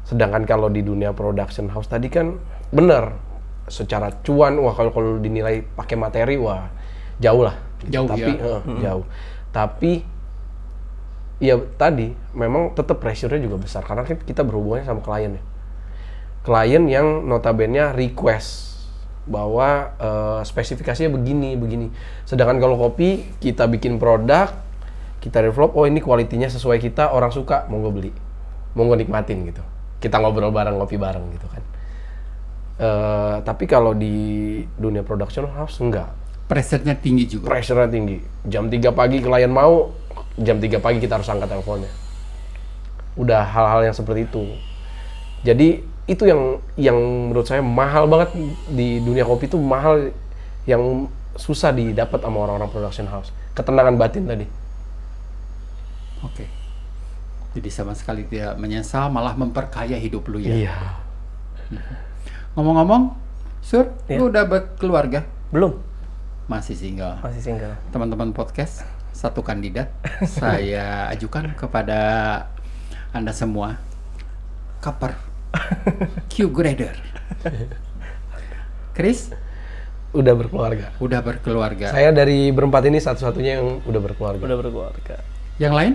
Sedangkan 0.06 0.47
kalau 0.47 0.70
di 0.70 0.86
dunia 0.86 1.10
production 1.12 1.66
house 1.68 1.90
tadi 1.90 2.06
kan 2.09 2.38
bener 2.70 3.26
secara 3.66 4.14
cuan 4.22 4.55
wah 4.62 4.74
kalau 4.74 4.94
kalau 4.94 5.18
dinilai 5.18 5.66
pakai 5.74 5.98
materi 5.98 6.38
wah 6.38 6.70
jauh 7.18 7.43
lah. 7.43 7.56
Jauh, 7.86 8.09
tapi 8.09 8.32
ya. 8.34 8.56
eh, 8.56 8.60
jauh. 8.82 9.05
Tapi 9.52 9.93
ya 11.36 11.60
tadi 11.76 12.16
memang 12.32 12.72
tetap 12.72 12.97
pressure-nya 12.97 13.44
juga 13.44 13.60
besar 13.60 13.84
karena 13.84 14.09
kan 14.09 14.16
kita 14.16 14.40
berhubungannya 14.47 14.86
sama 14.86 15.02
klien 15.02 15.36
ya. 15.36 15.43
Klien 16.47 16.84
yang 16.86 17.26
notabene 17.26 17.93
request 17.93 18.78
bahwa 19.26 19.93
eh, 19.98 20.40
spesifikasinya 20.47 21.10
begini 21.10 21.59
begini. 21.59 21.86
Sedangkan 22.22 22.62
kalau 22.62 22.78
kopi 22.78 23.26
kita 23.43 23.66
bikin 23.66 23.98
produk 23.98 24.52
kita 25.18 25.43
develop 25.43 25.74
oh 25.74 25.90
ini 25.90 25.98
kualitinya 25.98 26.47
sesuai 26.47 26.78
kita 26.78 27.10
orang 27.10 27.34
suka 27.34 27.66
monggo 27.66 27.90
beli. 27.90 28.14
Monggo 28.78 28.94
nikmatin 28.94 29.43
gitu. 29.51 29.64
Kita 29.98 30.22
ngobrol 30.22 30.55
bareng 30.55 30.78
ngopi 30.78 30.94
bareng 31.01 31.34
gitu 31.34 31.48
kan 31.51 31.76
Eh, 32.77 33.36
tapi 33.40 33.65
kalau 33.65 33.97
di 33.97 34.61
dunia 34.77 35.01
production 35.01 35.48
house 35.48 35.81
enggak 35.81 36.12
Pressure-nya 36.44 36.93
tinggi 36.93 37.24
juga. 37.24 37.48
pressure-nya 37.48 37.89
tinggi. 37.89 38.20
Jam 38.47 38.69
3 38.69 38.93
pagi 38.93 39.19
klien 39.19 39.51
mau, 39.51 39.90
jam 40.39 40.61
3 40.61 40.78
pagi 40.78 41.01
kita 41.03 41.19
harus 41.19 41.27
angkat 41.27 41.48
teleponnya. 41.51 41.90
Udah 43.19 43.43
hal-hal 43.43 43.90
yang 43.90 43.97
seperti 43.97 44.28
itu. 44.28 44.44
Jadi 45.43 45.82
itu 46.07 46.23
yang 46.28 46.62
yang 46.78 46.94
menurut 47.32 47.48
saya 47.48 47.65
mahal 47.65 48.07
banget 48.07 48.31
di 48.70 49.03
dunia 49.03 49.27
kopi 49.27 49.51
itu 49.51 49.59
mahal 49.59 50.15
yang 50.69 51.11
susah 51.35 51.74
didapat 51.74 52.23
sama 52.23 52.47
orang-orang 52.47 52.70
production 52.70 53.09
house. 53.11 53.35
Ketenangan 53.57 53.97
batin 53.98 54.28
tadi. 54.28 54.47
Oke. 56.23 56.47
Jadi 57.57 57.69
sama 57.73 57.97
sekali 57.97 58.23
tidak 58.28 58.55
menyesal, 58.61 59.09
malah 59.09 59.35
memperkaya 59.35 59.97
hidup 59.97 60.28
lu 60.28 60.39
ya. 60.39 60.53
Iya. 60.53 60.77
Ngomong-ngomong, 62.57 63.12
Sur, 63.61 63.93
Iya. 64.07 64.16
lu 64.16 64.31
udah 64.31 64.45
berkeluarga? 64.45 65.27
Belum. 65.51 65.77
Masih 66.47 66.73
single. 66.73 67.19
Masih 67.20 67.43
single. 67.43 67.74
teman-teman 67.91 68.31
podcast 68.31 68.87
satu 69.11 69.41
kandidat 69.41 69.91
saya 70.39 71.11
ajukan 71.11 71.53
kepada 71.53 71.99
anda 73.11 73.33
semua 73.33 73.81
Kapar 74.78 75.16
Q 76.31 76.49
grader 76.49 76.93
Chris 78.93 79.33
Udah 80.12 80.33
berkeluarga. 80.33 80.93
udah 80.97 81.20
berkeluarga. 81.20 81.91
Saya 81.91 82.09
dari 82.09 82.49
berempat 82.49 82.87
ini 82.87 82.97
satu-satunya 82.99 83.59
yang 83.59 83.85
udah 83.85 84.01
berkeluarga. 84.01 84.41
Udah 84.41 84.57
berkeluarga. 84.57 85.16
Yang 85.59 85.74
lain? 85.74 85.93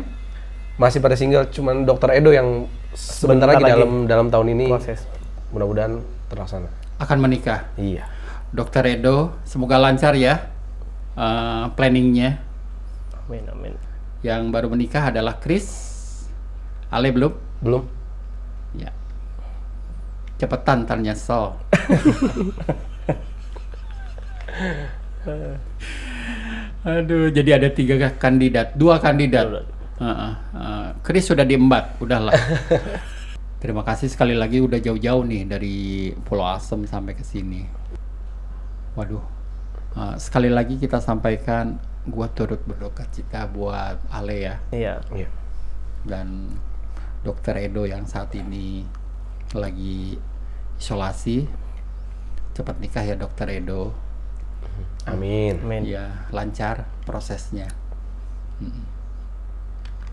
Masih 0.77 0.99
pada 0.99 1.15
single, 1.15 1.49
cuman 1.49 1.83
dokter 1.83 2.13
Edo 2.13 2.29
yang 2.29 2.69
sebentar, 2.91 3.47
Sebentar 3.47 3.47
lagi, 3.49 3.63
lagi. 3.63 3.71
dalam 3.73 3.91
dalam 4.05 4.27
tahun 4.27 4.47
ini 4.51 4.65
Proses. 4.67 5.09
mudah-mudahan 5.49 6.05
terlaksana. 6.31 6.71
Akan 6.95 7.19
menikah. 7.19 7.67
Iya. 7.75 8.07
Dokter 8.55 8.87
Edo, 8.87 9.35
semoga 9.43 9.75
lancar 9.75 10.15
ya 10.15 10.47
eh, 11.19 11.65
planningnya. 11.75 12.39
Amin 13.27 13.43
amin. 13.51 13.75
Yang 14.23 14.41
baru 14.47 14.71
menikah 14.71 15.11
adalah 15.11 15.35
Chris. 15.43 15.67
Ale 16.91 17.11
belum? 17.11 17.35
Belum? 17.59 17.83
Ya. 18.75 18.95
Cepetan 20.39 20.87
ntar 20.87 20.99
nyesel. 21.03 21.55
Aduh, 26.81 27.29
jadi 27.29 27.61
ada 27.61 27.69
tiga 27.69 28.09
kandidat, 28.17 28.73
dua 28.73 28.97
kandidat. 28.97 29.45
Dua. 29.47 29.61
Heeh, 30.01 30.33
heeh. 30.57 30.87
Chris 31.05 31.29
sudah 31.29 31.45
diembat, 31.45 31.93
udahlah. 32.01 32.33
Terima 33.61 33.85
kasih 33.85 34.09
sekali 34.09 34.33
lagi 34.33 34.57
udah 34.57 34.81
jauh-jauh 34.81 35.21
nih 35.21 35.45
dari 35.45 35.77
Pulau 36.25 36.49
Asem 36.49 36.81
sampai 36.89 37.13
ke 37.13 37.21
sini. 37.21 37.61
Waduh, 38.97 39.21
eh, 39.93 40.15
sekali 40.17 40.49
lagi 40.49 40.81
kita 40.81 40.97
sampaikan, 40.97 41.77
gua 42.09 42.25
turut 42.33 42.57
berduka 42.65 43.05
cita 43.13 43.45
buat 43.45 44.01
Ale 44.09 44.41
ya 44.41 44.55
Iya. 44.73 44.95
Iya. 45.13 45.29
dan 46.01 46.57
Dokter 47.21 47.53
Edo 47.61 47.85
yang 47.85 48.09
saat 48.09 48.33
ini 48.33 48.81
lagi 49.53 50.17
isolasi. 50.81 51.45
Cepat 52.57 52.81
nikah 52.81 53.05
ya 53.05 53.13
Dokter 53.13 53.45
Edo. 53.61 53.93
Amin. 55.05 55.61
Amin. 55.61 55.85
Ya 55.85 56.25
lancar 56.33 56.89
prosesnya. 57.05 57.69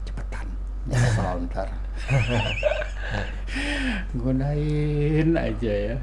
Cepetan. 0.04 0.52
Nyesel 0.84 1.48
ntar. 1.48 1.72
Gunain 4.16 5.28
aja 5.36 5.72
ya. 5.72 5.96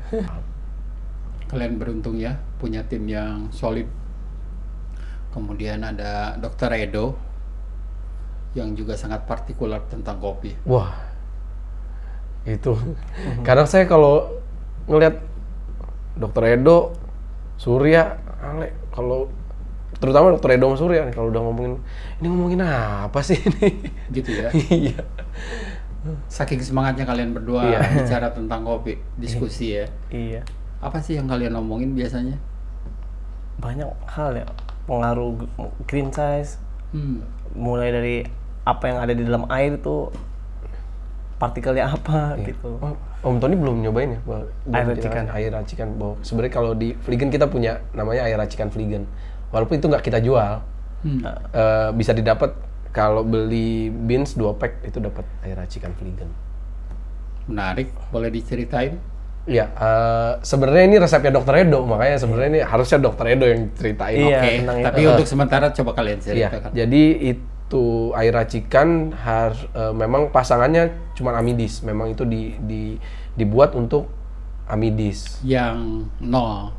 Kalian 1.46 1.78
beruntung 1.78 2.18
ya 2.18 2.38
punya 2.58 2.82
tim 2.86 3.06
yang 3.06 3.50
solid. 3.54 3.86
Kemudian 5.30 5.84
ada 5.84 6.40
Dokter 6.40 6.72
Edo 6.80 7.20
yang 8.56 8.72
juga 8.74 8.96
sangat 8.96 9.28
partikular 9.28 9.84
tentang 9.92 10.18
kopi. 10.18 10.56
Wah. 10.64 10.96
Itu. 12.48 12.78
Kadang 13.44 13.68
saya 13.68 13.84
kalau 13.84 14.40
ngelihat 14.88 15.20
dokter 16.16 16.56
Edo, 16.56 16.96
Surya, 17.60 18.16
Ale, 18.40 18.72
kalau 18.96 19.28
terutama 20.00 20.32
dokter 20.32 20.56
Edo 20.56 20.72
sama 20.72 20.78
Surya 20.80 21.02
nih 21.08 21.16
kalau 21.16 21.32
udah 21.32 21.42
ngomongin 21.42 21.74
ini 22.22 22.28
ngomongin 22.32 22.62
apa 22.64 23.20
sih 23.20 23.36
ini? 23.36 23.92
Gitu 24.14 24.32
ya. 24.32 24.50
Iya. 24.72 25.04
Saking 26.28 26.60
semangatnya 26.60 27.04
kalian 27.04 27.32
berdua 27.32 27.66
Iya. 27.66 27.80
bicara 27.98 28.28
tentang 28.30 28.62
kopi, 28.62 28.96
diskusi 29.16 29.74
ya. 29.74 29.86
Iya. 30.08 30.42
Apa 30.78 30.98
sih 30.98 31.16
yang 31.16 31.26
kalian 31.26 31.54
omongin 31.54 31.92
biasanya? 31.92 32.38
Banyak 33.58 33.88
hal 34.06 34.36
ya 34.36 34.46
pengaruh 34.86 35.34
green 35.84 36.10
size 36.10 36.62
Hmm. 36.90 37.26
mulai 37.52 37.90
dari 37.90 38.16
apa 38.64 38.84
yang 38.86 38.98
ada 39.00 39.12
di 39.12 39.22
dalam 39.22 39.50
air 39.50 39.76
itu 39.76 40.08
partikelnya 41.36 41.92
apa 41.92 42.40
gitu. 42.42 42.80
Oh, 42.80 42.96
Om 43.22 43.38
Tony 43.38 43.58
belum 43.58 43.82
nyobain 43.82 44.12
ya? 44.12 44.20
bahwa- 44.22 44.48
belum 44.64 44.74
Air 44.74 44.86
racikan. 44.88 45.24
Air 45.28 45.52
racikan. 45.52 45.88
Bahwa 45.94 46.14
sebenarnya 46.22 46.54
kalau 46.54 46.72
di 46.72 46.94
Fliegen 46.96 47.28
kita 47.28 47.46
punya 47.46 47.82
namanya 47.92 48.24
air 48.24 48.38
racikan 48.38 48.70
Fliegen. 48.70 49.04
Walaupun 49.50 49.76
itu 49.76 49.86
nggak 49.86 50.04
kita 50.04 50.20
jual, 50.20 50.62
Hmm. 51.02 51.20
eh, 51.52 51.90
bisa 51.92 52.14
didapat 52.14 52.54
kalau 52.96 53.28
beli 53.28 53.92
beans 53.92 54.34
2 54.34 54.56
pack 54.56 54.88
itu 54.88 55.04
dapat 55.04 55.28
air 55.44 55.60
racikan 55.60 55.92
Fliegen. 55.94 56.32
Menarik, 57.46 57.92
boleh 58.10 58.32
diceritain? 58.32 58.96
Iya, 59.46 59.70
eh, 59.70 60.32
sebenarnya 60.42 60.84
ini 60.90 60.96
resepnya 60.98 61.30
Dokter 61.30 61.62
Edo, 61.62 61.86
makanya 61.86 62.18
sebenarnya 62.18 62.50
ini 62.50 62.62
harusnya 62.66 62.98
Dokter 62.98 63.38
Edo 63.38 63.46
yang 63.46 63.70
ceritain. 63.78 64.18
Iya, 64.18 64.40
Oke, 64.42 64.50
tentang 64.64 64.78
tapi 64.82 65.02
itu. 65.04 65.12
untuk 65.14 65.28
sementara 65.30 65.66
coba 65.70 65.92
kalian 65.94 66.18
Iya, 66.18 66.50
ceritakan. 66.50 66.70
jadi 66.74 67.04
itu 67.36 67.86
air 68.18 68.34
racikan 68.34 68.88
harus 69.14 69.62
eh, 69.70 69.94
memang 69.94 70.34
pasangannya 70.34 70.90
cuma 71.14 71.38
amidis, 71.38 71.86
memang 71.86 72.10
itu 72.10 72.26
di, 72.26 72.58
di- 72.58 72.98
dibuat 73.38 73.78
untuk 73.78 74.10
amidis. 74.66 75.38
Yang 75.46 76.10
nol. 76.18 76.74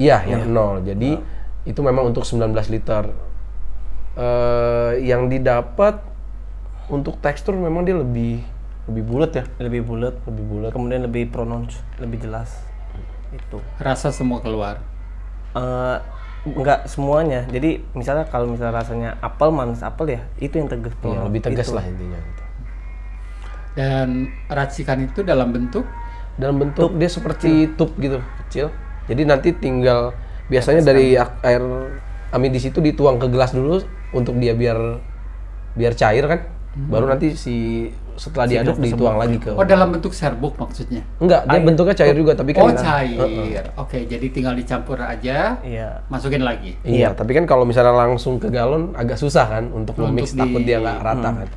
Iya, 0.00 0.24
yang 0.24 0.48
nol. 0.48 0.80
Jadi 0.88 1.20
itu 1.66 1.80
memang 1.84 2.08
untuk 2.08 2.24
19 2.24 2.48
liter. 2.72 3.12
Eh, 4.16 4.92
yang 5.04 5.28
didapat 5.28 6.00
untuk 6.88 7.20
tekstur 7.20 7.52
memang 7.52 7.84
dia 7.84 7.92
lebih 7.92 8.40
lebih 8.86 9.02
bulat 9.02 9.30
ya, 9.34 9.44
Lebih 9.60 9.82
bulat, 9.82 10.14
lebih 10.24 10.44
bulat. 10.46 10.70
kemudian 10.72 11.04
lebih 11.04 11.28
pronounce, 11.28 11.76
lebih 12.00 12.22
jelas. 12.22 12.64
Itu. 13.34 13.58
Rasa 13.76 14.14
semua 14.14 14.40
keluar. 14.40 14.80
Eh 15.52 15.98
nggak 16.46 16.86
semuanya. 16.86 17.42
Jadi 17.50 17.82
misalnya 17.92 18.24
kalau 18.30 18.46
misalnya 18.46 18.78
rasanya 18.78 19.10
apel 19.18 19.50
manis 19.50 19.82
apel 19.82 20.14
ya, 20.14 20.22
itu 20.38 20.54
yang 20.54 20.70
tegas. 20.70 20.94
Iya, 21.02 21.20
lebih 21.26 21.40
tegas 21.42 21.66
Itu. 21.68 21.76
lah 21.76 21.84
intinya. 21.84 22.16
gitu. 22.22 22.42
Dan 23.76 24.08
racikan 24.48 25.04
itu 25.04 25.20
dalam 25.20 25.52
bentuk 25.52 25.84
dalam 26.36 26.56
bentuk 26.60 26.92
dia 26.96 27.08
seperti 27.08 27.72
tube 27.76 27.96
gitu 27.96 28.20
kecil 28.44 28.68
jadi 29.08 29.24
nanti 29.24 29.56
tinggal 29.56 30.12
biasanya 30.52 30.84
dari 30.84 31.16
air 31.16 31.64
amidis 32.28 32.68
itu 32.68 32.84
dituang 32.84 33.16
ke 33.16 33.24
gelas 33.32 33.56
dulu 33.56 33.80
untuk 34.16 34.34
dia 34.36 34.52
biar 34.52 34.78
biar 35.72 35.92
cair 35.92 36.24
kan? 36.24 36.40
Baru 36.76 37.04
nanti 37.04 37.32
si 37.32 37.88
setelah 38.16 38.44
diaduk 38.44 38.76
dituang 38.78 39.16
lagi 39.16 39.36
ke 39.36 39.48
Oh 39.50 39.60
dalam 39.62 39.92
bentuk 39.92 40.08
serbuk 40.10 40.56
maksudnya? 40.56 41.04
enggak 41.18 41.44
dia 41.44 41.60
bentuknya 41.60 41.92
cair 41.94 42.12
juga 42.12 42.32
tapi 42.32 42.50
kan 42.50 42.64
Oh 42.64 42.72
cair. 42.72 43.64
Oke, 43.76 44.04
jadi 44.04 44.24
tinggal 44.26 44.52
dicampur 44.52 44.96
aja, 44.96 45.60
Iya. 45.60 46.00
masukin 46.06 46.40
lagi. 46.40 46.80
iya 46.82 47.12
tapi 47.12 47.32
kan 47.32 47.44
kalau 47.44 47.64
misalnya 47.64 47.92
langsung 47.92 48.36
ke 48.36 48.48
galon 48.48 48.92
agak 48.92 49.16
susah 49.16 49.44
kan 49.46 49.64
untuk 49.68 49.92
Untuk 49.94 50.08
memix 50.10 50.32
di- 50.32 50.38
takut 50.38 50.60
dia 50.62 50.80
nggak 50.80 50.98
rata 50.98 51.30
kan? 51.34 51.48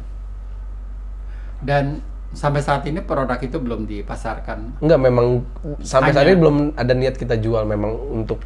Dan 1.60 1.84
sampai 2.30 2.60
saat 2.60 2.84
ini 2.86 3.02
produk 3.02 3.36
itu 3.38 3.56
belum 3.56 3.84
dipasarkan. 3.86 4.80
Enggak, 4.80 5.00
memang 5.02 5.44
sampai 5.80 6.12
saat 6.12 6.24
Hanya- 6.24 6.32
ini 6.34 6.40
belum 6.40 6.56
ada 6.76 6.94
niat 6.94 7.16
kita 7.16 7.36
jual 7.36 7.64
memang 7.66 7.92
untuk 8.14 8.40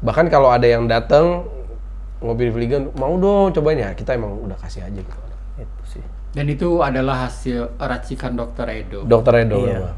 bahkan 0.00 0.26
kalau 0.26 0.48
ada 0.48 0.64
yang 0.64 0.86
datang 0.86 1.44
ngopi 2.20 2.42
di 2.48 2.52
Fliegen 2.52 2.92
mau 3.00 3.16
dong 3.16 3.50
cobain 3.56 3.80
ya 3.80 3.90
kita 3.96 4.12
emang 4.16 4.36
udah 4.44 4.56
kasih 4.60 4.84
aja 4.84 5.00
gitu. 5.00 5.18
Itu 5.56 5.82
sih. 5.98 6.04
Dan 6.30 6.46
itu 6.46 6.78
adalah 6.84 7.26
hasil 7.26 7.74
racikan 7.80 8.38
Dokter 8.38 8.68
Edo. 8.70 9.02
Dokter 9.02 9.42
Edo 9.42 9.56
Iya. 9.66 9.76
memang. 9.82 9.96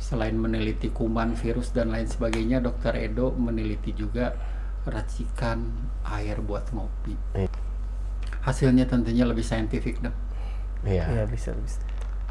Selain 0.00 0.34
meneliti 0.34 0.90
kuman, 0.90 1.38
virus 1.38 1.70
dan 1.70 1.94
lain 1.94 2.10
sebagainya, 2.10 2.58
Dokter 2.58 2.98
Edo 2.98 3.30
meneliti 3.30 3.94
juga 3.94 4.34
racikan 4.82 5.70
air 6.02 6.42
buat 6.42 6.66
ngopi. 6.74 7.14
Iya. 7.38 7.52
Hasilnya 8.42 8.88
tentunya 8.90 9.22
lebih 9.22 9.44
saintifik 9.46 10.02
dong. 10.02 10.16
Iya. 10.82 11.04
Iya 11.06 11.24
bisa 11.30 11.54
bisa. 11.62 11.78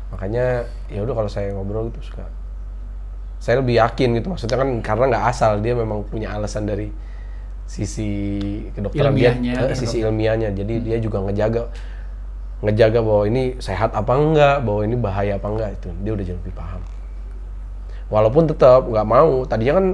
Makanya 0.09 0.65
ya 0.89 1.05
udah 1.05 1.13
kalau 1.13 1.29
saya 1.29 1.53
ngobrol 1.53 1.93
gitu 1.93 2.11
suka 2.11 2.25
saya 3.39 3.63
lebih 3.63 3.79
yakin 3.79 4.19
gitu. 4.19 4.27
Maksudnya 4.35 4.57
kan 4.59 4.69
karena 4.83 5.05
nggak 5.15 5.25
asal 5.31 5.51
dia 5.63 5.73
memang 5.73 6.03
punya 6.05 6.35
alasan 6.35 6.67
dari 6.67 6.91
sisi 7.69 8.11
kedokteran 8.73 9.13
dia 9.15 9.31
Ilmiahnya, 9.33 9.53
eh, 9.71 9.77
sisi 9.77 10.03
ilmiahnya. 10.03 10.49
Jadi 10.53 10.73
dia 10.83 10.97
juga 10.99 11.23
ngejaga 11.23 11.71
ngejaga 12.59 12.99
bahwa 12.99 13.23
ini 13.31 13.43
sehat 13.63 13.95
apa 13.95 14.13
enggak 14.19 14.55
bahwa 14.67 14.81
ini 14.83 14.95
bahaya 14.99 15.39
apa 15.39 15.47
enggak 15.47 15.69
itu 15.79 15.89
dia 16.03 16.11
udah 16.11 16.25
jauh 16.27 16.39
lebih 16.43 16.55
paham. 16.59 16.81
Walaupun 18.11 18.43
tetap 18.51 18.89
nggak 18.89 19.07
mau 19.07 19.47
tadinya 19.47 19.73
kan 19.79 19.87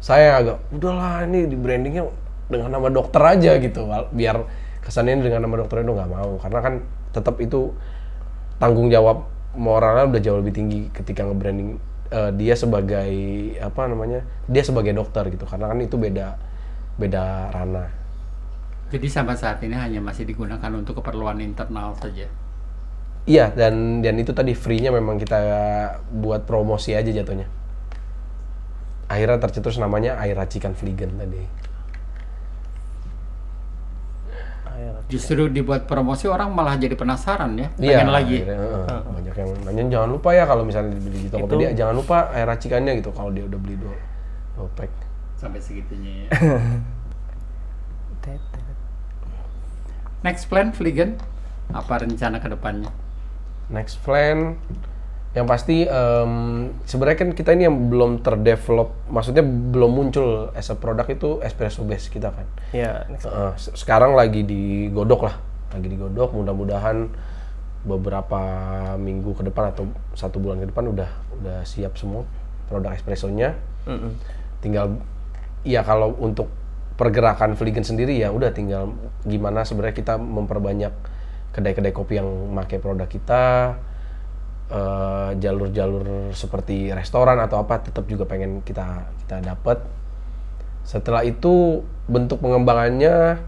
saya 0.00 0.40
agak 0.40 0.56
udahlah 0.72 1.26
ini 1.28 1.50
di 1.50 1.56
brandingnya 1.58 2.08
dengan 2.46 2.78
nama 2.78 2.88
dokter 2.88 3.20
aja 3.20 3.58
gitu. 3.58 3.90
Biar 4.14 4.46
kesannya 4.80 5.18
dengan 5.18 5.44
nama 5.44 5.66
dokter 5.66 5.82
itu 5.82 5.92
nggak 5.92 6.10
mau. 6.14 6.38
Karena 6.40 6.60
kan 6.62 6.74
tetap 7.10 7.36
itu 7.42 7.74
tanggung 8.56 8.88
jawab 8.88 9.26
moralnya 9.58 10.08
udah 10.08 10.20
jauh 10.22 10.38
lebih 10.40 10.54
tinggi 10.54 10.88
ketika 10.92 11.24
nge-branding 11.26 11.80
eh, 12.10 12.30
dia 12.34 12.54
sebagai 12.54 13.10
apa 13.60 13.90
namanya 13.90 14.22
dia 14.50 14.62
sebagai 14.62 14.94
dokter 14.94 15.26
gitu. 15.32 15.44
Karena 15.46 15.70
kan 15.70 15.78
itu 15.82 15.96
beda 15.98 16.38
beda 16.96 17.52
ranah. 17.52 17.90
Jadi 18.92 19.06
sampai 19.10 19.34
saat 19.34 19.58
ini 19.66 19.74
hanya 19.74 19.98
masih 19.98 20.22
digunakan 20.26 20.70
untuk 20.74 21.02
keperluan 21.02 21.42
internal 21.42 21.94
saja. 21.98 22.26
iya 23.26 23.50
dan 23.50 24.06
dan 24.06 24.14
itu 24.22 24.30
tadi 24.30 24.54
free-nya 24.54 24.94
memang 24.94 25.18
kita 25.18 25.38
buat 26.14 26.46
promosi 26.46 26.94
aja 26.94 27.10
jatuhnya. 27.10 27.50
Akhirnya 29.10 29.38
tercetus 29.42 29.78
namanya 29.78 30.18
air 30.22 30.34
racikan 30.34 30.74
Fliegen 30.74 31.14
tadi 31.18 31.38
Air. 31.38 31.50
Justru 35.06 35.46
dibuat 35.46 35.86
promosi 35.86 36.26
orang 36.26 36.50
malah 36.50 36.74
jadi 36.74 36.98
penasaran 36.98 37.54
ya, 37.54 37.70
Iya, 37.78 38.02
pengen 38.02 38.10
lagi. 38.10 38.36
akhirnya, 38.42 38.58
heeh. 38.58 39.00
banyak 39.06 39.34
yang 39.34 39.50
nanya 39.62 39.82
jangan 39.86 40.08
lupa 40.10 40.28
ya 40.34 40.44
kalau 40.44 40.62
misalnya 40.66 40.98
dibeli 40.98 41.18
di 41.22 41.28
Tokopedia 41.30 41.70
jangan 41.72 41.94
lupa 41.94 42.18
air 42.34 42.46
racikannya 42.46 42.92
gitu 42.98 43.10
kalau 43.14 43.30
dia 43.30 43.46
udah 43.46 43.58
beli 43.60 43.76
dua, 43.78 43.94
dua 44.58 44.66
pack. 44.74 44.90
Sampai 45.36 45.60
segitunya 45.62 46.26
ya. 46.26 46.28
Next 50.24 50.50
plan, 50.50 50.74
Fliegen? 50.74 51.20
Apa 51.70 52.02
rencana 52.02 52.42
ke 52.42 52.48
depannya? 52.50 52.90
Next 53.70 54.02
plan 54.02 54.58
yang 55.36 55.44
pasti 55.44 55.84
em, 55.84 56.32
sebenarnya 56.88 57.18
kan 57.20 57.30
kita 57.36 57.52
ini 57.52 57.68
yang 57.68 57.92
belum 57.92 58.24
terdevelop, 58.24 58.96
maksudnya 59.12 59.44
belum 59.44 59.92
muncul 59.92 60.48
as 60.56 60.72
a 60.72 60.76
produk 60.80 61.04
itu 61.12 61.44
espresso 61.44 61.84
base 61.84 62.08
kita 62.08 62.32
kan. 62.32 62.48
Ya. 62.72 63.04
Eh, 63.04 63.52
se- 63.60 63.76
sekarang 63.76 64.16
lagi 64.16 64.48
digodok 64.48 65.28
lah, 65.28 65.36
lagi 65.76 65.92
digodok. 65.92 66.32
Mudah-mudahan 66.32 67.12
beberapa 67.84 68.40
minggu 68.96 69.36
ke 69.36 69.44
depan 69.44 69.76
atau 69.76 69.84
satu 70.16 70.40
bulan 70.40 70.64
ke 70.64 70.72
depan 70.72 70.88
udah 70.88 71.10
udah 71.36 71.58
siap 71.68 72.00
semua 72.00 72.24
produk 72.72 72.96
espressonya. 72.96 73.52
Mm-mm. 73.84 74.16
Tinggal 74.64 74.96
ya 75.68 75.84
kalau 75.84 76.16
untuk 76.16 76.48
pergerakan 76.96 77.60
Vliegen 77.60 77.84
sendiri 77.84 78.16
ya 78.16 78.32
udah 78.32 78.56
tinggal 78.56 78.96
gimana 79.28 79.68
sebenarnya 79.68 80.00
kita 80.00 80.16
memperbanyak 80.16 80.96
kedai-kedai 81.52 81.92
kopi 81.92 82.24
yang 82.24 82.56
pakai 82.56 82.80
produk 82.80 83.04
kita. 83.04 83.44
Eh, 84.70 85.30
jalur-jalur 85.38 86.30
seperti 86.32 86.90
restoran 86.94 87.38
atau 87.42 87.62
apa 87.62 87.82
tetap 87.82 88.06
juga 88.06 88.26
pengen 88.26 88.62
kita 88.62 89.06
kita 89.26 89.42
dapat. 89.42 89.82
Setelah 90.86 91.26
itu 91.26 91.82
bentuk 92.06 92.38
pengembangannya 92.38 93.42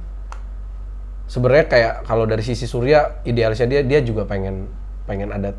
sebenarnya 1.31 1.67
kayak 1.71 1.95
kalau 2.09 2.27
dari 2.27 2.43
sisi 2.43 2.67
Surya 2.67 3.23
idealisnya 3.23 3.69
dia 3.69 3.83
dia 3.87 4.01
juga 4.03 4.27
pengen 4.27 4.67
pengen 5.07 5.31
ada 5.31 5.55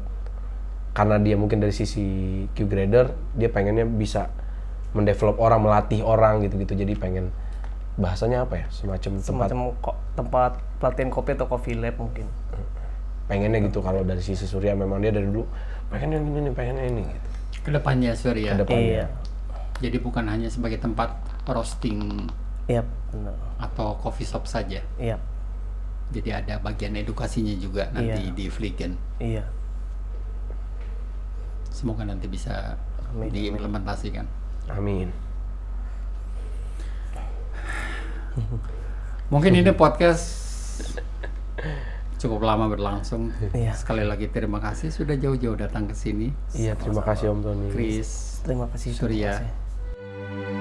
karena 0.97 1.21
dia 1.21 1.39
mungkin 1.39 1.63
dari 1.63 1.71
sisi 1.71 2.43
Q 2.51 2.67
grader 2.67 3.13
dia 3.37 3.47
pengennya 3.47 3.85
bisa 3.85 4.27
mendevelop 4.91 5.37
orang 5.37 5.61
melatih 5.61 6.01
orang 6.01 6.41
gitu-gitu 6.43 6.73
jadi 6.73 6.97
pengen 6.97 7.29
bahasanya 7.99 8.47
apa 8.47 8.65
ya 8.65 8.67
semacam 8.71 9.11
tempat 9.19 9.47
Semacam 9.51 9.59
kok 9.83 9.95
tempat 10.15 10.51
pelatihan 10.79 11.09
kopi 11.11 11.35
atau 11.35 11.47
coffee 11.51 11.75
lab 11.75 11.95
mungkin. 11.99 12.25
Pengennya 13.29 13.61
gitu 13.61 13.79
kalau 13.79 14.01
dari 14.01 14.19
sisi 14.19 14.43
Surya 14.43 14.73
memang 14.73 14.97
dia 14.99 15.13
dari 15.13 15.29
dulu 15.29 15.45
pengen 15.87 16.09
yang 16.11 16.25
ini 16.25 16.39
nih 16.49 16.53
pengen 16.53 16.75
yang 16.75 16.89
ini 16.91 17.03
gitu 17.07 17.27
Ke 17.59 17.69
depannya, 17.69 18.11
Surya. 18.15 18.55
Ke 18.55 18.65
depannya. 18.65 18.87
Iya. 18.87 19.05
Jadi 19.79 19.97
bukan 19.99 20.25
hanya 20.25 20.47
sebagai 20.47 20.79
tempat 20.79 21.11
roasting 21.45 22.25
Iya, 22.65 22.81
benar. 23.11 23.35
atau 23.59 23.99
coffee 23.99 24.23
shop 24.23 24.47
saja. 24.47 24.79
Iya. 24.95 25.19
Jadi 26.09 26.29
ada 26.33 26.57
bagian 26.57 26.95
edukasinya 26.95 27.53
juga 27.53 27.91
nanti 27.93 28.25
Iya. 28.25 28.33
di 28.33 28.45
Fliegen. 28.49 28.97
Iya. 29.21 29.43
Semoga 31.69 32.01
nanti 32.03 32.25
bisa 32.25 32.79
Amin, 33.13 33.29
diimplementasikan. 33.29 34.25
amin 34.69 35.09
Mungkin 39.29 39.51
ini 39.53 39.69
podcast 39.73 40.25
cukup 42.19 42.43
lama 42.43 42.67
berlangsung. 42.67 43.31
Iya. 43.55 43.73
Sekali 43.73 44.03
lagi 44.03 44.27
terima 44.27 44.59
kasih 44.59 44.91
sudah 44.91 45.15
jauh-jauh 45.15 45.55
datang 45.55 45.87
ke 45.87 45.95
sini. 45.95 46.29
iya 46.53 46.75
terima 46.75 46.99
kasih 47.01 47.31
Om 47.31 47.39
Tony 47.41 47.67
Chris, 47.71 48.43
Terima 48.43 48.67
kasih 48.67 48.91
Surya. 48.91 49.39
terima 49.39 49.47
kasih. 49.47 50.59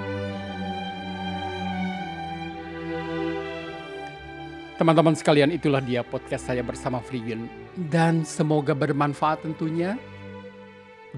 Teman-teman 4.79 5.19
sekalian, 5.19 5.51
itulah 5.51 5.83
dia 5.83 6.07
podcast 6.07 6.47
saya 6.47 6.63
bersama 6.63 7.03
Frigen. 7.03 7.51
Dan 7.91 8.23
semoga 8.23 8.79
bermanfaat 8.79 9.43
tentunya. 9.43 9.99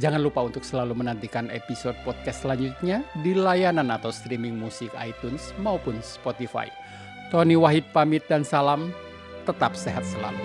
Jangan 0.01 0.23
lupa 0.25 0.41
untuk 0.41 0.65
selalu 0.65 0.97
menantikan 0.97 1.53
episode 1.53 1.93
podcast 2.01 2.41
selanjutnya 2.47 3.05
di 3.21 3.37
layanan 3.37 3.93
atau 3.93 4.09
streaming 4.09 4.57
musik 4.57 4.89
iTunes 4.97 5.53
maupun 5.61 6.01
Spotify. 6.01 6.73
Tony 7.29 7.53
Wahid 7.53 7.85
pamit 7.93 8.25
dan 8.33 8.41
salam 8.41 8.89
tetap 9.51 9.75
sehat 9.75 10.07
selalu. 10.07 10.39